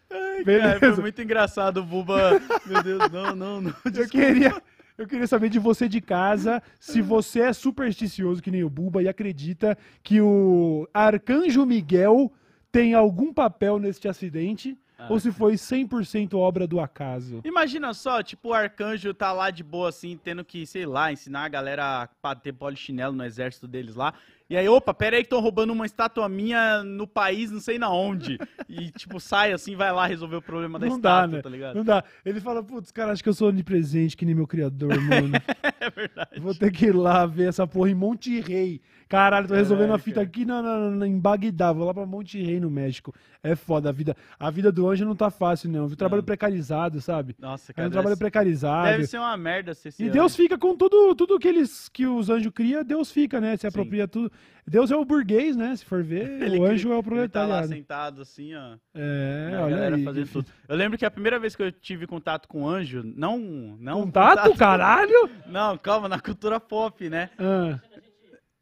Cara, 0.09 0.43
Beleza. 0.43 0.79
foi 0.79 0.95
muito 1.03 1.21
engraçado 1.21 1.77
o 1.77 1.83
Buba. 1.83 2.41
Meu 2.65 2.83
Deus, 2.83 3.09
não, 3.11 3.33
não, 3.35 3.61
não. 3.61 3.73
Eu 3.95 4.09
queria, 4.09 4.53
eu 5.01 5.07
queria 5.07 5.27
saber 5.27 5.49
de 5.49 5.57
você 5.57 5.89
de 5.89 5.99
casa 5.99 6.61
se 6.79 7.01
você 7.01 7.41
é 7.41 7.53
supersticioso 7.53 8.41
que 8.41 8.51
nem 8.51 8.63
o 8.63 8.69
Buba 8.69 9.01
e 9.01 9.07
acredita 9.07 9.77
que 10.03 10.21
o 10.21 10.87
Arcanjo 10.93 11.65
Miguel 11.65 12.31
tem 12.71 12.93
algum 12.93 13.33
papel 13.33 13.79
neste 13.79 14.07
acidente 14.07 14.77
ou 15.09 15.19
se 15.19 15.31
foi 15.31 15.53
100% 15.53 16.35
obra 16.35 16.67
do 16.67 16.79
acaso. 16.79 17.41
Imagina 17.43 17.91
só, 17.91 18.21
tipo, 18.21 18.49
o 18.49 18.53
arcanjo 18.53 19.11
tá 19.15 19.31
lá 19.33 19.49
de 19.49 19.63
boa, 19.63 19.89
assim, 19.89 20.15
tendo 20.23 20.45
que, 20.45 20.63
sei 20.67 20.85
lá, 20.85 21.11
ensinar 21.11 21.45
a 21.45 21.49
galera 21.49 22.03
a 22.03 22.09
bater 22.21 22.53
polichinelo 22.53 23.11
no 23.11 23.25
exército 23.25 23.67
deles 23.67 23.95
lá. 23.95 24.13
E 24.51 24.57
aí, 24.57 24.67
opa, 24.67 24.93
pera 24.93 25.15
aí 25.15 25.21
que 25.23 25.27
estão 25.27 25.39
roubando 25.39 25.71
uma 25.71 25.85
estátua 25.85 26.27
minha 26.27 26.83
no 26.83 27.07
país, 27.07 27.49
não 27.49 27.61
sei 27.61 27.79
na 27.79 27.89
onde. 27.89 28.37
E, 28.67 28.91
tipo, 28.91 29.17
sai 29.17 29.53
assim, 29.53 29.77
vai 29.77 29.93
lá 29.93 30.05
resolver 30.05 30.35
o 30.35 30.41
problema 30.41 30.77
da 30.77 30.87
Não 30.87 30.99
dá, 30.99 31.09
estátua, 31.19 31.37
né? 31.37 31.41
tá 31.41 31.49
ligado? 31.49 31.75
Não 31.77 31.85
dá. 31.85 32.03
Ele 32.25 32.41
fala, 32.41 32.61
putz, 32.61 32.91
cara, 32.91 33.13
acho 33.13 33.23
que 33.23 33.29
eu 33.29 33.33
sou 33.33 33.47
onipresente 33.47 34.17
que 34.17 34.25
nem 34.25 34.35
meu 34.35 34.45
criador, 34.45 34.89
mano. 34.99 35.31
É 35.79 35.89
verdade. 35.89 36.37
Vou 36.41 36.53
ter 36.53 36.69
que 36.69 36.87
ir 36.87 36.91
lá 36.95 37.25
ver 37.25 37.47
essa 37.47 37.65
porra 37.65 37.89
em 37.91 37.95
Monte 37.95 38.41
Rei. 38.41 38.81
Caralho, 39.07 39.47
tô 39.47 39.53
resolvendo 39.55 39.85
a 39.85 39.87
Caralho, 39.97 40.03
fita 40.03 40.21
aqui 40.21 40.43
na, 40.45 40.61
na- 40.61 40.91
na- 40.91 41.07
em 41.07 41.17
Bagdá. 41.19 41.71
Vou 41.71 41.85
lá 41.85 41.93
pra 41.93 42.05
Monte 42.05 42.41
Rei, 42.41 42.59
no 42.59 42.69
México. 42.69 43.13
É 43.43 43.55
foda. 43.55 43.87
A 43.89 43.91
vida, 43.93 44.15
a 44.37 44.49
vida 44.51 44.69
do 44.71 44.87
anjo 44.89 45.05
não 45.05 45.15
tá 45.15 45.29
fácil, 45.29 45.69
não. 45.69 45.87
viu? 45.87 45.95
Trabalho 45.97 46.21
Não. 46.21 46.25
precarizado, 46.25 46.99
sabe? 47.01 47.35
Nossa, 47.39 47.71
É 47.71 47.73
cara. 47.73 47.87
um 47.87 47.91
trabalho 47.91 48.17
precarizado. 48.17 48.89
deve 48.91 49.07
ser 49.07 49.17
uma 49.17 49.35
merda 49.37 49.73
ser 49.73 49.93
E 49.99 50.09
Deus 50.09 50.33
anjo. 50.33 50.43
fica 50.43 50.57
com 50.57 50.75
tudo, 50.75 51.15
tudo 51.15 51.39
que 51.39 51.47
eles 51.47 51.87
que 51.89 52.05
os 52.05 52.29
anjos 52.29 52.51
criam, 52.53 52.83
Deus 52.83 53.11
fica, 53.11 53.39
né? 53.41 53.55
Se 53.57 53.65
apropria 53.65 54.07
tudo. 54.07 54.31
Deus 54.65 54.91
é 54.91 54.95
o 54.95 55.03
burguês, 55.03 55.55
né? 55.55 55.75
Se 55.75 55.83
for 55.83 56.03
ver, 56.03 56.29
Ele 56.41 56.59
o 56.59 56.65
anjo 56.65 56.91
é 56.91 56.95
o 56.95 57.03
Ele 57.15 57.27
tá 57.27 57.45
lá 57.45 57.63
sentado 57.63 58.21
assim, 58.21 58.53
ó. 58.55 58.77
É, 58.93 59.51
olha 59.55 59.75
galera 59.75 59.95
aí. 59.95 60.03
fazendo 60.03 60.29
tudo. 60.29 60.51
Eu 60.67 60.75
lembro 60.75 60.97
que 60.97 61.05
a 61.05 61.11
primeira 61.11 61.39
vez 61.39 61.55
que 61.55 61.63
eu 61.63 61.71
tive 61.71 62.07
contato 62.07 62.47
com 62.47 62.67
anjo, 62.67 63.03
não. 63.03 63.37
não 63.79 64.03
Contato, 64.03 64.55
caralho? 64.55 65.29
Não, 65.47 65.77
calma, 65.77 66.07
na 66.07 66.19
cultura 66.19 66.59
pop, 66.59 67.09
né? 67.09 67.29
Ah. 67.37 67.79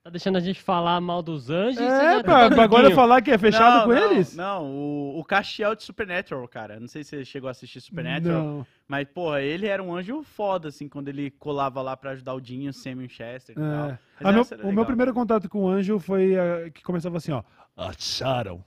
Tá 0.02 0.10
deixando 0.10 0.38
a 0.38 0.39
gente 0.39 0.62
falar 0.62 1.00
mal 1.02 1.22
dos 1.22 1.50
anjos. 1.50 1.82
É, 1.82 2.24
pra, 2.24 2.50
tá 2.50 2.56
pra 2.56 2.64
agora 2.64 2.82
amiguinho. 2.84 2.95
falar 2.95 3.22
que 3.22 3.32
é 3.32 3.38
fechado 3.38 3.80
não, 3.80 3.84
com 3.84 3.93
não, 3.93 4.12
eles? 4.12 4.36
Não, 4.36 4.66
o, 4.66 5.20
o 5.20 5.26
Castiel 5.26 5.76
de 5.76 5.84
Supernatural, 5.84 6.47
cara. 6.47 6.80
Não 6.80 6.88
sei 6.88 7.04
se 7.04 7.10
você 7.10 7.26
chegou 7.26 7.50
a 7.50 7.52
assistir 7.52 7.82
Supernatural. 7.82 8.41
Não. 8.41 8.68
Mas, 8.88 9.06
porra, 9.10 9.41
ele 9.41 9.68
era 9.68 9.84
um 9.84 9.93
anjo 9.93 10.24
foda, 10.24 10.70
assim, 10.70 10.88
quando 10.88 11.10
ele 11.10 11.30
colava 11.32 11.82
lá 11.82 11.97
pra 11.97 12.12
ajudar 12.12 12.34
o 12.34 12.39
Dinho, 12.39 12.72
Sam 12.72 13.04
e 13.04 13.08
tal. 13.54 13.89
É. 13.89 14.00
Mas 14.22 14.26
Ah, 14.28 14.32
meu- 14.32 14.43
o 14.43 14.58
meu 14.62 14.70
legal. 14.70 14.86
primeiro 14.86 15.14
contato 15.14 15.50
com 15.50 15.66
o 15.66 15.70
anjo 15.70 16.00
foi 16.00 16.34
ah, 16.39 16.70
que 16.74 16.82
começava 16.82 17.18
assim, 17.18 17.34
ó. 17.34 17.43
Acharam 17.76 18.64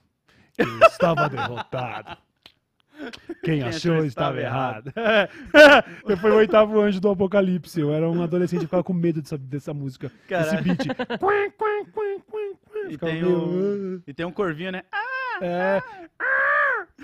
que 0.53 0.63
eu 0.63 0.79
estava 0.87 1.29
derrotado. 1.31 2.17
Quem 3.43 3.63
achou 3.63 4.05
estava 4.05 4.41
errado. 4.41 4.93
eu 6.09 6.17
fui 6.19 6.31
o 6.31 6.37
oitavo 6.37 6.81
anjo 6.81 7.01
do 7.01 7.11
apocalipse. 7.11 7.81
Eu 7.81 7.93
era 7.93 8.09
um 8.09 8.23
adolescente 8.23 8.61
que 8.61 8.67
ficava 8.67 8.85
com 8.85 8.93
medo 8.93 9.21
dessa, 9.21 9.37
dessa 9.39 9.75
música. 9.75 10.11
Caralho. 10.29 10.63
beat. 10.63 10.87
E 12.89 12.99
tem, 12.99 13.23
meio, 13.23 13.97
o, 13.97 14.03
e 14.07 14.13
tem 14.13 14.27
um 14.27 14.33
corvinho, 14.33 14.73
né? 14.73 14.83
Ah, 14.93 15.39
É. 15.41 15.83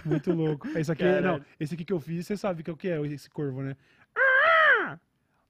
Muito 0.05 0.33
louco. 0.33 0.69
Esse 0.77 0.93
aqui, 0.93 1.03
Caralho. 1.03 1.27
não, 1.27 1.41
esse 1.59 1.75
aqui 1.75 1.85
que 1.85 1.93
eu 1.93 2.01
fiz, 2.01 2.27
você 2.27 2.37
sabe 2.37 2.63
que 2.63 2.71
é 2.71 2.73
o 2.73 2.77
que 2.77 2.89
é 2.89 3.01
esse 3.07 3.29
corvo, 3.31 3.63
né? 3.63 3.77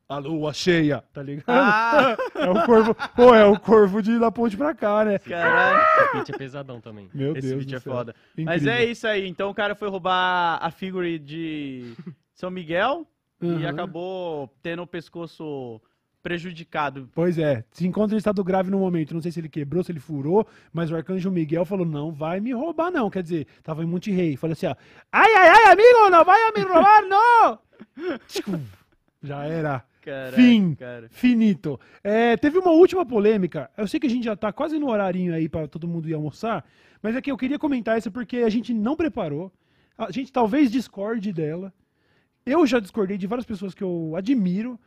A 0.08 0.16
lua 0.16 0.54
cheia, 0.54 1.04
tá 1.12 1.22
ligado? 1.22 1.44
Ah! 1.48 2.16
É 2.34 2.48
o 2.48 2.64
corvo. 2.64 2.94
Pô, 3.14 3.34
é 3.34 3.44
o 3.44 3.58
corvo 3.60 4.00
de 4.00 4.18
da 4.18 4.30
ponte 4.30 4.56
pra 4.56 4.74
cá, 4.74 5.04
né? 5.04 5.18
caralho. 5.18 5.78
Esse 5.80 6.12
beat 6.14 6.30
é 6.30 6.38
pesadão 6.38 6.80
também. 6.80 7.10
Meu 7.12 7.32
Esse 7.36 7.48
Deus 7.48 7.58
vídeo 7.60 7.72
do 7.72 7.76
é 7.76 7.80
céu. 7.80 7.92
foda. 7.92 8.14
Mas 8.38 8.62
Incrível. 8.62 8.72
é 8.72 8.84
isso 8.86 9.06
aí. 9.06 9.28
Então 9.28 9.50
o 9.50 9.54
cara 9.54 9.74
foi 9.74 9.88
roubar 9.88 10.58
a 10.62 10.70
figure 10.70 11.18
de 11.18 11.92
São 12.32 12.50
Miguel 12.50 13.06
e 13.42 13.46
Uhum. 13.46 13.68
acabou 13.68 14.48
tendo 14.62 14.82
o 14.82 14.86
pescoço 14.86 15.80
prejudicado. 16.22 17.08
Pois 17.14 17.36
é, 17.38 17.64
se 17.70 17.86
encontra 17.86 18.14
em 18.14 18.18
estado 18.18 18.42
grave 18.42 18.70
no 18.70 18.78
momento. 18.78 19.12
Não 19.14 19.20
sei 19.20 19.30
se 19.32 19.40
ele 19.40 19.48
quebrou, 19.48 19.82
se 19.84 19.92
ele 19.92 20.00
furou, 20.00 20.46
mas 20.72 20.90
o 20.90 20.96
arcanjo 20.96 21.30
Miguel 21.30 21.64
falou: 21.66 21.84
não 21.84 22.12
vai 22.12 22.40
me 22.40 22.52
roubar, 22.52 22.90
não. 22.90 23.10
Quer 23.10 23.22
dizer, 23.22 23.46
tava 23.62 23.82
em 23.82 23.86
Monte 23.86 24.10
Rei. 24.10 24.36
Falou 24.36 24.52
assim: 24.52 24.66
ó, 24.66 24.74
ai, 25.12 25.30
ai, 25.36 25.48
ai, 25.48 25.72
amigo, 25.72 26.10
não 26.10 26.24
vai 26.24 26.38
me 26.52 26.62
roubar, 26.62 27.02
não! 27.02 27.58
Já 29.22 29.44
era. 29.44 29.84
Caralho, 30.02 30.34
Fim. 30.34 30.74
cara. 30.74 31.08
Finito. 31.10 31.78
É, 32.02 32.36
teve 32.36 32.58
uma 32.58 32.70
última 32.70 33.04
polêmica. 33.04 33.70
Eu 33.76 33.86
sei 33.86 33.98
que 34.00 34.06
a 34.06 34.10
gente 34.10 34.24
já 34.24 34.36
tá 34.36 34.52
quase 34.52 34.78
no 34.78 34.90
horarinho 34.90 35.34
aí 35.34 35.48
pra 35.48 35.66
todo 35.66 35.88
mundo 35.88 36.08
ir 36.08 36.14
almoçar, 36.14 36.64
mas 37.02 37.14
é 37.14 37.20
que 37.20 37.30
eu 37.30 37.36
queria 37.36 37.58
comentar 37.58 37.98
essa 37.98 38.10
porque 38.10 38.38
a 38.38 38.48
gente 38.48 38.72
não 38.72 38.96
preparou. 38.96 39.52
A 39.96 40.10
gente 40.10 40.32
talvez 40.32 40.70
discorde 40.70 41.32
dela. 41.32 41.72
Eu 42.46 42.66
já 42.66 42.80
discordei 42.80 43.18
de 43.18 43.26
várias 43.26 43.46
pessoas 43.46 43.74
que 43.74 43.82
eu 43.82 44.14
admiro. 44.16 44.78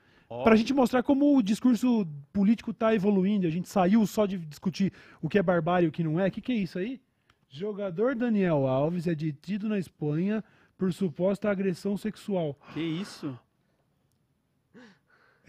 Pra 0.43 0.55
gente 0.55 0.74
mostrar 0.74 1.03
como 1.03 1.38
o 1.38 1.43
discurso 1.43 2.07
político 2.32 2.74
tá 2.74 2.95
evoluindo. 2.95 3.45
A 3.45 3.49
gente 3.49 3.68
saiu 3.68 4.07
só 4.07 4.26
de 4.26 4.38
discutir 4.38 4.93
o 5.22 5.28
que 5.28 5.38
é 5.38 5.43
barbárie 5.43 5.86
e 5.86 5.89
o 5.89 5.91
que 5.91 6.05
não 6.05 6.18
é. 6.18 6.30
O 6.30 6.32
que, 6.32 6.39
que 6.39 6.53
é 6.53 6.55
isso 6.55 6.80
aí? 6.80 7.01
Jogador 7.49 8.16
Daniel 8.16 8.66
Alves 8.66 9.07
é 9.07 9.14
detido 9.14 9.68
na 9.68 9.78
Espanha 9.78 10.41
por 10.78 10.93
suposta 10.93 11.51
agressão 11.51 11.97
sexual. 11.97 12.57
Que 12.74 12.80
isso? 12.80 13.38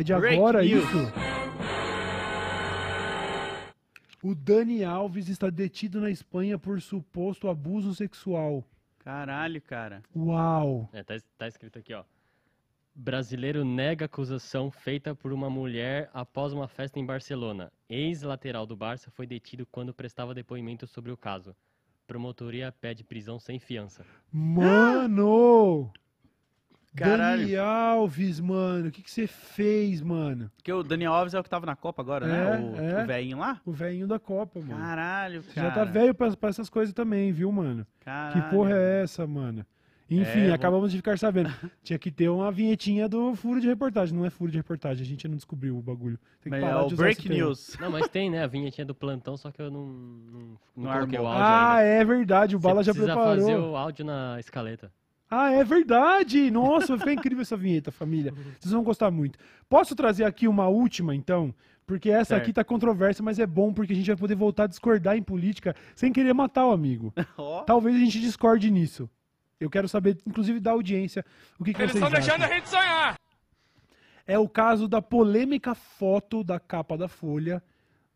É 0.02 0.04
de 0.04 0.14
Break 0.14 0.36
agora 0.36 0.62
news. 0.62 0.84
isso? 0.84 1.12
O 4.20 4.34
Dani 4.34 4.84
Alves 4.84 5.28
está 5.28 5.48
detido 5.48 6.00
na 6.00 6.10
Espanha 6.10 6.58
por 6.58 6.80
suposto 6.80 7.48
abuso 7.48 7.94
sexual. 7.94 8.64
Caralho, 8.98 9.62
cara. 9.62 10.02
Uau! 10.14 10.88
É, 10.92 11.04
tá, 11.04 11.14
tá 11.38 11.46
escrito 11.46 11.78
aqui, 11.78 11.94
ó. 11.94 12.04
Brasileiro 12.94 13.64
nega 13.64 14.04
acusação 14.06 14.70
feita 14.70 15.14
por 15.14 15.32
uma 15.32 15.48
mulher 15.48 16.10
após 16.12 16.52
uma 16.52 16.66
festa 16.66 16.98
em 16.98 17.06
Barcelona. 17.06 17.72
Ex-lateral 17.88 18.66
do 18.66 18.76
Barça 18.76 19.10
foi 19.10 19.26
detido 19.26 19.64
quando 19.66 19.94
prestava 19.94 20.34
depoimento 20.34 20.86
sobre 20.86 21.12
o 21.12 21.16
caso. 21.16 21.54
Promotoria 22.08 22.72
pede 22.72 23.04
prisão 23.04 23.38
sem 23.38 23.58
fiança. 23.58 24.04
Mano! 24.32 25.92
Caralho. 26.94 27.42
Dani 27.42 27.56
Alves, 27.56 28.38
mano, 28.40 28.88
o 28.88 28.90
que 28.90 29.02
que 29.02 29.10
você 29.10 29.26
fez, 29.26 30.02
mano? 30.02 30.50
Porque 30.56 30.72
o 30.72 30.82
Daniel 30.82 31.12
Alves 31.14 31.32
é 31.34 31.40
o 31.40 31.42
que 31.42 31.48
tava 31.48 31.64
na 31.64 31.74
Copa 31.74 32.02
agora, 32.02 32.26
É, 32.26 32.28
né? 32.28 32.58
O, 32.58 32.80
é. 32.98 33.02
o 33.02 33.06
velhinho 33.06 33.38
lá? 33.38 33.60
O 33.64 33.72
velhinho 33.72 34.06
da 34.06 34.18
Copa, 34.18 34.60
mano. 34.60 34.76
Caralho, 34.78 35.42
Você 35.42 35.54
cara. 35.54 35.68
já 35.68 35.74
tá 35.74 35.84
velho 35.84 36.14
pra, 36.14 36.30
pra 36.36 36.50
essas 36.50 36.68
coisas 36.68 36.92
também, 36.92 37.32
viu, 37.32 37.50
mano? 37.50 37.86
Caralho. 38.00 38.42
Que 38.42 38.50
porra 38.50 38.72
é 38.76 39.02
essa, 39.02 39.26
mano? 39.26 39.64
Enfim, 40.10 40.40
É, 40.40 40.46
vou- 40.48 40.54
acabamos 40.54 40.90
de 40.90 40.98
ficar 40.98 41.18
sabendo. 41.18 41.48
Tinha 41.82 41.98
que 41.98 42.10
ter 42.10 42.28
uma 42.28 42.52
vinhetinha 42.52 43.08
do 43.08 43.34
furo 43.34 43.58
de 43.58 43.66
reportagem. 43.66 44.14
Não 44.14 44.26
é 44.26 44.30
furo 44.30 44.50
de 44.50 44.58
reportagem, 44.58 45.02
a 45.02 45.06
gente 45.06 45.26
não 45.26 45.36
descobriu 45.36 45.78
o 45.78 45.80
bagulho. 45.80 46.18
Tem 46.42 46.50
que 46.52 46.58
Mas 46.58 46.60
parar 46.60 46.80
é 46.80 46.82
o 46.84 46.88
de 46.88 46.94
usar 46.94 47.02
Break. 47.04 47.28
News. 47.30 47.76
Não, 47.80 47.90
mas 47.90 48.06
tem, 48.08 48.28
né? 48.28 48.42
A 48.44 48.46
vinhetinha 48.46 48.84
do 48.84 48.94
plantão, 48.94 49.38
só 49.38 49.50
que 49.50 49.62
eu 49.62 49.70
não, 49.70 49.86
não, 49.86 50.40
não 50.76 50.84
Não 50.84 50.92
coloquei 50.92 51.18
o 51.18 51.26
áudio 51.26 51.42
Ah, 51.42 51.76
ainda. 51.76 51.88
é 51.88 52.04
verdade, 52.04 52.54
o 52.54 52.58
Você 52.60 52.68
Bala 52.68 52.84
já 52.84 52.92
precisa 52.92 53.14
preparou. 53.14 53.36
fazer 53.46 53.56
o 53.56 53.74
áudio 53.74 54.04
na 54.04 54.36
escaleta. 54.38 54.92
Ah, 55.34 55.50
é 55.50 55.64
verdade! 55.64 56.50
Nossa, 56.50 56.88
vai 56.88 56.98
ficar 56.98 57.12
incrível 57.14 57.40
essa 57.40 57.56
vinheta, 57.56 57.90
família. 57.90 58.34
Vocês 58.60 58.70
vão 58.70 58.82
gostar 58.82 59.10
muito. 59.10 59.38
Posso 59.66 59.96
trazer 59.96 60.24
aqui 60.24 60.46
uma 60.46 60.68
última, 60.68 61.14
então? 61.14 61.54
Porque 61.86 62.10
essa 62.10 62.34
Certo. 62.34 62.42
aqui 62.42 62.52
tá 62.52 62.62
controversa, 62.62 63.22
mas 63.22 63.38
é 63.38 63.46
bom 63.46 63.72
porque 63.72 63.94
a 63.94 63.96
gente 63.96 64.08
vai 64.08 64.16
poder 64.16 64.34
voltar 64.34 64.64
a 64.64 64.66
discordar 64.66 65.16
em 65.16 65.22
política 65.22 65.74
sem 65.94 66.12
querer 66.12 66.34
matar 66.34 66.66
o 66.66 66.70
amigo. 66.70 67.14
Ó, 67.38 67.62
Talvez 67.62 67.96
a 67.96 67.98
gente 67.98 68.20
discorde 68.20 68.70
nisso. 68.70 69.08
Eu 69.58 69.70
quero 69.70 69.88
saber, 69.88 70.18
inclusive, 70.26 70.60
da 70.60 70.72
audiência, 70.72 71.24
o 71.58 71.64
que, 71.64 71.72
que 71.72 71.86
vocês 71.86 72.02
acham. 72.02 72.48
gente 72.48 72.68
sonhar. 72.68 73.16
É 74.26 74.38
o 74.38 74.46
caso 74.48 74.86
da 74.86 75.00
polêmica 75.00 75.74
foto 75.74 76.44
da 76.44 76.60
capa 76.60 76.98
da 76.98 77.08
Folha 77.08 77.62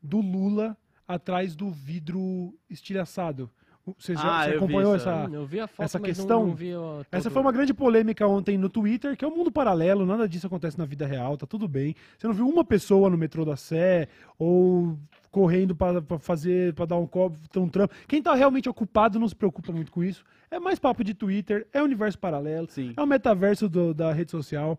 do 0.02 0.20
Lula 0.20 0.76
atrás 1.08 1.56
do 1.56 1.70
vidro 1.70 2.54
estilhaçado. 2.68 3.50
Você 3.98 4.14
já 4.14 4.20
Ah, 4.40 4.42
você 4.44 4.50
vi 4.50 4.56
acompanhou 4.56 4.94
essa. 4.96 5.28
Vi 5.46 5.60
a 5.60 5.66
foto, 5.68 5.84
essa 5.84 6.00
questão- 6.00 6.40
não, 6.46 6.56
não 6.56 7.00
o 7.00 7.06
Essa 7.12 7.30
foi 7.30 7.40
uma 7.40 7.52
grande 7.52 7.72
polêmica 7.72 8.26
ontem 8.26 8.58
no 8.58 8.68
Twitter, 8.68 9.16
que 9.16 9.24
é 9.24 9.28
um 9.28 9.36
mundo 9.36 9.52
paralelo, 9.52 10.04
nada 10.04 10.28
disso 10.28 10.48
acontece 10.48 10.76
na 10.76 10.84
vida 10.84 11.06
real, 11.06 11.36
tá 11.36 11.46
tudo 11.46 11.68
bem. 11.68 11.94
Você 12.18 12.26
não 12.26 12.34
viu 12.34 12.48
uma 12.48 12.64
pessoa 12.64 13.08
no 13.08 13.16
metrô 13.16 13.44
da 13.44 13.54
Sé 13.56 14.08
ou 14.38 14.98
correndo 15.30 15.76
pra 15.76 16.02
pra 16.02 16.18
fazer, 16.18 16.74
pra 16.74 16.84
dar 16.84 16.96
um 16.96 17.06
copo, 17.06 17.38
ter 17.48 17.60
um 17.60 17.68
trampo. 17.68 17.94
Quem 18.08 18.20
tá 18.20 18.34
realmente 18.34 18.68
ocupado 18.68 19.20
não 19.20 19.28
se 19.28 19.36
preocupa 19.36 19.70
muito 19.70 19.92
com 19.92 20.02
isso. 20.02 20.24
É 20.50 20.58
mais 20.58 20.78
papo 20.80 21.04
de 21.04 21.14
Twitter, 21.14 21.66
é 21.72 21.80
universo 21.80 22.18
paralelo, 22.18 22.66
Sim. 22.68 22.92
é 22.96 23.00
o 23.02 23.06
metaverso 23.06 23.68
do- 23.68 23.94
da 23.94 24.12
rede 24.12 24.32
social. 24.32 24.78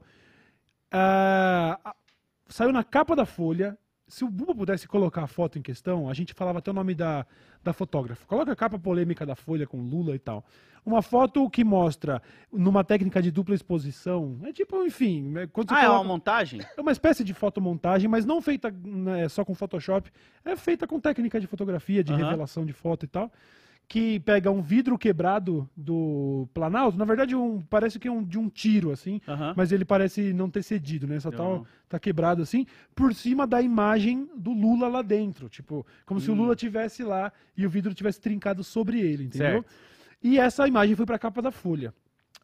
Ah, 0.92 1.94
saiu 2.50 2.72
na 2.72 2.84
capa 2.84 3.16
da 3.16 3.26
Folha. 3.26 3.78
Se 4.08 4.24
o 4.24 4.30
Buba 4.30 4.56
pudesse 4.56 4.88
colocar 4.88 5.24
a 5.24 5.28
foto 5.28 5.60
em 5.60 5.62
questão, 5.62 6.10
a 6.10 6.14
gente 6.14 6.34
falava 6.34 6.60
até 6.60 6.72
o 6.72 6.74
nome 6.74 6.96
da, 6.96 7.26
da 7.62 7.74
fotógrafa. 7.74 8.26
Coloca 8.26 8.52
a 8.52 8.56
capa 8.56 8.80
polêmica 8.80 9.26
da 9.26 9.36
Folha 9.36 9.68
com 9.68 9.82
Lula 9.82 10.16
e 10.16 10.20
tal. 10.20 10.46
Uma 10.86 11.02
foto 11.02 11.50
que 11.50 11.66
mostra, 11.66 12.22
numa 12.50 12.82
técnica 12.86 13.22
de 13.22 13.30
dupla 13.30 13.54
exposição, 13.54 14.40
é 14.46 14.54
tipo, 14.54 14.82
enfim, 14.86 15.34
é 15.38 15.46
quando 15.48 15.74
Ah, 15.74 15.80
é 15.80 15.82
coloca- 15.88 16.00
uma 16.00 16.04
montagem? 16.08 16.62
é 16.78 16.80
uma 16.80 16.94
espécie 16.94 17.26
de 17.26 17.34
fotomontagem, 17.34 18.08
mas 18.08 18.24
não 18.24 18.42
feita 18.42 18.72
né, 18.72 19.28
só 19.28 19.44
com 19.44 19.54
Photoshop, 19.54 20.10
é 20.46 20.56
feita 20.56 20.88
com 20.88 20.98
técnica 21.02 21.42
de 21.42 21.48
fotografia, 21.48 22.02
de 22.02 22.14
Aham. 22.14 22.24
revelação 22.24 22.66
de 22.66 22.72
foto 22.72 23.04
e 23.04 23.08
tal, 23.10 23.30
que 23.90 24.20
pega 24.20 24.52
um 24.52 24.62
vidro 24.62 24.98
quebrado 24.98 25.70
do 25.76 26.46
Planalto, 26.54 26.98
na 26.98 27.06
verdade 27.06 27.34
um, 27.36 27.62
parece 27.62 27.98
que 27.98 28.08
é 28.08 28.12
um, 28.12 28.22
de 28.22 28.38
um 28.38 28.50
tiro, 28.50 28.92
assim, 28.92 29.22
mas 29.56 29.72
ele 29.72 29.86
parece 29.86 30.34
não 30.34 30.50
ter 30.50 30.62
cedido, 30.62 31.08
né? 31.08 31.20
Só 31.22 31.32
tá, 31.32 31.38
tá 31.88 31.98
quebrado 32.00 32.42
assim, 32.42 32.66
por 32.94 33.14
cima 33.14 33.48
da 33.48 33.62
imagem 33.62 34.30
do 34.36 34.52
Lula 34.52 34.90
lá 34.90 35.02
dentro. 35.02 35.48
Tipo, 35.48 35.86
como 36.06 36.20
se 36.20 36.30
o 36.30 36.34
Hum. 36.34 36.38
Lula 36.38 36.56
tivesse 36.56 37.02
lá 37.02 37.32
e 37.56 37.66
o 37.66 37.70
vidro 37.70 37.94
tivesse 37.94 38.20
trincado 38.20 38.62
sobre 38.62 39.00
ele, 39.00 39.24
entendeu? 39.24 39.64
Certo. 39.64 39.72
E 40.22 40.38
essa 40.38 40.68
imagem 40.68 40.94
foi 40.96 41.06
pra 41.06 41.18
capa 41.18 41.42
da 41.42 41.52
Folha. 41.52 41.94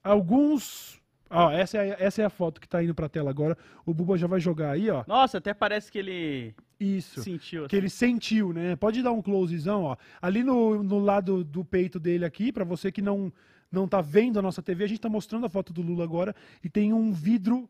Alguns. 0.02 1.02
Ó, 1.34 1.52
essa 1.52 1.78
é, 1.78 1.92
a- 1.94 1.98
essa 2.00 2.22
é 2.22 2.26
a 2.26 2.30
foto 2.30 2.62
que 2.62 2.68
tá 2.68 2.84
indo 2.84 2.94
pra 2.94 3.10
tela 3.10 3.30
agora. 3.30 3.58
O 3.86 3.94
Buba 3.94 4.18
já 4.18 4.28
vai 4.28 4.40
jogar 4.40 4.72
aí, 4.72 4.90
ó. 4.90 5.04
Nossa, 5.08 5.38
até 5.40 5.54
parece 5.54 5.92
que 5.92 5.98
ele 5.98 6.54
Isso. 6.80 7.22
sentiu. 7.24 7.68
Que 7.68 7.76
ele 7.76 7.90
sentiu, 7.90 8.54
né? 8.54 8.76
Pode 8.76 9.02
dar 9.02 9.12
um 9.12 9.22
closezão, 9.22 9.84
ó. 9.84 9.98
Ali 10.22 10.44
no, 10.44 10.84
no 10.84 11.00
lado 11.00 11.44
do 11.44 11.66
peito 11.66 12.00
dele 12.00 12.24
aqui, 12.26 12.52
pra 12.52 12.64
você 12.64 12.92
que 12.92 13.02
não 13.02 13.32
não 13.72 13.88
tá 13.88 14.02
vendo 14.02 14.38
a 14.38 14.42
nossa 14.44 14.62
TV, 14.62 14.84
a 14.84 14.88
gente 14.88 15.02
tá 15.02 15.10
mostrando 15.10 15.48
a 15.48 15.50
foto 15.50 15.74
do 15.74 15.82
Lula 15.82 16.04
agora 16.04 16.36
e 16.64 16.70
tem 16.70 16.94
um 16.94 17.12
vidro 17.12 17.68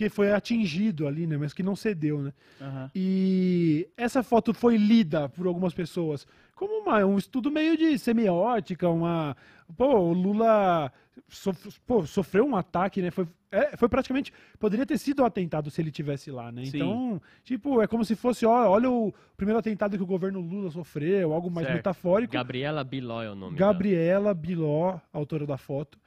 que 0.00 0.08
foi 0.08 0.32
atingido 0.32 1.06
ali, 1.06 1.26
né? 1.26 1.36
Mas 1.36 1.52
que 1.52 1.62
não 1.62 1.76
cedeu, 1.76 2.22
né? 2.22 2.32
Aham. 2.58 2.90
E 2.94 3.86
essa 3.98 4.22
foto 4.22 4.54
foi 4.54 4.78
lida 4.78 5.28
por 5.28 5.46
algumas 5.46 5.74
pessoas 5.74 6.26
como 6.54 6.82
uma- 6.82 7.04
um 7.04 7.18
estudo 7.18 7.50
meio 7.50 7.76
de 7.76 7.98
semiótica, 7.98 8.88
uma. 8.88 9.36
Pô, 9.76 9.94
o 9.98 10.12
Lula 10.14 10.90
sof- 11.28 11.78
pô, 11.86 12.06
sofreu 12.06 12.46
um 12.46 12.56
ataque, 12.56 13.02
né? 13.02 13.10
Foi, 13.10 13.26
é, 13.52 13.76
foi 13.76 13.90
praticamente. 13.90 14.32
Poderia 14.58 14.86
ter 14.86 14.96
sido 14.96 15.20
um 15.22 15.26
atentado 15.26 15.70
se 15.70 15.82
ele 15.82 15.90
tivesse 15.90 16.30
lá, 16.30 16.50
né? 16.50 16.64
Sim. 16.64 16.78
Então, 16.78 17.20
tipo, 17.44 17.82
é 17.82 17.86
como 17.86 18.02
se 18.02 18.16
fosse, 18.16 18.46
ó, 18.46 18.70
olha 18.70 18.90
o 18.90 19.12
primeiro 19.36 19.58
atentado 19.58 19.98
que 19.98 20.02
o 20.02 20.06
governo 20.06 20.40
Lula 20.40 20.70
sofreu, 20.70 21.34
algo 21.34 21.50
mais 21.50 21.66
Certo. 21.66 21.76
metafórico. 21.76 22.32
Gabriela 22.32 22.82
Biló 22.82 23.22
é 23.22 23.30
o 23.30 23.34
nome 23.34 23.58
dela. 23.58 23.70
Gabriela 23.72 24.32
Biló, 24.32 24.98
autora 25.12 25.46
da 25.46 25.58
foto. 25.58 25.98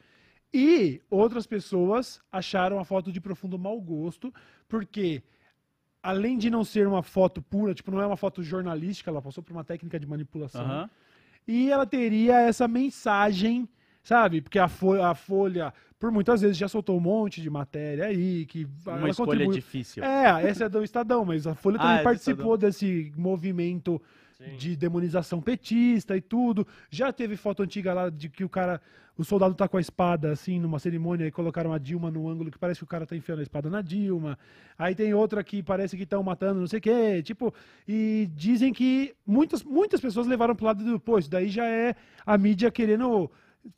E 0.54 1.02
outras 1.10 1.48
pessoas 1.48 2.22
acharam 2.32 2.80
a 2.80 2.86
foto 2.86 3.12
de 3.12 3.20
profundo 3.20 3.58
mau 3.58 3.80
gosto, 3.82 4.32
porque 4.68 5.24
além 6.02 6.38
de 6.38 6.50
não 6.50 6.64
ser 6.64 6.88
uma 6.88 7.02
foto 7.02 7.42
pura, 7.42 7.74
tipo, 7.74 7.90
não 7.90 8.02
é 8.02 8.06
uma 8.06 8.18
foto 8.18 8.44
jornalística, 8.44 9.10
ela 9.10 9.22
passou 9.22 9.44
por 9.44 9.54
uma 9.54 9.64
técnica 9.64 10.00
de 10.00 10.06
manipulação. 10.06 10.62
Aham. 10.62 10.90
E 11.48 11.70
ela 11.72 11.86
teria 11.86 12.40
essa 12.40 12.68
mensagem, 12.68 13.68
sabe? 14.04 14.42
Porque 14.42 14.60
a, 14.60 14.68
Fo- 14.68 15.02
a 15.02 15.14
Folha, 15.16 15.74
por 16.00 16.12
muitas 16.12 16.42
vezes, 16.42 16.56
já 16.58 16.68
soltou 16.68 16.98
um 16.98 17.02
monte 17.02 17.42
de 17.42 17.50
matéria 17.50 18.06
aí, 18.06 18.46
que 18.46 18.66
Uma 18.86 19.10
escolha 19.10 19.32
contribuiu- 19.32 19.52
difícil. 19.54 20.04
é, 20.04 20.48
essa 20.48 20.66
é 20.66 20.70
do 20.70 20.84
Estadão, 20.84 21.26
mas 21.26 21.48
a 21.48 21.56
Folha 21.56 21.78
Ah, 21.78 21.80
também 21.80 21.96
é 21.96 22.00
do 22.00 22.04
participou 22.04 22.58
desse 22.58 23.12
movimento 23.18 24.02
Sim. 24.52 24.58
de 24.58 24.76
demonização 24.76 25.42
petista 25.42 26.16
e 26.18 26.22
tudo. 26.22 26.68
Já 26.90 27.12
teve 27.14 27.36
foto 27.38 27.64
antiga 27.64 27.94
lá 27.94 28.10
de 28.10 28.30
que 28.30 28.44
o 28.44 28.50
cara, 28.50 28.82
o 29.18 29.24
soldado 29.24 29.54
tá 29.56 29.68
com 29.68 29.78
a 29.78 29.82
espada 29.82 30.32
assim 30.32 30.60
numa 30.60 30.80
cerimônia 30.80 31.26
e 31.26 31.32
colocaram 31.32 31.72
a 31.74 31.78
Dilma 31.78 32.10
no 32.12 32.28
ângulo 32.28 32.52
que 32.52 32.58
parece 32.58 32.80
que 32.80 32.84
o 32.84 32.88
cara 32.88 33.06
tá 33.06 33.16
enfiando 33.16 33.40
a 33.40 33.44
espada 33.44 33.70
na 33.70 33.82
Dilma. 33.82 34.38
Aí 34.78 34.94
tem 34.96 35.14
outra 35.14 35.44
que 35.44 35.62
parece 35.64 35.96
que 35.96 36.04
estão 36.04 36.22
matando 36.24 36.60
não 36.60 36.68
sei 36.68 36.80
o 36.80 36.82
quê, 36.82 37.22
tipo, 37.24 37.54
e 37.88 38.30
dizem 38.36 38.74
que 38.74 39.14
muitas 39.26 39.64
muitas 39.64 40.02
pessoas 40.02 40.28
levaram 40.28 40.56
pro 40.56 40.66
lado 40.66 40.84
do, 40.84 41.00
pô, 41.00 41.18
isso 41.20 41.30
daí 41.30 41.48
já 41.50 41.66
é 41.66 41.96
a 42.26 42.38
mídia 42.38 42.70
querendo 42.72 43.30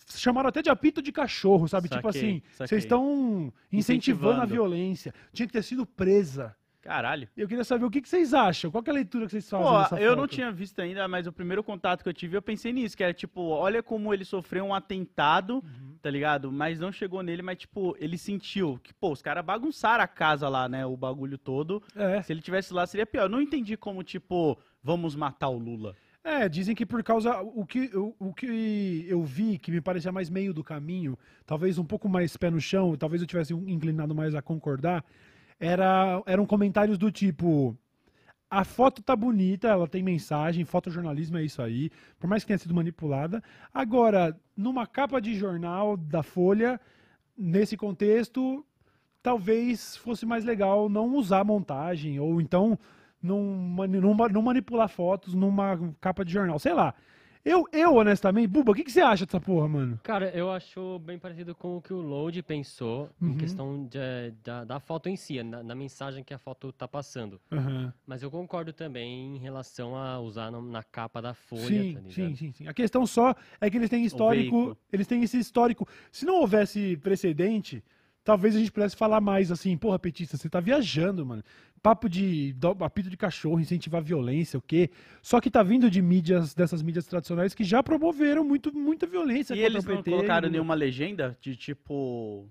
chamaram 0.10 0.50
até 0.50 0.64
de 0.64 0.70
apito 0.72 1.00
de 1.02 1.12
cachorro, 1.12 1.68
sabe? 1.68 1.88
tipo 1.88 2.02
Saquei, 2.12 2.20
assim, 2.22 2.42
saquei. 2.54 2.68
vocês 2.68 2.84
estão 2.84 3.54
incentivando 3.72 4.42
a 4.42 4.44
Incentivando. 4.44 4.48
violência. 4.48 5.14
Tinha 5.32 5.46
que 5.46 5.54
ter 5.54 5.62
sido 5.64 5.86
presa. 5.86 6.56
Caralho. 6.86 7.28
Eu 7.36 7.48
queria 7.48 7.64
saber 7.64 7.84
o 7.84 7.90
que, 7.90 8.00
que 8.00 8.08
vocês 8.08 8.32
acham. 8.32 8.70
Qual 8.70 8.84
é 8.86 8.90
a 8.92 8.94
leitura 8.94 9.26
que 9.26 9.32
vocês 9.32 9.50
fazem 9.50 9.66
Pô, 9.90 9.96
eu 9.98 10.12
foto? 10.12 10.20
não 10.20 10.28
tinha 10.28 10.52
visto 10.52 10.80
ainda, 10.80 11.08
mas 11.08 11.26
o 11.26 11.34
primeiro 11.34 11.64
contato 11.64 12.04
que 12.04 12.08
eu 12.10 12.14
tive, 12.14 12.38
eu 12.38 12.44
pensei 12.44 12.72
nisso, 12.72 12.96
que 12.96 13.04
era 13.04 13.12
tipo, 13.12 13.42
olha 13.42 13.82
como 13.82 14.14
ele 14.14 14.24
sofreu 14.24 14.64
um 14.66 14.74
atentado, 14.74 15.56
Uhum. 15.56 15.96
tá 16.00 16.12
ligado? 16.12 16.52
Mas 16.52 16.80
não 16.80 16.92
chegou 16.92 17.24
nele, 17.24 17.42
mas 17.42 17.58
tipo, 17.58 17.96
ele 18.00 18.20
sentiu 18.20 18.80
que, 18.84 18.94
pô, 18.94 19.12
os 19.12 19.22
caras 19.24 19.44
bagunçaram 19.44 20.04
a 20.04 20.08
casa 20.08 20.48
lá, 20.48 20.70
né? 20.70 20.86
O 20.86 20.96
bagulho 20.96 21.40
todo. 21.40 21.82
É. 21.96 22.22
Se 22.22 22.32
ele 22.32 22.42
tivesse 22.42 22.72
lá, 22.72 22.86
seria 22.86 23.06
pior. 23.08 23.24
Eu 23.24 23.30
não 23.30 23.42
entendi 23.42 23.76
como, 23.76 24.04
tipo, 24.04 24.56
vamos 24.84 25.16
matar 25.16 25.50
o 25.50 25.58
Lula. 25.58 25.96
É, 26.24 26.48
dizem 26.48 26.76
que 26.76 26.86
por 26.86 27.02
causa. 27.04 27.40
O 27.42 27.66
que, 27.66 27.90
o, 27.98 28.16
o 28.20 28.34
que 28.34 29.06
eu 29.08 29.24
vi, 29.24 29.58
que 29.58 29.72
me 29.72 29.82
parecia 29.82 30.12
mais 30.12 30.30
meio 30.30 30.54
do 30.54 30.64
caminho, 30.64 31.18
talvez 31.48 31.80
um 31.80 31.84
pouco 31.86 32.08
mais 32.08 32.38
pé 32.38 32.52
no 32.52 32.62
chão, 32.62 32.96
talvez 32.96 33.22
eu 33.24 33.28
tivesse 33.28 33.54
inclinado 33.54 34.14
mais 34.14 34.34
a 34.36 34.42
concordar, 34.42 35.04
era, 35.60 36.22
eram 36.26 36.46
comentários 36.46 36.98
do 36.98 37.12
tipo. 37.12 37.78
A 38.50 38.64
foto 38.64 39.02
tá 39.02 39.16
bonita, 39.16 39.68
ela 39.68 39.88
tem 39.88 40.04
mensagem, 40.04 40.64
fotojornalismo 40.66 41.38
é 41.38 41.44
isso 41.44 41.62
aí, 41.62 41.90
por 42.20 42.28
mais 42.28 42.44
que 42.44 42.48
tenha 42.48 42.58
sido 42.58 42.76
manipulada. 42.76 43.44
Agora, 43.74 44.40
numa 44.56 44.86
capa 44.86 45.20
de 45.20 45.34
jornal 45.36 45.98
da 45.98 46.22
Folha, 46.22 46.80
nesse 47.38 47.76
contexto, 47.76 48.66
talvez 49.22 49.98
fosse 49.98 50.26
mais 50.26 50.46
legal 50.46 50.88
não 50.88 51.16
usar 51.16 51.44
montagem, 51.44 52.20
ou 52.20 52.40
então 52.40 52.78
não, 53.22 53.42
não, 53.88 54.14
não 54.30 54.42
manipular 54.42 54.88
fotos 54.88 55.34
numa 55.34 55.78
capa 56.00 56.24
de 56.24 56.32
jornal, 56.32 56.60
sei 56.60 56.74
lá. 56.74 56.94
Eu, 57.46 57.64
eu 57.72 57.94
honestamente, 57.94 58.48
Buba, 58.48 58.72
o 58.72 58.74
que, 58.76 58.84
que 58.84 58.92
você 58.92 59.02
acha 59.02 59.24
dessa 59.24 59.40
porra, 59.40 59.68
mano? 59.68 60.00
Cara, 60.02 60.30
eu 60.36 60.52
acho 60.52 60.98
bem 60.98 61.20
parecido 61.20 61.54
com 61.54 61.78
o 61.78 61.82
que 61.82 61.94
o 61.94 62.02
Load 62.02 62.42
pensou 62.42 63.08
Uhum. 63.22 63.34
em 63.34 63.38
questão 63.38 63.86
de- 63.86 64.32
da, 64.44 64.64
da 64.64 64.80
foto 64.80 65.10
em 65.10 65.16
si, 65.16 65.44
na, 65.44 65.62
na 65.62 65.76
mensagem 65.76 66.24
que 66.24 66.34
a 66.34 66.40
foto 66.40 66.72
tá 66.74 66.88
passando. 66.88 67.40
Aham. 67.52 67.94
Mas 68.08 68.24
eu 68.24 68.32
concordo 68.32 68.74
também 68.74 69.36
em 69.36 69.38
relação 69.38 69.96
a 69.96 70.20
usar 70.20 70.50
no- 70.50 70.60
na 70.64 70.82
capa 70.82 71.22
da 71.22 71.36
folha, 71.36 71.84
Sim, 71.84 71.94
tá 71.94 72.02
sim, 72.10 72.36
sim, 72.36 72.52
sim. 72.52 72.68
A 72.68 72.74
questão 72.74 73.06
só 73.06 73.36
é 73.62 73.70
que 73.70 73.78
eles 73.78 73.92
têm 73.92 74.04
histórico, 74.04 74.76
eles 74.92 75.06
têm 75.06 75.22
esse 75.22 75.38
histórico. 75.38 75.88
Se 76.12 76.26
não 76.26 76.40
houvesse 76.42 76.98
precedente, 76.98 77.84
talvez 78.26 78.56
a 78.56 78.60
gente 78.60 78.72
pudesse 78.72 78.96
falar 78.98 79.22
mais 79.22 79.52
assim, 79.52 79.78
porra, 79.78 80.00
petista, 80.00 80.36
você 80.36 80.50
tá 80.50 80.60
viajando, 80.60 81.26
mano. 81.26 81.44
Papo 81.82 82.10
de 82.10 82.56
apito 82.84 83.12
de 83.12 83.16
cachorro, 83.16 83.60
incentivar 83.60 84.02
violência, 84.02 84.58
o 84.58 84.62
quê? 84.62 84.90
Só 85.22 85.40
que 85.40 85.52
tá 85.52 85.62
vindo 85.62 85.90
de 85.90 86.02
mídias, 86.02 86.56
dessas 86.56 86.82
mídias 86.82 87.06
tradicionais 87.06 87.54
que 87.54 87.64
já 87.64 87.84
promoveram 87.84 88.44
muito, 88.44 88.76
muita 88.76 89.06
violência 89.06 89.54
E 89.54 89.60
eles 89.60 89.86
não 89.86 89.98
PT, 89.98 90.10
colocaram 90.10 90.48
Lula. 90.48 90.52
nenhuma 90.52 90.74
legenda 90.74 91.38
de 91.40 91.56
tipo. 91.56 92.50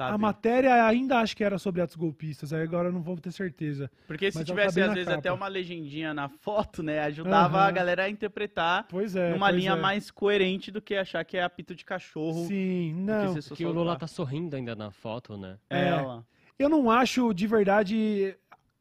Sabe? 0.00 0.14
A 0.14 0.18
matéria 0.18 0.86
ainda 0.86 1.18
acho 1.18 1.36
que 1.36 1.44
era 1.44 1.58
sobre 1.58 1.82
atos 1.82 1.94
golpistas, 1.94 2.54
aí 2.54 2.62
agora 2.62 2.88
eu 2.88 2.92
não 2.92 3.02
vou 3.02 3.18
ter 3.18 3.30
certeza. 3.30 3.90
Porque 4.06 4.32
se 4.32 4.42
tivesse, 4.42 4.80
às 4.80 4.94
vezes, 4.94 5.04
capa. 5.04 5.18
até 5.18 5.30
uma 5.30 5.46
legendinha 5.46 6.14
na 6.14 6.26
foto, 6.26 6.82
né? 6.82 7.00
Ajudava 7.00 7.58
a 7.58 7.64
Aham. 7.64 7.72
galera 7.74 8.04
a 8.04 8.08
interpretar 8.08 8.86
Pois 8.88 9.14
é. 9.14 9.30
numa 9.30 9.48
pois 9.50 9.60
linha 9.60 9.72
é. 9.72 9.76
mais 9.76 10.10
coerente 10.10 10.70
do 10.70 10.80
que 10.80 10.94
achar 10.94 11.22
que 11.22 11.36
é 11.36 11.42
apito 11.42 11.74
de 11.74 11.84
cachorro. 11.84 12.46
Sim, 12.46 12.94
que 12.96 13.00
não. 13.02 13.34
Porque 13.46 13.66
o 13.66 13.72
Lula 13.72 13.94
tá 13.94 14.06
sorrindo 14.06 14.56
ainda 14.56 14.74
na 14.74 14.90
foto, 14.90 15.36
né? 15.36 15.58
É, 15.68 15.78
É. 15.80 15.88
ela. 15.88 16.24
Eu 16.58 16.70
não 16.70 16.90
acho 16.90 17.34
de 17.34 17.46
verdade. 17.46 18.34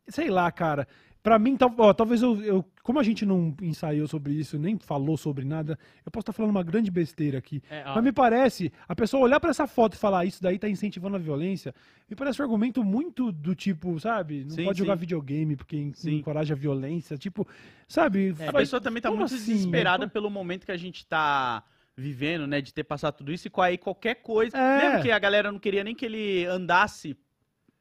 Sei 0.07 0.29
lá, 0.29 0.49
cara. 0.53 0.87
Pra 1.21 1.37
mim, 1.37 1.57
tal- 1.57 1.73
ó, 1.77 1.93
talvez 1.93 2.21
eu, 2.21 2.41
eu- 2.41 2.65
Como 2.81 2.97
a 2.97 3.03
gente 3.03 3.23
não 3.23 3.55
ensaiou 3.61 4.07
sobre 4.07 4.33
isso, 4.33 4.57
nem 4.57 4.79
falou 4.79 5.15
sobre 5.15 5.45
nada, 5.45 5.77
eu 6.03 6.11
posso 6.11 6.23
estar 6.23 6.33
falando 6.33 6.49
uma 6.51 6.63
grande 6.63 6.89
besteira 6.89 7.37
aqui. 7.37 7.61
É, 7.69 7.83
a- 7.83 7.93
Mas 7.93 8.03
me 8.03 8.11
parece, 8.11 8.71
a 8.87 8.95
pessoa 8.95 9.21
olhar 9.21 9.39
pra 9.39 9.51
essa 9.51 9.67
foto 9.67 9.93
e 9.93 9.97
falar 9.97 10.25
isso 10.25 10.41
daí 10.41 10.57
tá 10.57 10.67
incentivando 10.67 11.15
a 11.15 11.19
violência, 11.19 11.75
me 12.09 12.15
parece 12.15 12.41
um 12.41 12.45
argumento 12.45 12.83
muito 12.83 13.31
do 13.31 13.53
tipo, 13.53 13.99
sabe? 13.99 14.43
Não 14.45 14.55
Sim, 14.55 14.63
pode 14.63 14.79
jogar 14.79 14.93
sim. 14.95 15.01
videogame 15.01 15.55
porque 15.55 15.91
encoraja 16.05 16.55
a 16.55 16.57
violência. 16.57 17.15
Tipo, 17.15 17.47
sabe? 17.87 18.29
A 18.31 18.35
faz- 18.35 18.51
pessoa 18.53 18.81
também 18.81 19.01
tá 19.03 19.11
muito 19.11 19.25
assim? 19.25 19.35
desesperada 19.53 20.07
Pô, 20.07 20.13
pelo 20.13 20.29
momento 20.31 20.65
que 20.65 20.71
a 20.71 20.77
gente 20.77 21.05
tá 21.05 21.63
vivendo, 21.95 22.47
né? 22.47 22.59
De 22.61 22.73
ter 22.73 22.85
passado 22.85 23.17
tudo 23.17 23.31
isso 23.31 23.47
e 23.47 23.51
aí 23.61 23.77
qualquer 23.77 24.15
coisa. 24.15 24.57
É. 24.57 24.81
Lembra 24.81 25.01
que 25.03 25.11
a 25.11 25.19
galera 25.19 25.51
não 25.51 25.59
queria 25.59 25.83
nem 25.83 25.93
que 25.93 26.05
ele 26.05 26.45
andasse 26.45 27.15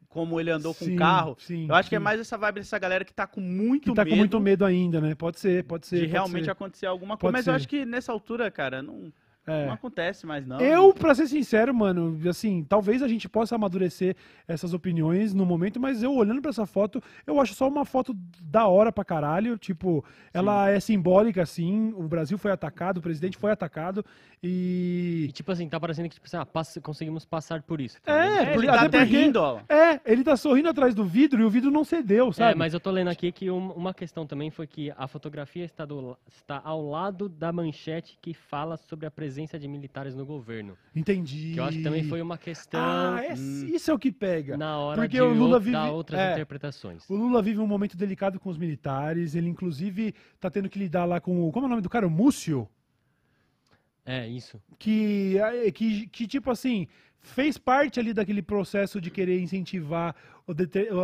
como 0.08 0.40
ele 0.40 0.50
andou 0.50 0.74
com 0.74 0.84
Sim, 0.84 0.94
o 0.94 0.96
carro. 0.96 1.36
sim, 1.38 1.66
Eu 1.68 1.74
acho 1.74 1.88
que 1.88 1.96
é 1.96 1.98
sim. 1.98 2.04
mais 2.04 2.20
essa 2.20 2.36
vibe 2.38 2.56
dessa 2.60 2.78
galera 2.78 3.04
que 3.04 3.12
tá 3.12 3.26
com 3.26 3.40
muito 3.40 3.90
Que 3.90 3.92
tá 3.92 4.04
medo 4.04 4.10
com 4.10 4.16
muito 4.16 4.40
medo 4.40 4.64
ainda, 4.64 5.00
né? 5.00 5.14
Pode 5.14 5.38
ser, 5.38 5.64
pode 5.64 5.86
ser. 5.86 6.06
de 6.06 6.08
pode 6.10 6.12
realmente 6.12 6.44
ser. 6.44 6.50
acontecer 6.50 6.86
alguma 6.86 7.16
Pode 7.16 7.32
coisa. 7.32 7.32
Mas 7.32 7.46
eu 7.46 7.52
ser. 7.52 7.56
acho 7.56 7.68
que 7.68 7.84
nessa 7.84 8.12
altura, 8.12 8.50
cara, 8.50 8.82
não, 8.82 9.12
É. 9.48 9.66
não 9.66 9.72
acontece 9.72 10.26
mais, 10.26 10.46
não. 10.46 10.60
Eu, 10.60 10.92
pra 10.92 11.14
ser 11.14 11.26
sincero, 11.26 11.74
mano, 11.74 12.18
assim, 12.28 12.64
talvez 12.68 13.02
a 13.02 13.08
gente 13.08 13.28
possa 13.28 13.54
amadurecer 13.54 14.14
essas 14.46 14.72
opiniões 14.74 15.32
no 15.34 15.44
momento, 15.46 15.80
mas 15.80 16.02
eu 16.02 16.14
olhando 16.14 16.40
pra 16.42 16.50
essa 16.50 16.66
foto, 16.66 17.02
eu 17.26 17.40
acho 17.40 17.54
só 17.54 17.66
uma 17.68 17.84
foto 17.84 18.14
da 18.42 18.66
hora 18.66 18.92
pra 18.92 19.04
caralho. 19.04 19.56
Tipo, 19.58 20.04
ela 20.32 20.68
é 20.70 20.78
simbólica, 20.80 21.42
assim. 21.42 21.92
O 21.96 22.06
Brasil 22.08 22.36
foi 22.38 22.50
atacado, 22.52 22.98
o 22.98 23.02
presidente 23.02 23.36
foi 23.38 23.50
atacado 23.50 24.04
E 24.42 25.26
e. 25.28 25.32
tipo 25.32 25.50
assim, 25.52 25.68
tá 25.68 25.78
parecendo 25.80 26.08
que 26.08 26.14
tipo, 26.14 26.26
assim, 26.26 26.36
ah, 26.36 26.46
passa- 26.46 26.80
conseguimos 26.80 27.24
passar 27.24 27.62
por 27.62 27.80
isso. 27.80 28.00
tá 28.02 28.12
É? 28.12 28.28
É, 28.50 28.54
ele 28.54 28.66
tá 28.66 28.74
até 28.74 28.86
até 28.86 28.98
porque- 29.00 29.16
rindo, 29.24 29.40
ó. 29.40 29.60
É, 29.68 30.00
ele 30.04 30.22
tá 30.24 30.36
sorrindo 30.36 30.68
atrás 30.68 30.94
do 30.94 31.04
vidro 31.04 31.40
e 31.40 31.44
o 31.44 31.50
vidro 31.50 31.70
não 31.70 31.84
cedeu, 31.84 32.32
sabe? 32.32 32.52
É, 32.52 32.54
mas 32.54 32.74
eu 32.74 32.80
tô 32.80 32.90
lendo 32.90 33.08
aqui 33.08 33.32
que 33.32 33.50
um- 33.50 33.72
uma 33.72 33.92
questão 33.94 34.26
também 34.26 34.50
foi 34.50 34.66
que 34.66 34.92
a 34.96 35.06
fotografia 35.06 35.64
está, 35.64 35.84
do- 35.84 36.16
está 36.28 36.60
ao 36.64 36.82
lado 36.88 37.28
da 37.28 37.52
manchete 37.52 38.18
que 38.20 38.32
fala 38.34 38.76
sobre 38.76 39.06
a 39.06 39.10
presença 39.10 39.37
de 39.46 39.68
militares 39.68 40.14
no 40.14 40.24
governo. 40.26 40.76
Entendi. 40.96 41.52
Que 41.52 41.60
eu 41.60 41.64
acho 41.64 41.78
que 41.78 41.84
também 41.84 42.04
foi 42.04 42.20
uma 42.22 42.36
questão 42.38 42.80
Ah, 42.80 43.20
é- 43.24 43.34
isso 43.34 43.90
é 43.90 43.94
o 43.94 43.98
que 43.98 44.10
pega. 44.10 44.56
na 44.56 44.76
hora 44.78 45.00
porque 45.02 45.16
de 45.16 45.22
o 45.22 45.32
Lula 45.32 45.60
vive- 45.60 45.76
outras 45.76 46.18
é. 46.20 46.32
interpretações. 46.32 47.08
O 47.08 47.14
Lula 47.14 47.40
vive 47.42 47.60
um 47.60 47.66
momento 47.66 47.96
delicado 47.96 48.40
com 48.40 48.48
os 48.50 48.56
militares. 48.58 49.34
Ele, 49.34 49.48
inclusive, 49.48 50.14
tá 50.40 50.50
tendo 50.50 50.68
que 50.68 50.78
lidar 50.78 51.04
lá 51.04 51.20
com 51.20 51.46
o. 51.46 51.52
Como 51.52 51.66
é 51.66 51.68
o 51.68 51.70
nome 51.70 51.82
do 51.82 51.88
cara? 51.90 52.06
O 52.06 52.10
Múcio? 52.10 52.68
É, 54.04 54.26
isso. 54.26 54.58
que, 54.78 55.36
eh, 55.38 55.70
que, 55.70 56.06
que, 56.08 56.26
tipo 56.26 56.50
assim, 56.50 56.86
fez 57.20 57.58
parte 57.58 58.00
ali 58.00 58.14
daquele 58.14 58.40
processo 58.40 59.00
de 59.02 59.10
querer 59.10 59.38
incentivar 59.40 60.14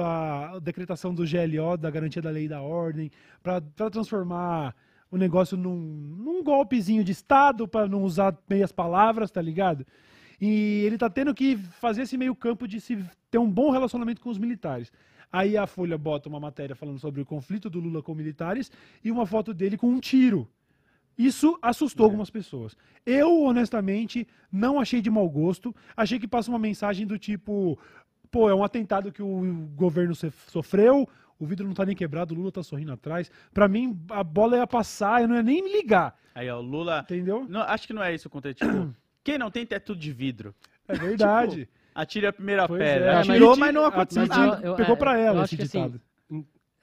a 0.02 0.58
decretação 0.58 1.14
do 1.14 1.22
GLO, 1.26 1.76
da 1.76 1.90
garantia 1.90 2.22
da 2.22 2.30
lei 2.30 2.46
e 2.46 2.48
da 2.48 2.62
ordem, 2.62 3.10
para 3.42 3.60
transformar 3.90 4.74
o 5.14 5.16
negócio 5.16 5.56
num, 5.56 5.76
num 5.76 6.42
golpezinho 6.42 7.04
de 7.04 7.12
Estado, 7.12 7.68
para 7.68 7.86
não 7.86 8.02
usar 8.02 8.36
meias 8.50 8.72
palavras, 8.72 9.30
tá 9.30 9.40
ligado? 9.40 9.86
E 10.40 10.82
ele 10.84 10.98
tá 10.98 11.08
tendo 11.08 11.32
que 11.32 11.56
fazer 11.56 12.02
esse 12.02 12.18
meio 12.18 12.34
campo 12.34 12.66
de 12.66 12.80
se 12.80 12.98
ter 13.30 13.38
um 13.38 13.48
bom 13.48 13.70
relacionamento 13.70 14.20
com 14.20 14.28
os 14.28 14.38
militares. 14.38 14.92
Aí 15.32 15.56
a 15.56 15.68
Folha 15.68 15.96
bota 15.96 16.28
uma 16.28 16.40
matéria 16.40 16.74
falando 16.74 16.98
sobre 16.98 17.20
o 17.20 17.24
conflito 17.24 17.70
do 17.70 17.78
Lula 17.78 18.02
com 18.02 18.12
militares 18.12 18.72
e 19.04 19.10
uma 19.12 19.24
foto 19.24 19.54
dele 19.54 19.76
com 19.76 19.86
um 19.86 20.00
tiro. 20.00 20.48
Isso 21.16 21.56
assustou 21.62 22.06
algumas 22.06 22.28
pessoas. 22.28 22.76
Eu, 23.06 23.44
honestamente, 23.44 24.26
não 24.50 24.80
achei 24.80 25.00
de 25.00 25.10
mau 25.10 25.28
gosto. 25.30 25.72
Achei 25.96 26.18
que 26.18 26.26
passa 26.26 26.50
uma 26.50 26.58
mensagem 26.58 27.06
do 27.06 27.16
tipo: 27.16 27.78
pô, 28.32 28.50
é 28.50 28.54
um 28.54 28.64
atentado 28.64 29.12
que 29.12 29.22
o 29.22 29.68
governo 29.76 30.12
sofreu, 30.48 31.08
o 31.38 31.46
vidro 31.46 31.66
não 31.66 31.74
tá 31.74 31.84
nem 31.84 31.94
quebrado, 31.96 32.34
o 32.34 32.36
Lula 32.36 32.52
tá 32.52 32.62
sorrindo 32.62 32.92
atrás. 32.92 33.30
Pra 33.52 33.66
mim, 33.68 33.98
a 34.10 34.22
bola 34.24 34.56
ia 34.56 34.66
passar, 34.66 35.22
eu 35.22 35.28
não 35.28 35.36
ia 35.36 35.42
nem 35.42 35.62
me 35.62 35.70
ligar, 35.72 36.16
Aí, 36.34 36.50
ó, 36.50 36.58
o 36.58 36.62
Lula. 36.62 37.00
entendeu? 37.04 37.46
Não, 37.48 37.60
acho 37.62 37.86
que 37.86 37.92
não 37.92 38.02
é 38.02 38.12
isso 38.14 38.26
o 38.28 38.30
contexto. 38.30 38.64
Tipo, 38.66 38.94
quem 39.22 39.38
não 39.38 39.50
tem 39.50 39.64
teto 39.64 39.94
de 39.94 40.12
vidro? 40.12 40.54
É 40.88 40.94
verdade. 40.94 41.68
Atire 41.94 42.26
a 42.26 42.32
primeira 42.32 42.66
Pois 42.66 42.80
pedra. 42.82 43.12
é, 43.12 43.16
Atirou, 43.18 43.50
mas- 43.50 43.58
mas 43.60 43.74
não 43.74 43.84
aconteceu 43.86 44.26
mas 44.26 44.36
nada. 44.36 44.66
eu- 44.66 44.74
pegou 44.74 44.96
pra 44.96 45.16
ela 45.16 45.44
esse 45.44 45.54
assim, 45.54 45.62
ditado. 45.64 45.96
em- 45.96 46.13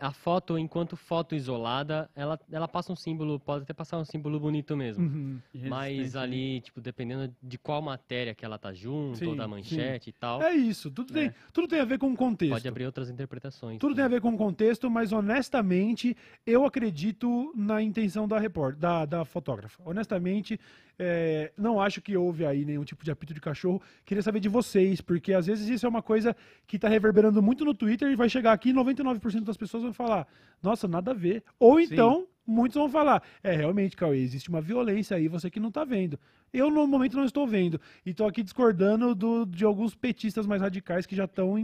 a 0.01 0.11
foto, 0.11 0.57
enquanto 0.57 0.97
foto 0.97 1.35
isolada, 1.35 2.09
ela, 2.15 2.39
ela 2.51 2.67
passa 2.67 2.91
um 2.91 2.95
símbolo, 2.95 3.39
pode 3.39 3.63
até 3.63 3.73
passar 3.73 3.99
um 3.99 4.03
símbolo 4.03 4.39
bonito 4.39 4.75
mesmo. 4.75 5.05
Uhum. 5.05 5.39
Mas 5.69 5.89
Resistência, 5.95 6.19
né? 6.19 6.23
ali, 6.25 6.61
tipo, 6.61 6.81
dependendo 6.81 7.31
de 7.41 7.57
qual 7.59 7.81
matéria 7.83 8.33
que 8.33 8.43
ela 8.43 8.57
tá 8.57 8.73
junto, 8.73 9.19
Sim, 9.19 9.27
ou 9.27 9.35
da 9.35 9.43
sim. 9.43 9.49
manchete 9.51 10.09
e 10.09 10.13
tal, 10.13 10.41
É 10.41 10.53
isso, 10.55 10.89
tudo 10.89 11.13
tem, 11.13 11.31
tudo 11.53 11.67
tem 11.67 11.79
a 11.79 11.85
ver 11.85 11.99
com 11.99 12.11
o 12.11 12.15
contexto. 12.17 12.51
pode 12.53 12.67
abrir 12.67 12.85
outras 12.87 13.09
interpretações. 13.11 13.77
Tudo 13.77 13.93
tem 13.93 14.03
a 14.03 14.07
ver 14.07 14.19
com 14.21 14.33
o 14.33 14.37
contexto, 14.37 14.89
mas 14.89 15.11
honestamente, 15.13 16.17
eu 16.47 16.65
acredito 16.65 17.53
na 17.55 17.81
intenção 17.81 18.27
da 18.27 18.39
repórter, 18.39 18.79
da, 18.79 19.05
da 19.05 19.23
fotógrafa. 19.23 19.81
Honestamente, 19.85 20.59
é, 21.03 21.51
não 21.57 21.81
acho 21.81 21.99
que 21.99 22.15
houve 22.15 22.45
aí 22.45 22.63
nenhum 22.63 22.83
tipo 22.83 23.03
de 23.03 23.09
apito 23.09 23.33
de 23.33 23.41
cachorro. 23.41 23.81
Queria 24.05 24.21
saber 24.21 24.39
de 24.39 24.47
vocês, 24.47 25.01
porque 25.01 25.33
às 25.33 25.47
vezes 25.47 25.67
isso 25.67 25.83
é 25.83 25.89
uma 25.89 26.01
coisa 26.03 26.35
que 26.67 26.77
tá 26.77 26.87
reverberando 26.87 27.41
muito 27.41 27.65
no 27.65 27.73
Twitter 27.73 28.11
e 28.11 28.15
vai 28.15 28.29
chegar 28.29 28.51
aqui 28.53 28.69
e 28.69 28.73
99% 28.73 29.43
das 29.43 29.57
pessoas 29.57 29.81
vão 29.81 29.91
falar, 29.93 30.27
nossa, 30.61 30.87
nada 30.87 31.09
a 31.09 31.13
ver. 31.15 31.43
Ou 31.59 31.79
Sim. 31.79 31.87
então, 31.91 32.27
muitos 32.45 32.75
vão 32.77 32.87
falar, 32.87 33.23
é, 33.43 33.51
realmente, 33.55 33.97
Cauê, 33.97 34.19
existe 34.19 34.49
uma 34.49 34.61
violência 34.61 35.17
aí, 35.17 35.27
você 35.27 35.49
que 35.49 35.59
não 35.59 35.71
tá 35.71 35.83
vendo. 35.83 36.19
Eu, 36.53 36.69
no 36.69 36.85
momento, 36.85 37.17
não 37.17 37.25
estou 37.25 37.47
vendo. 37.47 37.81
E 38.05 38.13
tô 38.13 38.25
aqui 38.25 38.43
discordando 38.43 39.15
do- 39.15 39.45
de 39.45 39.65
alguns 39.65 39.95
petistas 39.95 40.45
mais 40.45 40.61
radicais 40.61 41.05
que 41.07 41.15
já 41.15 41.25
estão 41.25 41.57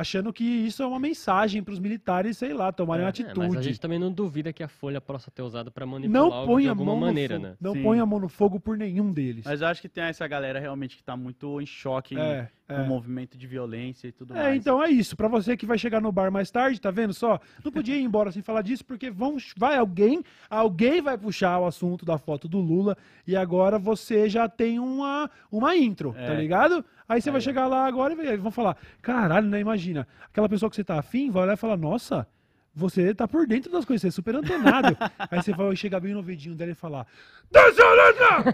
achando 0.00 0.32
que 0.32 0.44
isso 0.44 0.82
é 0.82 0.86
uma 0.86 0.98
mensagem 1.00 1.62
para 1.62 1.72
os 1.72 1.80
militares, 1.80 2.38
sei 2.38 2.54
lá, 2.54 2.70
tomarem 2.72 3.02
uma 3.04 3.08
É, 3.08 3.10
atitude. 3.10 3.48
mas 3.48 3.56
a 3.56 3.62
gente 3.62 3.80
também 3.80 3.98
não 3.98 4.12
duvida 4.12 4.52
que 4.52 4.62
a 4.62 4.68
folha 4.68 5.00
possa 5.00 5.30
ter 5.30 5.42
usado 5.42 5.70
pra 5.72 5.84
manipular 5.84 6.22
não 6.22 6.32
algo 6.32 6.46
põe 6.52 6.62
de 6.62 6.68
a 6.68 6.72
alguma 6.72 6.92
mão 6.92 7.00
maneira, 7.00 7.34
no 7.36 7.40
fogo. 7.40 7.50
né? 7.52 7.56
Não 7.60 7.72
Sim. 7.74 7.82
põe 7.82 7.98
a 8.00 8.06
mão 8.06 8.20
no 8.20 8.28
fogo 8.28 8.60
por 8.60 8.76
nenhum 8.78 9.12
deles. 9.12 9.44
Mas 9.44 9.60
eu 9.60 9.66
acho 9.66 9.80
que 9.82 9.88
tem 9.88 10.04
essa 10.04 10.26
galera 10.28 10.60
realmente 10.60 10.96
que 10.96 11.02
tá 11.02 11.16
muito 11.16 11.60
em 11.60 11.66
choque 11.66 12.16
É, 12.18 12.48
com 12.68 12.74
é. 12.74 12.82
o 12.82 12.86
movimento 12.86 13.36
de 13.36 13.46
violência 13.46 14.08
e 14.08 14.12
tudo 14.12 14.34
É, 14.34 14.42
mais. 14.44 14.56
então 14.60 14.82
é 14.82 14.88
isso. 14.90 15.16
Pra 15.16 15.26
você 15.26 15.56
que 15.56 15.66
vai 15.66 15.76
chegar 15.78 16.00
no 16.00 16.12
bar 16.12 16.30
mais 16.30 16.50
tarde, 16.50 16.80
tá 16.80 16.90
vendo 16.90 17.12
só? 17.14 17.40
Não 17.64 17.72
podia 17.72 17.96
ir 17.96 18.02
embora 18.02 18.30
sem 18.30 18.42
falar 18.42 18.62
disso, 18.62 18.84
porque 18.84 19.10
vão, 19.10 19.36
vai 19.56 19.76
alguém, 19.76 20.22
alguém 20.48 21.00
vai 21.02 21.18
puxar 21.18 21.58
o 21.58 21.66
assunto 21.66 22.04
da 22.04 22.18
foto 22.18 22.46
do 22.48 22.58
Lula 22.60 22.96
e 23.26 23.34
agora 23.34 23.78
você 23.78 24.28
já 24.28 24.48
tem 24.48 24.78
uma, 24.78 25.30
uma 25.50 25.76
intro, 25.76 26.12
tá 26.12 26.20
É. 26.34 26.36
ligado? 26.40 26.84
Aí 27.08 27.20
você 27.22 27.30
vai 27.30 27.38
ó. 27.38 27.42
chegar 27.42 27.66
lá 27.66 27.86
agora 27.86 28.12
e 28.12 28.36
vão 28.36 28.50
falar, 28.50 28.76
caralho, 29.00 29.48
né? 29.48 29.60
Imagina, 29.60 30.06
aquela 30.26 30.48
pessoa 30.48 30.68
que 30.68 30.76
você 30.76 30.84
tá 30.84 30.98
afim 30.98 31.30
vai 31.30 31.44
olhar 31.44 31.54
e 31.54 31.56
falar, 31.56 31.76
nossa, 31.76 32.26
você 32.74 33.14
tá 33.14 33.26
por 33.26 33.46
dentro 33.46 33.72
das 33.72 33.84
coisas, 33.84 34.02
você 34.02 34.08
é 34.08 34.10
super 34.10 34.36
antenado. 34.36 34.96
Aí 35.30 35.42
você 35.42 35.52
vai 35.52 35.74
chegar 35.74 36.00
bem 36.00 36.12
no 36.12 36.18
ouvidinho 36.18 36.54
dela 36.54 36.70
e 36.70 36.74
falar, 36.74 37.06
Desce 37.50 37.80
a 37.80 37.92
letra! 37.94 38.44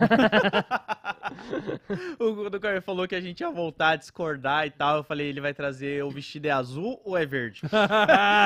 O 2.19 2.49
do 2.49 2.61
Caio 2.61 2.81
falou 2.81 3.09
que 3.09 3.15
a 3.15 3.21
gente 3.21 3.41
ia 3.41 3.51
voltar 3.51 3.91
a 3.91 3.97
discordar 3.97 4.67
e 4.67 4.71
tal. 4.71 4.99
Eu 4.99 5.03
falei, 5.03 5.27
ele 5.29 5.41
vai 5.41 5.53
trazer 5.53 6.05
o 6.05 6.11
vestido 6.11 6.47
é 6.47 6.51
azul 6.51 7.01
ou 7.05 7.19
é 7.19 7.27
verde? 7.27 7.61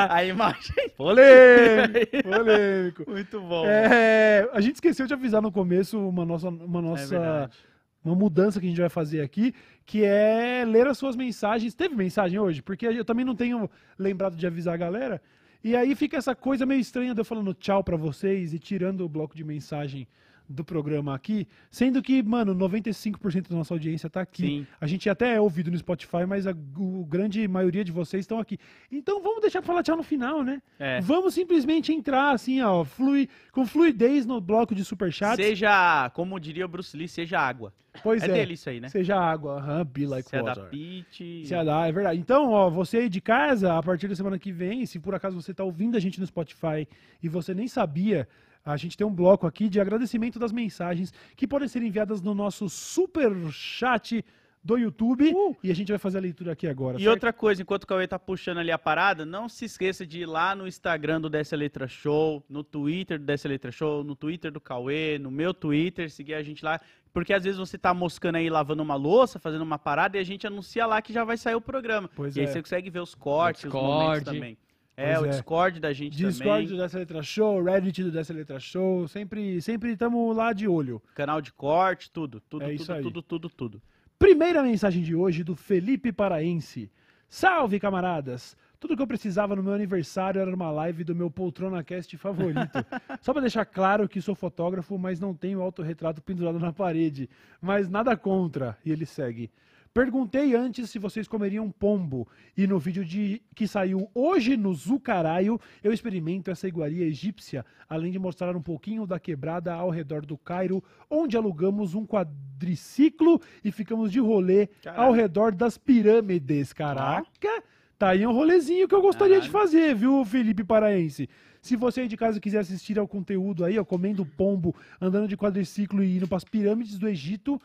a 0.09 0.25
imagem. 0.25 0.89
Polêmico, 0.97 2.23
polêmico. 2.23 3.11
Muito 3.11 3.41
bom. 3.41 3.67
É, 3.67 4.49
a 4.53 4.61
gente 4.61 4.77
esqueceu 4.77 5.07
de 5.07 5.15
avisar 5.15 5.43
no 5.43 5.53
começo 5.53 5.99
uma 5.99 6.25
nossa, 6.25 6.49
uma 6.49 6.79
É 6.79 6.83
nossa 6.83 7.07
verdade. 7.07 7.59
Uma 8.05 8.14
mudança 8.14 8.61
que 8.61 8.66
a 8.66 8.68
gente 8.68 8.80
vai 8.80 8.88
fazer 8.88 9.20
aqui, 9.20 9.55
que 9.84 10.05
é 10.05 10.64
ler 10.64 10.86
as 10.86 10.99
suas 10.99 11.16
mensagens. 11.16 11.74
Teve 11.74 11.94
mensagem 11.94 12.38
hoje? 12.38 12.62
Porque 12.62 12.86
eu 12.86 13.05
também 13.05 13.24
não 13.24 13.34
tenho 13.34 13.68
lembrado 13.99 14.36
de 14.36 14.46
avisar 14.46 14.74
a 14.74 14.78
galera. 14.78 15.22
E 15.62 15.74
aí 15.74 15.94
fica 15.94 16.16
essa 16.16 16.34
coisa 16.34 16.64
meio 16.64 16.80
estranha 16.80 17.14
de 17.14 17.20
eu 17.20 17.24
falando 17.24 17.53
tchau 17.53 17.82
pra 17.82 17.96
vocês 17.96 18.55
e 18.55 18.59
tirando 18.59 19.05
o 19.05 19.09
bloco 19.09 19.36
de 19.36 19.42
mensagem 19.42 20.07
do 20.49 20.64
programa 20.64 21.14
aqui, 21.14 21.46
sendo 21.70 22.03
que, 22.03 22.22
mano, 22.22 22.55
95% 22.55 23.49
da 23.51 23.57
nossa 23.57 23.74
audiência 23.74 24.09
tá 24.09 24.20
aqui. 24.20 24.42
Sim. 24.42 24.66
A 24.80 24.86
gente 24.86 25.09
até 25.11 25.34
é 25.34 25.40
ouvido 25.40 25.70
no 25.70 25.76
Spotify, 25.76 26.24
mas 26.26 26.46
a 26.46 26.55
o 26.76 27.05
grande 27.05 27.46
maioria 27.46 27.84
de 27.84 27.92
vocês 27.92 28.22
estão 28.22 28.38
aqui. 28.38 28.59
Então 28.90 29.22
vamos 29.22 29.40
deixar 29.40 29.61
pra 29.61 29.66
falar 29.66 29.82
tchau 29.82 29.96
no 29.96 30.03
final, 30.03 30.42
né? 30.42 30.62
É. 30.78 31.01
Vamos 31.01 31.34
simplesmente 31.34 31.92
entrar 31.92 32.32
assim, 32.32 32.61
ó, 32.62 32.84
flui, 32.84 33.28
com 33.53 33.66
fluidez 33.66 34.24
no 34.24 34.40
bloco 34.40 34.74
de 34.74 34.84
superchats. 34.84 35.44
Seja, 35.44 36.11
como 36.14 36.38
diria 36.38 36.64
o 36.64 36.68
Bruce 36.68 36.96
Lee, 36.96 37.09
seja 37.09 37.38
água. 37.40 37.72
Pois 38.03 38.22
é, 38.22 38.26
é, 38.26 38.32
dele 38.32 38.55
isso 38.55 38.68
aí, 38.68 38.80
né? 38.80 38.88
seja 38.88 39.16
água, 39.16 39.59
aham, 39.59 39.84
be 39.84 40.07
like 40.07 40.28
Se 40.28 40.36
é 40.36 40.42
da 40.42 40.51
water. 40.51 40.64
Pit. 40.68 41.46
Se 41.46 41.64
dá, 41.64 41.86
é 41.86 41.92
verdade. 41.92 42.20
Então, 42.20 42.51
ó, 42.51 42.70
você 42.70 42.99
aí 42.99 43.09
de 43.09 43.20
casa, 43.20 43.76
a 43.76 43.82
partir 43.82 44.09
da 44.09 44.14
semana 44.14 44.38
que 44.38 44.53
vem, 44.53 44.86
se 44.86 44.99
por 44.99 45.14
acaso 45.14 45.40
você 45.40 45.53
tá 45.53 45.64
ouvindo 45.64 45.96
a 45.96 46.01
gente 46.01 46.20
no 46.20 46.26
Spotify 46.26 46.86
e 47.22 47.28
você 47.28 47.55
nem 47.55 47.66
sabia, 47.66 48.28
a 48.65 48.77
gente 48.77 48.97
tem 48.97 49.07
um 49.07 49.15
bloco 49.15 49.47
aqui 49.47 49.69
de 49.69 49.81
agradecimento 49.81 50.39
das 50.39 50.53
mensagens 50.53 51.13
que 51.37 51.47
podem 51.47 51.69
ser 51.69 51.83
enviadas 51.83 52.21
no 52.21 52.35
nosso 52.35 52.69
super 52.69 53.33
chat 53.51 54.25
do 54.63 54.77
YouTube 54.77 55.33
e 55.63 55.71
a 55.71 55.75
gente 55.75 55.89
vai 55.89 55.99
fazer 55.99 56.19
a 56.19 56.21
leitura 56.21 56.53
aqui 56.53 56.67
agora. 56.67 56.97
Uh! 56.97 57.01
E 57.01 57.03
certo? 57.05 57.15
outra 57.15 57.33
coisa, 57.33 57.63
enquanto 57.63 57.85
o 57.85 57.87
Cauê 57.87 58.07
tá 58.07 58.19
puxando 58.19 58.59
ali 58.59 58.71
a 58.71 58.79
parada, 58.79 59.25
não 59.25 59.49
se 59.49 59.65
esqueça 59.65 60.07
de 60.07 60.21
ir 60.21 60.27
lá 60.27 60.55
no 60.55 60.67
Instagram 60.67 61.21
do 61.21 61.31
Dessa 61.31 61.57
Letra 61.57 61.89
Show, 61.89 62.45
no 62.49 62.63
Twitter 62.63 63.19
do 63.19 63.25
Dessa 63.25 63.49
Letra 63.49 63.71
Show, 63.71 64.05
no 64.05 64.15
Twitter 64.15 64.51
do 64.51 64.61
Cauê, 64.61 65.19
no 65.19 65.31
meu 65.31 65.55
Twitter, 65.55 66.11
seguir 66.11 66.35
a 66.35 66.43
gente 66.43 66.65
lá. 66.65 66.81
Porque 67.13 67.33
às 67.33 67.45
vezes 67.45 67.59
você 67.59 67.79
tá 67.79 67.95
moscando 67.95 68.37
aí, 68.37 68.51
lavando 68.51 68.83
uma 68.83 68.95
louça, 68.95 69.39
fazendo 69.39 69.63
uma 69.63 69.79
parada, 69.79 70.19
e 70.19 70.21
a 70.21 70.25
gente 70.25 70.47
anuncia 70.47 70.85
lá 70.87 71.01
que 71.01 71.13
já 71.13 71.25
vai 71.25 71.37
sair 71.37 71.55
o 71.55 71.61
programa. 71.61 72.11
Pois 72.15 72.37
e 72.37 72.41
aí 72.41 72.47
é. 72.47 72.49
você 72.49 72.61
consegue 72.61 72.91
ver 72.91 73.01
os 73.01 73.15
cortes, 73.15 73.65
os 73.65 73.73
momentos 73.73 74.19
Discord. 74.19 74.25
também. 74.25 74.59
É, 75.01 75.12
Pois 75.14 75.22
o 75.22 75.26
é. 75.26 75.28
Discord 75.30 75.78
da 75.78 75.92
gente 75.92 76.16
Discord 76.16 76.62
do 76.64 76.70
também. 76.70 76.78
Dessa 76.82 76.99
Letra 76.99 77.22
Show, 77.22 77.62
Reddit 77.62 78.03
do 78.03 78.11
Dessa 78.11 78.32
Letra 78.32 78.59
Show, 78.59 79.07
sempre 79.07 79.62
sempre 79.62 79.92
estamos 79.92 80.36
lá 80.36 80.53
de 80.53 80.66
olho. 80.66 81.01
Canal 81.14 81.40
de 81.40 81.53
corte, 81.53 82.11
tudo. 82.11 82.40
Tudo, 82.49 82.64
É 82.64 82.74
tudo, 82.74 82.92
aí. 82.92 83.03
tudo, 83.03 83.22
tudo, 83.22 83.49
tudo. 83.49 83.82
Primeira 84.18 84.61
mensagem 84.61 85.01
de 85.01 85.14
hoje 85.14 85.44
do 85.44 85.55
Felipe 85.55 86.11
Paraense. 86.11 86.90
Salve, 87.28 87.78
camaradas! 87.78 88.57
Tudo 88.80 88.96
que 88.96 89.03
eu 89.03 89.07
precisava 89.07 89.55
no 89.55 89.62
meu 89.62 89.72
aniversário 89.72 90.40
era 90.40 90.53
uma 90.55 90.70
live 90.70 91.05
do 91.05 91.14
meu 91.14 91.30
Poltrona 91.30 91.84
Cast 91.84 92.16
favorito. 92.16 92.78
Só 93.22 93.32
pra 93.32 93.40
deixar 93.40 93.64
claro 93.64 94.09
que 94.09 94.20
sou 94.20 94.34
fotógrafo, 94.34 94.99
mas 94.99 95.20
não 95.20 95.32
tenho 95.34 95.61
autorretrato 95.62 96.20
pendurado 96.22 96.59
na 96.59 96.72
parede. 96.72 97.28
Mas 97.61 97.88
nada 97.88 98.16
contra. 98.16 98.76
E 98.84 98.91
ele 98.91 99.07
segue. 99.07 99.50
Perguntei 99.93 100.55
antes 100.55 100.91
se 100.91 100.99
vocês 100.99 101.27
comeriam 101.27 101.71
pombo. 101.71 102.29
E 102.57 102.67
no 102.67 102.79
vídeo 102.79 103.05
de 103.05 103.43
que 103.55 103.67
saiu 103.67 104.11
hoje 104.15 104.57
no 104.57 104.73
Zucaraio, 104.75 105.61
eu 105.83 105.93
experimento 105.93 106.51
essa 106.51 106.69
iguaria 106.69 107.07
egípcia, 107.07 107.65
além 107.89 108.13
de 108.13 108.19
mostrar 108.19 108.55
um 108.55 108.63
pouquinho 108.63 109.07
da 109.07 109.19
quebrada 109.19 109.73
ao 109.73 109.91
redor 109.91 110.25
do 110.25 110.37
Cairo, 110.37 110.83
onde 111.11 111.37
alugamos 111.37 111.95
um 111.95 112.07
quadriciclo 112.07 113.41
e 113.65 113.73
ficamos 113.73 114.13
de 114.13 114.21
rolê 114.21 114.69
Caralho. 114.83 115.03
ao 115.03 115.13
redor 115.13 115.55
das 115.55 115.77
pirâmides. 115.79 116.73
Caraca! 116.73 117.63
Tá 117.99 118.11
aí 118.11 118.25
um 118.25 118.33
rolezinho 118.33 118.87
que 118.87 118.95
eu 118.95 119.03
gostaria 119.03 119.41
de 119.41 119.51
fazer, 119.51 119.93
viu, 119.93 120.25
Felipe 120.25 120.63
Paraense? 120.63 121.29
Se 121.61 121.75
você 121.75 122.03
aí 122.03 122.09
de 122.09 122.17
casa 122.17 122.39
quiser 122.39 122.61
assistir 122.61 122.97
ao 122.97 123.09
conteúdo 123.09 123.65
aí, 123.65 123.77
ó, 123.77 123.85
comendo 123.85 124.25
pombo, 124.25 124.73
andando 125.01 125.27
de 125.27 125.37
quadriciclo 125.37 126.05
e 126.05 126.17
indo 126.17 126.29
pras 126.29 126.45
pirâmides 126.45 126.97
do 126.97 127.09
Egito, 127.09 127.61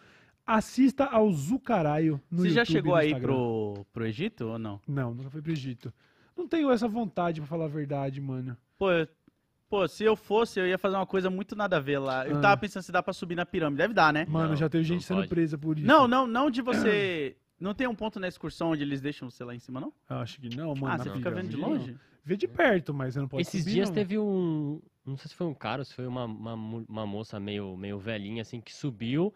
assista 0.45 1.05
ao 1.05 1.31
Zucaraio 1.31 2.19
no 2.29 2.39
Você 2.43 2.49
já 2.49 2.61
YouTube 2.61 2.69
e 2.69 2.71
chegou 2.71 2.95
aí 2.95 3.19
pro, 3.19 3.85
pro 3.93 4.05
Egito 4.05 4.45
ou 4.47 4.59
não? 4.59 4.79
Não, 4.87 5.13
nunca 5.13 5.29
fui 5.29 5.41
pro 5.41 5.51
Egito. 5.51 5.93
Não 6.35 6.47
tenho 6.47 6.71
essa 6.71 6.87
vontade, 6.87 7.39
pra 7.41 7.47
falar 7.47 7.65
a 7.65 7.69
verdade, 7.69 8.19
mano. 8.19 8.57
Pô, 8.77 8.91
eu- 8.91 9.07
pô, 9.69 9.87
se 9.87 10.03
eu 10.03 10.15
fosse, 10.15 10.59
eu 10.59 10.67
ia 10.67 10.77
fazer 10.77 10.95
uma 10.95 11.05
coisa 11.05 11.29
muito 11.29 11.55
nada 11.55 11.77
a 11.77 11.79
ver 11.79 11.99
lá. 11.99 12.27
Eu 12.27 12.37
Ah. 12.37 12.41
tava 12.41 12.57
pensando 12.61 12.83
se 12.83 12.91
dá 12.91 13.01
pra 13.03 13.13
subir 13.13 13.35
na 13.35 13.45
pirâmide. 13.45 13.77
Deve 13.77 13.93
dar, 13.93 14.11
né? 14.11 14.25
Mano, 14.27 14.49
Não, 14.49 14.55
já 14.55 14.67
teve 14.69 14.83
gente 14.83 15.03
sendo 15.03 15.17
pode. 15.17 15.29
presa 15.29 15.57
por 15.57 15.77
isso. 15.77 15.87
Não, 15.87 16.07
não, 16.07 16.25
não 16.27 16.49
de 16.49 16.61
você. 16.61 17.35
Não 17.59 17.73
tem 17.73 17.87
um 17.87 17.95
ponto 17.95 18.19
na 18.19 18.27
excursão 18.27 18.71
onde 18.71 18.81
eles 18.83 18.99
deixam 18.99 19.29
você 19.29 19.41
lá 19.41 19.55
em 19.55 19.59
cima, 19.59 19.79
não? 19.79 19.93
Acho 20.09 20.41
que 20.41 20.53
não, 20.53 20.73
mano. 20.75 20.87
ah, 20.87 20.97
você 20.97 21.09
fica 21.11 21.31
vendo 21.31 21.47
de 21.47 21.55
longe? 21.55 21.91
não. 21.93 21.99
Vê 22.25 22.35
de 22.35 22.45
perto, 22.45 22.93
mas 22.93 23.13
você 23.13 23.21
não 23.21 23.27
pode 23.27 23.43
Esses 23.43 23.61
subir, 23.61 23.73
dias 23.75 23.87
não. 23.89 23.93
teve 23.95 24.19
um. 24.19 24.81
Não 25.05 25.15
sei 25.15 25.29
se 25.29 25.35
foi 25.35 25.47
um 25.47 25.53
cara 25.53 25.79
ou 25.81 25.85
se 25.85 25.93
foi 25.93 26.05
uma, 26.05 26.25
uma, 26.25 26.53
uma 26.55 27.05
moça 27.07 27.39
meio, 27.39 27.77
meio 27.77 27.97
velhinha, 27.99 28.41
assim, 28.41 28.59
que 28.59 28.73
subiu. 28.73 29.33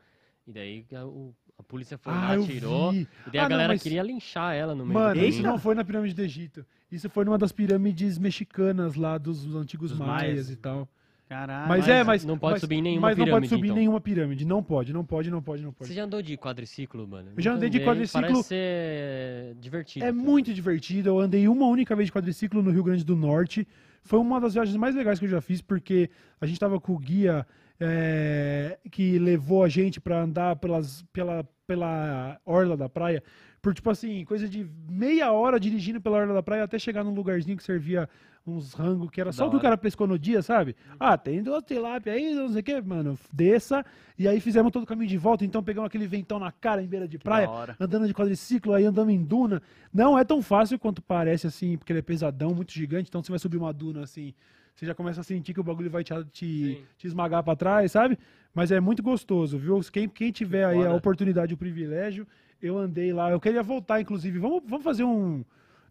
E 0.48 0.52
daí 0.52 0.86
a, 0.96 1.06
o- 1.06 1.36
a 1.60 1.64
polícia 1.64 1.98
foi 1.98 2.14
Ah, 2.14 2.16
lá, 2.30 2.36
eu 2.36 2.46
tirou. 2.46 2.92
vi. 2.92 3.02
E 3.28 3.30
daí 3.32 3.40
a 3.40 3.42
Ah, 3.42 3.44
não, 3.44 3.50
galera 3.50 3.74
mas- 3.74 3.84
queria 3.84 4.02
linchar 4.02 4.56
ela 4.56 4.74
no 4.74 4.86
meio 4.86 4.98
Mano, 5.00 5.24
isso 5.26 5.42
não 5.42 5.60
foi 5.60 5.76
na 5.76 5.84
pirâmide 5.84 6.14
do 6.16 6.22
Egito. 6.22 6.66
Isso 6.92 7.10
foi 7.10 7.26
numa 7.26 7.38
das 7.38 7.52
pirâmides 7.52 8.18
mexicanas 8.18 8.96
lá 8.96 9.18
dos 9.18 9.46
antigos 9.56 9.90
Dos 9.92 10.00
maias, 10.00 10.22
maias. 10.22 10.50
e 10.50 10.56
tal. 10.56 10.88
Caralho. 11.28 11.68
mas, 11.68 11.80
mas 11.80 11.90
é, 11.90 12.04
mas 12.06 12.24
não 12.24 12.38
pode 12.38 12.54
mas- 12.54 12.62
subir 12.62 12.76
em 12.76 12.82
nenhuma 12.82 13.10
Mas 13.10 13.18
não 13.18 13.26
pode 13.26 13.30
pirâmide, 13.32 13.50
subir 13.54 13.68
então. 13.68 13.76
nenhuma 13.78 14.00
pirâmide. 14.00 14.46
Não 14.46 14.64
pode, 14.64 14.94
não 14.94 15.04
pode, 15.04 15.30
não 15.30 15.42
pode, 15.44 15.62
não 15.62 15.74
pode. 15.74 15.90
Você 15.90 15.94
já 15.94 16.06
andou 16.06 16.22
de 16.22 16.38
quadriciclo, 16.38 17.06
mano? 17.06 17.32
Eu 17.36 17.44
já 17.44 17.52
andei 17.52 17.70
de 17.70 17.82
quadriciclo. 17.82 18.22
Parece 18.22 18.44
ser 18.48 19.56
divertido. 19.60 20.06
É 20.06 20.10
cara. 20.12 20.24
muito 20.24 20.54
divertido. 20.54 21.10
Eu 21.10 21.20
andei 21.20 21.46
uma 21.50 21.66
única 21.68 21.94
vez 21.98 22.08
de 22.08 22.14
quadriciclo 22.14 22.64
no 22.64 22.72
Rio 22.72 22.82
Grande 22.84 23.04
do 23.04 23.14
Norte. 23.18 23.68
Foi 24.04 24.20
uma 24.20 24.40
das 24.40 24.54
viagens 24.54 24.78
mais 24.78 24.96
legais 24.96 25.20
que 25.20 25.26
eu 25.26 25.30
já 25.30 25.42
fiz, 25.42 25.62
porque 25.62 26.10
a 26.40 26.46
gente 26.46 26.58
tava 26.62 26.80
com 26.80 26.94
o 26.94 26.98
guia 26.98 27.46
é, 27.80 28.78
que 28.92 29.20
levou 29.20 29.64
a 29.64 29.70
gente 29.70 30.00
pra 30.00 30.22
andar 30.22 30.56
pelas, 30.56 31.04
pela, 31.14 31.44
pela 31.66 32.40
orla 32.46 32.76
da 32.76 32.90
praia. 32.90 33.24
Por, 33.62 33.74
tipo 33.74 33.90
assim, 33.90 34.24
coisa 34.26 34.48
de 34.48 34.68
meia 34.90 35.32
hora 35.32 35.60
dirigindo 35.60 36.00
pela 36.00 36.18
orla 36.18 36.34
da 36.34 36.44
praia 36.44 36.64
até 36.64 36.80
chegar 36.80 37.04
num 37.04 37.14
lugarzinho 37.14 37.58
que 37.58 37.64
servia 37.64 38.08
uns 38.48 38.74
rangos 38.74 39.10
que 39.12 39.20
era 39.20 39.32
só 39.32 39.44
Da 39.44 39.48
o 39.48 39.52
que 39.52 39.58
o 39.58 39.60
cara 39.60 39.78
pescou 39.78 40.08
no 40.08 40.18
dia, 40.18 40.42
sabe? 40.42 40.76
Ah, 40.98 41.18
tem 41.18 41.44
duas 41.44 41.64
tilápia 41.64 42.14
aí, 42.14 42.34
não 42.34 42.50
sei 42.50 42.62
o 42.62 42.64
que, 42.64 42.82
mano. 42.82 43.20
Desça. 43.32 43.86
E 44.18 44.28
aí 44.28 44.40
fizemos 44.40 44.72
todo 44.72 44.84
o 44.84 44.86
caminho 44.86 45.10
de 45.10 45.18
volta. 45.18 45.44
Então 45.44 45.62
pegamos 45.62 45.88
aquele 45.88 46.08
ventão 46.08 46.40
na 46.40 46.52
cara 46.52 46.82
em 46.82 46.88
beira 46.88 47.08
de 47.08 47.18
praia 47.18 47.50
andando 47.80 48.08
de 48.08 48.14
quadriciclo, 48.14 48.74
aí 48.74 48.86
andando 48.86 49.12
em 49.12 49.22
duna. 49.22 49.62
Não 49.94 50.18
é 50.18 50.24
tão 50.24 50.42
fácil 50.42 50.80
quanto 50.80 51.02
parece, 51.02 51.46
assim, 51.46 51.78
porque 51.78 51.92
ele 51.92 52.00
é 52.00 52.04
pesadão, 52.04 52.56
muito 52.56 52.72
gigante. 52.72 53.10
Então 53.10 53.22
você 53.22 53.32
vai 53.32 53.40
subir 53.40 53.58
uma 53.58 53.74
duna, 53.74 54.04
assim, 54.04 54.34
você 54.78 54.86
já 54.86 54.94
começa 54.94 55.22
a 55.22 55.24
sentir 55.24 55.54
que 55.56 55.60
o 55.60 55.64
bagulho 55.64 55.90
vai 55.90 56.04
te, 56.04 56.14
te, 56.32 56.84
te 56.98 57.08
esmagar 57.08 57.44
pra 57.44 57.56
trás, 57.56 57.92
sabe? 57.92 58.18
Mas 58.54 58.72
é 58.72 58.80
muito 58.80 59.02
gostoso, 59.02 59.58
viu? 59.58 59.80
Quem, 59.92 60.08
quem 60.08 60.32
tiver 60.32 60.66
aí 60.66 60.86
a 60.86 60.94
oportunidade, 60.94 61.52
o 61.54 61.58
privilégio, 61.58 62.28
eu 62.62 62.78
andei 62.78 63.12
lá. 63.12 63.32
Eu 63.32 63.40
queria 63.40 63.64
voltar, 63.64 64.00
inclusive. 64.00 64.38
Vamos, 64.38 64.62
vamos 64.68 64.84
fazer 64.84 65.04
um 65.04 65.44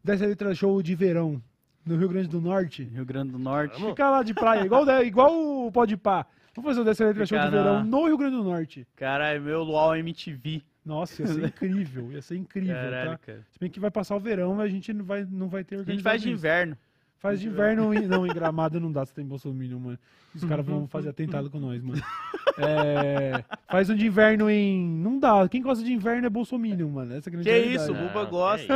dessa 0.04 0.24
letra 0.24 0.54
show 0.54 0.80
de 0.80 0.94
verão 0.94 1.42
no 1.84 1.96
Rio 1.96 2.08
Grande 2.08 2.28
do 2.28 2.40
Norte. 2.40 2.84
Rio 2.84 3.04
Grande 3.04 3.32
do 3.32 3.38
Norte. 3.40 3.80
Ficar 3.84 4.10
lá 4.10 4.22
de 4.22 4.32
praia, 4.32 4.64
igual, 4.64 4.88
igual 5.04 5.66
o 5.66 5.72
Pode 5.72 5.96
Pá. 5.96 6.24
Vamos 6.54 6.70
fazer 6.70 6.80
o 6.80 6.84
dessa 6.84 7.04
letra 7.04 7.26
show 7.26 7.38
de 7.38 7.44
na- 7.44 7.50
verão 7.50 7.84
no 7.84 8.06
Rio 8.06 8.16
Grande 8.16 8.36
do 8.36 8.44
Norte. 8.44 8.86
Caralho, 8.94 9.42
meu 9.42 9.64
Luau 9.64 9.96
MTV. 9.96 10.62
Nossa, 10.84 11.22
ia 11.22 11.26
ser 11.28 11.44
incrível, 11.46 12.12
ia 12.12 12.22
ser 12.22 12.36
incrível, 12.36 12.72
Caralho, 12.74 13.10
tá? 13.10 13.18
cara. 13.18 13.44
Se 13.50 13.58
bem 13.58 13.68
que 13.68 13.80
vai 13.80 13.90
passar 13.90 14.14
o 14.14 14.20
verão, 14.20 14.60
a 14.60 14.68
gente 14.68 14.92
não 14.92 15.04
vai, 15.04 15.26
não 15.28 15.48
vai 15.48 15.64
ter 15.64 15.80
A 15.80 15.82
gente 15.82 16.02
faz 16.02 16.22
de 16.22 16.30
inverno. 16.30 16.78
Faz 17.18 17.40
de 17.40 17.48
inverno, 17.48 17.93
em- 17.94 18.06
não, 18.06 18.26
em 18.26 18.30
Gramado 18.32 18.78
não 18.78 18.93
dá 18.93 19.05
se 19.05 19.12
tem 19.14 19.24
Bolsonaro, 19.24 19.80
mano. 19.80 19.98
Os 20.34 20.44
caras 20.44 20.64
vão 20.66 20.86
fazer 20.86 21.09
atentado 21.09 21.48
com 21.51 21.59
nós, 21.59 21.82
mano. 21.82 22.02
É, 22.59 23.43
faz 23.70 23.88
um 23.90 23.94
de 23.94 24.06
inverno 24.06 24.48
em... 24.51 24.86
Não 24.86 25.18
dá, 25.18 25.48
quem 25.48 25.62
gosta 25.62 25.82
de 25.82 25.93
inverno 25.93 26.26
é 26.26 26.30
Bolsonaro, 26.30 26.88
mano. 26.90 27.14
Essa 27.14 27.28
é 27.28 27.30
a 27.30 27.32
grande 27.32 27.48
Que 27.48 27.51
realidade. 27.55 27.82
isso, 27.82 27.93
o 27.93 27.94
Não, 27.94 28.06
Buba 28.09 28.24
que 28.26 28.30
gosta. 28.30 28.74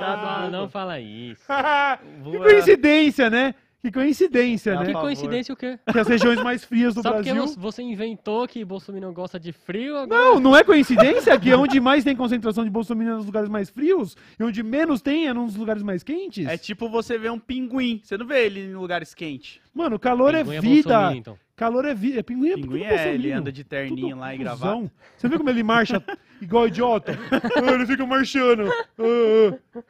Não, 0.00 0.50
não 0.50 0.68
fala 0.68 0.98
isso. 1.00 1.42
que 1.46 2.22
Buba- 2.22 2.38
coincidência, 2.44 3.28
né? 3.30 3.54
Que 3.82 3.90
coincidência, 3.90 4.74
Tá 4.74 4.80
né? 4.80 4.86
Que 4.86 4.92
coincidência 4.92 5.52
o 5.52 5.56
quê? 5.56 5.76
Que 5.90 5.98
as 5.98 6.06
regiões 6.06 6.40
mais 6.40 6.64
frias 6.64 6.94
do 6.94 7.02
Só 7.02 7.12
porque 7.14 7.32
Brasil... 7.32 7.48
você- 7.48 7.58
você 7.58 7.82
inventou 7.82 8.46
que 8.46 8.64
Bolsonaro 8.64 9.12
gosta 9.12 9.40
de 9.40 9.50
frio, 9.52 9.96
agora... 9.96 10.20
Não, 10.20 10.38
não 10.38 10.56
é 10.56 10.62
coincidência 10.62 11.38
que 11.40 11.52
onde 11.52 11.80
mais 11.80 12.04
tem 12.04 12.14
concentração 12.14 12.62
de 12.62 12.70
Bolsonaro 12.70 13.10
é 13.10 13.14
nos 13.16 13.26
lugares 13.26 13.48
mais 13.48 13.70
frios 13.70 14.16
e 14.38 14.44
onde 14.44 14.62
menos 14.62 15.02
tem 15.02 15.26
é 15.26 15.32
nos 15.32 15.56
lugares 15.56 15.82
mais 15.82 16.04
quentes? 16.04 16.46
É 16.46 16.56
tipo 16.56 16.88
você 16.88 17.18
ver 17.18 17.32
um 17.32 17.40
pinguim. 17.40 18.00
Você 18.04 18.16
não 18.16 18.24
vê 18.26 18.46
ele 18.46 18.60
em 18.60 18.74
lugares 18.74 19.14
quentes. 19.14 19.60
Mano, 19.74 19.98
calor 19.98 20.34
Pinguim 20.34 20.52
é 20.54 20.56
é 20.56 20.60
vida. 20.60 20.88
Bolsominion, 20.90 21.18
então. 21.18 21.38
calor 21.56 21.84
é 21.86 21.94
vida. 21.94 22.20
É 22.20 22.22
pinguim 22.22 22.50
é 22.50 22.54
Pinguim 22.56 22.68
tudo 22.68 22.76
é, 22.76 22.80
ele 22.80 22.88
bolsominion. 22.96 23.38
anda 23.38 23.52
de 23.52 23.64
terninho 23.64 24.08
Tudo 24.10 24.20
lá 24.20 24.34
e 24.34 24.38
gravata. 24.38 24.92
Você 25.16 25.28
viu 25.28 25.38
como 25.38 25.50
ele 25.50 25.62
marcha 25.62 26.02
igual 26.42 26.66
idiota? 26.68 27.18
Ah, 27.30 27.72
ele 27.72 27.86
fica 27.86 28.04
marchando. 28.06 28.68
Ah, 28.98 29.58
ah. 29.78 29.82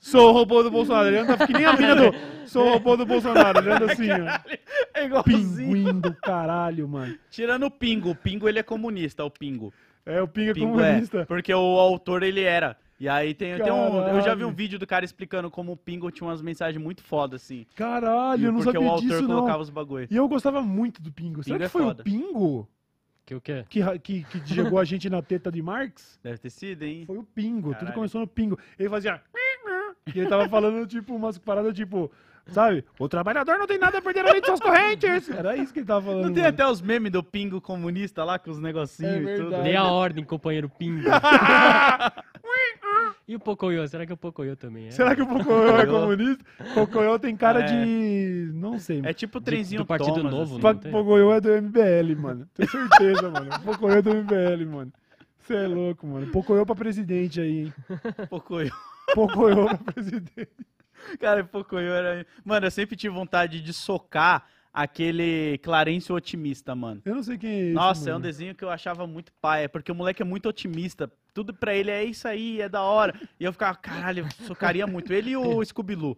Sou 0.00 0.30
o 0.30 0.32
robô 0.32 0.62
do 0.64 0.70
Bolsonaro. 0.70 1.08
Ele 1.08 1.18
anda 1.18 1.46
que 1.46 1.52
nem 1.52 1.64
a 1.64 1.72
mina 1.74 1.94
do. 1.94 2.14
Sou 2.46 2.66
o 2.66 2.72
robô 2.72 2.96
do 2.96 3.06
Bolsonaro. 3.06 3.58
Ele 3.60 3.70
anda 3.70 3.92
assim, 3.92 4.08
ó. 4.10 4.56
É 4.94 5.04
igualzinho. 5.04 5.72
Pinguim 5.72 6.00
do 6.00 6.12
caralho, 6.14 6.88
mano. 6.88 7.16
Tirando 7.30 7.66
o 7.66 7.70
Pingo. 7.70 8.10
O 8.10 8.14
Pingo, 8.16 8.48
ele 8.48 8.58
é 8.58 8.62
comunista, 8.64 9.24
o 9.24 9.30
Pingo. 9.30 9.72
É 10.04 10.20
o 10.20 10.26
Pingo 10.26 10.58
comunista. 10.58 11.20
é. 11.20 11.24
Porque 11.24 11.54
o 11.54 11.78
autor, 11.78 12.22
ele 12.24 12.42
era. 12.42 12.76
E 13.00 13.08
aí 13.08 13.32
tem, 13.32 13.56
tem 13.56 13.72
um... 13.72 14.06
Eu 14.08 14.20
já 14.20 14.34
vi 14.34 14.44
um 14.44 14.52
vídeo 14.52 14.78
do 14.78 14.86
cara 14.86 15.04
explicando 15.06 15.50
como 15.50 15.72
o 15.72 15.76
Pingo 15.76 16.10
tinha 16.10 16.28
umas 16.28 16.42
mensagens 16.42 16.80
muito 16.82 17.02
fodas, 17.02 17.42
assim. 17.42 17.66
Caralho, 17.74 18.44
eu 18.48 18.52
não 18.52 18.60
porque 18.60 18.72
sabia 18.74 18.86
o 18.86 18.90
autor 18.92 19.08
disso, 19.08 19.22
não. 19.22 19.36
colocava 19.36 19.62
os 19.62 19.70
bagulho. 19.70 20.06
E 20.10 20.14
eu 20.16 20.28
gostava 20.28 20.60
muito 20.60 21.00
do 21.00 21.10
Pingo. 21.10 21.42
Será 21.42 21.56
Pingo 21.56 21.58
que 21.60 21.64
é 21.64 21.68
foi 21.70 21.82
foda. 21.82 22.02
o 22.02 22.04
Pingo 22.04 22.68
Que 23.24 23.34
o 23.34 23.40
quê? 23.40 23.64
que, 23.70 23.82
que, 24.02 24.22
que 24.24 24.54
jogou 24.54 24.78
a 24.78 24.84
gente 24.84 25.08
na 25.08 25.22
teta 25.22 25.50
de 25.50 25.62
Marx? 25.62 26.20
Deve 26.22 26.36
ter 26.36 26.50
sido, 26.50 26.82
hein? 26.82 27.04
Foi 27.06 27.16
o 27.16 27.22
Pingo, 27.24 27.68
tudo 27.70 27.78
Caralho. 27.78 27.94
começou 27.94 28.20
no 28.20 28.26
Pingo. 28.26 28.58
Ele 28.78 28.90
fazia. 28.90 29.22
E 30.14 30.18
ele 30.18 30.28
tava 30.28 30.46
falando, 30.48 30.86
tipo, 30.86 31.14
umas 31.14 31.38
paradas 31.38 31.72
tipo, 31.74 32.10
sabe? 32.48 32.84
O 32.98 33.08
trabalhador 33.08 33.58
não 33.58 33.66
tem 33.66 33.78
nada 33.78 33.98
a 33.98 34.02
perder 34.02 34.26
além 34.26 34.40
de 34.40 34.46
suas 34.46 34.60
correntes. 34.60 35.30
Era 35.30 35.56
isso 35.56 35.72
que 35.72 35.78
ele 35.80 35.86
tava 35.86 36.02
falando. 36.04 36.24
Não 36.24 36.32
tem 36.34 36.42
mano. 36.42 36.54
até 36.54 36.66
os 36.66 36.82
memes 36.82 37.12
do 37.12 37.22
Pingo 37.22 37.60
comunista 37.62 38.24
lá, 38.24 38.38
com 38.38 38.50
os 38.50 38.58
negocinhos 38.58 39.14
É 39.26 39.34
e 39.34 39.36
tudo. 39.36 39.50
verdade. 39.50 39.70
Dê 39.70 39.76
a 39.76 39.84
ordem, 39.84 40.24
companheiro 40.24 40.68
Pingo. 40.68 41.04
e 43.28 43.36
o 43.36 43.40
Pocoyo? 43.40 43.86
Será 43.88 44.06
que 44.06 44.12
o 44.12 44.16
Pocoyo 44.16 44.56
também 44.56 44.86
é? 44.88 44.90
Será 44.90 45.14
que 45.14 45.22
o 45.22 45.26
Pocoyo 45.26 45.76
é 45.76 45.86
comunista? 45.86 46.44
Pocoyo 46.74 47.18
tem 47.18 47.36
cara 47.36 47.60
É. 47.60 47.64
de. 47.66 48.50
Não 48.54 48.78
sei. 48.78 49.00
É 49.04 49.12
tipo 49.12 49.38
o 49.38 49.40
De- 49.40 49.46
trenzinho 49.46 49.82
do 49.82 49.86
Partido 49.86 50.14
Thomas, 50.16 50.32
Novo, 50.32 50.68
assim. 50.68 50.80
não? 50.84 50.90
Pocoyo 50.92 51.32
é 51.32 51.40
do 51.40 51.48
MBL, 51.50 52.16
mano. 52.16 52.48
Tenho 52.54 52.68
certeza, 52.70 53.30
mano. 53.30 53.50
Pocoyo 53.64 53.94
é 53.98 54.02
do 54.02 54.10
MBL, 54.14 54.66
mano. 54.66 54.92
Você 55.38 55.54
é 55.56 55.66
louco, 55.66 56.06
mano. 56.06 56.26
Pocoyo 56.28 56.64
pra 56.66 56.74
presidente 56.74 57.40
aí, 57.40 57.58
hein? 57.66 57.74
Pocoyo. 58.28 58.70
Pocoyo 59.14 59.66
pra 59.66 59.78
presidente. 59.92 60.48
Cara, 61.18 61.42
Pocoyo 61.42 61.90
era... 61.92 62.26
Mano, 62.44 62.66
eu 62.66 62.70
sempre 62.70 62.94
tive 62.94 63.14
vontade 63.14 63.60
de 63.60 63.72
socar 63.72 64.44
aquele 64.72 65.58
Clarence 65.58 66.12
Otimista, 66.12 66.74
mano. 66.74 67.02
Eu 67.04 67.14
não 67.16 67.22
sei 67.22 67.36
quem 67.38 67.50
é 67.50 67.60
esse. 67.66 67.74
Nossa, 67.74 68.08
é 68.10 68.12
um 68.12 68.16
mano. 68.16 68.24
desenho 68.24 68.54
que 68.54 68.64
eu 68.64 68.70
achava 68.70 69.06
muito 69.06 69.32
paia, 69.40 69.68
porque 69.68 69.90
o 69.90 69.94
moleque 69.94 70.22
é 70.22 70.24
muito 70.24 70.48
otimista. 70.48 71.10
Tudo 71.32 71.54
pra 71.54 71.72
ele 71.72 71.92
é 71.92 72.02
isso 72.02 72.26
aí, 72.26 72.60
é 72.60 72.68
da 72.68 72.82
hora. 72.82 73.14
E 73.38 73.44
eu 73.44 73.52
ficava, 73.52 73.76
caralho, 73.78 74.26
eu 74.26 74.46
socaria 74.46 74.84
muito. 74.84 75.12
Ele 75.12 75.30
e 75.30 75.36
o 75.36 75.62
Scooby-Loo. 75.64 76.16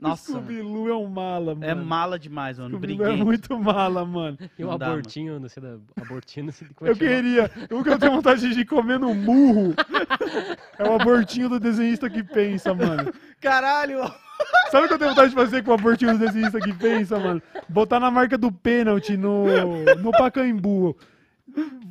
Nossa, 0.00 0.32
mano. 0.32 0.44
Scooby-Doo 0.44 0.88
é 0.88 0.94
um 0.96 1.06
mala, 1.06 1.54
mano. 1.54 1.64
é 1.66 1.74
mala 1.74 2.18
demais, 2.18 2.58
mano. 2.58 2.70
Scooby-Doo 2.70 3.06
é 3.06 3.14
muito 3.14 3.58
mala, 3.58 4.06
mano. 4.06 4.38
E 4.58 4.64
o 4.64 4.68
Não 4.68 4.78
dá, 4.78 4.86
abortinho, 4.86 5.38
não 5.38 5.48
sei 5.50 5.62
da... 5.62 5.76
Abortinho, 6.00 6.46
não 6.46 6.52
sei 6.52 6.66
como 6.74 6.88
é 6.88 6.92
Eu 6.92 6.96
queria. 6.96 7.50
O 7.70 7.84
que 7.84 7.90
eu 7.90 7.98
tenho 7.98 8.12
vontade 8.12 8.54
de 8.54 8.64
comer 8.64 8.98
no 8.98 9.14
murro 9.14 9.74
é 10.78 10.88
o 10.88 10.94
abortinho 10.94 11.50
do 11.50 11.60
desenhista 11.60 12.08
que 12.08 12.22
pensa, 12.24 12.72
mano. 12.74 13.12
Caralho! 13.40 14.00
Sabe 14.70 14.86
o 14.86 14.88
que 14.88 14.94
eu 14.94 14.98
tenho 14.98 15.10
vontade 15.10 15.28
de 15.30 15.34
fazer 15.36 15.62
com 15.62 15.70
o 15.70 15.74
abortinho 15.74 16.12
do 16.12 16.18
desenhista 16.18 16.58
que 16.60 16.72
pensa, 16.72 17.18
mano? 17.18 17.40
Botar 17.68 18.00
na 18.00 18.10
marca 18.10 18.36
do 18.36 18.50
pênalti 18.50 19.16
no, 19.16 19.44
no 19.98 20.10
Pacaembu. 20.10 20.96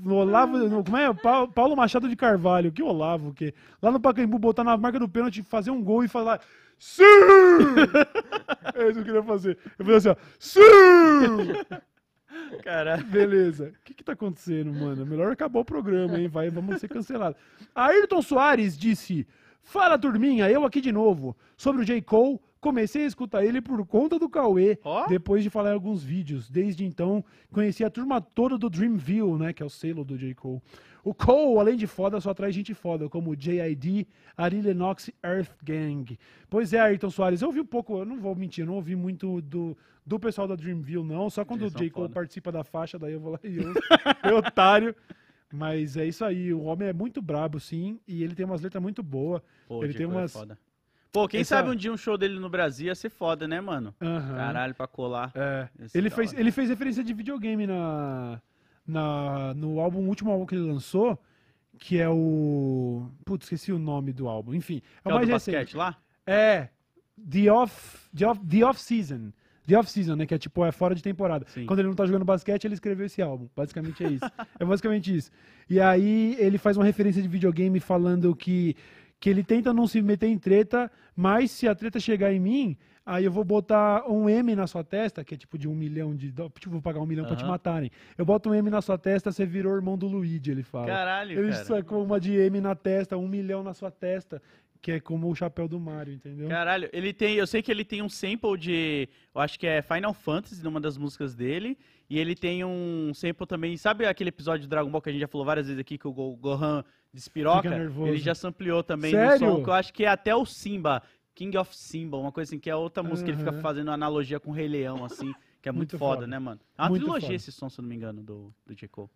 No 0.03 0.15
Olavo, 0.15 0.57
no, 0.57 0.84
como 0.84 0.98
é? 0.98 1.14
Pa- 1.14 1.48
Paulo 1.48 1.76
Machado 1.78 2.10
de 2.10 2.15
Carvalho. 2.15 2.72
Que 2.72 2.84
Olavo, 2.84 3.30
o 3.30 3.34
quê? 3.34 3.53
Lá 3.82 3.90
no 3.91 3.99
Pacaembu, 4.02 4.38
botar 4.38 4.64
na 4.65 4.76
marca 4.76 4.99
do 4.99 5.07
pênalti, 5.07 5.41
fazer 5.44 5.72
um 5.72 5.82
gol 5.82 6.03
e 6.03 6.07
falar. 6.10 6.41
Sim! 6.78 7.03
É 8.76 8.86
isso 8.90 8.94
que 8.94 8.99
eu 9.02 9.06
queria 9.06 9.24
fazer. 9.24 9.57
Eu 9.78 9.86
falei 9.86 9.98
assim, 9.98 10.10
ó. 10.10 10.15
Sim! 10.40 11.53
Caralho. 12.64 13.03
Beleza. 13.06 13.65
O 13.80 13.84
que 13.84 13.94
que 13.94 14.03
tá 14.03 14.14
acontecendo, 14.14 14.74
mano? 14.74 15.06
Melhor 15.06 15.32
acabar 15.32 15.60
o 15.60 15.65
programa, 15.65 16.20
hein? 16.20 16.28
Vai, 16.28 16.49
vamos 16.49 16.80
ser 16.80 16.88
cancelados. 16.88 17.40
Ayrton 17.76 18.22
Soares 18.22 18.78
disse: 18.78 19.28
Fala, 19.64 19.98
turminha, 19.98 20.49
eu 20.49 20.65
aqui 20.65 20.81
de 20.81 20.91
novo. 20.91 21.35
Sobre 21.57 21.81
o 21.81 21.85
J. 21.85 22.02
Cole, 22.02 22.40
comecei 22.60 23.03
a 23.03 23.07
escutar 23.07 23.44
ele 23.45 23.61
por 23.61 23.85
conta 23.88 24.19
do 24.19 24.30
Cauê, 24.30 24.77
Ó. 24.84 25.07
depois 25.07 25.41
de 25.44 25.49
falar 25.49 25.72
em 25.72 25.73
alguns 25.73 26.03
vídeos. 26.03 26.49
Desde 26.49 26.85
então, 26.85 27.23
conheci 27.52 27.84
a 27.84 27.90
turma 27.90 28.19
toda 28.22 28.57
do 28.57 28.69
Dreamville, 28.69 29.38
né? 29.38 29.53
Que 29.53 29.64
é 29.64 29.65
o 29.65 29.69
selo 29.69 30.03
do 30.03 30.18
J. 30.18 30.34
Cole. 30.35 30.61
O 31.03 31.14
Cole, 31.14 31.60
além 31.60 31.76
de 31.77 31.88
foda, 31.88 32.19
só 32.22 32.34
traz 32.34 32.53
gente 32.56 32.73
foda, 32.73 33.10
como 33.10 33.35
J.I.D., 33.35 34.07
Ari 34.38 34.61
Lennox 34.61 35.10
Earth 35.23 35.52
Gang. 35.64 36.18
Pois 36.49 36.72
é, 36.73 36.80
Ayrton 36.80 37.10
Soares, 37.10 37.41
eu 37.41 37.48
ouvi 37.49 37.60
um 37.60 37.65
pouco, 37.65 37.98
eu 37.99 38.06
não 38.06 38.19
vou 38.19 38.34
mentir, 38.35 38.64
eu 38.64 38.68
não 38.68 38.76
ouvi 38.76 38.95
muito 38.95 39.41
do, 39.41 39.77
do 40.06 40.18
pessoal 40.19 40.48
da 40.48 40.56
Dreamville, 40.56 41.03
não. 41.03 41.30
Só 41.30 41.44
quando 41.44 41.61
Eles 41.64 41.73
o 41.76 41.77
J. 41.77 41.90
Cole 41.90 42.07
foda. 42.07 42.14
participa 42.14 42.52
da 42.52 42.64
faixa, 42.64 42.98
daí 42.99 43.14
eu 43.14 43.19
vou 43.19 43.31
lá 43.34 43.40
e 43.44 43.60
ouço. 43.60 43.80
É 44.23 44.34
otário. 44.34 44.95
Mas 45.55 45.95
é 45.95 46.03
isso 46.05 46.25
aí, 46.25 46.51
o 46.51 46.63
homem 46.63 46.88
é 46.88 46.93
muito 46.93 47.21
brabo, 47.21 47.59
sim, 47.59 47.99
e 48.07 48.23
ele 48.23 48.34
tem 48.34 48.43
umas 48.43 48.59
letras 48.61 48.81
muito 48.81 49.03
boas. 49.03 49.39
Pô, 49.67 49.84
Ele 49.84 49.93
tem 49.93 50.05
é 50.05 50.09
umas-. 50.09 50.35
Pô, 51.11 51.27
quem 51.27 51.41
Essa- 51.41 51.57
sabe 51.57 51.69
um 51.69 51.75
dia 51.75 51.93
um 51.93 51.97
show 51.97 52.17
dele 52.17 52.39
no 52.39 52.49
Brasil 52.49 52.88
ia 52.88 52.95
ser 52.95 53.09
foda, 53.11 53.47
né, 53.47 53.61
mano? 53.61 53.93
Aham. 54.01 54.35
Caralho, 54.35 54.73
pra 54.73 54.88
colar. 54.88 55.31
É. 55.35 55.69
Ele 55.93 56.09
fez, 56.09 56.31
hora. 56.31 56.41
ele 56.41 56.51
fez 56.51 56.69
referência 56.69 57.03
de 57.03 57.13
videogame 57.13 57.67
na, 57.67 58.41
na, 58.88 59.53
no 59.53 59.80
álbum, 59.80 60.07
último 60.07 60.31
álbum 60.31 60.47
que 60.47 60.55
ele 60.55 60.63
lançou, 60.65 61.21
que 61.77 61.99
é 61.99 62.09
o. 62.09 63.07
Putz, 63.23 63.45
esqueci 63.45 63.71
o 63.71 63.77
nome 63.77 64.11
do 64.11 64.27
álbum. 64.27 64.55
Enfim, 64.55 64.81
é 65.05 65.09
É 65.09 65.11
o 65.11 65.11
o 65.11 65.15
mais 65.17 65.27
do 65.27 65.34
recente. 65.34 65.55
basquete 65.55 65.77
lá? 65.77 65.95
É. 66.25 66.69
The 67.30 67.51
Off, 67.51 68.09
The 68.17 68.25
Off, 68.27 68.41
The 68.43 68.65
Off 68.65 68.81
Season. 68.81 69.31
The 69.68 69.77
Off 69.77 69.90
Season, 69.90 70.15
né? 70.15 70.26
Que 70.26 70.34
é 70.34 70.38
tipo, 70.38 70.64
é 70.65 70.72
fora 70.72 70.94
de 70.94 71.02
temporada. 71.02 71.45
Sim. 71.48 71.65
Quando 71.65 71.80
ele 71.80 71.88
não 71.88 71.95
tá 71.95 72.06
jogando 72.06 72.26
basquete, 72.26 72.65
ele 72.65 72.73
escreveu 72.73 73.06
esse 73.06 73.22
álbum. 73.22 73.48
Basicamente 73.56 74.03
é 74.03 74.10
isso. 74.10 74.26
é 74.60 74.65
basicamente 74.65 75.15
isso. 75.15 75.31
E 75.69 75.80
aí 75.80 76.35
ele 76.40 76.57
faz 76.57 76.77
uma 76.77 76.85
referência 76.85 77.22
de 77.22 77.27
videogame 77.27 77.80
falando 77.80 78.35
que, 78.35 78.76
que 79.19 79.30
ele 79.30 79.44
tenta 79.44 79.73
não 79.73 79.88
se 79.88 80.02
meter 80.02 80.27
em 80.27 80.38
treta, 80.38 80.91
mas 81.15 81.52
se 81.52 81.68
a 81.68 81.76
treta 81.76 81.99
chegar 81.99 82.34
em 82.34 82.40
mim, 82.40 82.77
aí 83.06 83.26
eu 83.26 83.31
vou 83.31 83.44
botar 83.44 84.10
um 84.10 84.30
M 84.30 84.56
na 84.56 84.68
sua 84.68 84.84
testa, 84.84 85.23
que 85.23 85.34
é 85.34 85.38
tipo 85.38 85.57
de 85.57 85.68
um 85.68 85.76
milhão 85.76 86.15
de 86.15 86.31
dólares. 86.31 86.60
Tipo, 86.60 86.73
vou 86.73 86.81
pagar 86.81 86.99
um 86.99 87.06
milhão 87.06 87.26
pra 87.26 87.35
te 87.35 87.45
matarem. 87.45 87.91
Eu 88.18 88.26
boto 88.26 88.49
um 88.49 88.53
M 88.53 88.69
na 88.69 88.81
sua 88.81 88.98
testa, 88.98 89.31
você 89.31 89.45
virou 89.45 89.76
irmão 89.76 89.98
do 89.98 90.07
Luigi, 90.07 90.52
ele 90.52 90.64
fala. 90.64 90.88
Caralho, 90.88 91.40
ele 91.40 91.52
cara. 91.52 91.65
sacou 91.65 92.03
uma 92.03 92.19
de 92.19 92.34
M 92.34 92.60
na 92.61 92.76
testa, 92.76 93.18
um 93.18 93.27
milhão 93.27 93.64
na 93.64 93.73
sua 93.73 93.91
testa, 93.91 94.41
que 94.84 94.91
é 94.91 94.99
como 94.99 95.30
o 95.31 95.34
chapéu 95.34 95.65
do 95.68 95.80
Mario, 95.80 96.14
entendeu? 96.14 96.49
Caralho, 96.49 96.89
ele 96.91 97.14
tem. 97.14 97.35
Eu 97.35 97.47
sei 97.47 97.61
que 97.64 97.72
ele 97.72 97.85
tem 97.85 98.01
um 98.01 98.10
sample 98.10 98.57
de. 98.57 99.07
Eu 99.34 99.39
acho 99.39 99.57
que 99.57 99.65
é 99.65 99.81
Final 99.81 100.14
Fantasy, 100.14 100.61
numa 100.61 100.80
das 100.81 100.97
músicas 100.97 101.34
dele. 101.34 101.77
E 102.10 102.19
ele 102.19 102.35
tem 102.35 102.65
um 102.65 103.14
sample 103.15 103.47
também. 103.47 103.77
Sabe 103.77 104.05
aquele 104.05 104.27
episódio 104.27 104.64
de 104.64 104.68
Dragon 104.68 104.89
Ball 104.91 105.01
que 105.01 105.10
a 105.10 105.11
gente 105.14 105.22
já 105.22 105.27
falou 105.27 105.45
várias 105.45 105.68
vezes 105.68 105.80
aqui, 105.80 105.97
que 105.97 106.05
o 106.07 106.11
Go- 106.11 106.35
Gohan 106.35 106.84
despiroca? 107.14 107.69
Ele 108.05 108.18
já 108.18 108.35
sampleou 108.35 108.84
também 108.84 109.11
Sério? 109.11 109.47
no 109.47 109.55
som, 109.55 109.64
que 109.64 109.69
eu 109.69 109.73
acho 109.73 109.93
que 109.93 110.03
é 110.03 110.10
até 110.10 110.35
o 110.35 110.45
Simba. 110.45 111.01
King 111.34 111.57
of 111.57 111.76
Simba, 111.76 112.18
uma 112.18 112.31
coisa 112.31 112.49
assim, 112.49 112.60
que 112.60 112.69
é 112.69 112.76
outra 112.76 113.01
música 113.01 113.26
que 113.26 113.31
ele 113.31 113.38
fica 113.43 113.53
fazendo 113.61 113.89
analogia 113.89 114.39
com 114.39 114.51
o 114.51 114.53
Rei 114.53 114.68
Leão, 114.68 115.03
assim, 115.03 115.34
que 115.64 115.69
é 115.69 115.72
muito, 115.72 115.94
Muito 115.94 115.98
foda, 115.98 116.15
foda. 116.15 116.27
né, 116.27 116.38
mano? 116.38 116.60
É 116.77 116.81
uma 116.81 116.90
Muito 116.90 117.03
trilogia 117.03 117.27
foda. 117.30 117.35
esse 117.35 117.49
som, 117.49 117.69
se 117.69 117.81
não 117.81 117.88
me 117.88 117.95
engano, 117.95 118.22
do, 118.22 118.53
do 118.68 118.76
J. 118.76 118.85
Cole. 118.90 119.10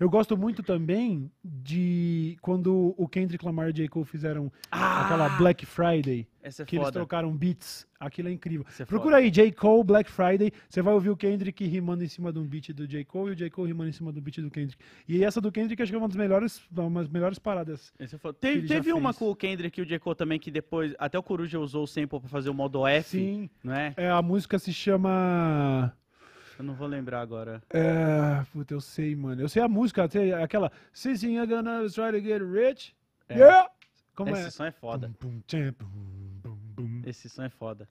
Eu 0.00 0.08
gosto 0.08 0.34
muito 0.34 0.62
também 0.62 1.30
de 1.44 2.38
quando 2.40 2.94
o 2.96 3.06
Kendrick 3.06 3.44
Lamar 3.44 3.68
e 3.68 3.72
J. 3.74 3.86
Cole 3.86 4.06
fizeram 4.06 4.50
aquela 4.70 5.28
Black 5.36 5.66
Friday, 5.66 6.26
Essa 6.46 6.62
é 6.62 6.64
que 6.66 6.76
eles 6.76 6.86
foda. 6.86 7.00
trocaram 7.00 7.36
beats. 7.36 7.88
Aquilo 7.98 8.28
é 8.28 8.32
incrível. 8.32 8.64
É 8.78 8.84
Procura 8.84 9.16
foda. 9.16 9.24
aí, 9.24 9.30
J. 9.32 9.50
Cole, 9.50 9.82
Black 9.82 10.08
Friday. 10.08 10.52
Você 10.68 10.80
vai 10.80 10.94
ouvir 10.94 11.10
o 11.10 11.16
Kendrick 11.16 11.64
rimando 11.66 12.04
em 12.04 12.08
cima 12.08 12.32
de 12.32 12.38
um 12.38 12.44
beat 12.44 12.72
do 12.72 12.86
J. 12.86 13.04
Cole 13.04 13.30
e 13.30 13.32
o 13.32 13.36
J. 13.36 13.50
Cole 13.50 13.66
rimando 13.68 13.90
em 13.90 13.92
cima 13.92 14.12
do 14.12 14.20
beat 14.20 14.38
do 14.38 14.48
Kendrick. 14.48 14.80
E 15.08 15.24
essa 15.24 15.40
do 15.40 15.50
Kendrick 15.50 15.82
acho 15.82 15.90
que 15.90 15.96
é 15.96 15.98
uma 15.98 16.06
das 16.06 16.16
melhores, 16.16 16.62
uma 16.70 17.00
das 17.00 17.10
melhores 17.10 17.40
paradas. 17.40 17.92
Esse 17.98 18.14
é 18.14 18.18
foda. 18.18 18.38
Teve, 18.40 18.92
uma 18.92 19.12
fez. 19.12 19.18
com 19.18 19.28
o 19.28 19.34
Kendrick 19.34 19.80
e 19.80 19.82
o 19.82 19.86
J. 19.86 19.98
Cole 19.98 20.14
também, 20.14 20.38
que 20.38 20.52
depois, 20.52 20.94
até 21.00 21.18
o 21.18 21.22
Coruja 21.22 21.58
usou 21.58 21.82
o 21.82 21.86
sample 21.86 22.20
pra 22.20 22.28
fazer 22.28 22.48
o 22.48 22.54
modo 22.54 22.86
F, 22.86 23.18
Sim. 23.18 23.50
não 23.64 23.74
é? 23.74 23.92
É, 23.96 24.08
a 24.08 24.22
música 24.22 24.56
se 24.56 24.72
chama. 24.72 25.92
Eu 26.56 26.64
não 26.64 26.74
vou 26.74 26.86
lembrar 26.86 27.22
agora. 27.22 27.60
É, 27.70 28.44
puta, 28.52 28.72
eu 28.72 28.80
sei, 28.80 29.16
mano. 29.16 29.42
Eu 29.42 29.48
sei 29.48 29.62
a 29.62 29.68
música, 29.68 30.08
sei 30.08 30.32
aquela. 30.32 30.70
Sissing, 30.92 31.38
I'm 31.38 31.46
gonna 31.46 31.88
try 31.90 32.12
to 32.12 32.20
get 32.20 32.40
rich. 32.40 32.94
É. 33.28 33.36
Yeah! 33.36 33.68
Como 34.14 34.30
Esse 34.30 34.46
é? 34.46 34.50
som 34.50 34.64
é 34.64 34.72
foda. 34.72 35.10
Tcham, 35.46 35.74
bum, 35.78 35.86
bum, 35.86 35.86
bum. 35.88 36.25
Esse 37.06 37.28
som 37.28 37.44
é 37.44 37.48
foda. 37.48 37.86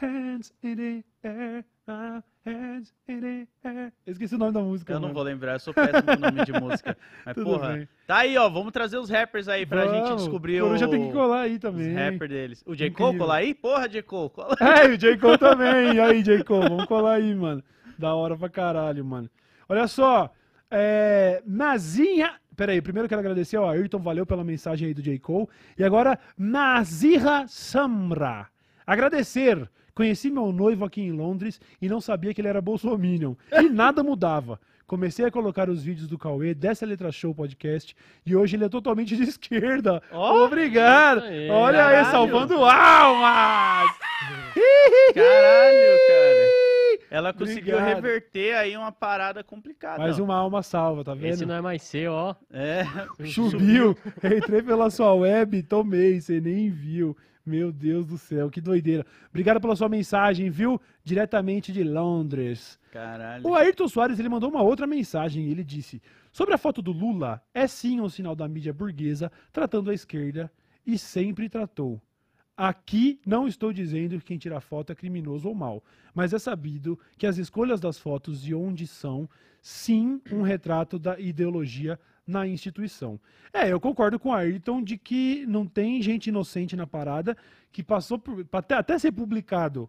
Hands 0.00 0.52
in 0.62 0.76
the 0.76 1.04
air, 1.28 1.64
ah, 1.88 2.22
hands 2.46 2.94
in 3.08 3.20
the 3.20 3.48
air. 3.64 3.92
Eu 4.06 4.12
esqueci 4.12 4.34
o 4.34 4.38
nome 4.38 4.52
da 4.52 4.60
música. 4.60 4.92
Eu 4.92 4.96
não 5.00 5.08
mano. 5.08 5.14
vou 5.14 5.22
lembrar, 5.22 5.54
eu 5.54 5.58
sou 5.58 5.72
péssimo 5.74 6.02
com 6.04 6.16
nome 6.16 6.44
de 6.44 6.52
música. 6.52 6.96
Mas, 7.26 7.34
Tudo 7.34 7.44
porra, 7.46 7.72
bem. 7.72 7.88
tá 8.06 8.16
aí, 8.18 8.36
ó. 8.36 8.48
Vamos 8.48 8.70
trazer 8.70 8.98
os 8.98 9.08
rappers 9.10 9.48
aí 9.48 9.64
pra 9.66 9.86
gente 9.86 10.04
Vamos. 10.04 10.22
descobrir 10.22 10.60
Coruja 10.60 10.86
o, 10.86 10.90
tem 10.90 11.06
que 11.06 11.12
colar 11.12 11.40
aí 11.40 11.54
os 11.54 11.58
também. 11.58 11.92
rappers 11.94 12.30
deles. 12.30 12.62
O 12.66 12.76
J. 12.76 12.90
Cole 12.90 13.18
colar 13.18 13.36
aí? 13.36 13.54
Porra, 13.54 13.88
J. 13.88 14.02
Cole, 14.02 14.30
cola. 14.30 14.56
É, 14.60 14.86
e 14.86 14.92
o 14.92 14.98
J. 14.98 15.16
Cole 15.18 15.38
também. 15.38 15.94
E 15.94 16.00
aí, 16.00 16.22
J. 16.22 16.44
Cole, 16.44 16.68
vamos 16.68 16.84
colar 16.84 17.14
aí, 17.14 17.34
mano. 17.34 17.64
Da 17.98 18.14
hora 18.14 18.36
pra 18.36 18.48
caralho, 18.48 19.04
mano. 19.04 19.28
Olha 19.68 19.88
só. 19.88 20.30
É, 20.70 21.42
Nazinha. 21.46 22.34
Pera 22.60 22.72
aí, 22.72 22.82
primeiro 22.82 23.06
eu 23.06 23.08
quero 23.08 23.22
agradecer 23.22 23.56
ao 23.56 23.66
Ayrton, 23.66 24.00
valeu 24.00 24.26
pela 24.26 24.44
mensagem 24.44 24.88
aí 24.88 24.92
do 24.92 25.00
J. 25.00 25.18
Cole. 25.18 25.48
E 25.78 25.82
agora, 25.82 26.18
Nazira 26.36 27.46
Samra. 27.48 28.48
Agradecer. 28.86 29.66
Conheci 29.94 30.30
meu 30.30 30.52
noivo 30.52 30.84
aqui 30.84 31.00
em 31.00 31.10
Londres 31.10 31.58
e 31.80 31.88
não 31.88 32.02
sabia 32.02 32.34
que 32.34 32.40
ele 32.42 32.48
era 32.48 32.60
bolsominion. 32.60 33.32
E 33.50 33.62
nada 33.72 34.02
mudava. 34.02 34.60
Comecei 34.86 35.24
a 35.24 35.30
colocar 35.30 35.70
os 35.70 35.82
vídeos 35.82 36.06
do 36.06 36.18
Cauê, 36.18 36.52
dessa 36.52 36.84
Letra 36.84 37.10
Show 37.10 37.34
podcast, 37.34 37.96
e 38.26 38.36
hoje 38.36 38.56
ele 38.56 38.66
é 38.66 38.68
totalmente 38.68 39.16
de 39.16 39.22
esquerda. 39.22 40.02
Ó, 40.12 40.44
Obrigado! 40.44 41.22
aí, 41.22 41.48
Olha 41.48 41.86
aí, 41.86 41.94
caralho. 41.94 42.10
salvando 42.10 42.56
almas! 42.62 43.90
Caralho, 45.14 45.98
cara. 46.08 46.39
Ela 47.10 47.32
conseguiu 47.32 47.76
Obrigado. 47.76 47.96
reverter 47.96 48.54
aí 48.54 48.76
uma 48.76 48.92
parada 48.92 49.42
complicada. 49.42 49.98
Mais 49.98 50.20
uma 50.20 50.36
alma 50.36 50.62
salva, 50.62 51.02
tá 51.02 51.12
vendo? 51.12 51.32
Esse 51.32 51.44
não 51.44 51.56
é 51.56 51.60
mais 51.60 51.82
seu, 51.82 52.12
ó. 52.12 52.36
É. 52.52 52.84
Subiu, 53.26 53.96
entrei 54.22 54.62
pela 54.62 54.88
sua 54.90 55.12
web, 55.14 55.60
tomei, 55.64 56.20
você 56.20 56.40
nem 56.40 56.70
viu. 56.70 57.16
Meu 57.44 57.72
Deus 57.72 58.06
do 58.06 58.16
céu, 58.16 58.48
que 58.48 58.60
doideira. 58.60 59.04
Obrigado 59.28 59.60
pela 59.60 59.74
sua 59.74 59.88
mensagem, 59.88 60.50
viu? 60.50 60.80
Diretamente 61.02 61.72
de 61.72 61.82
Londres. 61.82 62.78
Caralho. 62.92 63.44
O 63.44 63.56
Ayrton 63.56 63.88
Soares 63.88 64.20
ele 64.20 64.28
mandou 64.28 64.50
uma 64.50 64.62
outra 64.62 64.86
mensagem. 64.86 65.50
Ele 65.50 65.64
disse: 65.64 66.00
Sobre 66.30 66.54
a 66.54 66.58
foto 66.58 66.80
do 66.80 66.92
Lula, 66.92 67.42
é 67.52 67.66
sim 67.66 68.00
um 68.00 68.08
sinal 68.08 68.36
da 68.36 68.46
mídia 68.46 68.72
burguesa 68.72 69.32
tratando 69.52 69.90
a 69.90 69.94
esquerda 69.94 70.48
e 70.86 70.96
sempre 70.96 71.48
tratou. 71.48 72.00
Aqui 72.62 73.18
não 73.24 73.48
estou 73.48 73.72
dizendo 73.72 74.18
que 74.18 74.26
quem 74.26 74.36
tira 74.36 74.60
foto 74.60 74.92
é 74.92 74.94
criminoso 74.94 75.48
ou 75.48 75.54
mal, 75.54 75.82
mas 76.14 76.34
é 76.34 76.38
sabido 76.38 76.98
que 77.16 77.26
as 77.26 77.38
escolhas 77.38 77.80
das 77.80 77.98
fotos 77.98 78.46
e 78.46 78.54
onde 78.54 78.86
são, 78.86 79.26
sim, 79.62 80.20
um 80.30 80.42
retrato 80.42 80.98
da 80.98 81.18
ideologia 81.18 81.98
na 82.26 82.46
instituição. 82.46 83.18
É, 83.50 83.72
eu 83.72 83.80
concordo 83.80 84.18
com 84.18 84.28
o 84.28 84.34
Ayrton 84.34 84.82
de 84.82 84.98
que 84.98 85.46
não 85.46 85.66
tem 85.66 86.02
gente 86.02 86.26
inocente 86.26 86.76
na 86.76 86.86
parada 86.86 87.34
que 87.72 87.82
passou 87.82 88.18
por. 88.18 88.46
Até, 88.52 88.74
até 88.74 88.98
ser 88.98 89.12
publicado 89.12 89.88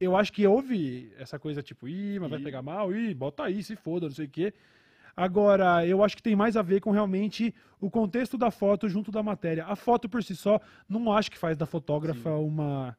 eu 0.00 0.16
acho 0.16 0.32
que 0.32 0.46
houve 0.46 1.12
essa 1.18 1.38
coisa 1.38 1.62
tipo, 1.62 1.86
ih, 1.86 2.18
mas 2.18 2.30
vai 2.30 2.40
pegar 2.40 2.62
mal, 2.62 2.90
ih, 2.94 3.12
bota 3.12 3.44
aí, 3.44 3.62
se 3.62 3.76
foda, 3.76 4.06
não 4.06 4.14
sei 4.14 4.24
o 4.24 4.30
quê. 4.30 4.54
Agora, 5.16 5.86
eu 5.86 6.02
acho 6.04 6.16
que 6.16 6.22
tem 6.22 6.36
mais 6.36 6.56
a 6.56 6.62
ver 6.62 6.80
com 6.80 6.90
realmente 6.90 7.54
o 7.80 7.90
contexto 7.90 8.36
da 8.38 8.50
foto 8.50 8.88
junto 8.88 9.10
da 9.10 9.22
matéria. 9.22 9.64
A 9.66 9.76
foto 9.76 10.08
por 10.08 10.22
si 10.22 10.34
só, 10.36 10.60
não 10.88 11.12
acho 11.12 11.30
que 11.30 11.38
faz 11.38 11.56
da 11.56 11.66
fotógrafa 11.66 12.30
uma, 12.30 12.96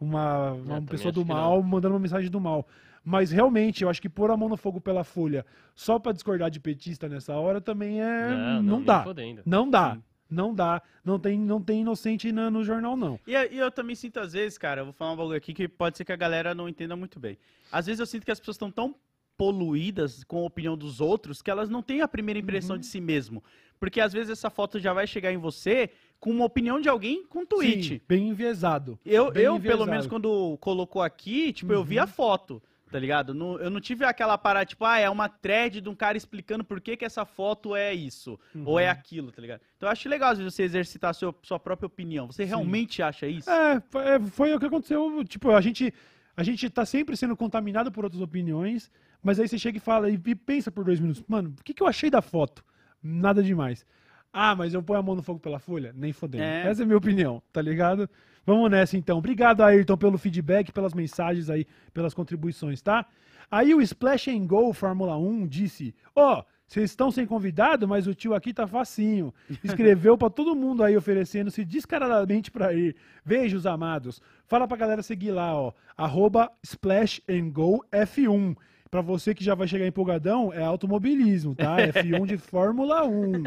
uma, 0.00 0.52
uma 0.52 0.64
também 0.76 0.84
pessoa 0.86 1.12
do 1.12 1.24
mal 1.24 1.62
mandando 1.62 1.94
uma 1.94 2.00
mensagem 2.00 2.30
do 2.30 2.40
mal. 2.40 2.66
Mas 3.04 3.30
realmente, 3.30 3.82
eu 3.82 3.88
acho 3.88 4.02
que 4.02 4.08
pôr 4.08 4.30
a 4.30 4.36
mão 4.36 4.48
no 4.48 4.56
fogo 4.56 4.80
pela 4.80 5.02
folha 5.02 5.46
só 5.74 5.98
pra 5.98 6.12
discordar 6.12 6.50
de 6.50 6.60
petista 6.60 7.08
nessa 7.08 7.34
hora 7.34 7.60
também 7.60 8.02
é. 8.02 8.28
Não, 8.60 8.76
nem 8.78 8.84
dá. 8.84 9.02
fodendo. 9.02 9.42
Não 9.46 9.68
dá. 9.70 9.98
Não 10.28 10.54
dá. 10.54 10.82
Não 11.02 11.18
tem, 11.18 11.38
não 11.38 11.62
tem 11.62 11.80
inocente 11.80 12.30
na- 12.32 12.50
no 12.50 12.62
jornal, 12.62 12.96
não. 12.98 13.18
E, 13.26 13.32
e 13.32 13.58
eu 13.58 13.70
também 13.70 13.96
sinto, 13.96 14.20
às 14.20 14.34
vezes, 14.34 14.58
cara, 14.58 14.82
eu 14.82 14.84
vou 14.84 14.92
falar 14.92 15.12
um 15.12 15.16
bagulho 15.16 15.36
aqui 15.38 15.54
que 15.54 15.66
pode 15.66 15.96
ser 15.96 16.04
que 16.04 16.12
a 16.12 16.16
galera 16.16 16.54
não 16.54 16.68
entenda 16.68 16.94
muito 16.96 17.18
bem. 17.18 17.38
Às 17.72 17.86
vezes 17.86 17.98
eu 18.00 18.04
sinto 18.06 18.26
que 18.26 18.30
as 18.30 18.38
pessoas 18.38 18.56
estão 18.56 18.70
tão 18.70 18.94
poluídas 19.38 20.22
com 20.24 20.38
a 20.38 20.46
opinião 20.46 20.76
dos 20.76 21.00
outros 21.00 21.40
que 21.40 21.50
elas 21.50 21.70
não 21.70 21.80
têm 21.82 22.02
a 22.02 22.08
primeira 22.08 22.38
impressão 22.38 22.74
Uhum. 22.74 22.80
de 22.80 22.86
si 22.86 23.00
mesmo. 23.00 23.42
Porque 23.80 24.00
às 24.00 24.12
vezes 24.12 24.30
essa 24.30 24.50
foto 24.50 24.78
já 24.80 24.92
vai 24.92 25.06
chegar 25.06 25.32
em 25.32 25.36
você 25.38 25.88
com 26.18 26.30
uma 26.32 26.44
opinião 26.44 26.80
de 26.80 26.88
alguém 26.88 27.24
com 27.24 27.46
tweet. 27.46 27.88
Sim, 27.94 28.00
bem 28.08 28.28
enviesado. 28.30 28.98
Eu, 29.06 29.30
Bem 29.30 29.44
eu 29.44 29.52
pelo 29.52 29.56
enviesado. 29.58 29.90
menos, 29.90 30.06
quando 30.08 30.58
colocou 30.60 31.00
aqui, 31.00 31.52
tipo, 31.52 31.72
eu 31.72 31.78
Uhum. 31.78 31.84
vi 31.84 31.96
a 32.00 32.06
foto, 32.08 32.60
tá 32.90 32.98
ligado? 32.98 33.32
Não- 33.32 33.56
eu 33.60 33.70
não 33.70 33.80
tive 33.80 34.04
aquela 34.04 34.36
parada, 34.36 34.66
tipo, 34.66 34.84
ah, 34.84 34.98
é 34.98 35.08
uma 35.08 35.28
thread 35.28 35.80
de 35.80 35.88
um 35.88 35.94
cara 35.94 36.16
explicando 36.18 36.64
por 36.64 36.80
que, 36.80 36.96
que 36.96 37.04
essa 37.04 37.24
foto 37.24 37.76
é 37.76 37.94
isso, 37.94 38.36
ou 38.64 38.72
Uhum. 38.74 38.78
é 38.80 38.88
aquilo, 38.88 39.30
tá 39.30 39.40
ligado? 39.40 39.60
Então 39.76 39.86
eu 39.88 39.92
acho 39.92 40.08
legal, 40.08 40.32
às 40.32 40.38
vezes, 40.38 40.52
você 40.54 40.64
exercitar 40.64 41.10
a 41.10 41.14
sua, 41.14 41.32
sua 41.44 41.60
própria 41.60 41.86
opinião. 41.86 42.26
Você 42.26 42.42
Sim. 42.42 42.48
realmente 42.48 43.00
acha 43.00 43.28
isso? 43.28 43.48
É, 43.48 43.80
foi, 43.88 44.02
é, 44.02 44.18
foi 44.20 44.54
o 44.54 44.58
que 44.58 44.66
aconteceu. 44.66 45.24
Tipo, 45.24 45.52
a 45.52 45.60
gente. 45.60 45.94
A 46.38 46.44
gente 46.44 46.70
tá 46.70 46.86
sempre 46.86 47.16
sendo 47.16 47.36
contaminado 47.36 47.90
por 47.90 48.04
outras 48.04 48.22
opiniões, 48.22 48.92
mas 49.20 49.40
aí 49.40 49.48
você 49.48 49.58
chega 49.58 49.78
e 49.78 49.80
fala 49.80 50.08
e, 50.08 50.16
pensa 50.36 50.70
por 50.70 50.84
dois 50.84 51.00
minutos, 51.00 51.20
mano, 51.26 51.52
o 51.58 51.64
que, 51.64 51.74
que 51.74 51.82
eu 51.82 51.86
achei 51.88 52.08
da 52.08 52.22
foto? 52.22 52.64
Nada 53.02 53.42
demais. 53.42 53.84
Ah, 54.32 54.54
mas 54.54 54.72
eu 54.72 54.80
ponho 54.80 55.00
a 55.00 55.02
mão 55.02 55.16
no 55.16 55.22
fogo 55.24 55.40
pela 55.40 55.58
folha? 55.58 55.92
Nem 55.96 56.12
fodendo. 56.12 56.44
É. 56.44 56.68
Essa 56.68 56.82
é 56.82 56.84
a 56.84 56.86
minha 56.86 56.96
opinião, 56.96 57.42
tá 57.52 57.60
ligado? 57.60 58.08
Vamos 58.46 58.70
nessa 58.70 58.96
então. 58.96 59.18
Obrigado, 59.18 59.64
Ayrton, 59.64 59.96
pelo 59.96 60.16
feedback, 60.16 60.70
pelas 60.70 60.94
mensagens 60.94 61.50
aí, 61.50 61.66
pelas 61.92 62.14
contribuições, 62.14 62.80
tá? 62.80 63.04
Aí 63.50 63.74
o 63.74 63.82
Splash 63.82 64.28
and 64.28 64.46
Go 64.46 64.72
Fórmula 64.72 65.18
1 65.18 65.44
disse: 65.48 65.92
Ó, 66.14 66.44
vocês 66.68 66.90
estão 66.90 67.10
sem 67.10 67.24
convidado, 67.24 67.88
mas 67.88 68.06
o 68.06 68.14
tio 68.14 68.34
aqui 68.34 68.52
tá 68.52 68.66
facinho. 68.66 69.32
Escreveu 69.64 70.18
pra 70.18 70.28
todo 70.28 70.54
mundo 70.54 70.84
aí 70.84 70.94
oferecendo-se 70.98 71.64
descaradamente 71.64 72.50
pra 72.50 72.74
ir. 72.74 72.94
Beijos, 73.24 73.64
amados. 73.64 74.20
Fala 74.46 74.68
pra 74.68 74.76
galera 74.76 75.02
seguir 75.02 75.30
lá, 75.30 75.54
ó. 75.54 75.72
Arroba 75.96 76.52
Splash 76.62 77.22
and 77.26 77.48
Go 77.50 77.82
F1. 77.90 78.54
Pra 78.90 79.00
você 79.00 79.34
que 79.34 79.42
já 79.42 79.54
vai 79.54 79.66
chegar 79.66 79.86
empolgadão, 79.86 80.52
é 80.52 80.62
automobilismo, 80.62 81.54
tá? 81.54 81.78
F1 81.88 82.26
de 82.26 82.36
Fórmula 82.36 83.02
1. 83.02 83.44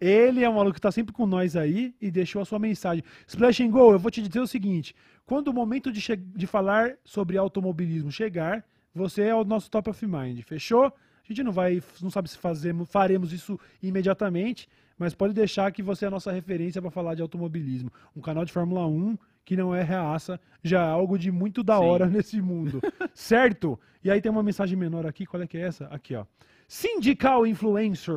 Ele 0.00 0.44
é 0.44 0.48
um 0.48 0.54
maluco 0.54 0.74
que 0.74 0.80
tá 0.80 0.92
sempre 0.92 1.12
com 1.12 1.26
nós 1.26 1.56
aí 1.56 1.92
e 2.00 2.08
deixou 2.08 2.40
a 2.40 2.44
sua 2.44 2.60
mensagem. 2.60 3.02
Splash 3.26 3.60
and 3.62 3.70
Go, 3.70 3.90
eu 3.90 3.98
vou 3.98 4.12
te 4.12 4.22
dizer 4.22 4.40
o 4.40 4.46
seguinte: 4.46 4.94
quando 5.26 5.48
o 5.48 5.52
momento 5.52 5.90
de, 5.90 6.00
de 6.16 6.46
falar 6.46 6.94
sobre 7.04 7.36
automobilismo 7.36 8.12
chegar, 8.12 8.64
você 8.94 9.22
é 9.22 9.34
o 9.34 9.44
nosso 9.44 9.68
top 9.68 9.90
of 9.90 10.06
mind. 10.06 10.40
Fechou? 10.42 10.92
A 11.28 11.32
gente 11.32 11.42
não 11.42 11.52
vai, 11.52 11.82
não 12.00 12.10
sabe 12.10 12.30
se 12.30 12.38
fazemos, 12.38 12.88
faremos 12.88 13.32
isso 13.32 13.60
imediatamente, 13.82 14.66
mas 14.98 15.14
pode 15.14 15.34
deixar 15.34 15.70
que 15.72 15.82
você 15.82 16.06
é 16.06 16.08
a 16.08 16.10
nossa 16.10 16.32
referência 16.32 16.80
para 16.80 16.90
falar 16.90 17.14
de 17.14 17.20
automobilismo. 17.22 17.92
Um 18.16 18.20
canal 18.20 18.44
de 18.44 18.52
Fórmula 18.52 18.86
1 18.86 19.18
que 19.44 19.56
não 19.56 19.74
é 19.74 19.82
reaça, 19.82 20.38
já 20.62 20.84
é 20.84 20.90
algo 20.90 21.18
de 21.18 21.30
muito 21.30 21.62
da 21.62 21.78
Sim. 21.78 21.84
hora 21.84 22.04
nesse 22.10 22.40
mundo. 22.40 22.82
certo? 23.14 23.78
E 24.04 24.10
aí 24.10 24.20
tem 24.20 24.30
uma 24.30 24.42
mensagem 24.42 24.76
menor 24.76 25.06
aqui, 25.06 25.24
qual 25.24 25.42
é 25.42 25.46
que 25.46 25.56
é 25.56 25.62
essa? 25.62 25.86
Aqui, 25.86 26.14
ó. 26.14 26.26
Sindical 26.66 27.46
Influencer. 27.46 28.14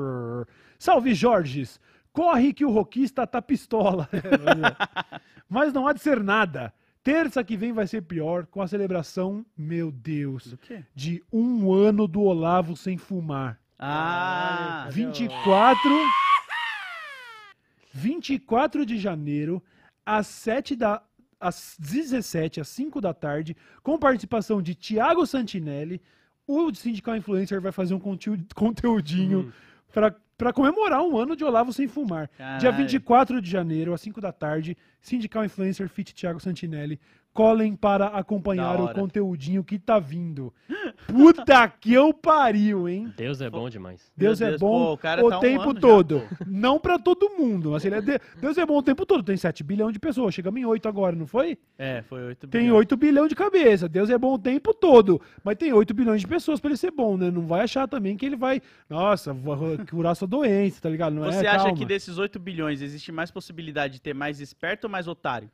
Salve, 0.77 1.13
Jorges. 1.13 1.79
Corre 2.11 2.51
que 2.51 2.65
o 2.65 2.69
roquista 2.69 3.25
tá 3.25 3.41
pistola. 3.41 4.09
Mas 5.47 5.71
não 5.71 5.87
há 5.87 5.93
de 5.93 6.01
ser 6.01 6.21
nada. 6.21 6.73
Terça 7.03 7.43
que 7.43 7.57
vem 7.57 7.73
vai 7.73 7.87
ser 7.87 8.01
pior, 8.03 8.45
com 8.45 8.61
a 8.61 8.67
celebração, 8.67 9.43
meu 9.57 9.91
Deus, 9.91 10.47
Do 10.51 10.57
quê? 10.57 10.83
de 10.93 11.23
um 11.33 11.73
ano 11.73 12.07
do 12.07 12.21
Olavo 12.21 12.75
sem 12.77 12.97
fumar. 12.97 13.59
Ah, 13.79 14.83
Caralho. 14.85 14.91
24. 14.91 15.89
24 17.93 18.85
de 18.85 18.97
janeiro, 18.97 19.61
às 20.05 20.27
7 20.27 20.75
da. 20.75 21.01
Às 21.39 21.75
17, 21.79 22.61
às 22.61 22.67
5 22.67 23.01
da 23.01 23.15
tarde, 23.15 23.57
com 23.81 23.97
participação 23.97 24.61
de 24.61 24.75
Tiago 24.75 25.25
Santinelli, 25.25 25.99
o 26.45 26.71
Sindical 26.71 27.15
Influencer 27.17 27.59
vai 27.59 27.71
fazer 27.71 27.95
um 27.95 27.99
conteú- 27.99 28.37
conteúdinho 28.53 29.51
pra 29.91 30.11
para 30.11 30.15
comemorar 30.51 31.01
um 31.03 31.17
ano 31.17 31.35
de 31.35 31.43
Olavo 31.43 31.71
sem 31.71 31.87
fumar. 31.87 32.29
Dia 32.37 32.71
Caralho. 32.71 32.77
24 32.77 33.41
de 33.41 33.49
janeiro, 33.49 33.93
às 33.93 34.01
5 34.01 34.19
da 34.19 34.31
tarde, 34.31 34.75
Sindical 34.99 35.45
Influencer 35.45 35.87
Fit 35.87 36.13
Tiago 36.13 36.39
Santinelli. 36.39 36.99
Colhem 37.33 37.75
para 37.75 38.07
acompanhar 38.07 38.79
o 38.81 38.93
conteúdinho 38.93 39.63
que 39.63 39.79
tá 39.79 39.99
vindo. 39.99 40.53
Puta 41.07 41.67
que 41.69 41.93
eu 41.93 42.13
pariu, 42.13 42.89
hein? 42.89 43.11
Deus 43.15 43.39
é 43.39 43.49
bom 43.49 43.69
demais. 43.69 44.11
Deus, 44.17 44.41
é 44.41 44.49
Deus, 44.49 44.59
bom 44.59 44.85
pô, 44.87 44.93
o 44.93 44.97
cara 44.97 45.25
o 45.25 45.29
tá 45.29 45.37
um 45.37 45.39
tempo 45.41 45.73
já, 45.73 45.79
todo. 45.79 46.19
pô. 46.21 46.35
não 46.45 46.77
pra 46.79 46.99
todo 46.99 47.29
mundo. 47.29 47.71
Mas 47.71 47.85
ele 47.85 47.95
é 47.95 48.01
de- 48.01 48.19
Deus 48.39 48.57
é 48.57 48.65
bom 48.65 48.77
o 48.77 48.83
tempo 48.83 49.05
todo. 49.05 49.23
Tem 49.23 49.37
7 49.37 49.63
bilhões 49.63 49.93
de 49.93 49.99
pessoas. 49.99 50.33
Chegamos 50.33 50.59
em 50.59 50.65
8 50.65 50.89
agora, 50.89 51.15
não 51.15 51.25
foi? 51.25 51.57
É, 51.77 52.01
foi 52.03 52.21
8 52.21 52.47
Tem 52.49 52.69
8 52.69 52.97
bilhões 52.97 53.29
de 53.29 53.35
cabeça. 53.35 53.87
Deus 53.87 54.09
é 54.09 54.17
bom 54.17 54.33
o 54.33 54.39
tempo 54.39 54.73
todo. 54.73 55.21
Mas 55.43 55.55
tem 55.57 55.71
8 55.71 55.93
bilhões 55.93 56.19
de 56.21 56.27
pessoas 56.27 56.59
pra 56.59 56.69
ele 56.69 56.77
ser 56.77 56.91
bom, 56.91 57.15
né? 57.15 57.31
Não 57.31 57.47
vai 57.47 57.61
achar 57.61 57.87
também 57.87 58.17
que 58.17 58.25
ele 58.25 58.35
vai, 58.35 58.61
nossa, 58.89 59.35
curar 59.89 60.15
sua 60.15 60.27
doença, 60.27 60.81
tá 60.81 60.89
ligado? 60.89 61.13
Não 61.13 61.23
Você 61.23 61.45
é, 61.45 61.49
acha 61.49 61.59
calma. 61.65 61.77
que 61.77 61.85
desses 61.85 62.17
8 62.17 62.37
bilhões 62.39 62.81
existe 62.81 63.11
mais 63.11 63.31
possibilidade 63.31 63.93
de 63.93 64.01
ter 64.01 64.13
mais 64.13 64.39
esperto 64.41 64.83
ou 64.85 64.89
mais 64.89 65.07
otário? 65.07 65.49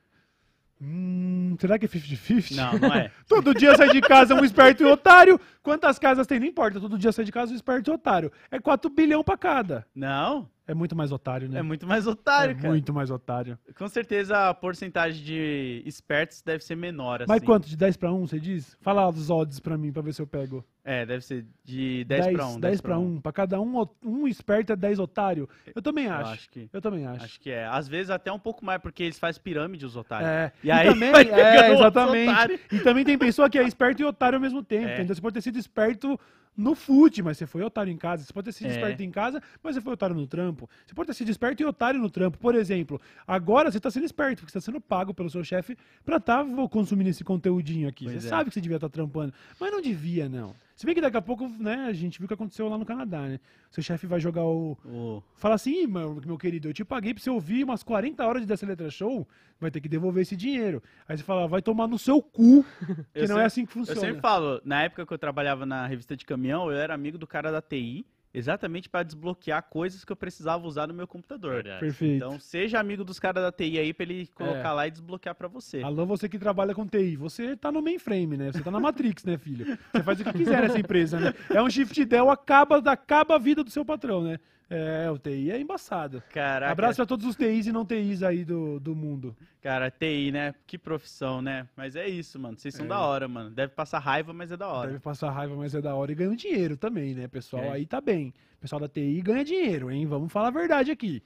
Hum, 0.81 1.55
será 1.59 1.79
que 1.79 1.85
é 1.85 1.89
50-50? 1.89 2.55
Não, 2.55 2.79
não 2.79 2.93
é. 2.93 3.11
Todo 3.27 3.53
dia 3.53 3.75
sai 3.75 3.89
de 3.89 4.01
casa 4.01 4.35
um 4.35 4.43
esperto 4.43 4.83
e 4.83 4.85
um 4.85 4.91
otário. 4.91 5.39
Quantas 5.63 5.97
casas 5.97 6.27
tem? 6.27 6.39
Não 6.39 6.47
importa. 6.47 6.79
Todo 6.79 6.97
dia 6.97 7.11
sai 7.11 7.25
de 7.25 7.31
casa 7.31 7.51
um 7.51 7.55
esperto 7.55 7.89
e 7.89 7.91
um 7.91 7.95
otário. 7.95 8.31
É 8.51 8.59
4 8.59 8.89
bilhões 8.89 9.23
pra 9.23 9.37
cada. 9.37 9.85
Não, 9.95 10.47
É 10.67 10.73
muito 10.73 10.95
mais 10.97 11.13
otário, 11.13 11.47
né? 11.47 11.59
é 11.59 11.61
muito 11.61 11.87
mais 11.87 12.05
otário, 12.05 12.51
É 12.51 12.55
cara. 12.55 12.67
muito 12.67 12.93
mais 12.93 13.09
otário. 13.09 13.57
Com 13.77 13.87
certeza 13.87 14.49
a 14.49 14.53
porcentagem 14.53 15.23
de 15.23 15.81
espertos 15.85 16.41
deve 16.41 16.61
ser 16.63 16.75
menor, 16.75 17.21
assim. 17.21 17.31
Mas 17.31 17.41
quanto? 17.41 17.69
De 17.69 17.77
10 17.77 17.95
pra 17.95 18.11
1, 18.11 18.27
você 18.27 18.37
diz? 18.39 18.75
Fala 18.81 19.07
os 19.07 19.29
odds 19.29 19.61
pra 19.61 19.77
mim, 19.77 19.93
pra 19.93 20.01
ver 20.01 20.13
se 20.13 20.21
eu 20.21 20.27
pego. 20.27 20.65
É, 20.83 21.05
deve 21.05 21.23
ser 21.23 21.45
de 21.63 22.03
10, 22.05 22.27
pra 22.33 22.47
1. 22.47 22.59
10 22.59 22.81
pra 22.81 22.97
1. 22.99 23.21
Pra 23.21 23.31
cada 23.31 23.59
um, 23.61 23.85
um 24.03 24.27
esperto 24.27 24.73
é 24.73 24.75
10 24.75 24.99
otário. 24.99 25.47
Eu 25.73 25.81
também 25.81 26.05
Eu 26.05 26.13
acho. 26.13 26.31
acho 26.33 26.49
que, 26.49 26.69
Eu 26.71 26.81
também 26.81 27.05
acho. 27.05 27.23
acho 27.25 27.39
que 27.39 27.49
é. 27.49 27.65
Às 27.65 27.87
vezes 27.87 28.09
até 28.09 28.31
um 28.31 28.39
pouco 28.39 28.63
mais, 28.65 28.81
porque 28.81 29.03
eles 29.03 29.17
fazem 29.19 29.41
pirâmide, 29.41 29.85
os 29.85 29.95
otários. 29.95 30.29
É. 30.29 30.51
E 30.63 30.69
aí 30.71 30.87
também, 30.89 31.11
é, 31.31 31.73
exatamente. 31.73 32.59
E 32.73 32.79
também 32.79 33.05
tem 33.05 33.17
pessoa 33.17 33.49
que 33.49 33.57
é 33.57 33.63
esperto 33.63 34.01
e 34.01 34.05
otário 34.05 34.35
ao 34.37 34.41
mesmo 34.41 34.61
tempo, 34.61 34.87
É. 34.87 34.93
entendeu? 34.95 35.15
Você 35.15 35.21
pode 35.21 35.33
ter 35.33 35.41
sido 35.41 35.57
esperto 35.57 36.19
no 36.57 36.73
fute, 36.73 37.21
mas 37.21 37.37
você 37.37 37.45
foi 37.45 37.61
otário 37.61 37.93
em 37.93 37.97
casa. 37.97 38.23
Você 38.23 38.33
pode 38.33 38.45
ter 38.45 38.51
sido 38.51 38.67
É. 38.67 38.71
esperto 38.71 39.03
em 39.03 39.11
casa, 39.11 39.41
mas 39.61 39.75
você 39.75 39.81
foi 39.81 39.93
otário 39.93 40.15
no 40.15 40.25
trampo. 40.25 40.67
Você 40.85 40.95
pode 40.95 41.07
ter 41.07 41.13
sido 41.13 41.29
esperto 41.29 41.61
e 41.61 41.65
otário 41.65 41.99
no 41.99 42.09
trampo. 42.09 42.37
Por 42.39 42.55
exemplo, 42.55 42.99
agora 43.27 43.71
você 43.71 43.79
tá 43.79 43.91
sendo 43.91 44.05
esperto, 44.05 44.39
porque 44.39 44.51
você 44.51 44.59
tá 44.59 44.61
sendo 44.65 44.81
pago 44.81 45.13
pelo 45.13 45.29
seu 45.29 45.43
chefe 45.43 45.77
pra 46.03 46.17
estar 46.17 46.43
consumindo 46.71 47.09
esse 47.11 47.23
conteúdinho 47.23 47.87
aqui. 47.87 48.05
Pois 48.05 48.21
você 48.21 48.27
é. 48.27 48.29
sabe 48.29 48.49
que 48.49 48.53
você 48.55 48.61
devia 48.61 48.77
estar 48.77 48.89
trampando, 48.89 49.31
mas 49.59 49.71
não 49.71 49.81
devia, 49.81 50.27
não. 50.27 50.55
Se 50.77 50.85
bem 50.85 50.93
que 50.93 51.01
daqui 51.01 51.17
a 51.17 51.21
pouco, 51.21 51.49
né, 51.49 51.87
a 51.89 51.91
gente 51.93 52.19
viu 52.19 52.25
o 52.25 52.27
que 52.27 52.35
aconteceu 52.35 52.69
lá 52.69 52.77
no 52.77 52.85
Canadá, 52.85 53.21
né? 53.23 53.39
Seu 53.71 53.81
chefe 53.83 54.05
vai 54.05 54.19
jogar 54.19 54.43
o, 54.45 54.77
O- 54.85 55.23
Fala 55.35 55.55
assim, 55.55 55.71
"Ih, 55.83 55.87
meu, 55.87 56.21
meu 56.23 56.37
querido, 56.37 56.69
eu 56.69 56.73
te 56.73 56.85
paguei 56.85 57.15
pra 57.15 57.21
você 57.23 57.31
ouvir 57.31 57.63
umas 57.63 57.81
40 57.81 58.23
horas 58.23 58.43
de 58.43 58.47
Dessa 58.47 58.63
Letra 58.65 58.87
Show, 58.91 59.27
vai 59.59 59.71
ter 59.71 59.81
que 59.81 59.89
devolver 59.89 60.21
esse 60.21 60.35
dinheiro. 60.35 60.81
Aí 61.07 61.17
você 61.17 61.23
fala, 61.23 61.47
vai 61.47 61.63
tomar 61.63 61.87
no 61.87 61.97
seu 61.97 62.21
cu, 62.21 62.63
que 63.11 63.19
Eu 63.19 63.21
não 63.23 63.27
sempre- 63.27 63.41
é 63.41 63.45
assim 63.45 63.65
que 63.65 63.71
Eu 63.71 63.73
funciona. 63.73 63.99
sempre 63.99 64.21
falo, 64.21 64.61
na 64.63 64.83
época 64.83 65.03
que 65.03 65.11
eu 65.11 65.17
trabalhava 65.17 65.65
na 65.65 65.87
revista 65.87 66.15
de 66.15 66.23
caminhão, 66.25 66.69
eu 66.71 66.77
era 66.77 66.93
amigo 66.93 67.17
do 67.17 67.25
cara 67.25 67.51
da 67.51 67.59
TI, 67.61 68.05
exatamente 68.37 68.89
para 68.89 69.03
desbloquear 69.03 69.61
coisas 69.63 70.05
que 70.05 70.11
eu 70.11 70.15
precisava 70.15 70.65
usar 70.67 70.87
no 70.87 70.93
meu 70.93 71.07
computador. 71.07 71.55
Verdade. 71.55 71.79
Perfeito. 71.79 72.15
Então, 72.15 72.39
seja 72.39 72.79
amigo 72.79 73.03
dos 73.03 73.19
caras 73.19 73.43
da 73.43 73.51
TI 73.51 73.79
aí 73.79 73.93
pra 73.93 74.03
ele 74.05 74.27
colocar 74.27 74.69
É. 74.69 74.71
lá 74.73 74.87
e 74.87 74.91
desbloquear 74.91 75.35
pra 75.35 75.47
você. 75.47 75.81
Alô, 75.81 76.05
você 76.05 76.29
que 76.29 76.37
trabalha 76.37 76.73
com 76.75 76.85
TI, 76.87 77.15
você 77.15 77.55
tá 77.57 77.71
no 77.71 77.81
mainframe, 77.81 78.37
né? 78.37 78.51
Você 78.51 78.61
tá 78.61 78.71
na 78.71 78.79
Matrix, 78.79 79.23
né, 79.25 79.37
filho? 79.37 79.77
Você 79.93 80.03
faz 80.03 80.19
o 80.19 80.23
que 80.23 80.33
quiser 80.33 80.61
nessa 80.61 80.79
empresa, 80.79 81.19
né? 81.19 81.33
É 81.49 81.61
um 81.61 81.69
shift 81.69 82.05
del, 82.05 82.29
acaba, 82.29 82.77
acaba 82.91 83.35
a 83.35 83.39
vida 83.39 83.63
do 83.63 83.69
seu 83.69 83.83
patrão, 83.83 84.23
né? 84.23 84.39
É, 84.69 85.09
o 85.09 85.17
TI 85.17 85.49
é 85.51 85.59
embaçado. 85.59 86.21
Caraca, 86.33 86.71
Abraço 86.71 87.01
a 87.01 87.05
todos 87.05 87.25
os 87.25 87.35
TIs 87.37 87.67
e 87.67 87.71
não 87.71 87.85
TIs 87.85 88.21
aí 88.21 88.43
do, 88.43 88.79
do 88.81 88.93
mundo. 88.95 89.35
cara, 89.61 89.89
TI, 89.89 90.31
né? 90.31 90.53
Que 90.65 90.77
profissão, 90.77 91.41
né? 91.41 91.67
Mas 91.75 91.95
é 91.95 92.07
isso, 92.07 92.37
mano. 92.37 92.57
Vocês 92.57 92.75
são 92.75 92.85
É. 92.85 92.89
da 92.89 92.99
hora, 92.99 93.27
mano. 93.29 93.49
Deve 93.49 93.71
passar 93.73 93.99
raiva, 93.99 94.33
mas 94.33 94.51
é 94.51 94.57
da 94.57 94.67
hora. 94.67 94.87
Deve 94.87 94.99
passar 94.99 95.31
raiva, 95.31 95.55
mas 95.55 95.73
é 95.73 95.81
da 95.81 95.95
hora 95.95 96.11
e 96.11 96.15
ganha 96.15 96.29
um 96.31 96.35
dinheiro 96.35 96.75
também, 96.75 97.13
né? 97.13 97.27
Pessoal 97.29 97.63
É. 97.63 97.69
aí 97.71 97.85
tá 97.85 98.01
bem. 98.01 98.33
Pessoal 98.59 98.81
da 98.81 98.89
TI 98.89 99.21
ganha 99.21 99.45
dinheiro, 99.45 99.89
hein? 99.89 100.05
Vamos 100.05 100.31
falar 100.33 100.49
a 100.49 100.51
verdade 100.51 100.91
aqui. 100.91 101.23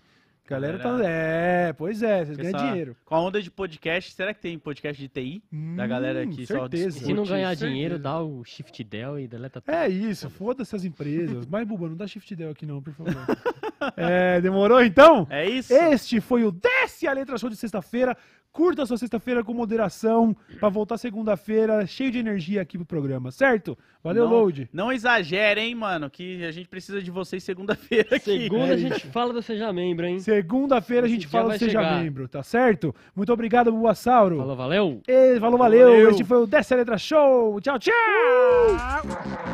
Galera 0.48 0.78
tá. 0.80 0.84
Galera- 0.92 1.08
É, 1.10 1.74
pois 1.74 2.04
é, 2.04 2.26
vocês 2.26 2.38
ganham 2.38 2.56
Essa- 2.56 2.68
dinheiro. 2.68 2.96
Com 3.06 3.16
a 3.16 3.22
onda 3.22 3.42
de 3.42 3.50
podcast, 3.50 4.12
será 4.14 4.34
que 4.34 4.42
tem 4.42 4.60
podcast 4.60 5.02
de 5.02 5.08
TI? 5.08 5.42
Da 5.78 5.88
galera 5.88 6.28
que 6.28 6.46
só 6.46 6.62
certeza. 6.62 6.98
E 6.98 7.02
se 7.06 7.14
não 7.14 7.24
ganhar 7.24 7.50
certeza. 7.50 7.68
dinheiro, 7.70 7.98
dá 8.00 8.20
o 8.22 8.44
Shift 8.44 8.84
Del 8.84 9.20
e 9.20 9.28
deleta 9.28 9.62
tudo. 9.62 9.74
É 9.74 9.88
isso, 9.88 10.30
foda-se 10.30 10.76
as 10.76 10.84
empresas. 10.84 11.46
Mas, 11.46 11.66
Buba, 11.68 11.88
não 11.88 11.96
dá 11.96 12.06
shift 12.06 12.36
del 12.36 12.50
aqui 12.52 12.66
não, 12.66 12.82
por 12.82 12.94
favor. 12.94 13.14
é, 13.98 14.42
demorou 14.42 14.84
então? 14.84 15.28
É 15.30 15.50
isso? 15.50 15.74
Este 15.74 16.22
foi 16.22 16.44
o 16.44 16.52
Desce 16.52 17.08
a 17.08 17.14
Letra 17.14 17.38
Show 17.38 17.50
de 17.50 17.56
sexta-feira. 17.56 18.16
Curta 18.52 18.84
a 18.84 18.86
sua 18.86 18.98
sexta-feira 18.98 19.46
com 19.46 19.54
moderação 19.54 20.36
pra 20.60 20.68
voltar 20.68 20.98
segunda-feira 20.98 21.88
cheio 21.88 22.12
de 22.12 22.20
energia 22.20 22.62
aqui 22.62 22.78
pro 22.78 22.86
programa, 22.86 23.32
certo? 23.32 23.78
Valeu, 24.04 24.26
não, 24.26 24.32
Load. 24.32 24.70
Não 24.74 24.92
exagere, 24.92 25.62
hein, 25.62 25.74
mano, 25.74 26.10
que 26.10 26.44
a 26.44 26.52
gente 26.52 26.68
precisa 26.68 27.02
de 27.02 27.10
vocês 27.10 27.42
segunda-feira 27.46 28.18
aqui. 28.18 28.42
Segunda 28.42 28.68
É 28.68 28.74
a 28.74 28.78
gente 28.78 29.08
fala 29.08 29.32
do 29.32 29.42
Seja 29.42 29.72
Membro, 29.72 30.06
hein? 30.06 30.20
Segunda-feira 30.20 31.08
a 31.08 31.10
gente 31.10 31.28
fala 31.28 31.54
do 31.54 31.60
Seja 31.60 31.80
chegar. 31.80 32.04
Membro, 32.04 32.28
tá 32.28 32.44
certo? 32.44 32.94
Muito 33.16 33.32
obrigado, 33.32 33.72
Buassauro. 33.72 34.36
Falou, 34.38 34.56
valeu! 34.58 35.02
E, 35.08 35.40
falou, 35.40 35.58
valeu. 35.58 35.88
Valeu. 35.88 36.10
Este 36.10 36.26
foi 36.26 36.40
o 36.40 36.46
Desce 36.46 36.74
a 36.74 36.78
Letra 36.78 36.98
Show. 36.98 37.62
Tchau, 37.62 37.80
tchau. 37.80 37.94
Let's 38.68 39.51